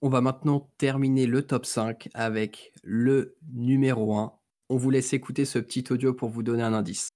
On 0.00 0.08
va 0.08 0.20
maintenant 0.20 0.70
terminer 0.78 1.26
le 1.26 1.42
top 1.42 1.66
5 1.66 2.08
avec 2.14 2.72
le 2.82 3.36
numéro 3.52 4.16
1. 4.16 4.32
On 4.68 4.76
vous 4.76 4.90
laisse 4.90 5.12
écouter 5.12 5.44
ce 5.44 5.58
petit 5.58 5.84
audio 5.90 6.14
pour 6.14 6.28
vous 6.28 6.42
donner 6.42 6.62
un 6.62 6.72
indice. 6.72 7.10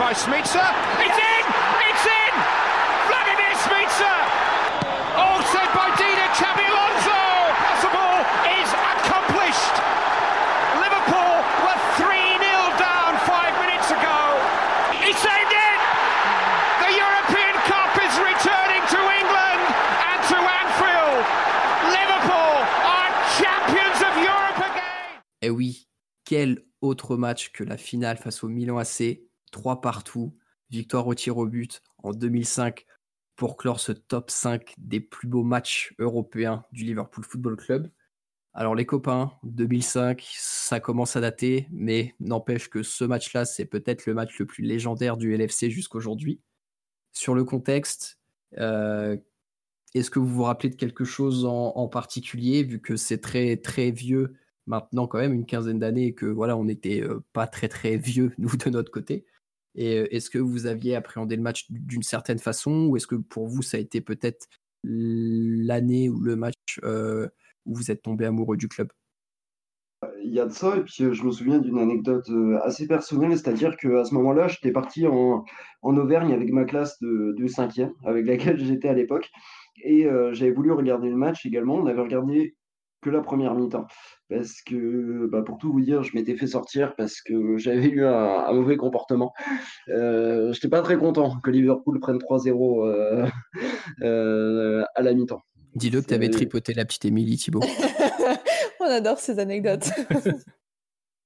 by 0.00 0.14
Smitsa. 0.14 0.40
It's 0.40 0.54
in! 0.56 1.06
It's 1.06 1.09
Eh 25.42 25.50
oui, 25.50 25.88
quel 26.24 26.64
autre 26.80 27.16
match 27.16 27.50
que 27.52 27.64
la 27.64 27.76
finale 27.76 28.18
face 28.18 28.44
au 28.44 28.48
Milan 28.48 28.78
AC 28.78 29.20
3 29.52 29.80
partout, 29.80 30.36
victoire 30.70 31.06
au 31.06 31.14
tir 31.14 31.38
au 31.38 31.46
but 31.46 31.82
en 31.98 32.12
2005 32.12 32.86
pour 33.36 33.56
clore 33.56 33.80
ce 33.80 33.92
top 33.92 34.30
5 34.30 34.74
des 34.76 35.00
plus 35.00 35.26
beaux 35.26 35.42
matchs 35.42 35.94
européens 35.98 36.64
du 36.72 36.84
Liverpool 36.84 37.24
Football 37.24 37.56
Club. 37.56 37.90
Alors 38.52 38.74
les 38.74 38.84
copains, 38.84 39.32
2005, 39.44 40.28
ça 40.36 40.80
commence 40.80 41.16
à 41.16 41.20
dater, 41.20 41.68
mais 41.70 42.14
n'empêche 42.20 42.68
que 42.68 42.82
ce 42.82 43.04
match-là, 43.04 43.44
c'est 43.44 43.64
peut-être 43.64 44.06
le 44.06 44.14
match 44.14 44.38
le 44.38 44.46
plus 44.46 44.62
légendaire 44.62 45.16
du 45.16 45.34
LFC 45.34 45.70
jusqu'aujourd'hui. 45.70 46.40
Sur 47.12 47.34
le 47.34 47.44
contexte, 47.44 48.18
euh, 48.58 49.16
est-ce 49.94 50.10
que 50.10 50.18
vous 50.18 50.26
vous 50.26 50.42
rappelez 50.42 50.70
de 50.70 50.76
quelque 50.76 51.04
chose 51.04 51.44
en, 51.46 51.88
particulier, 51.88 52.62
vu 52.62 52.80
que 52.80 52.96
c'est 52.96 53.20
très 53.20 53.56
très 53.56 53.90
vieux 53.90 54.34
maintenant 54.66 55.06
quand 55.06 55.18
même, 55.18 55.32
une 55.32 55.46
quinzaine 55.46 55.78
d'années, 55.78 56.06
et 56.06 56.14
que 56.14 56.26
voilà, 56.26 56.56
on 56.56 56.64
n'était 56.64 57.02
euh, 57.02 57.20
pas 57.32 57.46
très 57.46 57.68
très 57.68 57.96
vieux, 57.96 58.32
nous, 58.38 58.56
de 58.56 58.70
notre 58.70 58.90
côté. 58.90 59.26
Et 59.74 59.98
euh, 59.98 60.14
est-ce 60.14 60.30
que 60.30 60.38
vous 60.38 60.66
aviez 60.66 60.94
appréhendé 60.96 61.36
le 61.36 61.42
match 61.42 61.66
d'une 61.70 62.02
certaine 62.02 62.38
façon, 62.38 62.86
ou 62.86 62.96
est-ce 62.96 63.06
que 63.06 63.16
pour 63.16 63.48
vous, 63.48 63.62
ça 63.62 63.76
a 63.76 63.80
été 63.80 64.00
peut-être 64.00 64.48
l'année 64.82 66.08
ou 66.08 66.20
le 66.20 66.36
match 66.36 66.80
où 66.82 67.74
vous 67.74 67.90
êtes 67.90 68.00
tombé 68.00 68.24
amoureux 68.24 68.56
du 68.56 68.66
club? 68.66 68.88
Il 70.24 70.32
y 70.32 70.40
a 70.40 70.46
de 70.46 70.52
ça, 70.52 70.78
et 70.78 70.82
puis 70.82 71.12
je 71.12 71.22
me 71.22 71.30
souviens 71.30 71.58
d'une 71.58 71.78
anecdote 71.78 72.30
assez 72.62 72.86
personnelle, 72.86 73.36
c'est-à-dire 73.36 73.76
qu'à 73.76 74.04
ce 74.04 74.14
moment-là, 74.14 74.48
j'étais 74.48 74.72
parti 74.72 75.06
en, 75.06 75.44
Auvergne 75.82 76.32
avec 76.32 76.50
ma 76.50 76.64
classe 76.64 76.98
de, 77.00 77.34
de 77.36 77.46
5e, 77.46 77.92
avec 78.06 78.26
laquelle 78.26 78.58
j'étais 78.64 78.88
à 78.88 78.94
l'époque, 78.94 79.28
et 79.84 80.06
j'avais 80.32 80.52
voulu 80.52 80.72
regarder 80.72 81.10
le 81.10 81.16
match 81.16 81.44
également. 81.44 81.74
On 81.74 81.86
avait 81.86 82.00
regardé 82.00 82.56
que 83.02 83.10
la 83.10 83.20
première 83.20 83.54
mi-temps, 83.54 83.86
parce 84.28 84.62
que, 84.62 85.26
bah, 85.26 85.42
pour 85.42 85.58
tout 85.58 85.72
vous 85.72 85.80
dire, 85.80 86.02
je 86.02 86.14
m'étais 86.14 86.36
fait 86.36 86.46
sortir 86.46 86.94
parce 86.96 87.20
que 87.20 87.56
j'avais 87.56 87.88
eu 87.88 88.04
un, 88.04 88.52
mauvais 88.52 88.76
comportement. 88.76 89.32
Je 89.86 90.48
n'étais 90.48 90.68
pas 90.68 90.82
très 90.82 90.96
content 90.96 91.40
que 91.40 91.50
Liverpool 91.50 92.00
prenne 92.00 92.18
3-0 92.18 93.30
à 94.94 95.02
la 95.02 95.14
mi-temps. 95.14 95.42
Dis-le 95.74 96.02
que 96.02 96.06
tu 96.06 96.14
avais 96.14 96.30
tripoté 96.30 96.74
la 96.74 96.84
petite 96.84 97.04
Émilie, 97.04 97.36
Thibaut. 97.36 97.60
On 98.80 98.84
adore 98.84 99.18
ces 99.18 99.38
anecdotes. 99.38 99.90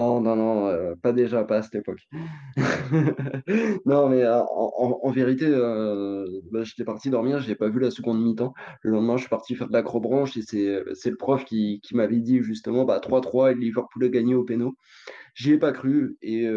non, 0.00 0.20
non, 0.20 0.34
non, 0.34 0.66
euh, 0.66 0.94
pas 1.00 1.12
déjà, 1.12 1.44
pas 1.44 1.58
à 1.58 1.62
cette 1.62 1.76
époque. 1.76 2.00
non, 3.86 4.08
mais 4.08 4.22
euh, 4.22 4.42
en, 4.42 5.10
vérité, 5.12 5.46
euh, 5.46 6.26
bah, 6.50 6.64
j'étais 6.64 6.82
parti 6.82 7.10
dormir, 7.10 7.40
je 7.40 7.48
n'ai 7.48 7.54
pas 7.54 7.68
vu 7.68 7.78
la 7.78 7.92
seconde 7.92 8.20
mi-temps. 8.20 8.54
Le 8.82 8.90
lendemain, 8.90 9.16
je 9.16 9.22
suis 9.22 9.28
parti 9.30 9.54
faire 9.54 9.68
de 9.68 9.72
l'acrobranche 9.72 10.36
et 10.36 10.42
c'est 10.42 11.10
le 11.10 11.16
prof 11.16 11.44
qui, 11.44 11.80
m'avait 11.92 12.18
dit 12.18 12.42
justement 12.42 12.84
bah, 12.84 12.98
3-3 12.98 13.52
et 13.52 13.54
Liverpool 13.54 14.04
a 14.04 14.08
gagné 14.08 14.34
au 14.34 14.42
péno. 14.42 14.76
J'y 15.34 15.52
ai 15.52 15.58
pas 15.58 15.70
cru 15.70 16.16
et 16.22 16.48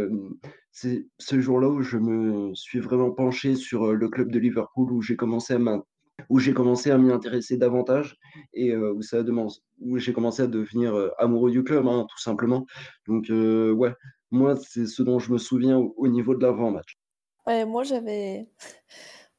c'est 0.71 1.07
ce 1.19 1.39
jour-là 1.39 1.69
où 1.69 1.81
je 1.81 1.97
me 1.97 2.53
suis 2.55 2.79
vraiment 2.79 3.11
penché 3.11 3.55
sur 3.55 3.93
le 3.93 4.09
club 4.09 4.31
de 4.31 4.39
Liverpool, 4.39 4.91
où 4.91 5.01
j'ai 5.01 5.15
commencé 5.15 5.53
à 5.53 5.59
où 6.29 6.39
j'ai 6.39 6.53
commencé 6.53 6.91
à 6.91 6.97
m'y 6.97 7.11
intéresser 7.11 7.57
davantage 7.57 8.17
et 8.53 8.71
euh, 8.71 8.93
où, 8.93 9.01
ça 9.01 9.19
où 9.81 9.97
j'ai 9.97 10.13
commencé 10.13 10.41
à 10.41 10.47
devenir 10.47 10.95
euh, 10.95 11.09
amoureux 11.17 11.51
du 11.51 11.63
club, 11.63 11.87
hein, 11.87 12.05
tout 12.09 12.19
simplement. 12.19 12.65
Donc, 13.07 13.29
euh, 13.29 13.71
ouais, 13.71 13.93
moi, 14.31 14.55
c'est 14.55 14.85
ce 14.85 15.03
dont 15.03 15.19
je 15.19 15.31
me 15.31 15.37
souviens 15.37 15.77
au, 15.77 16.07
niveau 16.07 16.35
de 16.35 16.41
l'avant-match. 16.43 16.97
Ouais, 17.45 17.65
moi, 17.65 17.83
j'avais. 17.83 18.47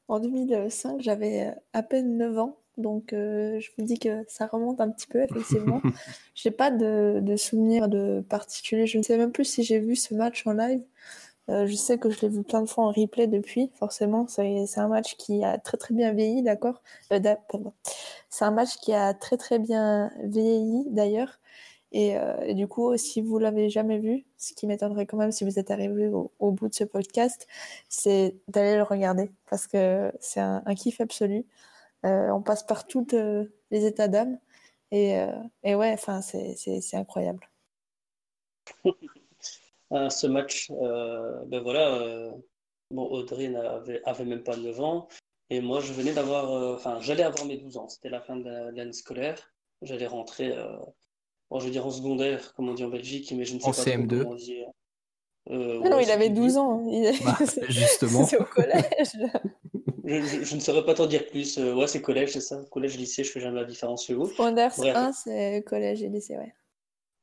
En 0.07 0.19
2005, 0.19 1.01
j'avais 1.01 1.53
à 1.73 1.83
peine 1.83 2.17
9 2.17 2.39
ans. 2.39 2.57
Donc, 2.77 3.09
je 3.11 3.67
vous 3.77 3.83
dis 3.83 3.99
que 3.99 4.23
ça 4.27 4.47
remonte 4.47 4.81
un 4.81 4.89
petit 4.89 5.05
peu, 5.05 5.21
effectivement. 5.21 5.81
j'ai 6.33 6.49
pas 6.49 6.71
de, 6.71 7.19
de 7.21 7.35
souvenirs 7.35 7.89
de 7.89 8.21
particulier. 8.27 8.87
Je 8.87 8.97
ne 8.97 9.03
sais 9.03 9.17
même 9.17 9.31
plus 9.31 9.45
si 9.45 9.61
j'ai 9.61 9.79
vu 9.79 9.95
ce 9.95 10.15
match 10.15 10.47
en 10.47 10.53
live. 10.53 10.81
Euh, 11.49 11.65
je 11.65 11.75
sais 11.75 11.97
que 11.97 12.09
je 12.09 12.21
l'ai 12.21 12.29
vu 12.29 12.43
plein 12.43 12.61
de 12.61 12.69
fois 12.69 12.85
en 12.85 12.91
replay 12.91 13.27
depuis, 13.27 13.71
forcément. 13.75 14.27
C'est 14.27 14.77
un 14.77 14.87
match 14.87 15.15
qui 15.17 15.43
a 15.43 15.57
très 15.57 15.77
très 15.77 15.93
bien 15.95 16.13
vieilli, 16.13 16.43
d'accord? 16.43 16.81
Euh, 17.11 17.19
C'est 18.29 18.45
un 18.45 18.51
match 18.51 18.75
qui 18.77 18.93
a 18.93 19.13
très 19.13 19.37
très 19.37 19.59
bien 19.59 20.11
vieilli, 20.23 20.85
d'ailleurs. 20.89 21.39
Euh, 21.95 22.37
et, 22.43 22.53
du 22.53 22.67
coup, 22.67 22.95
si 22.97 23.21
vous 23.21 23.39
l'avez 23.39 23.69
jamais 23.69 23.99
vu, 23.99 24.25
ce 24.37 24.53
qui 24.53 24.67
m'étonnerait 24.67 25.07
quand 25.07 25.17
même 25.17 25.31
si 25.31 25.43
vous 25.43 25.57
êtes 25.59 25.71
arrivé 25.71 26.09
au, 26.09 26.51
bout 26.51 26.69
de 26.69 26.73
ce 26.75 26.83
podcast, 26.83 27.47
c'est 27.89 28.35
d'aller 28.47 28.75
le 28.77 28.83
regarder 28.83 29.31
parce 29.49 29.67
que 29.67 30.11
c'est 30.19 30.39
un, 30.41 30.61
kiff 30.75 31.01
absolu. 31.01 31.45
on 32.03 32.41
passe 32.43 32.63
par 32.63 32.87
tous 32.87 33.07
les 33.71 33.85
états 33.85 34.07
d'âme 34.07 34.39
et, 34.91 35.15
et 35.63 35.75
ouais, 35.75 35.91
enfin, 35.93 36.21
c'est 36.21 36.55
incroyable. 36.93 37.49
ce 39.91 40.27
match, 40.27 40.71
euh, 40.81 41.43
ben 41.47 41.61
voilà, 41.61 41.93
euh, 41.95 42.31
bon, 42.91 43.05
Audrey 43.05 43.47
n'avait 43.49 44.01
avait 44.03 44.25
même 44.25 44.43
pas 44.43 44.55
9 44.55 44.79
ans, 44.81 45.07
et 45.49 45.61
moi 45.61 45.79
je 45.79 45.93
venais 45.93 46.13
d'avoir, 46.13 46.51
euh, 46.51 46.75
enfin, 46.75 46.99
j'allais 47.01 47.23
avoir 47.23 47.45
mes 47.45 47.57
12 47.57 47.77
ans, 47.77 47.89
c'était 47.89 48.09
la 48.09 48.21
fin 48.21 48.35
de 48.35 48.75
l'année 48.75 48.93
scolaire, 48.93 49.51
j'allais 49.81 50.07
rentrer, 50.07 50.55
bon, 51.49 51.59
je 51.59 51.65
veux 51.65 51.71
dire 51.71 51.85
en 51.85 51.91
secondaire, 51.91 52.53
comme 52.53 52.69
on 52.69 52.73
dit 52.73 52.83
en 52.83 52.89
Belgique, 52.89 53.33
mais 53.35 53.45
je 53.45 53.55
ne 53.55 53.59
sais 53.59 53.67
en 53.67 53.71
pas 53.71 53.81
CM2. 53.81 54.23
comment 54.23 54.35
dire. 54.35 54.67
Ah 55.51 55.55
non, 55.55 55.99
il 55.99 56.11
avait 56.11 56.29
12 56.29 56.57
ans. 56.57 56.83
Bah, 57.25 57.37
justement. 57.69 58.23
c'est 58.25 58.37
au 58.37 58.43
collège. 58.43 58.83
je, 60.03 60.55
ne 60.55 60.59
saurais 60.59 60.85
pas 60.85 60.93
t'en 60.93 61.07
dire 61.07 61.25
plus. 61.25 61.57
ouais, 61.57 61.87
c'est 61.87 62.03
collège, 62.03 62.33
c'est 62.33 62.41
ça. 62.41 62.61
Collège, 62.69 62.97
lycée, 62.97 63.23
je 63.23 63.31
fais 63.31 63.39
jamais 63.39 63.61
la 63.61 63.65
différence 63.65 64.05
chez 64.05 64.13
vous. 64.13 64.27
Secondaire 64.27 64.71
1, 64.79 65.11
c'est 65.13 65.63
collège 65.65 66.03
et 66.03 66.09
lycée, 66.09 66.37
ouais. 66.37 66.53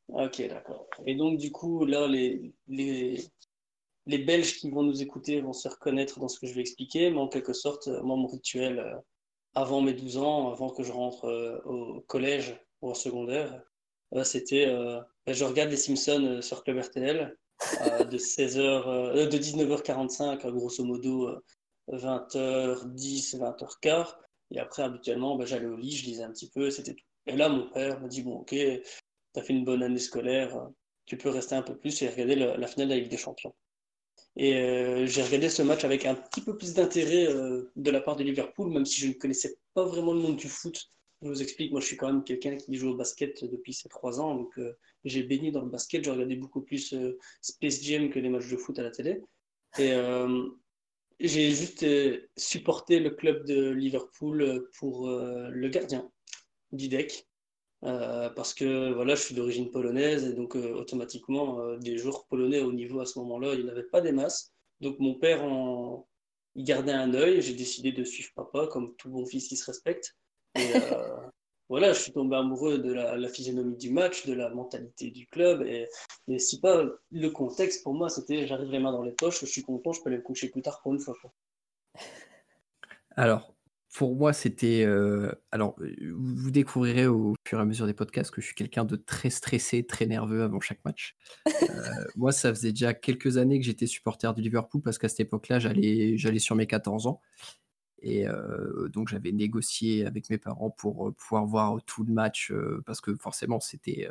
Ok, 0.08 0.46
d'accord. 0.48 0.86
Et 1.04 1.14
donc, 1.16 1.38
du 1.38 1.50
coup, 1.50 1.84
là, 1.84 2.06
les, 2.06 2.54
les, 2.68 3.20
les 4.06 4.18
Belges 4.18 4.58
qui 4.58 4.70
vont 4.70 4.82
nous 4.82 5.02
écouter 5.02 5.40
vont 5.40 5.52
se 5.52 5.68
reconnaître 5.68 6.20
dans 6.20 6.28
ce 6.28 6.38
que 6.38 6.46
je 6.46 6.54
vais 6.54 6.60
expliquer, 6.60 7.10
mais 7.10 7.18
en 7.18 7.28
quelque 7.28 7.52
sorte, 7.52 7.88
euh, 7.88 8.02
moi, 8.02 8.16
mon 8.16 8.28
rituel, 8.28 8.78
euh, 8.78 8.94
avant 9.54 9.80
mes 9.80 9.94
12 9.94 10.18
ans, 10.18 10.52
avant 10.52 10.70
que 10.70 10.82
je 10.84 10.92
rentre 10.92 11.24
euh, 11.24 11.58
au 11.64 12.00
collège 12.02 12.56
ou 12.82 12.90
en 12.90 12.94
secondaire, 12.94 13.62
c'était 14.22 14.66
je 15.26 15.44
regarde 15.44 15.70
les 15.70 15.76
Simpsons 15.76 16.40
sur 16.40 16.62
Club 16.62 16.78
RTL 16.78 17.36
de 18.08 18.18
16h, 18.18 19.28
de 19.28 19.36
19h45 19.36 20.48
grosso 20.52 20.84
modo 20.84 21.30
20h10, 21.88 23.36
20h15. 23.36 24.14
Et 24.52 24.60
après, 24.60 24.82
habituellement, 24.84 25.36
ben, 25.36 25.44
j'allais 25.44 25.66
au 25.66 25.76
lit, 25.76 25.90
je 25.90 26.06
lisais 26.06 26.22
un 26.22 26.30
petit 26.30 26.50
peu, 26.50 26.70
c'était 26.70 26.94
tout. 26.94 27.04
Et 27.26 27.36
là, 27.36 27.48
mon 27.48 27.68
père 27.70 28.00
me 28.00 28.08
dit 28.08 28.22
Bon, 28.22 28.36
ok, 28.36 28.54
tu 29.40 29.46
fait 29.46 29.52
une 29.52 29.64
bonne 29.64 29.82
année 29.82 29.98
scolaire, 29.98 30.56
euh, 30.56 30.68
tu 31.04 31.16
peux 31.16 31.28
rester 31.28 31.54
un 31.54 31.62
peu 31.62 31.76
plus 31.76 32.02
et 32.02 32.08
regarder 32.08 32.34
la 32.34 32.66
finale 32.66 32.88
de 32.88 32.94
la 32.94 33.00
Ligue 33.00 33.10
des 33.10 33.16
Champions. 33.16 33.54
Et 34.36 34.54
euh, 34.54 35.06
j'ai 35.06 35.22
regardé 35.22 35.48
ce 35.48 35.62
match 35.62 35.84
avec 35.84 36.04
un 36.04 36.14
petit 36.14 36.40
peu 36.40 36.56
plus 36.56 36.74
d'intérêt 36.74 37.26
euh, 37.26 37.70
de 37.76 37.90
la 37.90 38.00
part 38.00 38.16
de 38.16 38.24
Liverpool, 38.24 38.70
même 38.70 38.84
si 38.84 39.00
je 39.00 39.08
ne 39.08 39.12
connaissais 39.12 39.56
pas 39.74 39.84
vraiment 39.84 40.12
le 40.12 40.20
monde 40.20 40.36
du 40.36 40.48
foot. 40.48 40.90
Je 41.22 41.28
vous 41.28 41.42
explique, 41.42 41.70
moi 41.70 41.80
je 41.80 41.86
suis 41.86 41.96
quand 41.96 42.08
même 42.08 42.24
quelqu'un 42.24 42.56
qui 42.56 42.74
joue 42.74 42.90
au 42.90 42.96
basket 42.96 43.44
depuis 43.44 43.72
ces 43.72 43.88
trois 43.88 44.20
ans, 44.20 44.34
donc 44.34 44.60
j'ai 45.04 45.22
baigné 45.22 45.50
dans 45.50 45.62
le 45.62 45.70
basket, 45.70 46.04
j'ai 46.04 46.10
regardé 46.10 46.36
beaucoup 46.36 46.60
plus 46.60 46.94
Space 47.40 47.82
Jam 47.82 48.10
que 48.10 48.18
les 48.18 48.28
matchs 48.28 48.50
de 48.50 48.56
foot 48.58 48.78
à 48.78 48.82
la 48.82 48.90
télé. 48.90 49.22
Et 49.78 49.94
j'ai 51.18 51.50
juste 51.52 51.86
supporté 52.36 53.00
le 53.00 53.10
club 53.10 53.46
de 53.46 53.70
Liverpool 53.70 54.68
pour 54.78 55.08
le 55.08 55.68
gardien, 55.68 56.06
Didek, 56.72 57.25
euh, 57.86 58.30
parce 58.30 58.52
que 58.52 58.92
voilà, 58.92 59.14
je 59.14 59.22
suis 59.22 59.34
d'origine 59.34 59.70
polonaise 59.70 60.24
et 60.24 60.32
donc 60.32 60.56
euh, 60.56 60.74
automatiquement, 60.74 61.60
euh, 61.60 61.76
des 61.78 61.96
joueurs 61.98 62.26
polonais 62.26 62.60
au 62.60 62.72
niveau 62.72 63.00
à 63.00 63.06
ce 63.06 63.18
moment-là, 63.20 63.54
il 63.54 63.64
n'y 63.64 63.70
avait 63.70 63.84
pas 63.84 64.00
des 64.00 64.12
masses. 64.12 64.52
Donc 64.80 64.98
mon 64.98 65.14
père, 65.14 65.44
en... 65.44 66.06
il 66.56 66.64
gardait 66.64 66.92
un 66.92 67.14
œil. 67.14 67.40
J'ai 67.42 67.54
décidé 67.54 67.92
de 67.92 68.02
suivre 68.02 68.30
papa, 68.34 68.66
comme 68.66 68.96
tout 68.96 69.08
bon 69.08 69.24
fils 69.24 69.46
qui 69.46 69.56
se 69.56 69.64
respecte. 69.66 70.16
Et 70.56 70.60
voilà, 71.68 71.92
je 71.92 72.00
suis 72.00 72.12
tombé 72.12 72.34
amoureux 72.36 72.78
de 72.78 72.92
la, 72.92 73.28
physionomie 73.28 73.76
du 73.76 73.90
match, 73.90 74.26
de 74.26 74.34
la 74.34 74.50
mentalité 74.50 75.10
du 75.12 75.28
club. 75.28 75.62
Et, 75.62 75.88
et 76.26 76.38
si 76.40 76.60
pas 76.60 76.82
le 77.12 77.30
contexte, 77.30 77.84
pour 77.84 77.94
moi, 77.94 78.08
c'était 78.08 78.48
j'arrive 78.48 78.70
les 78.70 78.80
mains 78.80 78.92
dans 78.92 79.04
les 79.04 79.12
poches, 79.12 79.40
je 79.40 79.46
suis 79.46 79.62
content, 79.62 79.92
je 79.92 80.02
peux 80.02 80.08
aller 80.08 80.18
me 80.18 80.22
coucher 80.22 80.48
plus 80.48 80.62
tard 80.62 80.80
pour 80.82 80.92
une 80.92 81.00
fois. 81.00 81.14
Alors, 83.16 83.55
pour 83.96 84.14
moi, 84.14 84.34
c'était. 84.34 84.84
Euh, 84.84 85.32
alors, 85.52 85.74
vous 86.12 86.50
découvrirez 86.50 87.06
au 87.06 87.34
fur 87.48 87.58
et 87.58 87.62
à 87.62 87.64
mesure 87.64 87.86
des 87.86 87.94
podcasts 87.94 88.30
que 88.30 88.42
je 88.42 88.46
suis 88.46 88.54
quelqu'un 88.54 88.84
de 88.84 88.94
très 88.94 89.30
stressé, 89.30 89.86
très 89.86 90.04
nerveux 90.04 90.42
avant 90.42 90.60
chaque 90.60 90.84
match. 90.84 91.16
Euh, 91.62 92.04
moi, 92.16 92.32
ça 92.32 92.54
faisait 92.54 92.70
déjà 92.70 92.94
quelques 92.94 93.38
années 93.38 93.58
que 93.58 93.64
j'étais 93.64 93.86
supporter 93.86 94.32
du 94.34 94.42
Liverpool 94.42 94.82
parce 94.82 94.98
qu'à 94.98 95.08
cette 95.08 95.20
époque-là, 95.20 95.58
j'allais, 95.58 96.16
j'allais 96.16 96.38
sur 96.38 96.54
mes 96.54 96.66
14 96.66 97.06
ans. 97.06 97.20
Et 98.02 98.28
euh, 98.28 98.88
donc, 98.88 99.08
j'avais 99.08 99.32
négocié 99.32 100.06
avec 100.06 100.28
mes 100.30 100.38
parents 100.38 100.70
pour 100.70 101.14
pouvoir 101.14 101.46
voir 101.46 101.82
tout 101.86 102.04
le 102.04 102.12
match 102.12 102.52
parce 102.84 103.00
que 103.00 103.14
forcément, 103.16 103.60
c'était 103.60 104.08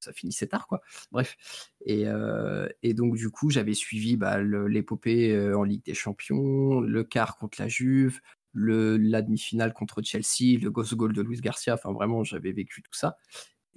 ça 0.00 0.12
finissait 0.12 0.46
tard, 0.46 0.66
quoi. 0.66 0.80
Bref. 1.12 1.36
Et, 1.84 2.06
euh, 2.06 2.68
et 2.82 2.94
donc, 2.94 3.16
du 3.16 3.30
coup, 3.30 3.50
j'avais 3.50 3.74
suivi 3.74 4.16
bah, 4.16 4.38
l'épopée 4.40 5.34
euh, 5.34 5.56
en 5.56 5.64
Ligue 5.64 5.84
des 5.84 5.94
Champions, 5.94 6.80
le 6.80 7.04
quart 7.04 7.36
contre 7.36 7.60
la 7.60 7.68
Juve, 7.68 8.20
la 8.54 9.22
demi-finale 9.22 9.72
contre 9.72 10.02
Chelsea, 10.02 10.58
le 10.60 10.70
ghost 10.70 10.94
goal 10.94 11.12
de 11.12 11.22
Luis 11.22 11.40
Garcia. 11.40 11.74
Enfin, 11.74 11.92
vraiment, 11.92 12.24
j'avais 12.24 12.52
vécu 12.52 12.82
tout 12.82 12.94
ça. 12.94 13.16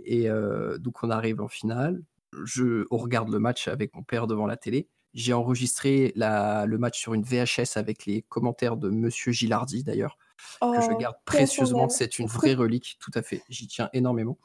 Et 0.04 0.30
euh, 0.30 0.78
donc, 0.78 1.04
on 1.04 1.10
arrive 1.10 1.42
en 1.42 1.48
finale. 1.48 2.02
Je, 2.46 2.86
on 2.92 2.98
regarde 2.98 3.30
le 3.30 3.40
match 3.40 3.68
avec 3.68 3.94
mon 3.94 4.04
père 4.04 4.28
devant 4.28 4.48
la 4.48 4.58
télé. 4.58 4.88
J'ai 5.14 5.34
enregistré 5.34 6.14
la, 6.16 6.66
le 6.66 6.78
match 6.78 6.98
sur 6.98 7.14
une 7.14 7.24
VHS 7.24 7.76
avec 7.76 8.06
les 8.06 8.22
commentaires 8.22 8.78
de 8.78 8.90
Monsieur 8.90 9.34
Gilardi, 9.34 9.84
d'ailleurs. 9.84 10.18
que 10.62 10.68
je 10.82 10.88
Oh, 10.90 10.98
garde 10.98 11.18
précieusement. 11.26 11.90
C'est 11.90 12.18
une 12.18 12.28
vraie 12.28 12.54
relique, 12.54 12.98
tout 13.02 13.12
à 13.14 13.22
fait. 13.22 13.44
J'y 13.50 13.68
tiens 13.68 13.90
énormément. 13.92 14.38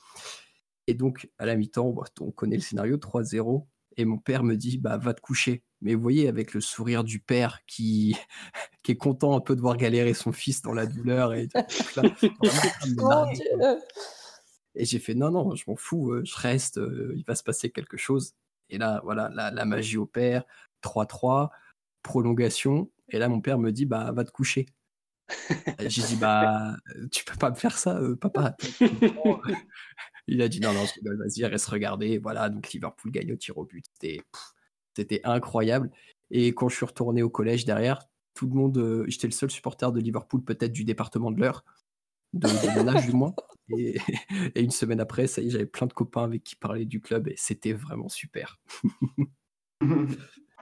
Et 0.86 0.94
donc, 0.94 1.28
à 1.38 1.46
la 1.46 1.56
mi-temps, 1.56 1.90
bah, 1.90 2.04
on 2.20 2.30
connaît 2.30 2.56
le 2.56 2.62
scénario 2.62 2.96
3-0. 2.96 3.66
Et 3.98 4.04
mon 4.04 4.18
père 4.18 4.44
me 4.44 4.56
dit 4.56 4.78
bah, 4.78 4.98
Va 4.98 5.14
te 5.14 5.20
coucher. 5.20 5.62
Mais 5.80 5.94
vous 5.94 6.02
voyez, 6.02 6.28
avec 6.28 6.54
le 6.54 6.60
sourire 6.60 7.04
du 7.04 7.20
père 7.20 7.60
qui, 7.66 8.16
qui 8.82 8.92
est 8.92 8.96
content 8.96 9.36
un 9.36 9.40
peu 9.40 9.56
de 9.56 9.60
voir 9.60 9.76
galérer 9.76 10.14
son 10.14 10.32
fils 10.32 10.62
dans 10.62 10.72
la 10.72 10.86
douleur. 10.86 11.34
Et, 11.34 11.48
tout 11.48 11.64
vraiment. 12.96 13.26
Et 14.78 14.84
j'ai 14.84 14.98
fait 14.98 15.14
non, 15.14 15.30
non, 15.30 15.54
je 15.54 15.64
m'en 15.68 15.76
fous, 15.76 16.12
euh, 16.12 16.22
je 16.26 16.36
reste, 16.36 16.76
euh, 16.76 17.14
il 17.16 17.24
va 17.24 17.34
se 17.34 17.42
passer 17.42 17.70
quelque 17.70 17.96
chose. 17.96 18.34
Et 18.68 18.76
là, 18.76 19.00
voilà, 19.04 19.30
la, 19.30 19.50
la 19.50 19.64
magie 19.64 19.96
opère, 19.96 20.44
3-3, 20.82 21.48
prolongation. 22.02 22.90
Et 23.08 23.18
là, 23.18 23.28
mon 23.28 23.40
père 23.40 23.58
me 23.58 23.72
dit, 23.72 23.86
bah, 23.86 24.12
va 24.12 24.24
te 24.24 24.30
coucher. 24.30 24.66
J'ai 25.80 26.02
dit, 26.02 26.16
bah, 26.16 26.76
tu 27.10 27.24
peux 27.24 27.36
pas 27.36 27.50
me 27.50 27.54
faire 27.54 27.78
ça, 27.78 27.96
euh, 27.96 28.16
papa. 28.16 28.56
Il 30.28 30.42
a 30.42 30.48
dit, 30.48 30.60
non, 30.60 30.72
non, 30.72 30.84
vas-y, 31.18 31.44
reste 31.44 31.66
regarder. 31.66 32.18
Voilà, 32.18 32.48
donc 32.48 32.72
Liverpool 32.72 33.12
gagne 33.12 33.32
au 33.32 33.36
tir 33.36 33.58
au 33.58 33.64
but. 33.64 33.84
C'était 34.96 35.20
incroyable. 35.24 35.90
Et 36.30 36.48
quand 36.54 36.68
je 36.68 36.76
suis 36.76 36.86
retourné 36.86 37.22
au 37.22 37.30
collège 37.30 37.64
derrière, 37.64 38.00
tout 38.34 38.46
le 38.46 38.54
monde, 38.54 38.78
euh, 38.78 39.04
j'étais 39.08 39.28
le 39.28 39.32
seul 39.32 39.50
supporter 39.50 39.92
de 39.92 40.00
Liverpool, 40.00 40.42
peut-être 40.42 40.72
du 40.72 40.84
département 40.84 41.30
de 41.30 41.40
l'heure, 41.40 41.64
de, 42.32 42.48
de 42.48 42.78
mon 42.78 42.88
âge 42.88 43.06
du 43.06 43.12
moins. 43.12 43.34
Et, 43.76 43.98
et 44.54 44.62
une 44.62 44.70
semaine 44.70 45.00
après, 45.00 45.26
ça 45.26 45.42
y 45.42 45.48
est, 45.48 45.50
j'avais 45.50 45.66
plein 45.66 45.88
de 45.88 45.92
copains 45.92 46.22
avec 46.22 46.44
qui 46.44 46.54
parler 46.54 46.84
du 46.84 47.00
club 47.00 47.26
et 47.26 47.34
c'était 47.36 47.72
vraiment 47.72 48.08
super. 48.08 48.60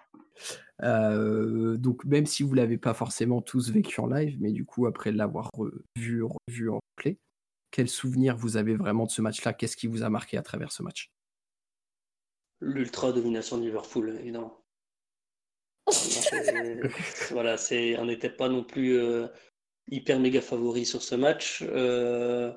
Euh, 0.82 1.76
donc 1.76 2.04
même 2.04 2.26
si 2.26 2.42
vous 2.42 2.52
l'avez 2.54 2.78
pas 2.78 2.94
forcément 2.94 3.40
tous 3.40 3.70
vécu 3.70 4.00
en 4.00 4.06
live, 4.06 4.36
mais 4.40 4.50
du 4.50 4.64
coup 4.64 4.86
après 4.86 5.12
l'avoir 5.12 5.50
vu, 5.96 6.22
revu 6.24 6.68
en 6.70 6.80
replay, 6.96 7.18
quel 7.74 7.88
souvenir 7.88 8.36
vous 8.36 8.56
avez 8.56 8.76
vraiment 8.76 9.04
de 9.04 9.10
ce 9.10 9.20
match-là? 9.20 9.52
Qu'est-ce 9.52 9.76
qui 9.76 9.88
vous 9.88 10.04
a 10.04 10.08
marqué 10.08 10.38
à 10.38 10.42
travers 10.42 10.70
ce 10.70 10.84
match? 10.84 11.10
L'ultra 12.60 13.12
domination 13.12 13.58
de 13.58 13.64
Liverpool, 13.64 14.16
évidemment. 14.20 14.64
Voilà, 17.32 17.56
c'est, 17.56 17.98
on 17.98 18.04
n'était 18.04 18.30
pas 18.30 18.48
non 18.48 18.62
plus 18.62 18.96
euh, 18.96 19.26
hyper 19.90 20.20
méga 20.20 20.40
favori 20.40 20.86
sur 20.86 21.02
ce 21.02 21.16
match. 21.16 21.64
Euh, 21.66 22.52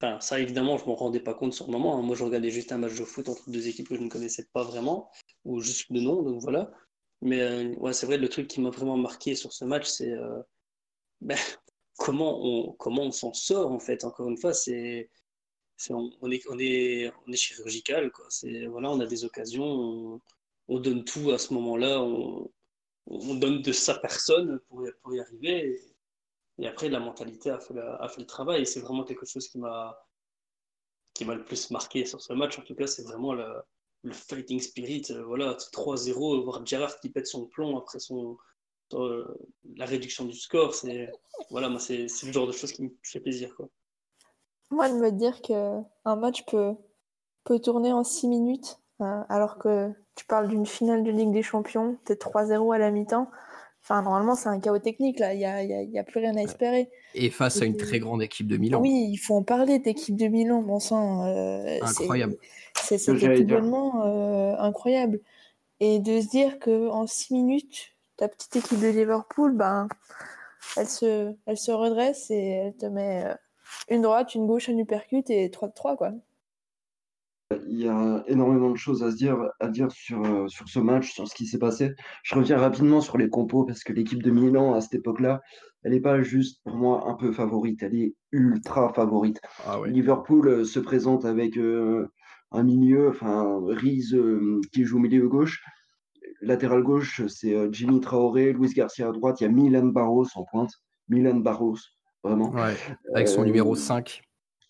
enfin, 0.00 0.18
ça, 0.20 0.40
évidemment, 0.40 0.78
je 0.78 0.86
m'en 0.86 0.94
rendais 0.94 1.20
pas 1.20 1.34
compte 1.34 1.52
sur 1.52 1.66
le 1.66 1.72
moment. 1.72 1.98
hein. 1.98 2.02
Moi, 2.02 2.16
je 2.16 2.24
regardais 2.24 2.50
juste 2.50 2.72
un 2.72 2.78
match 2.78 2.94
de 2.98 3.04
foot 3.04 3.28
entre 3.28 3.50
deux 3.50 3.68
équipes 3.68 3.90
que 3.90 3.96
je 3.96 4.00
ne 4.00 4.08
connaissais 4.08 4.48
pas 4.54 4.64
vraiment, 4.64 5.10
ou 5.44 5.60
juste 5.60 5.92
de 5.92 6.00
nom, 6.00 6.22
donc 6.22 6.40
voilà. 6.40 6.72
Mais 7.20 7.42
euh, 7.42 7.74
ouais, 7.74 7.92
c'est 7.92 8.06
vrai, 8.06 8.16
le 8.16 8.30
truc 8.30 8.48
qui 8.48 8.62
m'a 8.62 8.70
vraiment 8.70 8.96
marqué 8.96 9.34
sur 9.34 9.52
ce 9.52 9.66
match, 9.66 9.84
c'est 9.84 10.12
euh, 10.12 10.40
ben, 11.20 11.38
comment 11.96 12.40
on, 12.44 12.72
comment 12.72 13.02
on 13.04 13.12
s'en 13.12 13.32
sort, 13.32 13.72
en 13.72 13.78
fait. 13.78 14.04
Encore 14.04 14.28
une 14.28 14.36
fois, 14.38 14.54
c'est, 14.54 15.10
on, 15.90 16.30
est, 16.30 16.42
on 16.50 16.58
est, 16.58 17.12
on 17.26 17.32
est 17.32 17.36
chirurgical, 17.36 18.10
quoi. 18.12 18.26
C'est, 18.30 18.66
voilà, 18.66 18.90
on 18.90 19.00
a 19.00 19.06
des 19.06 19.24
occasions, 19.24 19.64
on, 19.64 20.20
on 20.68 20.80
donne 20.80 21.04
tout 21.04 21.30
à 21.30 21.38
ce 21.38 21.52
moment-là, 21.54 22.02
on, 22.02 22.50
on 23.06 23.34
donne 23.34 23.62
de 23.62 23.72
sa 23.72 23.94
personne 23.98 24.60
pour 24.68 24.86
y, 24.86 24.90
pour 25.02 25.14
y 25.14 25.20
arriver. 25.20 25.80
Et, 26.58 26.66
après, 26.66 26.88
la 26.88 27.00
mentalité 27.00 27.50
a 27.50 27.58
fait, 27.60 27.74
a 27.78 28.08
fait 28.08 28.20
le 28.20 28.26
travail. 28.26 28.66
C'est 28.66 28.80
vraiment 28.80 29.04
quelque 29.04 29.26
chose 29.26 29.48
qui 29.48 29.58
m'a 29.58 29.98
qui 31.14 31.24
m'a 31.24 31.34
le 31.36 31.44
plus 31.44 31.70
marqué 31.70 32.04
sur 32.06 32.20
ce 32.20 32.32
match. 32.32 32.58
En 32.58 32.62
tout 32.62 32.74
cas, 32.74 32.86
c'est 32.88 33.04
vraiment 33.04 33.34
le, 33.34 33.46
le 34.02 34.12
fighting 34.12 34.60
spirit. 34.60 35.04
Euh, 35.10 35.24
Voilà, 35.24 35.54
3-0, 35.72 36.42
voir 36.44 36.64
Gerrard 36.66 36.98
qui 37.00 37.08
pète 37.10 37.26
son 37.26 37.46
plomb 37.46 37.76
après 37.78 38.00
son, 38.00 38.36
euh, 38.92 39.24
la 39.76 39.86
réduction 39.86 40.24
du 40.24 40.34
score. 40.34 40.74
C'est 40.74 41.10
voilà, 41.50 41.68
moi, 41.68 41.80
c'est 41.80 42.08
c'est 42.08 42.26
le 42.26 42.32
genre 42.32 42.46
de 42.46 42.52
choses 42.52 42.72
qui 42.72 42.82
me 42.82 42.90
fait 43.02 43.20
plaisir. 43.20 43.54
Quoi. 43.56 43.68
Moi, 44.70 44.88
de 44.88 44.94
me 44.94 45.10
dire 45.10 45.40
qu'un 45.42 45.84
match 46.16 46.44
peut, 46.46 46.74
peut 47.44 47.58
tourner 47.60 47.92
en 47.92 48.04
6 48.04 48.28
minutes, 48.28 48.78
euh, 49.00 49.20
alors 49.28 49.58
que 49.58 49.90
tu 50.16 50.24
parles 50.26 50.48
d'une 50.48 50.66
finale 50.66 51.02
de 51.04 51.10
Ligue 51.10 51.32
des 51.32 51.42
Champions, 51.42 51.96
t'es 52.04 52.14
3-0 52.16 52.72
à 52.72 52.78
la 52.78 52.90
mi-temps. 52.90 53.30
Enfin, 53.82 54.00
normalement, 54.02 54.34
c'est 54.34 54.48
un 54.48 54.58
chaos 54.60 54.78
technique, 54.78 55.18
là. 55.18 55.34
Il 55.34 55.38
n'y 55.38 55.44
a, 55.44 55.62
y 55.62 55.72
a- 55.74 55.82
il 55.82 55.90
y 55.90 55.98
a 55.98 56.04
plus 56.04 56.18
rien 56.20 56.34
à 56.36 56.40
espérer. 56.42 56.90
Et 57.14 57.28
face 57.30 57.60
à 57.60 57.66
une 57.66 57.76
très 57.76 57.98
grande 57.98 58.22
équipe 58.22 58.46
de 58.46 58.56
Milan. 58.56 58.80
Oui, 58.80 59.08
il 59.10 59.16
faut 59.18 59.34
en 59.34 59.42
parler 59.42 59.78
d'équipe 59.78 60.16
de 60.16 60.26
Milan, 60.26 60.62
bon 60.62 60.78
sang. 60.80 61.26
euh, 61.26 61.64
c'est- 61.86 62.02
Incroyable. 62.04 62.36
C'est 62.76 63.08
également 63.38 64.04
euh, 64.06 64.56
incroyable. 64.58 65.20
Et 65.80 65.98
de 65.98 66.20
se 66.20 66.28
dire 66.28 66.58
qu'en 66.60 67.06
6 67.06 67.34
minutes, 67.34 67.93
ta 68.24 68.28
petite 68.28 68.56
équipe 68.56 68.80
de 68.80 68.88
Liverpool, 68.88 69.54
ben, 69.54 69.86
elle, 70.78 70.86
se, 70.86 71.34
elle 71.44 71.58
se 71.58 71.72
redresse 71.72 72.30
et 72.30 72.48
elle 72.48 72.76
te 72.76 72.86
met 72.86 73.26
euh, 73.26 73.34
une 73.90 74.00
droite, 74.00 74.34
une 74.34 74.46
gauche, 74.46 74.70
un 74.70 74.78
uppercut 74.78 75.28
et 75.28 75.48
3-3, 75.48 75.96
quoi. 75.96 76.12
Il 77.68 77.78
y 77.78 77.86
a 77.86 78.24
énormément 78.26 78.70
de 78.70 78.76
choses 78.76 79.02
à 79.02 79.10
se 79.10 79.16
dire, 79.16 79.36
à 79.60 79.68
dire 79.68 79.92
sur, 79.92 80.24
euh, 80.24 80.48
sur 80.48 80.66
ce 80.70 80.78
match, 80.78 81.12
sur 81.12 81.28
ce 81.28 81.34
qui 81.34 81.46
s'est 81.46 81.58
passé. 81.58 81.92
Je 82.22 82.34
reviens 82.34 82.56
rapidement 82.56 83.02
sur 83.02 83.18
les 83.18 83.28
compos 83.28 83.64
parce 83.64 83.84
que 83.84 83.92
l'équipe 83.92 84.22
de 84.22 84.30
Milan, 84.30 84.72
à 84.72 84.80
cette 84.80 84.94
époque-là, 84.94 85.42
elle 85.82 85.92
n'est 85.92 86.00
pas 86.00 86.22
juste 86.22 86.62
pour 86.64 86.76
moi 86.76 87.04
un 87.06 87.14
peu 87.14 87.30
favorite, 87.30 87.82
elle 87.82 87.94
est 87.94 88.14
ultra 88.32 88.90
favorite. 88.94 89.38
Ah 89.66 89.80
ouais. 89.80 89.90
Liverpool 89.90 90.48
euh, 90.48 90.64
se 90.64 90.80
présente 90.80 91.26
avec 91.26 91.58
euh, 91.58 92.08
un 92.52 92.62
milieu, 92.62 93.10
enfin, 93.10 93.60
Riz 93.68 94.14
euh, 94.14 94.62
qui 94.72 94.84
joue 94.84 94.98
milieu 94.98 95.28
gauche. 95.28 95.62
Latéral 96.44 96.82
gauche, 96.82 97.26
c'est 97.26 97.54
euh, 97.54 97.68
Jimmy 97.72 98.00
Traoré, 98.00 98.52
Luis 98.52 98.72
Garcia 98.74 99.08
à 99.08 99.12
droite, 99.12 99.40
il 99.40 99.44
y 99.44 99.46
a 99.46 99.50
Milan 99.50 99.86
Barros 99.86 100.26
en 100.34 100.44
pointe. 100.44 100.72
Milan 101.08 101.36
Barros, 101.36 101.76
vraiment. 102.22 102.50
Ouais, 102.52 102.74
avec 103.14 103.28
son 103.28 103.42
Euh, 103.42 103.46
numéro 103.46 103.74
5. 103.74 104.22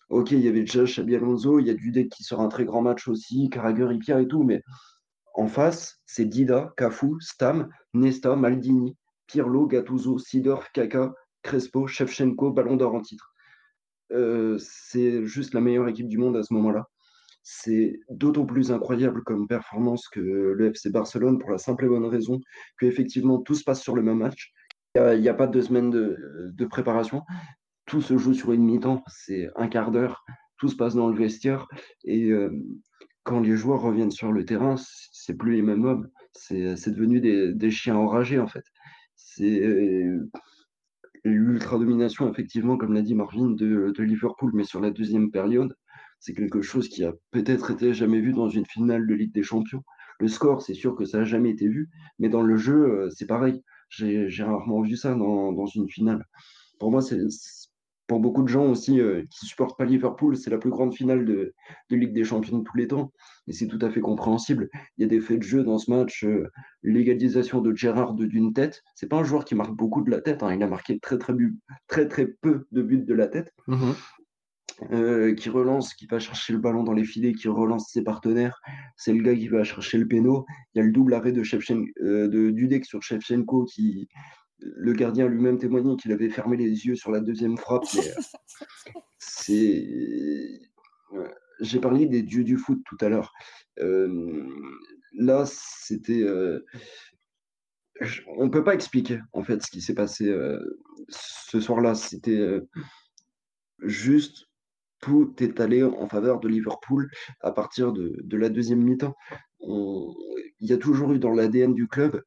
Ok, 0.09 0.31
il 0.31 0.41
y 0.41 0.47
avait 0.47 0.61
déjà 0.61 0.83
Xabi 0.83 1.15
Alonso, 1.15 1.59
il 1.59 1.67
y 1.67 1.69
a 1.69 1.73
Dudek 1.73 2.09
qui 2.09 2.23
sort 2.23 2.41
un 2.41 2.47
très 2.47 2.65
grand 2.65 2.81
match 2.81 3.07
aussi, 3.07 3.49
Carragher, 3.49 3.87
Ipia 3.91 4.21
et 4.21 4.27
tout, 4.27 4.43
mais 4.43 4.61
en 5.33 5.47
face, 5.47 5.99
c'est 6.05 6.25
Dida, 6.25 6.73
Cafu, 6.77 7.15
Stam, 7.19 7.69
Nesta, 7.93 8.35
Maldini, 8.35 8.95
Pirlo, 9.27 9.65
Gattuso, 9.65 10.17
Sidorf, 10.19 10.69
Kaka, 10.73 11.13
Crespo, 11.41 11.87
Shevchenko, 11.87 12.51
Ballon 12.51 12.75
d'Or 12.77 12.93
en 12.95 13.01
titre. 13.01 13.33
Euh, 14.11 14.57
c'est 14.59 15.25
juste 15.25 15.53
la 15.53 15.61
meilleure 15.61 15.87
équipe 15.87 16.07
du 16.07 16.17
monde 16.17 16.37
à 16.37 16.43
ce 16.43 16.53
moment-là. 16.53 16.87
C'est 17.47 17.99
d'autant 18.09 18.45
plus 18.45 18.71
incroyable 18.71 19.23
comme 19.23 19.47
performance 19.47 20.07
que 20.07 20.19
le 20.19 20.71
FC 20.71 20.89
Barcelone 20.89 21.37
pour 21.37 21.51
la 21.51 21.59
simple 21.59 21.85
et 21.85 21.87
bonne 21.87 22.05
raison 22.05 22.41
que 22.79 22.87
effectivement 22.87 23.39
tout 23.39 23.53
se 23.53 23.63
passe 23.63 23.83
sur 23.83 23.95
le 23.95 24.01
même 24.01 24.17
match. 24.17 24.51
Il 24.95 25.21
n'y 25.21 25.29
a, 25.29 25.33
pas 25.33 25.45
deux 25.45 25.61
semaines 25.61 25.91
de, 25.91 26.65
préparation 26.65 27.21
tout 27.85 28.01
se 28.01 28.17
joue 28.17 28.33
sur 28.33 28.51
une 28.51 28.63
mi-temps, 28.63 29.03
c'est 29.07 29.47
un 29.55 29.67
quart 29.67 29.91
d'heure, 29.91 30.25
tout 30.57 30.69
se 30.69 30.75
passe 30.75 30.95
dans 30.95 31.07
le 31.07 31.15
vestiaire. 31.15 31.67
Et 32.03 32.31
euh, 32.31 32.49
quand 33.23 33.39
les 33.39 33.55
joueurs 33.55 33.81
reviennent 33.81 34.09
sur 34.09 34.31
le 34.31 34.43
terrain, 34.43 34.75
c'est 35.11 35.35
plus 35.35 35.53
les 35.53 35.61
mêmes 35.61 35.85
hommes, 35.85 36.09
c'est 36.33 36.89
devenu 36.89 37.19
des, 37.19 37.53
des, 37.53 37.69
chiens 37.69 37.95
enragés 37.95 38.39
en 38.39 38.47
fait. 38.47 38.63
C'est 39.15 39.61
euh, 39.63 40.29
l'ultra-domination, 41.23 42.31
effectivement, 42.31 42.77
comme 42.77 42.93
l'a 42.93 43.01
dit 43.01 43.15
Marvin, 43.15 43.49
de, 43.51 43.93
Liverpool, 43.99 44.51
mais 44.53 44.63
sur 44.63 44.79
la 44.79 44.91
deuxième 44.91 45.31
période, 45.31 45.75
c'est 46.25 46.33
quelque 46.33 46.63
chose 46.63 46.89
qui 46.89 47.03
a 47.03 47.13
peut-être 47.29 47.69
été 47.69 47.93
jamais 47.93 48.19
vu 48.19 48.33
dans 48.33 48.49
une 48.49 48.65
finale 48.65 49.05
de 49.05 49.13
Ligue 49.13 49.31
des 49.31 49.43
Champions. 49.43 49.83
Le 50.19 50.27
score, 50.27 50.63
c'est 50.63 50.73
sûr 50.73 50.95
que 50.95 51.05
ça 51.05 51.19
n'a 51.19 51.23
jamais 51.23 51.51
été 51.51 51.67
vu, 51.67 51.89
mais 52.17 52.29
dans 52.29 52.41
le 52.41 52.55
jeu, 52.55 53.09
c'est 53.15 53.27
pareil. 53.27 53.61
J'ai 53.89 54.43
rarement 54.43 54.81
vu 54.81 54.95
ça 54.95 55.13
dans, 55.13 55.67
une 55.67 55.87
finale. 55.87 56.25
Pour 56.79 56.89
moi, 56.89 57.03
c'est 57.03 57.19
pour 58.07 58.19
beaucoup 58.19 58.41
de 58.41 58.47
gens 58.47 58.65
aussi 58.65 58.99
euh, 58.99 59.23
qui 59.29 59.45
supportent 59.45 59.77
pas 59.77 59.85
Liverpool, 59.85 60.35
c'est 60.35 60.49
la 60.49 60.57
plus 60.57 60.69
grande 60.69 60.93
finale 60.93 61.25
de, 61.25 61.53
Ligue 61.89 62.13
des 62.13 62.23
Champions 62.23 62.59
de 62.59 62.63
tous 62.63 62.77
les 62.77 62.87
temps. 62.87 63.11
Et 63.47 63.53
c'est 63.53 63.67
tout 63.67 63.79
à 63.81 63.89
fait 63.89 64.01
compréhensible. 64.01 64.69
Il 64.97 65.01
y 65.01 65.05
a 65.05 65.07
des 65.07 65.19
faits 65.19 65.39
de 65.39 65.43
jeu 65.43 65.63
dans 65.63 65.77
ce 65.77 65.91
match. 65.91 66.23
Euh, 66.23 66.47
L'égalisation 66.83 67.61
de 67.61 67.73
Gérard 67.75 68.13
d'une 68.13 68.53
tête. 68.53 68.83
C'est 68.95 69.07
pas 69.07 69.17
un 69.17 69.23
joueur 69.23 69.45
qui 69.45 69.55
marque 69.55 69.75
beaucoup 69.75 70.03
de 70.03 70.11
la 70.11 70.21
tête. 70.21 70.43
Hein. 70.43 70.53
Il 70.53 70.61
a 70.61 70.67
marqué 70.67 70.99
très 70.99 71.17
très, 71.17 71.33
peu 72.41 72.67
de 72.71 72.81
buts 72.81 73.05
de 73.05 73.13
la 73.13 73.27
tête. 73.27 73.53
Mm 73.67 73.75
-hmm. 73.75 73.95
Euh, 74.91 75.33
qui 75.33 75.49
relance, 75.49 75.93
qui 75.93 76.05
va 76.05 76.19
chercher 76.19 76.53
le 76.53 76.59
ballon 76.59 76.83
dans 76.83 76.93
les 76.93 77.05
filets, 77.05 77.33
qui 77.33 77.47
relance 77.47 77.91
ses 77.91 78.03
partenaires. 78.03 78.61
C'est 78.97 79.13
le 79.13 79.23
gars 79.23 79.35
qui 79.35 79.47
va 79.47 79.63
chercher 79.63 79.97
le 79.97 80.07
péno. 80.07 80.45
Il 80.73 80.79
y 80.79 80.81
a 80.81 80.85
le 80.85 80.91
double 80.91 81.13
arrêt 81.13 81.31
de, 81.31 81.43
Shevchen, 81.43 81.85
euh, 82.01 82.27
de 82.27 82.51
Dudek 82.51 82.85
sur 82.85 83.01
Shevchenko 83.01 83.65
qui, 83.65 84.07
le 84.59 84.93
gardien 84.93 85.27
lui-même 85.27 85.57
témoignait 85.57 85.95
qu'il 85.95 86.11
avait 86.11 86.29
fermé 86.29 86.57
les 86.57 86.85
yeux 86.85 86.95
sur 86.95 87.11
la 87.11 87.19
deuxième 87.19 87.57
frappe. 87.57 87.83
c'est. 89.17 90.61
J'ai 91.61 91.79
parlé 91.79 92.05
des 92.05 92.21
dieux 92.21 92.43
du 92.43 92.57
foot 92.57 92.81
tout 92.85 92.97
à 93.01 93.09
l'heure. 93.09 93.33
Euh, 93.79 94.45
là, 95.13 95.45
c'était. 95.45 96.21
Euh... 96.21 96.65
On 98.37 98.45
ne 98.45 98.49
peut 98.49 98.63
pas 98.63 98.73
expliquer 98.73 99.19
en 99.31 99.43
fait 99.43 99.63
ce 99.63 99.71
qui 99.71 99.81
s'est 99.81 99.93
passé 99.93 100.27
euh, 100.27 100.59
ce 101.07 101.61
soir-là. 101.61 101.95
C'était 101.95 102.37
euh, 102.37 102.67
juste 103.79 104.47
tout 105.05 105.35
est 105.39 105.59
allé 105.59 105.83
en 105.83 106.07
faveur 106.07 106.39
de 106.39 106.47
Liverpool 106.47 107.09
à 107.41 107.51
partir 107.51 107.93
de, 107.93 108.17
la 108.31 108.49
deuxième 108.49 108.81
mi-temps. 108.81 109.13
Il 109.61 110.67
y 110.67 110.73
a 110.73 110.77
toujours 110.77 111.13
eu 111.13 111.19
dans 111.19 111.31
l'ADN 111.31 111.75
du 111.75 111.87
club 111.87 112.23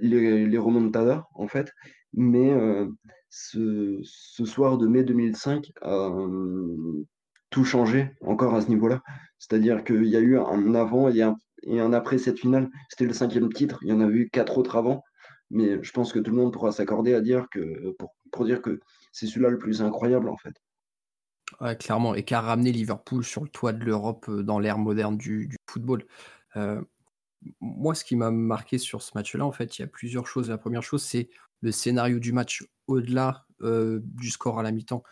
les, 0.00 0.46
les 0.46 0.58
remontadas, 0.58 1.24
en 1.34 1.46
fait. 1.46 1.72
Mais 2.12 2.50
euh, 2.50 2.88
ce, 3.28 4.02
soir 4.44 4.76
de 4.76 4.88
mai 4.88 5.04
2005 5.04 5.70
a 5.82 6.10
tout 7.50 7.64
changé 7.64 8.10
encore 8.22 8.54
à 8.56 8.60
ce 8.60 8.68
niveau-là. 8.68 9.02
C'est-à-dire 9.38 9.84
qu'il 9.84 10.06
y 10.06 10.16
a 10.16 10.20
eu 10.20 10.36
un 10.36 10.74
avant 10.74 11.08
et 11.08 11.22
un, 11.22 11.92
après 11.92 12.18
cette 12.18 12.40
finale. 12.40 12.68
C'était 12.88 13.06
le 13.06 13.12
cinquième 13.14 13.52
titre. 13.52 13.78
Il 13.82 13.88
y 13.88 13.92
en 13.92 14.00
a 14.00 14.08
eu 14.08 14.28
quatre 14.30 14.58
autres 14.58 14.76
avant. 14.76 15.04
Mais 15.52 15.82
je 15.82 15.92
pense 15.92 16.12
que 16.12 16.18
tout 16.18 16.32
le 16.32 16.36
monde 16.36 16.52
pourra 16.52 16.72
s'accorder 16.72 17.14
à 17.14 17.20
dire 17.20 17.46
que 17.50 17.94
pour 18.30 18.44
dire 18.44 18.62
que 18.62 18.80
c'est 19.12 19.26
celui-là 19.26 19.50
le 19.50 19.58
plus 19.58 19.82
incroyable 19.82 20.28
en 20.28 20.36
fait. 20.36 20.54
Ouais, 21.60 21.76
clairement, 21.76 22.14
et 22.14 22.24
qui 22.24 22.34
a 22.34 22.40
ramené 22.40 22.72
Liverpool 22.72 23.24
sur 23.24 23.42
le 23.42 23.48
toit 23.48 23.72
de 23.72 23.84
l'Europe 23.84 24.26
euh, 24.28 24.42
dans 24.42 24.58
l'ère 24.58 24.78
moderne 24.78 25.16
du, 25.16 25.46
du 25.48 25.56
football. 25.68 26.04
Euh, 26.56 26.80
moi, 27.60 27.94
ce 27.94 28.04
qui 28.04 28.16
m'a 28.16 28.30
marqué 28.30 28.78
sur 28.78 29.02
ce 29.02 29.12
match-là, 29.14 29.44
en 29.44 29.52
fait, 29.52 29.78
il 29.78 29.82
y 29.82 29.84
a 29.84 29.88
plusieurs 29.88 30.26
choses. 30.26 30.50
La 30.50 30.58
première 30.58 30.82
chose, 30.82 31.02
c'est 31.02 31.28
le 31.62 31.72
scénario 31.72 32.18
du 32.18 32.32
match 32.32 32.64
au-delà 32.86 33.46
euh, 33.62 34.00
du 34.02 34.30
score 34.30 34.58
à 34.58 34.62
la 34.62 34.72
mi-temps. 34.72 35.02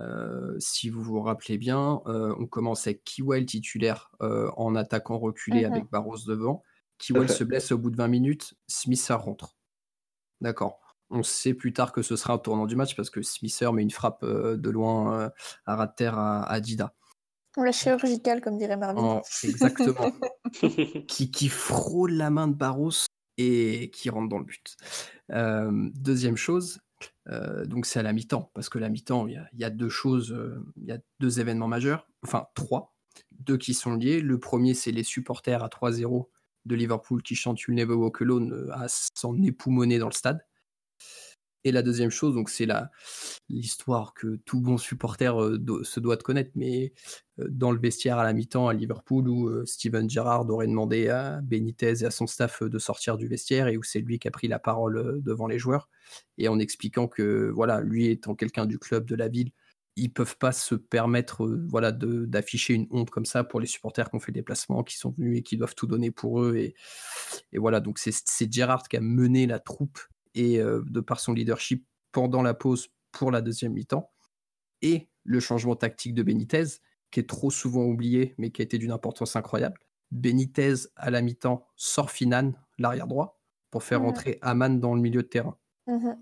Euh, 0.00 0.54
si 0.58 0.90
vous 0.90 1.02
vous 1.02 1.20
rappelez 1.22 1.58
bien, 1.58 2.02
on 2.06 2.46
commence 2.46 2.86
avec 2.86 3.02
Kiwell 3.04 3.46
titulaire 3.46 4.10
en 4.20 4.74
attaquant 4.74 5.18
reculé 5.18 5.64
Mhm. 5.64 5.72
avec 5.72 5.90
Barros 5.90 6.18
devant. 6.26 6.62
Kiwell 6.98 7.28
se 7.28 7.44
blesse 7.44 7.72
au 7.72 7.78
bout 7.78 7.90
de 7.90 7.96
20 7.96 8.08
minutes, 8.08 8.54
Smith 8.68 9.06
rentre. 9.10 9.56
D'accord. 10.40 10.80
On 11.10 11.22
sait 11.22 11.54
plus 11.54 11.72
tard 11.72 11.92
que 11.92 12.02
ce 12.02 12.16
sera 12.16 12.34
un 12.34 12.38
tournant 12.38 12.66
du 12.66 12.74
match 12.76 12.96
parce 12.96 13.10
que 13.10 13.22
Smither 13.22 13.72
met 13.72 13.82
une 13.82 13.90
frappe 13.90 14.22
euh, 14.24 14.56
de 14.56 14.70
loin 14.70 15.20
euh, 15.20 15.28
à 15.64 15.76
ras 15.76 15.86
de 15.86 15.94
terre 15.96 16.18
à, 16.18 16.42
à 16.42 16.60
Dida. 16.60 16.94
La 17.56 17.72
chirurgicale, 17.72 18.40
comme 18.40 18.58
dirait 18.58 18.76
Marvin. 18.76 19.00
En- 19.02 19.22
exactement. 19.44 20.12
qui, 21.08 21.30
qui 21.30 21.48
frôle 21.48 22.12
la 22.12 22.30
main 22.30 22.48
de 22.48 22.54
Barros 22.54 22.90
et 23.38 23.90
qui 23.94 24.10
rentre 24.10 24.28
dans 24.28 24.38
le 24.38 24.44
but. 24.44 24.76
Euh, 25.30 25.70
deuxième 25.94 26.36
chose, 26.36 26.80
euh, 27.28 27.64
donc 27.66 27.86
c'est 27.86 27.98
à 27.98 28.02
la 28.02 28.12
mi-temps, 28.12 28.50
parce 28.54 28.68
que 28.68 28.78
la 28.78 28.88
mi-temps, 28.88 29.26
il 29.26 29.34
y, 29.34 29.36
a- 29.36 29.48
il 29.52 29.60
y 29.60 29.64
a 29.64 29.70
deux 29.70 29.88
choses, 29.88 30.32
euh, 30.32 30.62
il 30.76 30.84
y 30.86 30.92
a 30.92 30.98
deux 31.20 31.40
événements 31.40 31.68
majeurs, 31.68 32.06
enfin 32.24 32.46
trois, 32.54 32.94
deux 33.32 33.56
qui 33.56 33.74
sont 33.74 33.94
liés. 33.94 34.20
Le 34.20 34.38
premier, 34.38 34.74
c'est 34.74 34.92
les 34.92 35.02
supporters 35.04 35.62
à 35.62 35.68
3-0 35.68 36.28
de 36.66 36.74
Liverpool 36.74 37.22
qui 37.22 37.36
chantent 37.36 37.60
You'll 37.62 37.76
Never 37.76 37.94
Walk 37.94 38.20
Alone 38.22 38.70
à 38.72 38.86
s'en 38.88 39.40
époumoner 39.42 39.98
dans 39.98 40.08
le 40.08 40.12
stade. 40.12 40.44
Et 41.66 41.72
la 41.72 41.82
deuxième 41.82 42.10
chose, 42.10 42.36
donc 42.36 42.48
c'est 42.48 42.68
l'histoire 43.48 44.14
que 44.14 44.36
tout 44.44 44.60
bon 44.60 44.78
supporter 44.78 45.36
euh, 45.42 45.82
se 45.82 45.98
doit 45.98 46.14
de 46.14 46.22
connaître, 46.22 46.52
mais 46.54 46.92
euh, 47.40 47.48
dans 47.50 47.72
le 47.72 47.80
vestiaire 47.80 48.18
à 48.18 48.24
la 48.24 48.32
mi-temps 48.32 48.68
à 48.68 48.72
Liverpool 48.72 49.28
où 49.28 49.48
euh, 49.48 49.66
Steven 49.66 50.08
Gerrard 50.08 50.48
aurait 50.48 50.68
demandé 50.68 51.08
à 51.08 51.40
Benitez 51.42 52.02
et 52.02 52.04
à 52.04 52.12
son 52.12 52.28
staff 52.28 52.62
de 52.62 52.78
sortir 52.78 53.16
du 53.16 53.26
vestiaire 53.26 53.66
et 53.66 53.76
où 53.76 53.82
c'est 53.82 53.98
lui 53.98 54.20
qui 54.20 54.28
a 54.28 54.30
pris 54.30 54.46
la 54.46 54.60
parole 54.60 55.20
devant 55.24 55.48
les 55.48 55.58
joueurs. 55.58 55.88
Et 56.38 56.46
en 56.46 56.60
expliquant 56.60 57.08
que 57.08 57.50
voilà, 57.52 57.80
lui 57.80 58.06
étant 58.06 58.36
quelqu'un 58.36 58.66
du 58.66 58.78
club 58.78 59.04
de 59.04 59.16
la 59.16 59.26
ville, 59.26 59.50
ils 59.96 60.12
peuvent 60.12 60.38
pas 60.38 60.52
se 60.52 60.76
permettre 60.76 61.48
voilà 61.68 61.90
d'afficher 61.90 62.74
une 62.74 62.86
honte 62.92 63.10
comme 63.10 63.26
ça 63.26 63.42
pour 63.42 63.58
les 63.58 63.66
supporters 63.66 64.08
qui 64.08 64.14
ont 64.14 64.20
fait 64.20 64.30
le 64.30 64.34
déplacement, 64.34 64.84
qui 64.84 64.96
sont 64.96 65.10
venus 65.18 65.40
et 65.40 65.42
qui 65.42 65.56
doivent 65.56 65.74
tout 65.74 65.88
donner 65.88 66.12
pour 66.12 66.42
eux 66.42 66.54
et, 66.58 66.76
et 67.52 67.58
voilà. 67.58 67.80
Donc 67.80 67.98
c'est 67.98 68.52
Gerrard 68.52 68.86
qui 68.86 68.96
a 68.96 69.00
mené 69.00 69.48
la 69.48 69.58
troupe 69.58 69.98
et 70.36 70.60
euh, 70.60 70.82
de 70.86 71.00
par 71.00 71.18
son 71.18 71.32
leadership 71.32 71.84
pendant 72.12 72.42
la 72.42 72.54
pause 72.54 72.88
pour 73.10 73.32
la 73.32 73.40
deuxième 73.40 73.72
mi-temps 73.72 74.12
et 74.82 75.08
le 75.24 75.40
changement 75.40 75.74
tactique 75.74 76.14
de 76.14 76.22
Benitez 76.22 76.64
qui 77.10 77.20
est 77.20 77.28
trop 77.28 77.50
souvent 77.50 77.84
oublié, 77.84 78.34
mais 78.38 78.50
qui 78.50 78.62
a 78.62 78.64
été 78.64 78.78
d'une 78.78 78.90
importance 78.92 79.34
incroyable. 79.36 79.78
Benitez, 80.10 80.74
à 80.96 81.10
la 81.10 81.22
mi-temps, 81.22 81.66
sort 81.76 82.10
Finan, 82.10 82.52
l'arrière 82.78 83.06
droit, 83.06 83.40
pour 83.70 83.82
faire 83.82 84.00
Mhm. 84.00 84.06
rentrer 84.06 84.38
Aman 84.42 84.78
dans 84.80 84.94
le 84.94 85.00
milieu 85.00 85.22
de 85.22 85.28
terrain. 85.28 85.56
Mhm. 85.86 86.16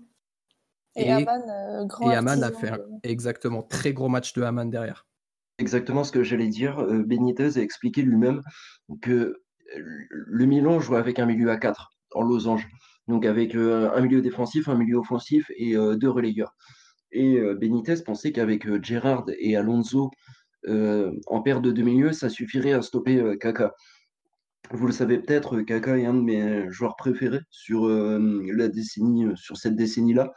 Et, 0.95 1.07
Et- 1.07 1.11
Aman, 1.11 1.41
euh, 1.49 1.85
grand 1.85 2.09
Et 2.11 2.15
Aman 2.15 2.41
a 2.43 2.51
fait 2.51 2.69
un 2.69 2.79
exactement 3.03 3.61
très 3.63 3.93
gros 3.93 4.07
match 4.09 4.33
de 4.33 4.41
Aman 4.43 4.69
derrière. 4.69 5.07
Exactement 5.57 6.03
ce 6.03 6.11
que 6.11 6.23
j'allais 6.23 6.47
dire. 6.49 6.79
Euh, 6.79 7.03
Benitez 7.03 7.57
a 7.57 7.61
expliqué 7.61 8.01
lui-même 8.01 8.41
que 9.01 9.41
le 9.75 10.45
Milan 10.45 10.79
jouait 10.79 10.99
avec 10.99 11.19
un 11.19 11.25
milieu 11.25 11.49
à 11.51 11.57
4 11.57 11.91
en 12.13 12.21
losange. 12.21 12.67
Donc 13.07 13.25
avec 13.25 13.55
euh, 13.55 13.91
un 13.93 14.01
milieu 14.01 14.21
défensif, 14.21 14.67
un 14.67 14.75
milieu 14.75 14.97
offensif 14.97 15.51
et 15.55 15.75
euh, 15.75 15.95
deux 15.95 16.09
relayeurs. 16.09 16.55
Et 17.11 17.37
euh, 17.37 17.55
Benitez 17.55 17.95
pensait 18.03 18.31
qu'avec 18.31 18.83
Gerrard 18.83 19.25
et 19.37 19.55
Alonso 19.55 20.11
en 20.67 21.43
paire 21.43 21.61
de 21.61 21.71
deux 21.71 21.83
milieux, 21.83 22.11
ça 22.11 22.27
suffirait 22.27 22.73
à 22.73 22.81
stopper 22.81 23.37
Kaka. 23.39 23.75
Vous 24.71 24.87
le 24.87 24.91
savez 24.91 25.19
peut-être, 25.19 25.61
Kaka 25.61 25.99
est 25.99 26.07
un 26.07 26.15
de 26.15 26.21
mes 26.21 26.71
joueurs 26.71 26.95
préférés 26.95 27.41
sur 27.51 27.87
la 27.87 28.67
décennie, 28.67 29.27
sur 29.35 29.57
cette 29.57 29.75
décennie-là. 29.75 30.33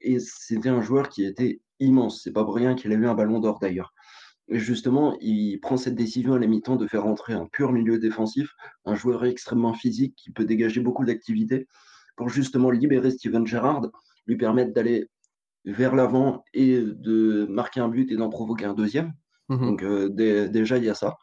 Et 0.00 0.20
c'était 0.20 0.68
un 0.68 0.80
joueur 0.80 1.08
qui 1.08 1.24
était 1.24 1.60
immense. 1.80 2.22
C'est 2.22 2.30
pas 2.30 2.44
pour 2.44 2.54
rien 2.54 2.76
qu'il 2.76 2.92
a 2.92 2.94
eu 2.94 3.06
un 3.08 3.14
ballon 3.14 3.40
d'or 3.40 3.58
d'ailleurs. 3.58 3.92
Et 4.46 4.60
justement, 4.60 5.16
il 5.20 5.58
prend 5.58 5.76
cette 5.76 5.96
décision 5.96 6.34
à 6.34 6.38
la 6.38 6.46
mi-temps 6.46 6.76
de 6.76 6.86
faire 6.86 7.06
entrer 7.06 7.32
un 7.32 7.46
pur 7.46 7.72
milieu 7.72 7.98
défensif, 7.98 8.54
un 8.84 8.94
joueur 8.94 9.24
extrêmement 9.24 9.74
physique 9.74 10.14
qui 10.16 10.30
peut 10.30 10.44
dégager 10.44 10.80
beaucoup 10.80 11.04
d'activité 11.04 11.66
pour 12.16 12.28
justement 12.28 12.70
libérer 12.70 13.10
Steven 13.10 13.46
Gerrard, 13.46 13.90
lui 14.26 14.36
permettre 14.36 14.72
d'aller 14.72 15.08
vers 15.64 15.94
l'avant 15.94 16.44
et 16.52 16.80
de 16.80 17.46
marquer 17.48 17.80
un 17.80 17.88
but 17.88 18.10
et 18.12 18.16
d'en 18.16 18.28
provoquer 18.28 18.66
un 18.66 18.74
deuxième. 18.74 19.12
Mhm. 19.48 19.60
Donc 19.60 19.82
euh, 19.82 20.08
dé- 20.08 20.48
déjà, 20.48 20.78
il 20.78 20.84
y 20.84 20.90
a 20.90 20.94
ça. 20.94 21.16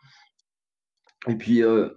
Et 1.28 1.36
puis, 1.36 1.62
euh, 1.62 1.90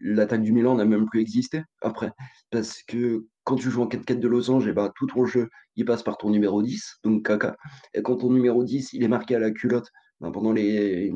l'attaque 0.00 0.40
du 0.42 0.52
Milan 0.52 0.74
n'a 0.76 0.86
même 0.86 1.06
plus 1.06 1.20
existé 1.20 1.62
après. 1.82 2.12
Parce 2.50 2.82
que 2.82 3.26
quand 3.44 3.56
tu 3.56 3.70
joues 3.70 3.82
en 3.82 3.86
4-4 3.86 4.20
de 4.20 4.28
losange, 4.28 4.66
et 4.66 4.72
ben, 4.72 4.90
tout 4.96 5.06
ton 5.06 5.26
jeu, 5.26 5.50
il 5.76 5.84
passe 5.84 6.02
par 6.02 6.16
ton 6.16 6.30
numéro 6.30 6.62
10, 6.62 6.96
donc 7.04 7.26
Kaka. 7.26 7.56
Et 7.92 8.02
quand 8.02 8.16
ton 8.16 8.30
numéro 8.30 8.64
10, 8.64 8.94
il 8.94 9.02
est 9.02 9.08
marqué 9.08 9.34
à 9.34 9.38
la 9.38 9.50
culotte 9.50 9.90
ben, 10.20 10.30
pendant 10.30 10.52
les 10.52 11.12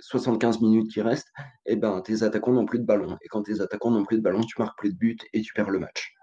75 0.00 0.62
minutes 0.62 0.90
qui 0.90 1.02
restent, 1.02 1.28
et 1.66 1.76
ben, 1.76 2.00
tes 2.00 2.22
attaquants 2.22 2.52
n'ont 2.52 2.64
plus 2.64 2.78
de 2.78 2.84
ballon. 2.86 3.18
Et 3.22 3.28
quand 3.28 3.42
tes 3.42 3.60
attaquants 3.60 3.90
n'ont 3.90 4.04
plus 4.04 4.16
de 4.16 4.22
ballon, 4.22 4.40
tu 4.40 4.54
marques 4.58 4.78
plus 4.78 4.92
de 4.94 4.98
but 4.98 5.20
et 5.34 5.42
tu 5.42 5.52
perds 5.52 5.70
le 5.70 5.80
match. 5.80 6.14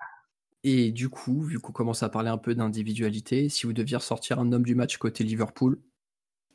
Et 0.64 0.92
du 0.92 1.10
coup, 1.10 1.42
vu 1.42 1.60
qu'on 1.60 1.72
commence 1.72 2.04
à 2.04 2.10
parler 2.10 2.30
un 2.30 2.38
peu 2.38 2.54
d'individualité, 2.56 3.50
si 3.50 3.66
vous 3.66 3.74
deviez 3.74 3.98
ressortir 3.98 4.40
un 4.40 4.52
homme 4.52 4.64
du 4.64 4.76
match 4.76 4.98
côté 4.98 5.24
Liverpool, 5.24 5.80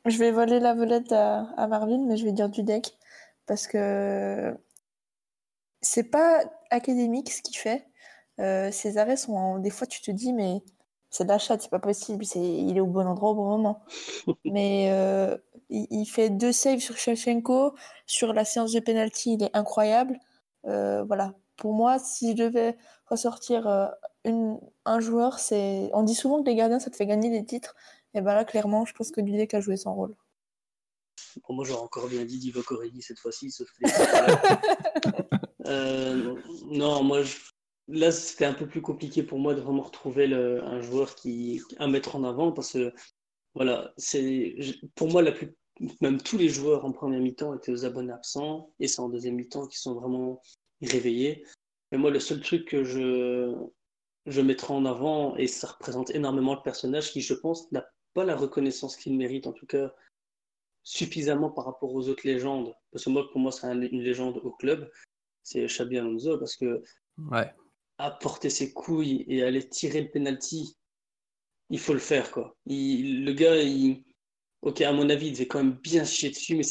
Je 0.05 0.17
vais 0.17 0.31
voler 0.31 0.59
la 0.59 0.73
volette 0.73 1.11
à, 1.11 1.41
à 1.57 1.67
Marvin, 1.67 2.05
mais 2.07 2.17
je 2.17 2.25
vais 2.25 2.31
dire 2.31 2.49
Dudek. 2.49 2.97
Parce 3.45 3.67
que 3.67 4.55
c'est 5.81 6.03
pas 6.09 6.43
académique 6.69 7.31
ce 7.31 7.41
qu'il 7.41 7.57
fait. 7.57 7.87
Euh, 8.39 8.71
ses 8.71 8.97
arrêts 8.97 9.17
sont. 9.17 9.33
en- 9.35 9.59
Des 9.59 9.69
fois, 9.69 9.87
tu 9.87 10.01
te 10.01 10.11
dis, 10.11 10.33
mais 10.33 10.61
c'est 11.09 11.23
de 11.25 11.29
la 11.29 11.39
chatte, 11.39 11.61
c'est 11.61 11.69
pas 11.69 11.79
possible. 11.79 12.25
C'est... 12.25 12.39
Il 12.41 12.77
est 12.77 12.79
au 12.81 12.87
bon 12.87 13.05
endroit 13.07 13.31
au 13.31 13.35
bon 13.35 13.47
moment. 13.49 13.83
mais 14.45 14.89
euh, 14.91 15.37
il, 15.69 15.87
il 15.91 16.05
fait 16.05 16.29
deux 16.29 16.51
saves 16.51 16.79
sur 16.79 16.97
Shevchenko. 16.97 17.75
Sur 18.05 18.33
la 18.33 18.45
séance 18.45 18.73
de 18.73 18.79
penalty, 18.79 19.33
il 19.33 19.43
est 19.43 19.55
incroyable. 19.55 20.19
Euh, 20.65 21.03
voilà. 21.05 21.33
Pour 21.57 21.73
moi, 21.73 21.99
si 21.99 22.31
je 22.31 22.43
devais 22.43 22.77
ressortir 23.07 23.67
euh, 23.67 23.87
une, 24.23 24.59
un 24.85 24.99
joueur, 24.99 25.39
c'est. 25.39 25.89
On 25.93 26.03
dit 26.03 26.15
souvent 26.15 26.41
que 26.41 26.47
les 26.49 26.55
gardiens, 26.55 26.79
ça 26.79 26.89
te 26.89 26.95
fait 26.95 27.05
gagner 27.07 27.29
des 27.29 27.45
titres. 27.45 27.75
Et 28.13 28.21
ben 28.21 28.33
là, 28.35 28.45
clairement, 28.45 28.85
je 28.85 28.93
pense 28.93 29.11
que 29.11 29.21
Dudek 29.21 29.53
a 29.53 29.59
joué 29.59 29.75
son 29.77 29.93
rôle. 29.93 30.15
Bon, 31.47 31.55
moi, 31.55 31.65
j'aurais 31.65 31.81
encore 31.81 32.07
bien 32.07 32.23
dit 32.25 32.39
Divock 32.39 32.71
Origi 32.71 33.01
cette 33.01 33.19
fois-ci, 33.19 33.51
sauf 33.51 33.67
que. 33.71 33.85
Euh, 35.65 36.35
non, 36.67 37.03
moi, 37.03 37.23
je- 37.23 37.35
là, 37.89 38.09
c'était 38.09 38.45
un 38.45 38.53
peu 38.53 38.65
plus 38.67 38.81
compliqué 38.81 39.21
pour 39.21 39.37
moi 39.37 39.53
de 39.53 39.59
vraiment 39.59 39.81
retrouver 39.81 40.25
le- 40.25 40.63
un 40.63 40.79
joueur 40.79 41.13
qui 41.13 41.61
à 41.77 41.87
mettre 41.87 42.15
en 42.15 42.23
avant 42.23 42.53
parce 42.53 42.71
que, 42.71 42.93
voilà, 43.53 43.91
c'est 43.97 44.55
pour 44.95 45.09
moi, 45.09 45.21
la 45.21 45.33
plus, 45.33 45.53
même 45.99 46.21
tous 46.21 46.37
les 46.37 46.47
joueurs 46.47 46.85
en 46.85 46.93
première 46.93 47.19
mi-temps 47.19 47.53
étaient 47.53 47.73
aux 47.73 47.83
abonnés 47.83 48.13
absents 48.13 48.71
et 48.79 48.87
c'est 48.87 49.01
en 49.01 49.09
deuxième 49.09 49.35
mi-temps 49.35 49.67
qui 49.67 49.77
sont 49.77 49.93
vraiment 49.95 50.41
réveillés. 50.81 51.45
Mais 51.91 51.97
moi, 51.97 52.11
le 52.11 52.19
seul 52.19 52.41
truc 52.41 52.67
que 52.67 52.83
je, 52.83 53.53
je 54.25 54.41
mettrai 54.41 54.73
en 54.73 54.85
avant, 54.85 55.35
et 55.37 55.47
ça 55.47 55.67
représente 55.67 56.11
énormément 56.11 56.55
le 56.55 56.61
personnage 56.61 57.11
qui, 57.11 57.21
je 57.21 57.33
pense, 57.33 57.71
n'a 57.71 57.87
pas 58.13 58.25
la 58.25 58.35
reconnaissance 58.35 58.97
qu'il 58.97 59.15
mérite, 59.17 59.47
en 59.47 59.53
tout 59.53 59.65
cas 59.65 59.93
suffisamment 60.83 61.49
par 61.49 61.65
rapport 61.65 61.93
aux 61.93 62.07
autres 62.07 62.25
légendes. 62.25 62.73
Parce 62.91 63.05
que 63.05 63.09
moi, 63.09 63.29
pour 63.31 63.39
moi, 63.41 63.51
c'est 63.51 63.67
un- 63.67 63.81
une 63.81 64.01
légende 64.01 64.37
au 64.37 64.51
club. 64.51 64.89
C'est 65.43 65.65
Xabi 65.65 65.97
Alonso 65.97 66.37
parce 66.37 66.55
que 66.55 66.81
ouais, 67.17 67.53
apporter 67.97 68.49
ses 68.49 68.73
couilles 68.73 69.25
et 69.27 69.43
aller 69.43 69.67
tirer 69.67 70.01
le 70.01 70.09
penalty, 70.09 70.77
il 71.69 71.79
faut 71.79 71.93
le 71.93 71.99
faire 71.99 72.31
quoi. 72.31 72.55
Il- 72.65 73.25
le 73.25 73.33
gars, 73.33 73.61
il, 73.61 74.03
ok, 74.61 74.81
à 74.81 74.93
mon 74.93 75.09
avis, 75.09 75.27
il 75.27 75.33
devait 75.33 75.47
quand 75.47 75.63
même 75.63 75.77
bien 75.83 76.05
chier 76.05 76.29
dessus, 76.29 76.55
mais 76.55 76.63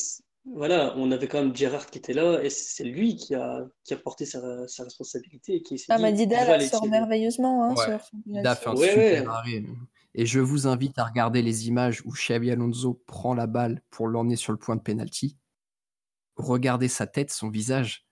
voilà, 0.54 0.94
on 0.96 1.10
avait 1.10 1.26
quand 1.28 1.42
même 1.42 1.54
Gerrard 1.54 1.86
qui 1.90 1.98
était 1.98 2.12
là 2.12 2.40
et 2.42 2.50
c'est 2.50 2.84
lui 2.84 3.16
qui 3.16 3.34
a, 3.34 3.66
qui 3.84 3.94
a 3.94 3.96
porté 3.96 4.24
sa, 4.26 4.66
sa 4.68 4.84
responsabilité 4.84 5.56
et 5.56 5.62
qui 5.62 5.78
s'est 5.78 5.86
Ah, 5.88 5.98
mais 5.98 6.12
Dida 6.12 6.60
sort 6.60 6.82
tirer. 6.82 6.90
merveilleusement 6.90 7.64
hein, 7.64 7.74
Ouais. 7.74 7.84
sur 7.84 8.04
son 8.04 8.16
il 8.26 8.46
a 8.46 8.54
fait 8.54 8.68
un 8.68 8.74
Ouais, 8.76 8.88
super 8.88 9.22
ouais. 9.22 9.26
arrêt. 9.28 9.64
Et 10.14 10.24
je 10.24 10.40
vous 10.40 10.66
invite 10.66 10.98
à 10.98 11.04
regarder 11.04 11.42
les 11.42 11.68
images 11.68 12.02
où 12.06 12.12
Xabi 12.12 12.50
Alonso 12.50 13.02
prend 13.06 13.34
la 13.34 13.46
balle 13.46 13.82
pour 13.90 14.06
l'emmener 14.08 14.36
sur 14.36 14.52
le 14.52 14.58
point 14.58 14.76
de 14.76 14.80
penalty. 14.80 15.36
Regardez 16.36 16.88
sa 16.88 17.06
tête, 17.06 17.30
son 17.30 17.50
visage. 17.50 18.06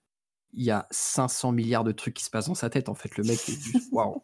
Il 0.52 0.64
y 0.64 0.70
a 0.70 0.86
500 0.90 1.52
milliards 1.52 1.84
de 1.84 1.92
trucs 1.92 2.14
qui 2.14 2.24
se 2.24 2.30
passent 2.30 2.48
dans 2.48 2.54
sa 2.54 2.68
tête. 2.70 2.88
En 2.88 2.94
fait, 2.94 3.16
le 3.16 3.24
mec 3.24 3.38
est 3.48 3.60
juste 3.60 3.88
waouh. 3.92 4.22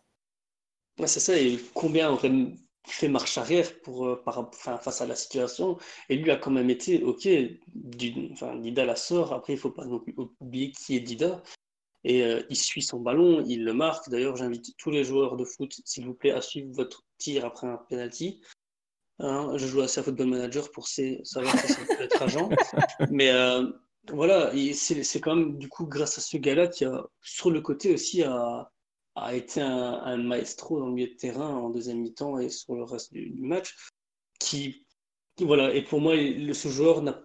Ouais, 0.98 1.06
c'est 1.06 1.20
ça, 1.20 1.36
et 1.38 1.58
combien 1.74 2.10
aurait 2.10 2.30
fait 2.86 3.08
marche 3.08 3.38
arrière 3.38 3.80
pour, 3.82 4.06
euh, 4.06 4.22
face 4.80 5.00
à 5.00 5.06
la 5.06 5.14
situation. 5.14 5.78
Et 6.08 6.16
lui 6.16 6.30
a 6.30 6.36
quand 6.36 6.50
même 6.50 6.70
été, 6.70 7.02
ok, 7.02 7.28
Dida 7.74 8.84
la 8.84 8.96
sort. 8.96 9.32
Après, 9.32 9.52
il 9.54 9.56
ne 9.56 9.60
faut 9.60 9.70
pas 9.70 9.84
non 9.84 10.00
plus 10.00 10.14
oublier 10.40 10.72
qui 10.72 10.96
est 10.96 11.00
Dida. 11.00 11.42
Et 12.02 12.24
euh, 12.24 12.42
il 12.48 12.56
suit 12.56 12.82
son 12.82 13.00
ballon, 13.00 13.44
il 13.46 13.64
le 13.64 13.74
marque. 13.74 14.08
D'ailleurs, 14.08 14.36
j'invite 14.36 14.74
tous 14.78 14.90
les 14.90 15.04
joueurs 15.04 15.36
de 15.36 15.44
foot, 15.44 15.74
s'il 15.84 16.06
vous 16.06 16.14
plaît, 16.14 16.30
à 16.30 16.40
suivre 16.40 16.70
votre 16.72 17.04
tir 17.18 17.44
après 17.44 17.66
un 17.66 17.76
penalty. 17.88 18.40
Hein, 19.18 19.52
je 19.56 19.66
joue 19.66 19.82
assez 19.82 20.00
à 20.00 20.02
Football 20.02 20.28
Manager 20.28 20.70
pour 20.70 20.88
savoir 20.88 21.58
si 21.58 21.72
ça 21.72 21.80
peut 21.84 22.02
être 22.02 22.22
agent. 22.22 22.48
Mais 23.10 23.30
euh, 23.30 23.66
voilà, 24.08 24.50
c'est 24.72 25.20
quand 25.20 25.36
même 25.36 25.58
du 25.58 25.68
coup 25.68 25.86
grâce 25.86 26.16
à 26.16 26.22
ce 26.22 26.38
gars-là 26.38 26.68
qui 26.68 26.86
a, 26.86 27.04
sur 27.20 27.50
le 27.50 27.60
côté 27.60 27.92
aussi, 27.92 28.22
a, 28.22 28.70
a 29.16 29.34
été 29.34 29.60
un, 29.60 30.16
maestro 30.16 30.78
dans 30.78 30.86
le 30.86 30.92
milieu 30.92 31.08
de 31.08 31.16
terrain 31.16 31.48
en 31.48 31.70
deuxième 31.70 32.00
mi-temps 32.00 32.38
et 32.38 32.48
sur 32.48 32.74
le 32.74 32.84
reste 32.84 33.12
du, 33.12 33.42
match. 33.42 33.74
Qui, 34.38 34.86
voilà, 35.40 35.74
et 35.74 35.82
pour 35.82 36.00
moi, 36.00 36.14
ce 36.16 36.68
joueur 36.68 37.02
n'a 37.02 37.20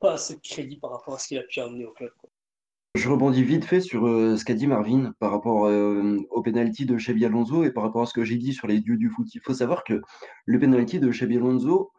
pas 0.00 0.14
assez 0.14 0.36
de 0.36 0.40
crédit 0.40 0.76
par 0.76 0.90
rapport 0.90 1.14
à 1.14 1.18
ce 1.18 1.28
qu'il 1.28 1.38
a 1.38 1.42
pu 1.42 1.60
amener 1.60 1.86
au 1.86 1.92
club. 1.92 2.10
Je 2.94 3.08
rebondis 3.08 3.42
vite 3.42 3.64
fait 3.64 3.80
sur 3.80 4.06
euh, 4.06 4.36
ce 4.36 4.44
qu'a 4.44 4.54
dit 4.54 4.68
Marvin 4.68 5.14
par 5.18 5.32
rapport 5.32 5.66
euh, 5.66 6.16
au 6.30 6.42
penalty 6.42 6.86
de 6.86 6.94
Xabi 6.94 7.24
Alonso 7.24 7.64
et 7.64 7.72
par 7.72 7.82
rapport 7.82 8.02
à 8.02 8.06
ce 8.06 8.14
que 8.14 8.22
j'ai 8.22 8.36
dit 8.36 8.52
sur 8.52 8.68
les 8.68 8.78
dieux 8.78 8.96
du 8.96 9.10
foot. 9.10 9.26
Il 9.34 9.40
faut 9.40 9.54
savoir 9.54 9.82
que 9.82 10.00
le 10.44 10.58
penalty 10.60 11.00
de 11.00 11.08
Xabi 11.10 11.38
Alonso, 11.38 11.90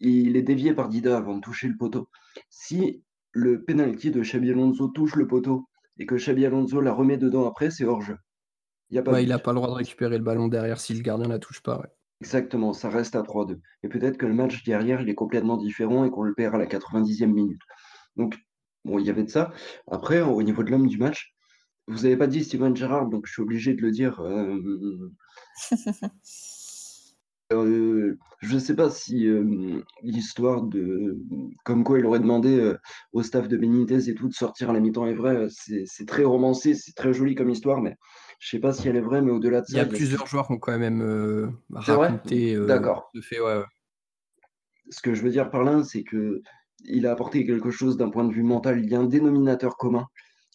il 0.00 0.36
est 0.36 0.42
dévié 0.42 0.74
par 0.74 0.88
Dida 0.88 1.16
avant 1.16 1.36
de 1.36 1.40
toucher 1.40 1.68
le 1.68 1.76
poteau. 1.76 2.08
Si 2.48 3.04
le 3.30 3.62
penalty 3.62 4.10
de 4.10 4.22
Xabi 4.22 4.50
Alonso 4.50 4.88
touche 4.88 5.14
le 5.14 5.28
poteau 5.28 5.68
et 5.98 6.06
que 6.06 6.16
Xabi 6.16 6.44
Alonso 6.44 6.80
la 6.80 6.92
remet 6.92 7.16
dedans 7.16 7.46
après, 7.46 7.70
c'est 7.70 7.84
hors 7.84 8.02
jeu. 8.02 8.16
Il 8.90 8.96
n'a 9.28 9.38
pas 9.38 9.52
le 9.52 9.56
droit 9.56 9.68
de 9.68 9.74
récupérer 9.74 10.18
le 10.18 10.24
ballon 10.24 10.48
derrière 10.48 10.80
si 10.80 10.94
le 10.94 11.00
gardien 11.00 11.26
ne 11.26 11.32
la 11.32 11.38
touche 11.38 11.62
pas. 11.62 11.82
Exactement, 12.20 12.72
ça 12.72 12.90
reste 12.90 13.16
à 13.16 13.22
3-2. 13.22 13.60
Et 13.82 13.88
peut-être 13.88 14.18
que 14.18 14.26
le 14.26 14.34
match 14.34 14.62
derrière, 14.64 15.00
il 15.00 15.08
est 15.08 15.14
complètement 15.14 15.56
différent 15.56 16.04
et 16.04 16.10
qu'on 16.10 16.22
le 16.22 16.34
perd 16.34 16.54
à 16.54 16.58
la 16.58 16.66
90e 16.66 17.26
minute. 17.26 17.62
Donc, 18.16 18.36
bon, 18.84 18.98
il 18.98 19.06
y 19.06 19.10
avait 19.10 19.22
de 19.22 19.30
ça. 19.30 19.52
Après, 19.90 20.20
au 20.20 20.42
niveau 20.42 20.62
de 20.62 20.70
l'homme 20.70 20.86
du 20.86 20.98
match, 20.98 21.34
vous 21.86 22.02
n'avez 22.02 22.16
pas 22.16 22.26
dit 22.26 22.44
Steven 22.44 22.76
Gerrard, 22.76 23.08
donc 23.08 23.26
je 23.26 23.32
suis 23.32 23.42
obligé 23.42 23.74
de 23.74 23.82
le 23.82 23.90
dire. 23.90 24.20
Euh, 24.20 25.10
Euh, 27.52 28.16
je 28.40 28.54
ne 28.54 28.58
sais 28.60 28.76
pas 28.76 28.90
si 28.90 29.26
euh, 29.26 29.82
l'histoire 30.02 30.62
de 30.62 31.18
comme 31.64 31.82
quoi 31.82 31.98
il 31.98 32.06
aurait 32.06 32.20
demandé 32.20 32.56
euh, 32.56 32.78
au 33.12 33.22
staff 33.22 33.48
de 33.48 33.56
Benitez 33.56 34.08
et 34.08 34.14
tout 34.14 34.28
de 34.28 34.34
sortir 34.34 34.70
à 34.70 34.72
la 34.72 34.80
mi-temps 34.80 35.06
est 35.06 35.14
vraie. 35.14 35.48
C'est 35.50 36.06
très 36.06 36.22
romancé, 36.22 36.74
c'est 36.74 36.94
très 36.94 37.12
joli 37.12 37.34
comme 37.34 37.50
histoire, 37.50 37.80
mais 37.80 37.96
je 38.40 38.56
ne 38.56 38.58
sais 38.58 38.60
pas 38.60 38.72
si 38.72 38.88
elle 38.88 38.96
est 38.96 39.00
vraie. 39.00 39.22
Mais 39.22 39.30
au-delà 39.30 39.60
de 39.60 39.66
ça, 39.66 39.72
il 39.74 39.76
y 39.76 39.80
a 39.80 39.86
plusieurs 39.86 40.26
joueurs 40.26 40.48
qui 40.48 40.54
ont 40.54 40.58
quand 40.58 40.76
même 40.76 41.54
raconté. 41.72 42.58
D'accord. 42.66 43.12
Ce 44.90 45.00
que 45.02 45.14
je 45.14 45.22
veux 45.22 45.30
dire 45.30 45.50
par 45.50 45.62
là, 45.62 45.84
c'est 45.84 46.02
que 46.02 46.42
il 46.84 47.06
a 47.06 47.12
apporté 47.12 47.46
quelque 47.46 47.70
chose 47.70 47.96
d'un 47.96 48.10
point 48.10 48.24
de 48.24 48.32
vue 48.32 48.42
mental. 48.42 48.82
Il 48.82 48.90
y 48.90 48.96
a 48.96 48.98
un 48.98 49.04
dénominateur 49.04 49.76
commun 49.76 50.06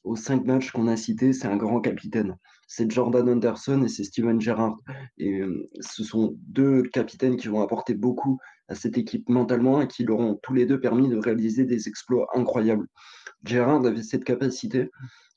aux 0.03 0.17
cinq 0.17 0.43
matchs 0.45 0.71
qu'on 0.71 0.87
a 0.87 0.97
cités. 0.97 1.31
C'est 1.31 1.47
un 1.47 1.55
grand 1.55 1.79
capitaine 1.79 2.35
c'est 2.67 2.89
Jordan 2.89 3.29
Anderson 3.29 3.83
et 3.83 3.87
c'est 3.87 4.03
Steven 4.03 4.41
Gerrard. 4.41 4.77
Et 5.17 5.39
euh, 5.39 5.69
ce 5.79 6.03
sont 6.03 6.35
deux 6.47 6.83
capitaines 6.83 7.37
qui 7.37 7.47
vont 7.47 7.61
apporter 7.61 7.93
beaucoup 7.93 8.39
à 8.67 8.75
cette 8.75 8.97
équipe 8.97 9.29
mentalement 9.29 9.81
et 9.81 9.87
qui 9.87 10.03
leur 10.03 10.19
ont 10.19 10.39
tous 10.41 10.53
les 10.53 10.65
deux 10.65 10.79
permis 10.79 11.09
de 11.09 11.17
réaliser 11.17 11.65
des 11.65 11.87
exploits 11.87 12.27
incroyables. 12.33 12.87
Gerrard 13.43 13.85
avait 13.85 14.03
cette 14.03 14.23
capacité 14.23 14.89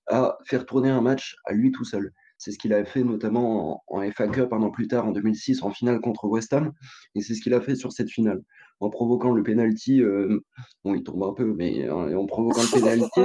à 0.06 0.38
faire 0.46 0.64
tourner 0.64 0.88
un 0.88 1.02
match 1.02 1.36
à 1.44 1.52
lui 1.52 1.70
tout 1.70 1.84
seul. 1.84 2.12
C'est 2.38 2.52
ce 2.52 2.58
qu'il 2.58 2.72
a 2.72 2.84
fait 2.84 3.02
notamment 3.02 3.82
en, 3.88 4.10
FA 4.12 4.28
Cup 4.28 4.52
un 4.52 4.62
an 4.62 4.70
plus 4.70 4.88
tard, 4.88 5.06
en 5.06 5.12
2006, 5.12 5.62
en 5.62 5.70
finale 5.70 6.00
contre 6.00 6.26
West 6.26 6.52
Ham. 6.52 6.72
Et 7.14 7.20
c'est 7.20 7.34
ce 7.34 7.42
qu'il 7.42 7.52
a 7.54 7.60
fait 7.60 7.74
sur 7.74 7.92
cette 7.92 8.10
finale. 8.10 8.40
En 8.80 8.90
provoquant 8.90 9.32
le 9.32 9.42
penalty, 9.42 10.00
euh, 10.00 10.40
bon, 10.84 10.94
il 10.94 11.02
tombe 11.02 11.24
un 11.24 11.32
peu, 11.32 11.52
mais 11.54 11.88
euh, 11.88 12.16
en 12.16 12.26
provoquant 12.26 12.62
le 12.62 12.80
penalty. 12.80 13.20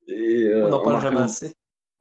On 0.64 0.68
n'en 0.68 0.82
parle 0.82 1.02
jamais 1.02 1.20
assez. 1.20 1.52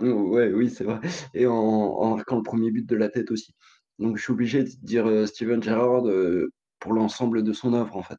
Ouais, 0.01 0.51
oui, 0.51 0.69
c'est 0.69 0.83
vrai. 0.83 0.99
Et 1.33 1.47
en, 1.47 2.15
marquant 2.15 2.37
le 2.37 2.43
premier 2.43 2.71
but 2.71 2.85
de 2.85 2.95
la 2.95 3.09
tête 3.09 3.31
aussi. 3.31 3.53
Donc 3.99 4.17
je 4.17 4.23
suis 4.23 4.33
obligé 4.33 4.63
de 4.63 4.69
dire 4.81 5.07
euh, 5.07 5.25
Steven 5.25 5.63
Gerrard 5.63 6.07
euh, 6.07 6.51
pour 6.79 6.93
l'ensemble 6.93 7.43
de 7.43 7.53
son 7.53 7.73
œuvre 7.73 7.95
en 7.95 8.03
fait. 8.03 8.17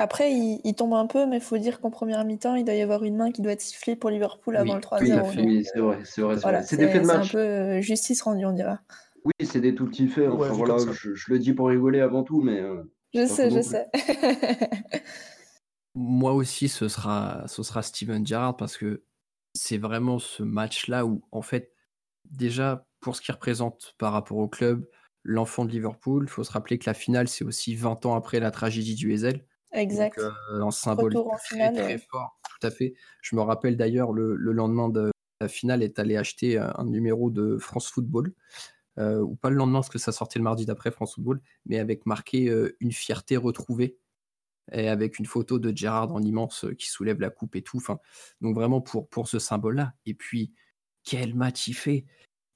Après, 0.00 0.32
il, 0.32 0.74
tombe 0.74 0.94
un 0.94 1.06
peu, 1.06 1.26
mais 1.26 1.38
il 1.38 1.42
faut 1.42 1.58
dire 1.58 1.80
qu'en 1.80 1.90
première 1.90 2.24
mi-temps, 2.24 2.54
il 2.54 2.64
doit 2.64 2.74
y 2.74 2.82
avoir 2.82 3.02
une 3.02 3.16
main 3.16 3.32
qui 3.32 3.42
doit 3.42 3.50
être 3.50 3.60
sifflée 3.60 3.96
pour 3.96 4.10
Liverpool 4.10 4.56
avant 4.56 4.76
le 4.76 4.80
3-0. 4.80 5.44
Oui, 5.44 5.64
c'est 5.64 5.80
vrai, 5.80 5.98
c'est 6.04 6.20
vrai. 6.20 6.62
c'est 6.62 6.76
des 6.76 6.86
faits 6.86 7.02
de 7.02 7.06
match. 7.06 7.32
C'est 7.32 7.38
un 7.38 7.40
peu 7.40 7.46
euh, 7.48 7.80
justice 7.80 8.22
rendue, 8.22 8.46
on 8.46 8.52
dira. 8.52 8.80
Oui, 9.24 9.32
c'est 9.42 9.60
des 9.60 9.74
tout 9.74 9.86
petits 9.86 10.06
faits. 10.06 10.28
Enfin, 10.28 10.52
voilà, 10.52 10.76
je, 10.92 11.32
le 11.32 11.38
dis 11.40 11.52
pour 11.52 11.66
rigoler 11.66 12.00
avant 12.00 12.22
tout, 12.22 12.40
mais. 12.40 12.62
je 13.12 13.26
sais, 13.26 13.50
je 13.50 13.60
sais. 13.60 13.86
Moi 15.96 16.32
aussi, 16.32 16.68
ce 16.68 16.86
sera, 16.86 17.42
ce 17.48 17.64
sera 17.64 17.82
Steven 17.82 18.24
Gerrard 18.24 18.56
parce 18.56 18.76
que 18.76 19.02
c'est 19.54 19.78
vraiment 19.78 20.20
ce 20.20 20.44
match-là 20.44 21.06
où, 21.06 21.22
en 21.32 21.42
fait, 21.42 21.72
déjà, 22.30 22.86
pour 23.00 23.16
ce 23.16 23.20
qu'il 23.20 23.34
représente 23.34 23.96
par 23.98 24.12
rapport 24.12 24.38
au 24.38 24.46
club, 24.46 24.86
l'enfant 25.24 25.64
de 25.64 25.72
Liverpool, 25.72 26.26
il 26.28 26.30
faut 26.30 26.44
se 26.44 26.52
rappeler 26.52 26.78
que 26.78 26.88
la 26.88 26.94
finale, 26.94 27.26
c'est 27.26 27.44
aussi 27.44 27.74
20 27.74 28.06
ans 28.06 28.14
après 28.14 28.38
la 28.38 28.52
tragédie 28.52 28.94
du 28.94 29.12
Ezel. 29.12 29.44
Exact. 29.72 30.18
Donc, 30.18 30.32
euh, 30.52 30.62
un 30.62 30.70
symbole 30.70 31.12
très, 31.12 31.72
très 31.72 31.98
fort, 31.98 32.38
tout 32.42 32.66
à 32.66 32.70
fait. 32.70 32.94
Je 33.22 33.36
me 33.36 33.42
rappelle 33.42 33.76
d'ailleurs, 33.76 34.12
le, 34.12 34.34
lendemain 34.36 34.88
de 34.88 35.10
la 35.40 35.48
finale, 35.48 35.82
est 35.82 35.98
allé 35.98 36.16
acheter 36.16 36.58
un, 36.58 36.84
numéro 36.84 37.30
de 37.30 37.58
France 37.58 37.88
Football. 37.90 38.32
Euh, 38.98 39.20
ou 39.20 39.36
pas 39.36 39.50
le 39.50 39.56
lendemain, 39.56 39.78
parce 39.78 39.90
que 39.90 39.98
ça 39.98 40.10
sortait 40.10 40.40
le 40.40 40.42
mardi 40.42 40.66
d'après 40.66 40.90
France 40.90 41.14
Football, 41.14 41.40
mais 41.66 41.78
avec 41.78 42.04
marqué 42.04 42.48
euh, 42.48 42.76
une 42.80 42.90
fierté 42.90 43.36
retrouvée 43.36 43.96
et 44.72 44.88
avec 44.88 45.18
une 45.18 45.26
photo 45.26 45.58
de 45.58 45.74
Gérard 45.74 46.12
en 46.12 46.20
immense 46.20 46.64
euh, 46.64 46.74
qui 46.74 46.88
soulève 46.88 47.20
la 47.20 47.30
coupe 47.30 47.54
et 47.54 47.62
tout. 47.62 47.76
Enfin, 47.76 48.00
donc 48.40 48.56
vraiment 48.56 48.80
pour, 48.80 49.08
pour 49.08 49.28
ce 49.28 49.38
symbole-là. 49.38 49.94
Et 50.04 50.14
puis, 50.14 50.52
quel 51.04 51.34
match 51.34 51.68
il 51.68 51.74
fait 51.74 52.06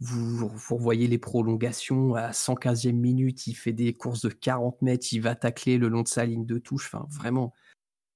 vous, 0.02 0.48
vous 0.48 0.78
voyez 0.78 1.06
les 1.06 1.18
prolongations 1.18 2.14
à 2.16 2.30
115e 2.30 2.92
minute, 2.92 3.46
il 3.46 3.54
fait 3.54 3.72
des 3.72 3.94
courses 3.94 4.22
de 4.22 4.30
40 4.30 4.82
mètres, 4.82 5.06
il 5.12 5.20
va 5.20 5.36
tacler 5.36 5.78
le 5.78 5.88
long 5.88 6.02
de 6.02 6.08
sa 6.08 6.24
ligne 6.24 6.44
de 6.44 6.58
touche. 6.58 6.90
Enfin, 6.92 7.06
vraiment 7.08 7.52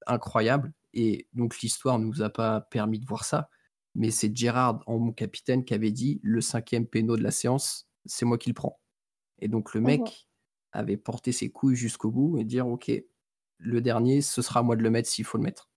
incroyable. 0.07 0.73
Et 0.95 1.29
donc 1.33 1.61
l'histoire 1.61 1.99
ne 1.99 2.07
nous 2.07 2.23
a 2.23 2.31
pas 2.31 2.61
permis 2.61 2.99
de 2.99 3.07
voir 3.07 3.25
ça. 3.25 3.51
Mais 3.95 4.11
c'est 4.11 4.35
Gérard, 4.35 4.83
en 4.87 4.99
mon 4.99 5.13
capitaine, 5.13 5.65
qui 5.65 5.75
avait 5.75 5.93
dit 5.93 6.21
le 6.23 6.41
cinquième 6.41 6.87
péno 6.87 7.17
de 7.17 7.23
la 7.23 7.31
séance, 7.31 7.89
c'est 8.05 8.27
moi 8.27 8.37
qui 8.37 8.51
le 8.51 8.55
prends. 8.55 8.81
Et 9.39 9.49
donc 9.49 9.73
le 9.73 9.81
mec 9.81 10.29
avait 10.73 10.97
porté 10.97 11.31
ses 11.31 11.51
couilles 11.51 11.77
jusqu'au 11.77 12.11
bout 12.11 12.39
et 12.39 12.45
dire 12.45 12.67
ok, 12.67 12.91
le 13.59 13.81
dernier, 13.81 14.23
ce 14.23 14.43
sera 14.43 14.61
à 14.61 14.63
moi 14.63 14.75
de 14.77 14.83
le 14.83 14.91
mettre 14.91 15.09
s'il 15.09 15.25
faut 15.25 15.39
le 15.39 15.45
mettre. 15.45 15.71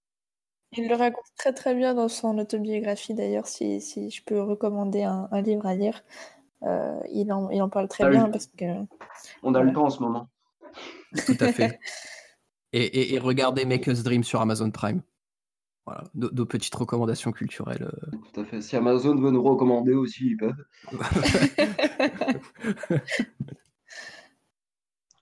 Il 0.74 0.88
le 0.88 0.96
raconte 0.96 1.26
très 1.38 1.54
très 1.54 1.74
bien 1.74 1.96
dans 1.96 2.08
son 2.08 2.38
autobiographie 2.38 3.16
d'ailleurs, 3.16 3.48
si, 3.48 3.82
si, 3.82 4.12
je 4.12 4.24
peux 4.24 4.42
recommander 4.42 5.04
un, 5.04 5.42
livre 5.42 5.66
à 5.66 5.76
lire. 5.76 6.04
Euh, 6.64 7.00
il, 7.12 7.32
en, 7.32 7.50
il, 7.50 7.62
en, 7.62 7.70
parle 7.70 7.88
très 7.88 8.04
ah 8.04 8.10
bien 8.10 8.30
parce 8.30 8.48
que... 8.48 8.66
On 9.42 9.56
a 9.56 9.64
le 9.64 9.74
temps 9.74 9.86
en 9.86 9.90
ce 9.90 10.02
moment. 10.02 10.30
Tout 11.26 11.38
à 11.40 11.52
fait. 11.52 11.80
et, 12.74 13.16
et, 13.16 13.20
regardez 13.20 13.66
Make 13.66 13.88
Us 13.88 14.04
Dream 14.04 14.24
sur 14.24 14.42
Amazon 14.42 14.70
Prime. 14.70 15.02
Voilà, 15.86 16.04
nos, 16.14 16.46
petites 16.46 16.76
recommandations 16.76 17.32
culturelles. 17.32 17.90
Euh. 17.92 18.12
Tout 18.32 18.42
à 18.42 18.46
fait. 18.46 18.62
Si 18.62 18.76
Amazon 18.76 19.16
veut 19.16 19.32
nous 19.32 19.42
recommander 19.42 19.94
aussi, 19.94 20.28
ils 20.28 20.38
peuvent. 20.38 20.66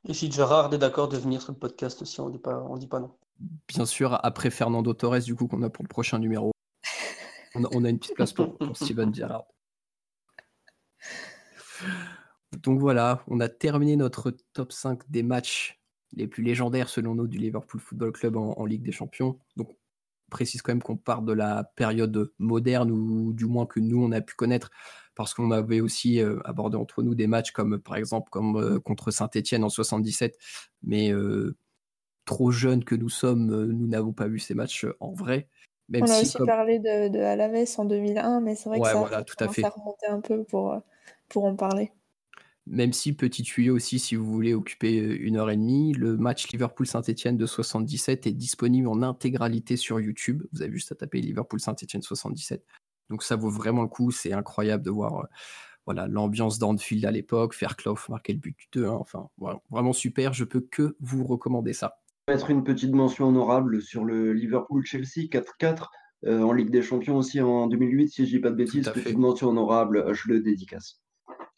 Et 0.10 0.14
si 0.14 0.32
Gérard 0.32 0.74
est 0.74 0.78
d'accord 0.78 1.10
de 1.10 1.18
venir 1.18 1.42
sur 1.42 1.52
le 1.52 1.58
podcast 1.58 2.02
aussi, 2.02 2.22
on 2.22 2.30
dit 2.30 2.40
pas, 2.40 2.64
on 2.70 2.78
dit 2.78 2.88
pas 2.88 3.00
non. 3.00 3.12
Bien 3.40 3.86
sûr, 3.86 4.20
après 4.24 4.50
Fernando 4.50 4.94
Torres, 4.94 5.20
du 5.20 5.36
coup, 5.36 5.48
qu'on 5.48 5.62
a 5.64 5.70
pour 5.70 5.84
le 5.84 5.90
prochain 5.90 6.20
numéro. 6.20 6.52
On 7.56 7.84
a, 7.84 7.90
une 7.90 8.00
petite 8.00 8.16
place 8.16 8.34
pour, 8.34 8.58
Steven 8.74 9.14
Gerrard. 9.14 9.46
Donc 12.62 12.80
voilà, 12.80 13.24
on 13.28 13.40
a 13.40 13.50
terminé 13.50 13.96
notre 13.96 14.32
top 14.54 14.72
5 14.72 15.10
des 15.10 15.24
matchs 15.24 15.80
les 16.14 16.28
plus 16.28 16.44
légendaires 16.44 16.90
selon 16.90 17.16
nous 17.16 17.28
du 17.28 17.38
Liverpool 17.38 17.82
Football 17.82 18.12
Club 18.12 18.38
en, 18.38 18.66
Ligue 18.66 18.84
des 18.84 18.92
Champions. 18.92 19.40
Donc 19.56 19.70
on 19.72 19.76
précise 20.30 20.62
quand 20.62 20.72
même 20.72 20.82
qu'on 20.82 20.98
part 20.98 21.22
de 21.22 21.34
la 21.34 21.64
période 21.76 22.32
moderne 22.40 22.92
ou 22.92 23.34
du 23.34 23.46
moins 23.46 23.66
que 23.66 23.80
nous 23.80 24.04
on 24.04 24.12
a 24.12 24.22
pu 24.22 24.36
connaître 24.36 24.70
parce 25.16 25.34
qu'on 25.34 25.52
avait 25.52 25.82
aussi 25.82 26.22
euh, 26.22 26.40
abordé 26.46 26.78
entre 26.78 27.02
nous 27.02 27.16
des 27.16 27.28
matchs 27.28 27.52
comme 27.52 27.80
par 27.80 27.96
exemple 27.96 28.30
comme 28.30 28.56
euh, 28.58 28.80
contre 28.80 29.12
Saint-Etienne 29.12 29.64
en 29.64 29.70
77, 29.70 30.38
mais 30.84 31.12
euh, 31.12 31.58
trop 32.28 32.52
jeunes 32.52 32.84
que 32.84 32.94
nous 32.94 33.10
sommes, 33.10 33.48
nous 33.48 33.88
n'avons 33.88 34.14
pas 34.14 34.28
vu 34.28 34.38
ces 34.38 34.54
matchs 34.54 34.86
en 35.00 35.14
vrai. 35.14 35.50
Même 35.90 36.04
on 36.04 36.12
a 36.12 36.22
aussi 36.22 36.38
parlé 36.46 36.80
de, 36.80 37.08
de 37.08 37.20
Alaves 37.20 37.66
en 37.78 37.86
2001, 37.86 38.42
mais 38.42 38.56
c'est 38.56 38.70
vrai 38.70 38.80
que 38.80 38.86
ça, 38.86 38.96
voilà, 38.96 39.24
tout 39.24 39.36
à 39.40 39.48
fait. 39.48 39.66
remonter 39.66 40.08
un 40.08 40.20
peu 40.20 40.44
pour, 40.44 40.80
pour 41.30 41.46
en 41.46 41.56
parler. 41.56 41.92
Même 42.70 42.92
si, 42.92 43.14
petit 43.14 43.44
tuyau 43.44 43.76
aussi, 43.76 43.98
si 43.98 44.16
vous 44.16 44.26
voulez 44.26 44.54
occuper 44.54 44.98
une 44.98 45.38
heure 45.38 45.50
et 45.50 45.56
demie, 45.56 45.94
le 45.94 46.18
match 46.18 46.50
Liverpool-Saint-Etienne 46.50 47.38
de 47.38 47.46
77 47.46 48.28
est 48.28 48.34
disponible 48.34 48.90
en 48.90 49.02
intégralité 49.02 49.78
sur 49.78 50.02
YouTube. 50.02 50.44
Vous 50.52 50.62
avez 50.62 50.74
juste 50.74 50.92
à 50.92 50.96
taper 50.96 51.22
Liverpool-Saint-Etienne 51.22 52.02
77. 52.02 52.66
Donc 53.10 53.24
ça 53.24 53.38
vaut 53.38 53.50
vraiment 53.50 53.84
le 53.84 53.88
coup, 53.88 54.12
c'est 54.12 54.34
incroyable 54.34 54.84
de 54.84 54.92
voir, 54.92 55.28
voilà, 55.86 56.08
l'ambiance 56.08 56.60
d'Anfield 56.60 57.06
à 57.06 57.12
l'époque, 57.12 57.56
Fairclough 57.56 58.10
marquer 58.10 58.34
le 58.34 58.40
but 58.40 58.58
du 58.58 58.68
2 58.74 58.88
enfin, 58.88 59.30
voilà, 59.38 59.62
vraiment 59.70 59.94
super. 59.94 60.34
Je 60.34 60.44
peux 60.44 60.60
que 60.60 60.98
vous 61.00 61.24
recommander 61.24 61.72
ça. 61.72 62.02
Mettre 62.28 62.50
une 62.50 62.66
petite 62.66 62.92
mention 62.92 63.30
honorable 63.30 63.82
sur 63.82 64.04
le 64.04 64.34
Liverpool-Chelsea 64.34 65.30
4-4 65.32 65.86
euh, 66.26 66.42
en 66.42 66.52
Ligue 66.52 66.72
des 66.72 66.82
Champions 66.82 67.16
aussi 67.16 67.40
en 67.40 67.68
2008, 67.68 68.10
si 68.10 68.26
je 68.26 68.32
dis 68.32 68.40
pas 68.40 68.50
de 68.50 68.56
bêtises. 68.56 68.90
Petite 68.90 69.18
mention 69.18 69.48
honorable, 69.48 70.14
je 70.14 70.28
le 70.28 70.42
dédicace. 70.42 71.00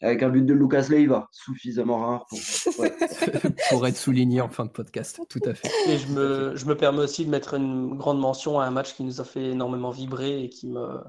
Avec 0.00 0.22
un 0.22 0.28
but 0.28 0.46
de 0.46 0.54
Lucas 0.54 0.86
Leiva, 0.88 1.28
suffisamment 1.32 1.98
rare 1.98 2.26
pour, 2.28 2.38
pour 3.70 3.86
être 3.88 3.96
souligné 3.96 4.40
en 4.40 4.48
fin 4.48 4.64
de 4.64 4.70
podcast. 4.70 5.20
Tout 5.28 5.40
à 5.44 5.54
fait. 5.54 5.68
Et 5.88 5.98
je 5.98 6.06
me, 6.12 6.54
je 6.54 6.64
me, 6.66 6.76
permets 6.76 7.02
aussi 7.02 7.24
de 7.24 7.30
mettre 7.30 7.54
une 7.54 7.96
grande 7.96 8.20
mention 8.20 8.60
à 8.60 8.64
un 8.64 8.70
match 8.70 8.94
qui 8.94 9.02
nous 9.02 9.20
a 9.20 9.24
fait 9.24 9.46
énormément 9.50 9.90
vibrer 9.90 10.44
et 10.44 10.48
qui 10.48 10.68
me, 10.68 11.00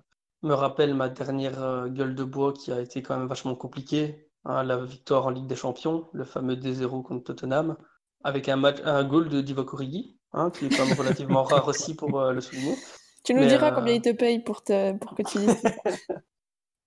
me 0.42 0.54
rappelle 0.56 0.96
ma 0.96 1.08
dernière 1.08 1.62
euh, 1.62 1.88
gueule 1.88 2.16
de 2.16 2.24
bois 2.24 2.52
qui 2.52 2.72
a 2.72 2.82
été 2.82 3.04
quand 3.04 3.16
même 3.16 3.28
vachement 3.28 3.54
compliquée. 3.54 4.28
Hein, 4.44 4.64
la 4.64 4.84
victoire 4.84 5.28
en 5.28 5.30
Ligue 5.30 5.46
des 5.46 5.56
Champions, 5.56 6.08
le 6.14 6.24
fameux 6.24 6.56
D0 6.56 7.04
contre 7.04 7.26
Tottenham, 7.26 7.78
avec 8.24 8.50
un, 8.50 8.56
match, 8.56 8.78
un 8.84 9.04
goal 9.04 9.30
de 9.30 9.42
Divock 9.42 9.74
Origi, 9.74 10.18
hein, 10.34 10.52
qui 10.52 10.66
est 10.66 10.70
quand 10.70 10.86
même 10.86 10.98
relativement 10.98 11.44
rare 11.44 11.68
aussi 11.68 11.96
pour 11.96 12.20
euh, 12.20 12.34
le 12.34 12.42
souligner. 12.42 12.76
Tu 13.24 13.34
nous 13.34 13.46
diras 13.46 13.72
euh, 13.72 13.76
combien 13.76 13.94
il 13.94 14.02
te 14.02 14.12
paye 14.12 14.40
pour, 14.40 14.64
te, 14.64 14.98
pour 14.98 15.16
que 15.16 15.24
tu 15.24 15.38
dises 15.40 15.64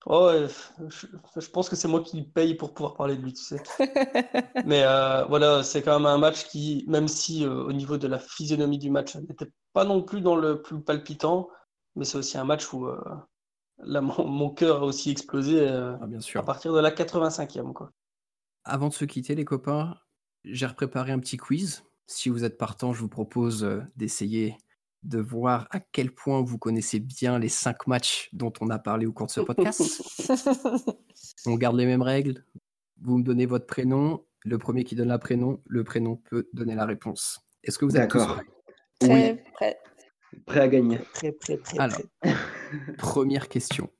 Oh, 0.07 0.31
je, 0.89 1.49
pense 1.49 1.71
que 1.71 1.77
c'est 1.77 1.89
moi 1.89 2.03
qui 2.03 2.23
paye 2.23 2.55
pour 2.55 2.75
pouvoir 2.75 2.95
parler 2.95 3.17
de 3.17 3.23
lui, 3.23 3.33
tu 3.33 3.43
sais. 3.43 3.63
Mais 4.67 4.83
euh, 4.85 5.25
voilà, 5.25 5.63
c'est 5.63 5.81
quand 5.81 5.99
même 5.99 6.07
un 6.07 6.19
match 6.19 6.45
qui, 6.49 6.85
même 6.89 7.09
si 7.09 7.45
euh, 7.45 7.65
au 7.65 7.73
niveau 7.73 7.97
de 7.97 8.07
la 8.07 8.19
physionomie 8.19 8.79
du 8.79 8.91
match, 8.91 9.17
n'était 9.17 9.51
pas 9.73 9.85
non 9.85 10.03
plus 10.03 10.21
dans 10.21 10.37
le 10.37 10.61
plus 10.61 10.83
palpitant, 10.83 11.49
mais 11.97 12.05
c'est 12.05 12.19
aussi 12.19 12.37
un 12.37 12.45
match 12.45 12.71
où 12.75 12.87
euh, 12.87 13.03
là, 13.79 14.03
mon, 14.03 14.51
cœur 14.51 14.83
a 14.83 14.85
aussi 14.85 15.11
explosé 15.11 15.67
ah, 15.67 16.07
bien 16.07 16.21
sûr. 16.21 16.39
à 16.39 16.45
partir 16.45 16.75
de 16.75 16.81
la 16.81 16.91
85e. 16.91 17.73
Quoi. 17.73 17.91
Avant 18.65 18.89
de 18.89 18.95
se 18.95 19.07
quitter, 19.07 19.35
les 19.35 19.47
copains, 19.47 19.97
j'ai 20.45 20.69
préparé 20.69 21.13
un 21.13 21.19
petit 21.19 21.37
quiz. 21.37 21.85
Si 22.07 22.29
vous 22.29 22.45
êtes 22.45 22.59
partant, 22.59 22.93
je 22.93 23.01
vous 23.01 23.09
propose 23.09 23.67
d'essayer 23.97 24.57
de 25.05 25.19
voir 25.19 25.69
à 25.71 25.81
quel 25.81 26.11
point 26.11 26.43
vous 26.43 26.59
connaissez 26.59 26.99
bien 26.99 27.39
les 27.39 27.49
cinq 27.49 27.87
matchs 27.87 28.31
dont 28.33 28.53
on 28.61 28.71
a 28.71 28.79
parlé 28.79 29.07
au 29.07 29.13
cours 29.13 29.27
de 29.27 29.33
ce 29.33 29.41
podcast. 29.41 30.03
on 31.47 31.55
garde 31.57 31.77
les 31.77 31.87
mêmes 31.87 32.03
règles. 32.03 32.45
Vous 33.01 33.19
me 33.19 33.23
donnez 33.23 33.47
votre 33.47 33.67
prénom. 33.67 34.25
Le 34.41 34.59
premier 34.59 34.85
qui 34.85 34.95
donne 34.95 35.09
la 35.09 35.19
prénom, 35.19 35.61
le 35.67 35.85
prénom 35.85 36.17
peut 36.17 36.49
donner 36.53 36.75
la 36.75 36.87
réponse. 36.87 37.41
Est-ce 37.63 37.79
que 37.79 37.85
vous 37.85 37.97
êtes 37.97 38.03
d'accord 38.03 38.41
oui. 39.03 39.35
prêt. 39.55 39.79
Prêt 40.47 40.61
à 40.61 40.69
gagner. 40.69 40.99
Prêt, 41.15 41.33
prêt, 41.33 41.57
prêt. 41.57 41.79
Alors, 41.79 42.01
première 42.99 43.49
question. 43.49 43.91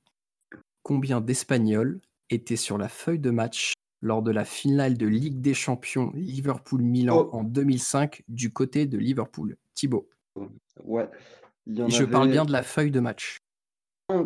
Combien 0.83 1.21
d'Espagnols 1.21 2.01
étaient 2.29 2.55
sur 2.55 2.77
la 2.77 2.89
feuille 2.89 3.19
de 3.19 3.31
match 3.31 3.73
lors 4.05 4.21
de 4.21 4.29
la 4.29 4.45
finale 4.45 4.97
de 4.97 5.07
Ligue 5.07 5.41
des 5.41 5.55
Champions 5.55 6.11
Liverpool-Milan 6.13 7.27
oh. 7.31 7.37
en 7.37 7.43
2005 7.43 8.21
du 8.27 8.53
côté 8.53 8.85
de 8.85 8.99
Liverpool 8.99 9.57
Thibaut 9.73 10.07
Ouais. 10.83 11.09
je 11.65 12.03
parle 12.03 12.29
bien 12.29 12.45
de 12.45 12.51
la 12.51 12.61
feuille 12.61 12.91
de 12.91 12.99
match. 12.99 13.39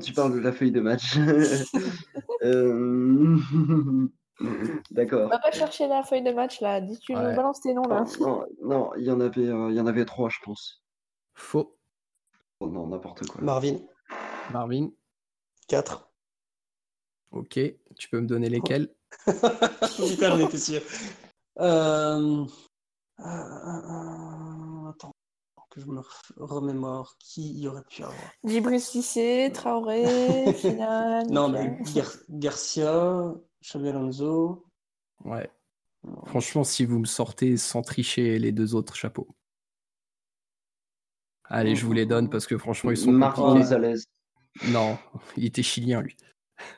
tu 0.03 0.11
parles 0.11 0.33
de 0.33 0.39
la 0.39 0.51
feuille 0.51 0.71
de 0.71 0.81
match. 0.81 1.17
Euh, 2.41 3.37
d'accord. 4.91 5.25
On 5.25 5.27
va 5.27 5.39
pas 5.39 5.51
chercher 5.51 5.89
la 5.89 6.03
feuille 6.03 6.23
de 6.23 6.31
match 6.31 6.61
là. 6.61 6.79
Dis-tu 6.79 7.11
nous 7.11 7.19
balances 7.19 7.59
tes 7.59 7.73
noms 7.73 7.81
là. 7.81 8.05
Non, 8.21 8.45
non, 8.63 8.91
il 8.95 9.03
y 9.03 9.11
en 9.11 9.19
avait, 9.19 9.49
euh, 9.49 9.69
il 9.69 9.75
y 9.75 9.79
en 9.81 9.87
avait 9.87 10.05
trois, 10.05 10.29
je 10.29 10.37
pense. 10.41 10.81
Faux. 11.33 11.77
Oh, 12.61 12.69
non, 12.69 12.87
n'importe 12.87 13.27
quoi. 13.27 13.41
Marvin. 13.41 13.75
Marvin. 14.53 14.87
4. 15.67 16.09
Ok, 17.31 17.59
tu 17.97 18.09
peux 18.09 18.21
me 18.21 18.25
donner 18.25 18.47
lesquels? 18.47 18.87
Putain, 19.25 20.33
on 20.33 20.47
était 20.47 20.57
sûr. 20.57 20.81
Euh... 21.59 22.45
Attends 24.89 25.11
que 25.69 25.81
je 25.81 25.85
me 25.87 26.01
remémore 26.37 27.15
qui 27.19 27.53
y 27.59 27.67
aurait 27.67 27.83
pu 27.83 28.03
avoir. 28.03 28.17
Djibril 28.43 28.81
Cissé, 28.81 29.51
Traoré, 29.53 30.53
Finan. 30.57 31.25
Non, 31.29 31.49
mais 31.49 31.79
Garcia, 32.29 33.33
Xabi 33.63 33.89
Alonso. 33.89 34.65
Ouais. 35.23 35.49
Franchement, 36.25 36.63
si 36.63 36.85
vous 36.85 36.99
me 36.99 37.05
sortez 37.05 37.57
sans 37.57 37.81
tricher 37.81 38.39
les 38.39 38.51
deux 38.51 38.73
autres 38.73 38.95
chapeaux. 38.95 39.27
Allez, 41.43 41.75
je 41.75 41.85
vous 41.85 41.93
les 41.93 42.05
donne 42.05 42.29
parce 42.29 42.47
que 42.47 42.57
franchement, 42.57 42.91
ils 42.91 42.97
sont. 42.97 43.11
Marc 43.11 43.37
Gonzalez. 43.37 44.03
Non, 44.67 44.97
il 45.35 45.45
était 45.45 45.63
chilien, 45.63 46.01
lui. 46.01 46.15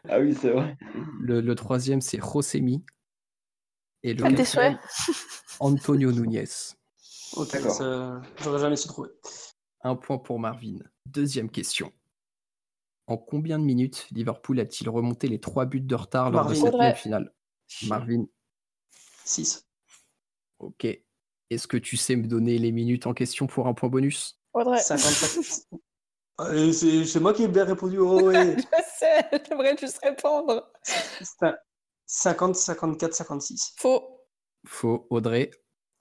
Ah 0.10 0.20
oui, 0.20 0.36
c'est 0.40 0.52
vrai. 0.52 0.78
Le, 1.20 1.54
troisième, 1.56 2.02
c'est 2.02 2.20
Josemi. 2.20 2.84
Et 4.04 4.14
le 4.14 4.24
quatrième, 4.24 4.80
Antonio 5.60 6.12
Núñez. 6.12 6.46
Ok, 7.36 7.58
j'aurais 8.42 8.60
jamais 8.60 8.76
su 8.76 8.88
trouver. 8.88 9.10
Un 9.84 9.96
point 9.96 10.18
pour 10.18 10.40
Marvin. 10.40 10.80
Deuxième 11.06 11.50
question. 11.50 11.92
En 13.08 13.18
combien 13.18 13.60
de 13.60 13.64
minutes 13.64 14.08
Liverpool 14.12 14.60
a-t-il 14.60 14.90
remonté 14.90 15.28
les 15.28 15.40
trois 15.40 15.66
buts 15.66 15.82
de 15.82 15.96
retard 15.96 16.32
lors 16.32 16.48
de 16.48 16.54
cette 16.54 16.98
finale 16.98 17.34
Marvin 17.88 18.26
6. 19.26 19.66
Ok. 20.60 20.86
Est-ce 21.50 21.68
que 21.68 21.78
tu 21.78 21.98
sais 21.98 22.16
me 22.16 22.28
donner 22.28 22.58
les 22.58 22.72
minutes 22.72 23.08
en 23.08 23.14
question 23.14 23.48
pour 23.48 23.68
un 23.68 23.74
point 23.74 23.90
bonus? 23.90 24.40
Audrey. 24.54 24.80
55. 24.80 25.80
c'est 26.74 27.20
moi 27.20 27.34
qui 27.34 27.44
ai 27.44 27.48
bien 27.48 27.66
répondu. 27.66 27.98
Oh, 27.98 28.22
ouais. 28.22 28.56
je 29.02 29.06
sais, 29.06 29.44
j'aimerais 29.50 29.78
juste 29.78 30.00
répondre. 30.04 30.72
50, 32.06 32.56
54, 32.56 33.14
56. 33.14 33.74
Faux. 33.78 34.04
Faux. 34.66 35.08
Audrey 35.10 35.52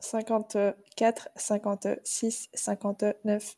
54, 0.00 1.28
56, 1.36 2.48
59. 2.54 3.56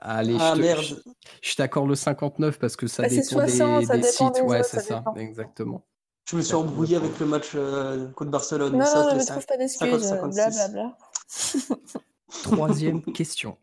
Allez, 0.00 0.36
ah, 0.40 0.54
je, 0.56 0.60
merde. 0.60 1.02
je, 1.42 1.54
t'accorde 1.54 1.88
le 1.88 1.94
59 1.94 2.58
parce 2.58 2.76
que 2.76 2.86
ça 2.86 3.02
bah, 3.02 3.08
dépend 3.08 3.22
60, 3.22 3.80
des, 3.80 3.86
ça 3.86 3.96
des 3.98 4.02
sites. 4.04 4.42
ouais, 4.44 4.62
c'est 4.62 4.80
ça, 4.80 5.04
exactement. 5.16 5.86
Je 6.24 6.36
me 6.36 6.42
suis 6.42 6.54
embrouillé 6.54 6.96
avec 6.96 7.18
le 7.18 7.26
match 7.26 7.50
euh, 7.54 8.10
contre 8.12 8.30
Barcelone. 8.30 8.78
Non, 8.78 8.86
ça, 8.86 9.12
non, 9.12 9.16
ne 9.16 9.24
trouve 9.24 9.46
pas 9.46 9.56
d'excuses. 9.58 10.10
Blablabla. 10.10 10.96
Troisième 12.42 13.02
question. 13.02 13.58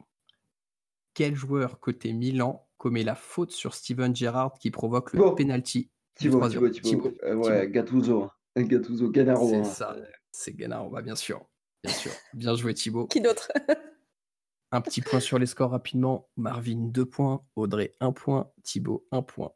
Quel 1.13 1.35
joueur 1.35 1.79
côté 1.79 2.13
Milan 2.13 2.68
commet 2.79 3.03
la 3.03 3.13
faute 3.13 3.51
sur 3.51 3.75
Steven 3.75 4.15
Gerrard 4.15 4.57
qui 4.57 4.71
provoque 4.71 5.13
le 5.13 5.35
penalty 5.35 5.91
Thibaut, 6.15 6.49
Thibaut, 6.49 6.69
Thibaut. 6.69 7.13
Euh, 7.23 7.35
ouais, 7.35 7.69
Gattuso. 7.69 8.29
Gattuso, 8.57 9.13
Gennaro. 9.13 9.47
C'est 9.47 9.55
hein. 9.57 9.63
ça. 9.63 9.95
C'est 10.31 10.57
Gennaro, 10.57 10.89
bah 10.89 11.01
bien 11.01 11.15
sûr. 11.15 11.45
Bien 11.83 11.93
sûr. 11.93 12.11
Bien 12.33 12.55
joué 12.55 12.73
Thibaut. 12.73 13.07
Qui 13.07 13.21
d'autre? 13.21 13.51
Un 14.71 14.81
petit 14.81 15.01
point 15.01 15.19
sur 15.19 15.39
les 15.39 15.45
scores 15.45 15.71
rapidement. 15.71 16.29
Marvin, 16.35 16.89
2 16.91 17.05
points. 17.05 17.43
Audrey, 17.55 17.95
1 17.99 18.11
point. 18.11 18.51
Thibaut, 18.63 19.07
1 19.11 19.21
point. 19.23 19.51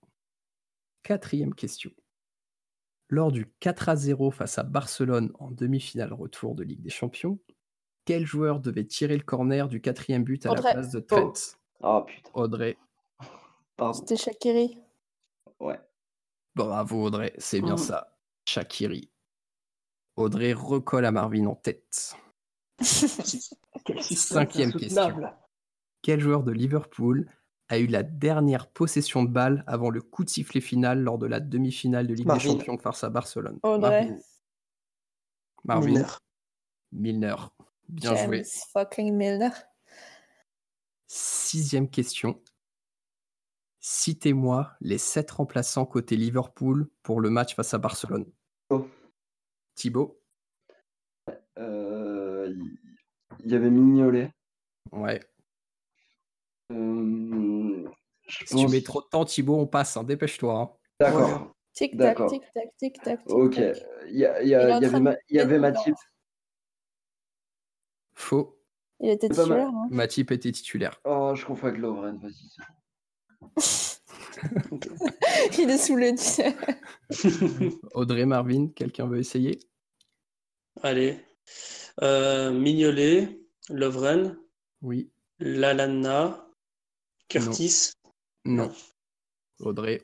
Quatrième 1.03 1.53
question. 1.53 1.91
Lors 3.09 3.31
du 3.31 3.51
4 3.59 3.89
à 3.89 3.95
0 3.95 4.31
face 4.31 4.57
à 4.57 4.63
Barcelone 4.63 5.31
en 5.39 5.51
demi-finale 5.51 6.13
retour 6.13 6.55
de 6.55 6.63
Ligue 6.63 6.81
des 6.81 6.89
Champions, 6.89 7.39
quel 8.05 8.25
joueur 8.25 8.59
devait 8.59 8.85
tirer 8.85 9.15
le 9.15 9.23
corner 9.23 9.67
du 9.67 9.81
quatrième 9.81 10.23
but 10.23 10.45
à 10.45 10.55
la 10.55 10.61
place 10.61 10.91
de 10.91 10.99
Trent? 10.99 11.33
Oh. 11.81 12.03
putain. 12.07 12.29
Audrey. 12.33 12.77
C'était 13.93 14.15
Shakiri. 14.15 14.77
Ouais. 15.59 15.79
Bravo 16.55 17.03
Audrey, 17.05 17.33
c'est 17.37 17.61
bien 17.61 17.75
mm. 17.75 17.79
ça. 17.79 18.17
Shakiri. 18.45 19.09
Audrey 20.15 20.53
recolle 20.53 21.05
à 21.05 21.11
Marvin 21.11 21.45
en 21.47 21.55
tête. 21.55 22.15
Cinquième 22.81 24.73
question. 24.73 25.21
Quel 26.01 26.19
joueur 26.19 26.43
de 26.43 26.51
Liverpool 26.51 27.29
a 27.69 27.79
eu 27.79 27.87
la 27.87 28.03
dernière 28.03 28.67
possession 28.67 29.23
de 29.23 29.29
balle 29.29 29.63
avant 29.67 29.89
le 29.89 30.01
coup 30.01 30.23
de 30.23 30.29
sifflet 30.29 30.61
final 30.61 30.99
lors 30.99 31.17
de 31.17 31.25
la 31.25 31.39
demi-finale 31.39 32.07
de 32.07 32.13
Ligue 32.13 32.31
des 32.31 32.39
Champions 32.39 32.77
face 32.77 33.03
à 33.03 33.09
Barcelone? 33.09 33.59
Audrey. 33.63 34.15
Marvin. 35.63 35.87
Milner. 35.87 36.07
Milner. 36.91 37.35
Bien 37.89 38.15
James 38.15 38.25
joué. 38.27 38.43
fucking 38.73 39.13
Milner. 39.13 39.49
Sixième 41.07 41.89
question. 41.89 42.41
Citez-moi 43.85 44.71
les 44.79 44.97
sept 44.97 45.29
remplaçants 45.29 45.85
côté 45.85 46.15
Liverpool 46.15 46.87
pour 47.03 47.19
le 47.19 47.29
match 47.29 47.53
face 47.53 47.73
à 47.73 47.77
Barcelone. 47.77 48.25
Oh. 48.69 48.87
Thibaut 49.75 50.21
euh, 51.59 52.55
Il 53.43 53.51
y 53.51 53.53
avait 53.53 53.69
Mignolet. 53.69 54.31
Ouais. 54.93 55.19
Euh, 56.71 57.85
si 58.29 58.55
tu 58.55 58.67
mets 58.69 58.81
trop 58.81 59.01
de 59.01 59.07
temps, 59.07 59.25
Thibaut, 59.25 59.57
on 59.57 59.67
passe. 59.67 59.97
Hein. 59.97 60.05
Dépêche-toi. 60.05 60.61
Hein. 60.61 60.71
D'accord. 61.01 61.53
Tic-tac, 61.73 62.25
tic-tac, 62.29 62.77
tic-tac. 62.77 63.19
Ok. 63.25 63.59
Il 64.07 64.15
y, 64.15 64.55
avait, 65.35 65.59
Matip. 65.59 65.95
Faux. 68.15 68.57
Il 69.01 69.09
était 69.09 69.27
titulaire. 69.27 69.67
Hein. 69.67 69.87
Matip 69.91 70.31
était 70.31 70.53
titulaire. 70.53 71.01
Oh, 71.03 71.33
je 71.35 71.45
confonds 71.45 71.67
avec 71.67 71.81
Lovren, 71.81 72.17
vas-y. 72.19 72.47
Il 75.57 75.69
est 75.69 75.77
sous 75.77 75.95
le 75.95 76.15
ciel. 76.17 76.53
Audrey, 77.93 78.25
Marvin, 78.25 78.67
quelqu'un 78.75 79.07
veut 79.07 79.19
essayer? 79.19 79.59
Allez. 80.81 81.19
Euh, 82.01 82.51
Mignolet, 82.51 83.39
Lovren, 83.69 84.37
Oui. 84.81 85.11
Lalana, 85.39 86.47
Curtis? 87.29 87.91
Non. 88.45 88.71
Audrey. 89.59 90.01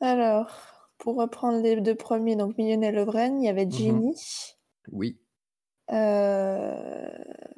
Alors, 0.00 0.50
pour 0.98 1.16
reprendre 1.16 1.62
les 1.62 1.80
deux 1.80 1.94
premiers, 1.94 2.36
donc 2.36 2.58
Millionnaire 2.58 2.92
Lovren, 2.92 3.40
il 3.40 3.46
y 3.46 3.48
avait 3.48 3.66
Mhm. 3.66 3.72
Ginny. 3.72 4.14
Oui. 4.90 5.18
Euh, 5.90 7.08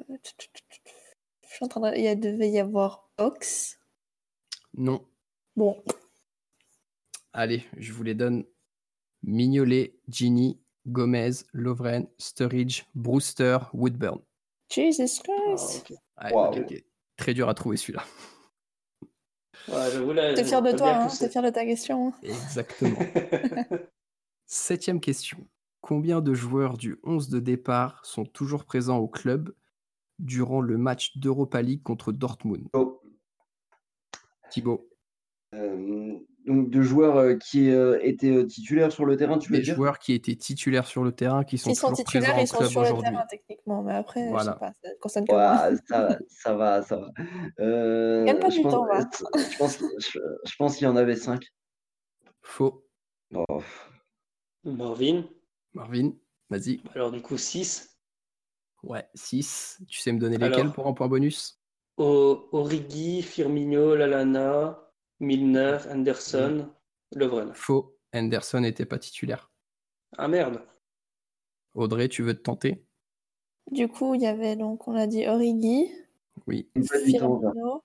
Je 0.09 1.55
suis 1.55 1.65
en 1.65 1.67
train 1.67 1.91
de... 1.91 1.97
Il 1.97 2.05
y 2.05 2.15
devait 2.15 2.49
y 2.49 2.59
avoir 2.59 3.09
Ox. 3.17 3.79
Non. 4.75 5.05
Bon, 5.55 5.83
Allez, 7.33 7.63
je 7.77 7.91
vous 7.93 8.03
les 8.03 8.13
donne. 8.15 8.45
Mignolet, 9.23 9.97
Ginny, 10.09 10.59
Gomez, 10.85 11.31
Lovren, 11.53 12.07
Sturridge, 12.17 12.83
Brewster, 12.93 13.57
Woodburn. 13.73 14.19
Jesus 14.69 15.21
Ah, 15.27 15.31
Christ. 15.55 15.89
ok. 15.91 15.97
Ouais, 16.23 16.33
Wow. 16.33 16.49
ok, 16.49 16.57
ok. 16.71 16.83
Très 17.15 17.33
dur 17.33 17.47
à 17.49 17.53
trouver 17.53 17.77
celui-là. 17.77 18.03
Ouais, 19.69 20.33
T'es 20.35 20.43
fier 20.43 20.61
de 20.61 20.71
toi, 20.73 20.89
hein. 20.97 21.07
T'es 21.07 21.29
fier 21.29 21.41
de 21.41 21.49
ta 21.49 21.63
question. 21.65 22.07
hein 22.09 22.13
Exactement. 22.21 22.99
Septième 24.45 24.99
question. 24.99 25.47
Combien 25.81 26.21
de 26.21 26.33
joueurs 26.33 26.77
du 26.77 26.99
11 27.03 27.29
de 27.29 27.39
départ 27.39 28.05
sont 28.05 28.25
toujours 28.25 28.65
présents 28.65 28.97
au 28.97 29.07
club 29.07 29.55
durant 30.19 30.59
le 30.61 30.77
match 30.77 31.17
d'Europa 31.17 31.61
League 31.61 31.83
contre 31.83 32.11
Dortmund? 32.11 32.67
Oh, 32.73 33.01
Thibaut, 34.49 34.89
donc 36.45 36.69
de 36.69 36.81
joueurs 36.81 37.15
euh, 37.17 37.35
qui 37.35 37.69
euh, 37.71 37.99
étaient 38.01 38.31
euh, 38.31 38.45
titulaires 38.45 38.91
sur 38.91 39.05
le 39.05 39.15
terrain, 39.15 39.37
tu 39.37 39.51
veux 39.51 39.59
dire? 39.59 39.75
joueurs 39.75 39.97
qui 39.99 40.13
étaient 40.13 40.35
titulaires 40.35 40.85
sur 40.87 41.03
le 41.03 41.11
terrain, 41.11 41.43
qui 41.43 41.57
sont 41.57 41.69
S'ils 41.69 41.77
sont 41.79 41.87
toujours 41.89 42.05
titulaires, 42.05 42.33
présents 42.33 42.41
ils 42.43 42.47
sont 42.47 42.57
club 42.57 42.69
sur 42.69 42.81
le 42.81 42.87
aujourd'hui. 42.87 43.09
terrain 43.11 43.25
techniquement, 43.29 43.83
mais 43.83 43.93
après, 43.93 44.29
Voilà. 44.29 44.43
je 44.43 44.49
sais 44.51 44.59
pas, 44.59 44.73
ça 44.83 44.89
concerne 44.99 45.25
que 45.27 45.31
moi. 45.33 45.69
Ça, 45.87 46.17
ça 46.27 46.53
va, 46.55 46.81
ça 46.81 46.97
va. 46.97 47.11
Euh, 47.59 48.25
Gagne 48.25 48.39
pas 48.39 48.49
je 48.49 48.57
du 48.57 48.63
pense, 48.63 48.73
temps, 48.73 48.85
va. 48.85 48.99
je 49.51 49.57
pense, 49.57 49.79
je, 49.99 50.19
je 50.45 50.55
pense 50.57 50.75
qu'il 50.75 50.85
y 50.85 50.89
en 50.89 50.95
avait 50.97 51.15
cinq. 51.15 51.45
Faux. 52.41 52.85
Oh, 53.33 53.61
Marvin? 54.65 55.23
Marvin, 55.73 56.11
vas-y. 56.49 56.81
Alors, 56.93 57.11
du 57.11 57.21
coup, 57.21 57.37
6. 57.37 57.97
Ouais, 58.83 59.07
6. 59.15 59.81
Tu 59.87 59.99
sais 60.01 60.11
me 60.11 60.19
donner 60.19 60.35
Alors. 60.35 60.49
lesquels 60.49 60.71
pour 60.71 60.87
un 60.87 60.93
point 60.93 61.07
bonus? 61.07 61.59
Origi, 61.97 63.21
Firmino, 63.21 63.95
Lalana, 63.95 64.82
Milner, 65.23 65.77
Anderson, 65.89 66.69
Lovren. 67.15 67.51
Faux. 67.53 67.95
Henderson 68.13 68.59
n'était 68.59 68.85
pas 68.85 68.99
titulaire. 68.99 69.51
Ah 70.17 70.27
merde. 70.27 70.61
Audrey, 71.73 72.09
tu 72.09 72.21
veux 72.23 72.35
te 72.35 72.41
tenter? 72.41 72.85
Du 73.71 73.87
coup, 73.87 74.13
il 74.13 74.21
y 74.21 74.27
avait 74.27 74.55
donc, 74.55 74.87
on 74.87 74.95
a 74.95 75.07
dit 75.07 75.25
Origi, 75.27 75.89
Oui. 76.45 76.69
Firmino, 76.75 77.41
Ah, 77.45 77.81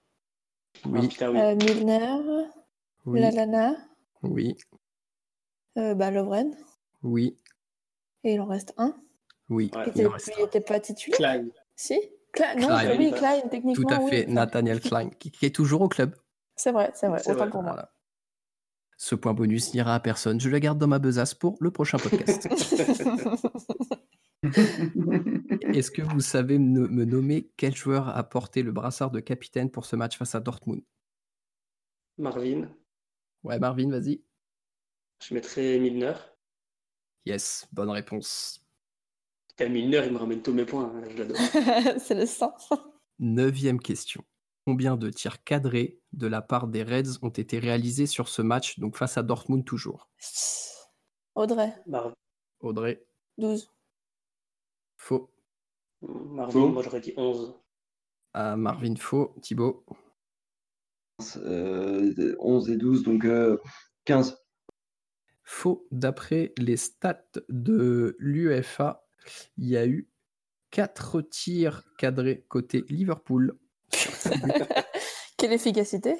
Oui. 0.87 1.09
oui. 1.09 1.17
euh, 1.23 1.55
Milner, 1.57 2.47
Oui. 3.07 3.21
Lalana, 3.21 3.77
Oui. 4.23 4.57
euh, 5.79 5.95
bah, 5.95 6.11
Lovren, 6.11 6.55
Oui. 7.03 7.37
et 8.25 8.35
il 8.35 8.41
en 8.41 8.47
reste 8.47 8.75
un. 8.77 8.95
Oui. 9.49 9.71
Ouais. 9.75 9.83
Il 9.87 9.91
était, 9.91 10.07
en 10.07 10.11
reste 10.11 10.31
il 10.37 10.45
était 10.45 10.61
pas 10.61 10.81
titulaire? 10.81 11.17
Klein. 11.17 11.49
Si? 11.77 11.99
Cla- 12.35 12.55
Non, 12.61 12.67
Klein. 12.67 12.99
oui, 12.99 13.13
Klein, 13.13 13.41
techniquement. 13.49 13.89
Tout 13.89 13.95
à 13.95 14.03
oui. 14.05 14.11
fait. 14.11 14.27
Nathaniel 14.27 14.81
Klein, 14.81 15.09
qui, 15.11 15.31
qui 15.31 15.47
est 15.47 15.55
toujours 15.55 15.81
au 15.81 15.89
club. 15.89 16.15
C'est 16.59 16.73
vrai, 16.73 16.91
c'est 16.95 17.09
vrai, 17.09 17.21
C'est 17.21 17.31
autant 17.31 17.41
vrai, 17.45 17.51
pour 17.51 17.63
moi. 17.63 17.73
Voilà. 17.73 17.93
Ce 18.99 19.15
point 19.15 19.33
bonus 19.33 19.73
n'ira 19.75 19.95
à 19.95 20.01
personne. 20.01 20.41
Je 20.41 20.51
le 20.51 20.59
garde 20.59 20.79
dans 20.79 20.89
ma 20.89 20.99
besace 20.99 21.33
pour 21.33 21.57
le 21.61 21.71
prochain 21.71 21.99
podcast. 21.99 22.49
Est-ce 25.75 25.91
que 25.91 26.03
vous 26.03 26.21
savez 26.21 26.59
me, 26.59 26.89
me 26.89 27.05
nommer 27.05 27.51
quel 27.57 27.75
joueur 27.75 28.09
a 28.17 28.23
porté 28.25 28.63
le 28.63 28.73
brassard 28.73 29.11
de 29.11 29.21
capitaine 29.21 29.71
pour 29.71 29.85
ce 29.87 29.97
match 29.97 30.17
face 30.19 30.35
à 30.35 30.41
Dortmund? 30.41 30.83
Marvin. 32.19 32.69
Ouais, 33.45 33.59
Marvin, 33.59 33.89
vas-y. 33.91 34.23
Je 35.23 35.35
mettrais 35.35 35.79
Milner. 35.79 36.15
Yes, 37.27 37.69
bonne 37.73 37.91
réponse. 37.91 38.65
Putain, 39.49 39.69
Milner, 39.69 40.03
il 40.07 40.13
me 40.13 40.19
ramène 40.19 40.43
tous 40.43 40.53
mes 40.53 40.65
points. 40.65 40.93
hein, 40.95 41.03
Je 41.11 41.17
l'adore. 41.19 41.37
c'est 42.01 42.15
le 42.15 42.27
sang. 42.27 42.55
Neuvième 43.19 43.81
question. 43.81 44.25
Combien 44.69 44.99
de 44.99 45.09
tirs 45.09 45.43
cadrés 45.45 45.99
de 46.13 46.27
la 46.27 46.43
part 46.43 46.69
des 46.69 46.83
Reds 46.83 47.17
ont 47.23 47.31
été 47.31 47.59
réalisés 47.59 48.05
sur 48.07 48.29
ce 48.29 48.43
match, 48.43 48.79
donc 48.79 48.99
face 48.99 49.17
à 49.17 49.23
Dortmund 49.23 49.65
toujours? 49.65 50.11
Audrey, 51.35 51.73
Mar- 51.87 52.13
Audrey, 52.61 53.03
12. 53.39 53.73
faux. 54.99 55.31
Marvin, 56.03 56.53
Faux. 56.53 56.69
moi 56.69 56.83
j'aurais 56.83 57.01
dit 57.01 57.15
11. 57.17 57.55
Ah, 58.35 58.57
Marvin, 58.59 58.95
faux. 58.97 59.35
Thibaut, 59.41 59.87
Euh, 61.39 62.37
11 62.39 62.69
et 62.69 62.77
12, 62.77 63.05
donc 63.05 63.25
euh, 63.25 63.57
15. 64.05 64.37
faux. 65.45 65.89
D'après 65.93 66.53
les 66.59 66.77
stats 66.77 67.25
de 67.49 68.17
l'UEFA, 68.19 69.09
il 69.57 69.65
y 69.67 69.79
a 69.79 69.87
eu 69.87 70.11
4 70.73 71.23
tirs 71.23 71.85
cadrés 71.97 72.45
côté 72.51 72.85
Liverpool. 72.91 73.59
Quelle 75.37 75.53
efficacité 75.53 76.17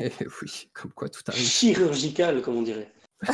Eh 0.00 0.10
oui, 0.42 0.70
comme 0.72 0.92
quoi 0.92 1.08
tout 1.08 1.22
arrive. 1.26 1.46
Chirurgical, 1.46 2.42
comme 2.42 2.56
on 2.56 2.62
dirait. 2.62 2.92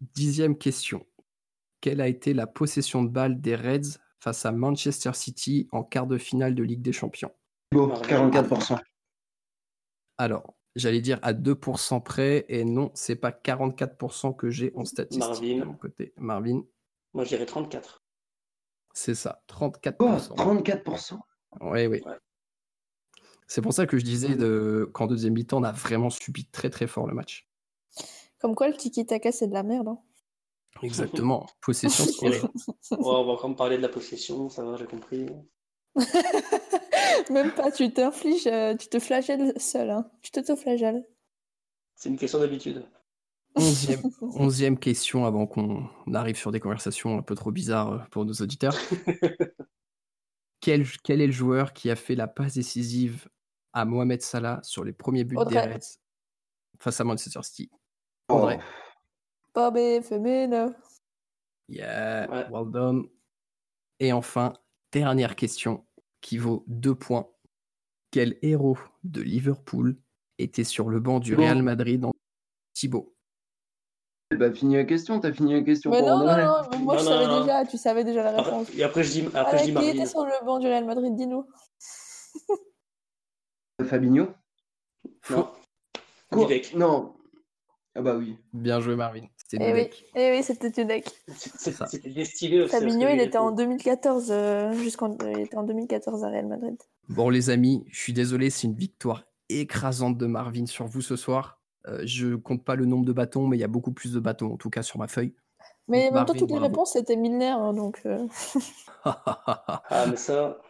Dixième 0.00 0.56
question. 0.56 1.06
Quelle 1.80 2.00
a 2.00 2.08
été 2.08 2.34
la 2.34 2.46
possession 2.46 3.02
de 3.02 3.08
balle 3.08 3.40
des 3.40 3.54
Reds 3.56 3.98
face 4.18 4.44
à 4.44 4.52
Manchester 4.52 5.12
City 5.14 5.68
en 5.72 5.82
quart 5.82 6.06
de 6.06 6.18
finale 6.18 6.54
de 6.54 6.62
Ligue 6.62 6.82
des 6.82 6.92
Champions? 6.92 7.32
Beau, 7.72 7.86
Marvin. 7.86 8.30
44%. 8.30 8.78
Alors, 10.18 10.54
j'allais 10.76 11.00
dire 11.00 11.18
à 11.22 11.32
2% 11.32 12.02
près, 12.02 12.44
et 12.48 12.64
non, 12.64 12.90
c'est 12.94 13.16
pas 13.16 13.30
44% 13.30 14.36
que 14.36 14.50
j'ai 14.50 14.72
en 14.74 14.84
statistique 14.84 15.26
Marvin. 15.28 15.58
de 15.60 15.64
mon 15.64 15.74
côté. 15.74 16.12
Marvin, 16.16 16.62
Moi 17.14 17.24
je 17.24 17.30
dirais 17.30 17.46
34. 17.46 17.99
C'est 18.92 19.14
ça, 19.14 19.42
Oh, 19.60 19.66
34%. 19.66 20.34
34%. 20.36 21.18
Oui, 21.62 21.86
oui. 21.86 22.00
Ouais. 22.04 22.16
C'est 23.46 23.62
pour 23.62 23.72
ça 23.72 23.86
que 23.86 23.98
je 23.98 24.04
disais 24.04 24.36
de... 24.36 24.88
qu'en 24.94 25.06
deuxième 25.06 25.32
mi-temps, 25.34 25.58
on 25.58 25.64
a 25.64 25.72
vraiment 25.72 26.10
subi 26.10 26.46
très 26.46 26.70
très 26.70 26.86
fort 26.86 27.06
le 27.06 27.14
match. 27.14 27.48
Comme 28.40 28.54
quoi, 28.54 28.68
le 28.68 28.74
tiki-taka, 28.76 29.32
c'est 29.32 29.48
de 29.48 29.52
la 29.54 29.62
merde. 29.64 29.88
hein. 29.88 29.98
Exactement. 30.82 31.46
Possession. 31.60 32.04
Ouais, 32.22 32.98
on 32.98 33.24
va 33.24 33.32
encore 33.32 33.50
me 33.50 33.56
parler 33.56 33.76
de 33.76 33.82
la 33.82 33.88
possession, 33.88 34.48
ça 34.48 34.64
va, 34.64 34.76
j'ai 34.76 34.86
compris. 34.86 35.26
Même 37.30 37.52
pas, 37.52 37.70
tu 37.72 37.92
t'infliges, 37.92 38.46
euh, 38.46 38.76
tu 38.76 38.88
te 38.88 38.98
flagelles 38.98 39.52
seul. 39.60 39.90
Hein. 39.90 40.10
Tu 40.22 40.30
t'auto-flagelles. 40.30 41.04
C'est 41.96 42.08
une 42.08 42.18
question 42.18 42.38
d'habitude. 42.38 42.84
Onzième, 43.56 44.00
onzième 44.22 44.78
question 44.78 45.24
avant 45.26 45.46
qu'on 45.46 45.88
arrive 46.14 46.36
sur 46.36 46.52
des 46.52 46.60
conversations 46.60 47.18
un 47.18 47.22
peu 47.22 47.34
trop 47.34 47.50
bizarres 47.50 47.92
euh, 47.92 47.98
pour 48.10 48.24
nos 48.24 48.32
auditeurs. 48.32 48.76
quel, 50.60 50.86
quel 51.02 51.20
est 51.20 51.26
le 51.26 51.32
joueur 51.32 51.72
qui 51.72 51.90
a 51.90 51.96
fait 51.96 52.14
la 52.14 52.28
passe 52.28 52.54
décisive 52.54 53.28
à 53.72 53.84
Mohamed 53.84 54.22
Salah 54.22 54.60
sur 54.62 54.84
les 54.84 54.92
premiers 54.92 55.24
buts 55.24 55.36
Audrey. 55.36 55.66
des 55.66 55.72
Reds 55.74 55.98
face 56.78 57.00
à 57.00 57.04
Manchester 57.04 57.42
City? 57.42 57.70
Oh, 58.28 58.34
Audrey. 58.34 58.60
Bobby. 59.54 60.00
Yeah, 61.68 62.28
Ouais. 62.30 62.46
well 62.50 62.70
done. 62.70 63.08
Et 63.98 64.12
enfin, 64.12 64.52
dernière 64.92 65.36
question 65.36 65.86
qui 66.20 66.38
vaut 66.38 66.64
deux 66.66 66.94
points. 66.94 67.28
Quel 68.10 68.38
héros 68.42 68.78
de 69.04 69.22
Liverpool 69.22 69.96
était 70.38 70.64
sur 70.64 70.88
le 70.88 71.00
banc 71.00 71.20
du. 71.20 71.34
Real 71.34 71.62
Madrid 71.62 72.04
en 72.04 72.12
Thibaut? 72.74 73.14
Bah, 74.36 74.52
fini 74.52 74.76
la 74.76 74.84
question, 74.84 75.18
t'as 75.20 75.32
fini 75.32 75.54
la 75.54 75.62
question 75.62 75.90
Mais 75.90 75.98
pour 76.00 76.08
non, 76.08 76.18
non, 76.18 76.24
non, 76.26 76.62
mais 76.70 76.78
moi 76.78 76.94
Non, 76.94 77.00
je 77.00 77.04
non, 77.04 77.10
savais 77.10 77.26
non. 77.26 77.40
déjà, 77.40 77.64
tu 77.66 77.76
savais 77.78 78.04
déjà 78.04 78.22
la 78.22 78.42
réponse. 78.42 78.68
Après- 78.68 78.78
et 78.78 78.82
après 78.84 79.02
je 79.04 79.10
dis, 79.12 79.26
après, 79.34 79.40
Avec 79.58 79.60
je 79.60 79.64
dis 79.78 79.84
qui 79.84 79.88
était 79.96 80.06
sur 80.06 80.24
le 80.24 80.44
banc 80.46 80.58
du 80.60 80.66
Real 80.66 80.84
Madrid, 80.84 81.14
dis-nous. 81.16 81.46
Fabinho 83.84 84.28
Non. 85.30 85.48
Quoi 86.30 86.46
Didek. 86.46 86.74
Non. 86.74 87.14
Ah 87.96 88.02
bah 88.02 88.14
oui. 88.16 88.36
Bien 88.52 88.78
joué 88.80 88.94
Marvin. 88.94 89.26
C'était 89.36 89.56
Eh 89.68 89.72
oui, 89.72 89.82
Dudek. 89.84 90.04
eh 90.14 90.30
oui 90.30 90.42
c'était 90.44 90.70
ça. 91.72 91.86
C'était 91.86 92.10
destiné 92.10 92.60
aussi. 92.62 92.70
Fabinho, 92.70 93.08
il 93.08 93.20
était 93.20 93.38
en 93.38 93.50
2014, 93.50 94.28
euh, 94.30 94.72
jusqu'en, 94.74 95.16
il 95.32 95.40
était 95.40 95.56
en 95.56 95.64
2014 95.64 96.22
à 96.22 96.28
Real 96.28 96.46
Madrid. 96.46 96.76
Bon 97.08 97.30
les 97.30 97.50
amis, 97.50 97.84
je 97.90 97.98
suis 97.98 98.12
désolé, 98.12 98.50
c'est 98.50 98.68
une 98.68 98.76
victoire 98.76 99.24
écrasante 99.48 100.16
de 100.18 100.26
Marvin 100.26 100.66
sur 100.66 100.86
vous 100.86 101.00
ce 101.02 101.16
soir. 101.16 101.59
Euh, 101.86 102.02
je 102.04 102.34
compte 102.34 102.64
pas 102.64 102.74
le 102.74 102.84
nombre 102.84 103.04
de 103.04 103.12
bâtons, 103.12 103.46
mais 103.46 103.56
il 103.56 103.60
y 103.60 103.64
a 103.64 103.68
beaucoup 103.68 103.92
plus 103.92 104.12
de 104.12 104.20
bâtons 104.20 104.52
en 104.52 104.56
tout 104.56 104.70
cas 104.70 104.82
sur 104.82 104.98
ma 104.98 105.08
feuille. 105.08 105.34
Mais 105.88 106.10
en 106.10 106.14
même 106.14 106.26
temps, 106.26 106.32
Marvin, 106.32 106.38
toutes 106.38 106.50
les 106.50 106.58
réponses 106.58 106.92
c'était 106.92 107.16
Milner, 107.16 107.50
hein, 107.50 107.72
donc. 107.72 108.00
euh, 108.06 108.26
Ah, 109.04 110.06
mais 110.08 110.16
ça, 110.16 110.60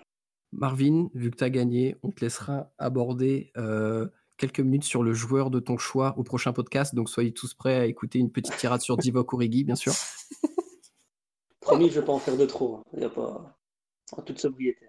Marvin, 0.53 1.09
vu 1.15 1.31
que 1.31 1.37
tu 1.37 1.45
as 1.45 1.51
gagné, 1.51 1.97
on 2.03 2.11
te 2.11 2.25
laissera 2.25 2.71
aborder 2.79 3.53
euh, 3.57 4.09
quelques 4.37 4.61
minutes 4.61 4.85
sur 4.85 5.03
le 5.03 5.13
joueur 5.13 5.51
de 5.51 5.61
ton 5.61 5.79
choix 5.79 6.15
au 6.17 6.23
prochain 6.23 6.53
podcast. 6.53 6.95
Donc 6.95 7.09
soyez 7.09 7.33
tous 7.33 7.55
prêts 7.55 7.77
à 7.77 7.87
écouter 7.87 8.19
une 8.19 8.33
petite 8.33 8.57
tirade 8.57 8.81
sur 8.81 8.97
Divock 8.97 9.33
Origi, 9.33 9.65
bien 9.65 9.77
sûr. 9.77 9.93
Promis, 11.61 11.91
je 11.91 11.97
ne 11.97 12.01
vais 12.01 12.07
pas 12.07 12.13
en 12.13 12.19
faire 12.19 12.37
de 12.37 12.47
trop. 12.47 12.77
Hein. 12.77 12.83
Il 12.95 13.01
n'y 13.01 13.05
a 13.05 13.11
pas 13.11 13.57
en 14.17 14.23
toute 14.23 14.39
sobriété. 14.39 14.87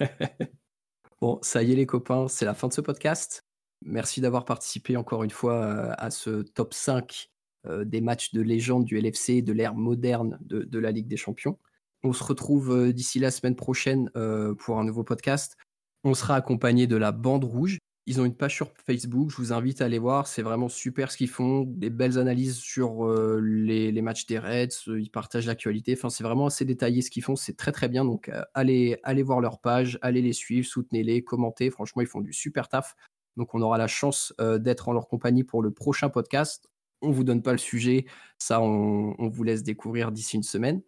bon, 1.20 1.38
ça 1.42 1.62
y 1.62 1.72
est 1.72 1.76
les 1.76 1.86
copains, 1.86 2.26
c'est 2.26 2.44
la 2.44 2.54
fin 2.54 2.68
de 2.68 2.72
ce 2.72 2.80
podcast. 2.80 3.44
Merci 3.84 4.22
d'avoir 4.22 4.46
participé 4.46 4.96
encore 4.96 5.24
une 5.24 5.30
fois 5.30 5.62
euh, 5.62 5.92
à 5.98 6.10
ce 6.10 6.40
top 6.42 6.72
5 6.72 7.30
euh, 7.66 7.84
des 7.84 8.00
matchs 8.00 8.32
de 8.32 8.40
légende 8.40 8.86
du 8.86 8.98
LFC, 8.98 9.42
de 9.42 9.52
l'ère 9.52 9.74
moderne 9.74 10.38
de, 10.40 10.78
la 10.78 10.90
Ligue 10.90 11.06
des 11.06 11.18
Champions. 11.18 11.58
On 12.02 12.14
se 12.14 12.24
retrouve 12.24 12.74
euh, 12.74 12.92
d'ici 12.94 13.18
la 13.18 13.30
semaine 13.30 13.56
prochaine 13.56 14.10
pour 14.58 14.78
un 14.78 14.84
nouveau 14.84 15.04
podcast. 15.04 15.56
On 16.02 16.14
sera 16.14 16.34
accompagné 16.34 16.86
de 16.86 16.96
la 16.96 17.12
bande 17.12 17.44
rouge. 17.44 17.78
Ils 18.06 18.20
ont 18.20 18.26
une 18.26 18.36
page 18.36 18.54
sur 18.54 18.70
Facebook, 18.86 19.30
je 19.30 19.36
vous 19.36 19.52
invite 19.54 19.80
à 19.80 19.86
aller 19.86 19.98
voir, 19.98 20.26
c'est 20.26 20.42
vraiment 20.42 20.68
super 20.68 21.10
ce 21.10 21.16
qu'ils 21.16 21.30
font, 21.30 21.62
des 21.62 21.88
belles 21.88 22.18
analyses 22.18 22.58
sur 22.58 23.08
les, 23.40 24.02
matchs 24.02 24.26
des 24.26 24.38
Reds, 24.38 24.98
ils 24.98 25.10
partagent 25.10 25.46
l'actualité, 25.46 25.96
c'est 25.96 26.22
vraiment 26.22 26.44
assez 26.44 26.66
détaillé 26.66 27.00
ce 27.00 27.10
qu'ils 27.10 27.22
font, 27.22 27.34
c'est 27.34 27.56
très 27.56 27.72
très 27.72 27.88
bien, 27.88 28.04
donc 28.04 28.30
allez, 28.52 28.98
allez 29.04 29.22
voir 29.22 29.40
leur 29.40 29.58
page, 29.58 29.98
allez 30.02 30.20
les 30.20 30.34
suivre, 30.34 30.66
soutenez-les, 30.66 31.24
commentez, 31.24 31.70
franchement 31.70 32.02
ils 32.02 32.06
font 32.06 32.20
du 32.20 32.34
super 32.34 32.68
taf. 32.68 32.94
Donc 33.36 33.54
on 33.54 33.62
aura 33.62 33.78
la 33.78 33.86
chance 33.86 34.34
euh, 34.40 34.58
d'être 34.58 34.88
en 34.88 34.92
leur 34.92 35.08
compagnie 35.08 35.44
pour 35.44 35.62
le 35.62 35.70
prochain 35.70 36.08
podcast. 36.08 36.68
On 37.02 37.08
ne 37.08 37.14
vous 37.14 37.24
donne 37.24 37.42
pas 37.42 37.52
le 37.52 37.58
sujet, 37.58 38.06
ça 38.38 38.60
on, 38.60 39.28
vous 39.28 39.42
laisse 39.42 39.62
découvrir 39.62 40.12
d'ici 40.12 40.36
une 40.36 40.42
semaine. 40.42 40.82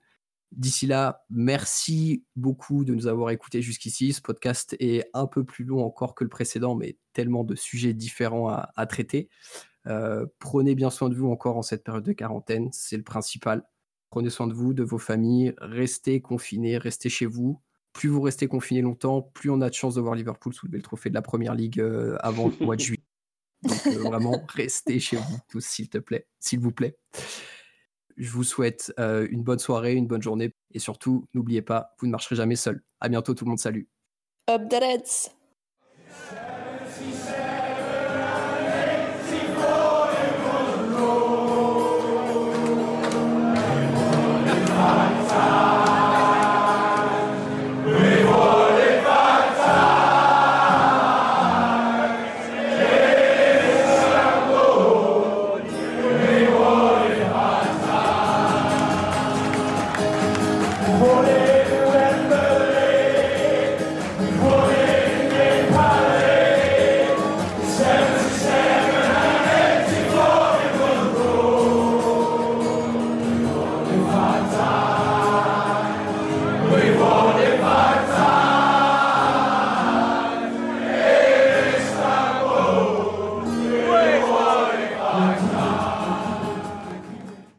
D'ici 0.52 0.86
là, 0.86 1.24
merci 1.28 2.24
beaucoup 2.36 2.85
de 2.85 2.94
nous 2.94 3.09
avoir 3.09 3.31
écoutés 3.31 3.60
jusqu'ici. 3.62 4.12
Ce 4.12 4.23
podcast 4.23 4.77
est 4.78 5.10
un 5.12 5.27
peu 5.27 5.44
plus 5.44 5.64
long 5.64 5.85
encore 5.85 6.14
que 6.14 6.24
le 6.24 6.31
précédent, 6.31 6.74
mais 6.77 6.97
tellement 7.12 7.44
de 7.44 7.55
sujets 7.56 7.93
différents 7.93 8.48
à, 8.48 8.86
traiter. 8.86 9.28
Euh, 9.86 10.24
prenez 10.39 10.74
bien 10.74 10.90
soin 10.90 11.09
de 11.09 11.14
vous 11.14 11.28
encore 11.28 11.56
en 11.59 11.62
cette 11.62 11.85
période 11.85 12.05
de 12.05 12.12
quarantaine, 12.12 12.70
c'est 12.73 12.97
le 12.97 13.02
principal. 13.02 13.64
Prenez 14.10 14.31
soin 14.31 14.47
de 14.47 14.55
vous, 14.55 14.73
de 14.73 14.85
vos 14.85 14.98
familles, 14.98 15.52
restez 15.59 16.20
confinés, 16.20 16.78
restez 16.78 17.09
chez 17.09 17.27
vous 17.27 17.60
plus 17.97 18.10
vous 18.10 18.20
restez 18.20 18.47
confiné 18.47 18.82
longtemps, 18.82 19.23
plus 19.23 19.48
on 19.48 19.62
a 19.62 19.70
de 19.70 19.74
chances 19.74 19.94
de 19.94 20.02
voir 20.02 20.14
Liverpool 20.14 20.52
soulever 20.52 20.77
le 20.77 20.82
trophée 20.82 21.09
de 21.09 21.14
la 21.14 21.23
première 21.23 21.55
ligue 21.55 21.81
euh, 21.81 22.18
avant 22.20 22.48
le 22.48 22.64
mois 22.64 22.77
de 22.77 22.82
juillet. 22.82 23.02
Donc 23.62 23.86
euh, 23.86 23.98
vraiment, 24.01 24.44
restez 24.55 25.01
chez 25.01 25.16
vous 25.16 25.39
tous, 25.48 25.64
s'il 25.64 25.89
te 25.89 25.97
plaît, 25.97 26.27
s'il 26.39 26.60
vous 26.60 26.73
plaît. 26.73 26.98
Je 28.18 28.31
vous 28.31 28.44
souhaite 28.44 28.93
euh, 29.01 29.27
une 29.31 29.43
bonne 29.43 29.59
soirée, 29.59 29.94
une 29.94 30.06
bonne 30.06 30.20
journée, 30.20 30.55
et 30.73 30.78
surtout, 30.78 31.27
n'oubliez 31.32 31.62
pas, 31.62 31.94
vous 31.98 32.06
ne 32.06 32.12
marcherez 32.12 32.36
jamais 32.36 32.56
seul. 32.56 32.82
À 33.01 33.09
bientôt, 33.09 33.32
tout 33.32 33.47
le 33.47 33.48
monde. 33.48 33.59
Salut. 33.59 33.89
Up 34.51 34.68
the 34.68 34.74
Reds. 34.74 35.31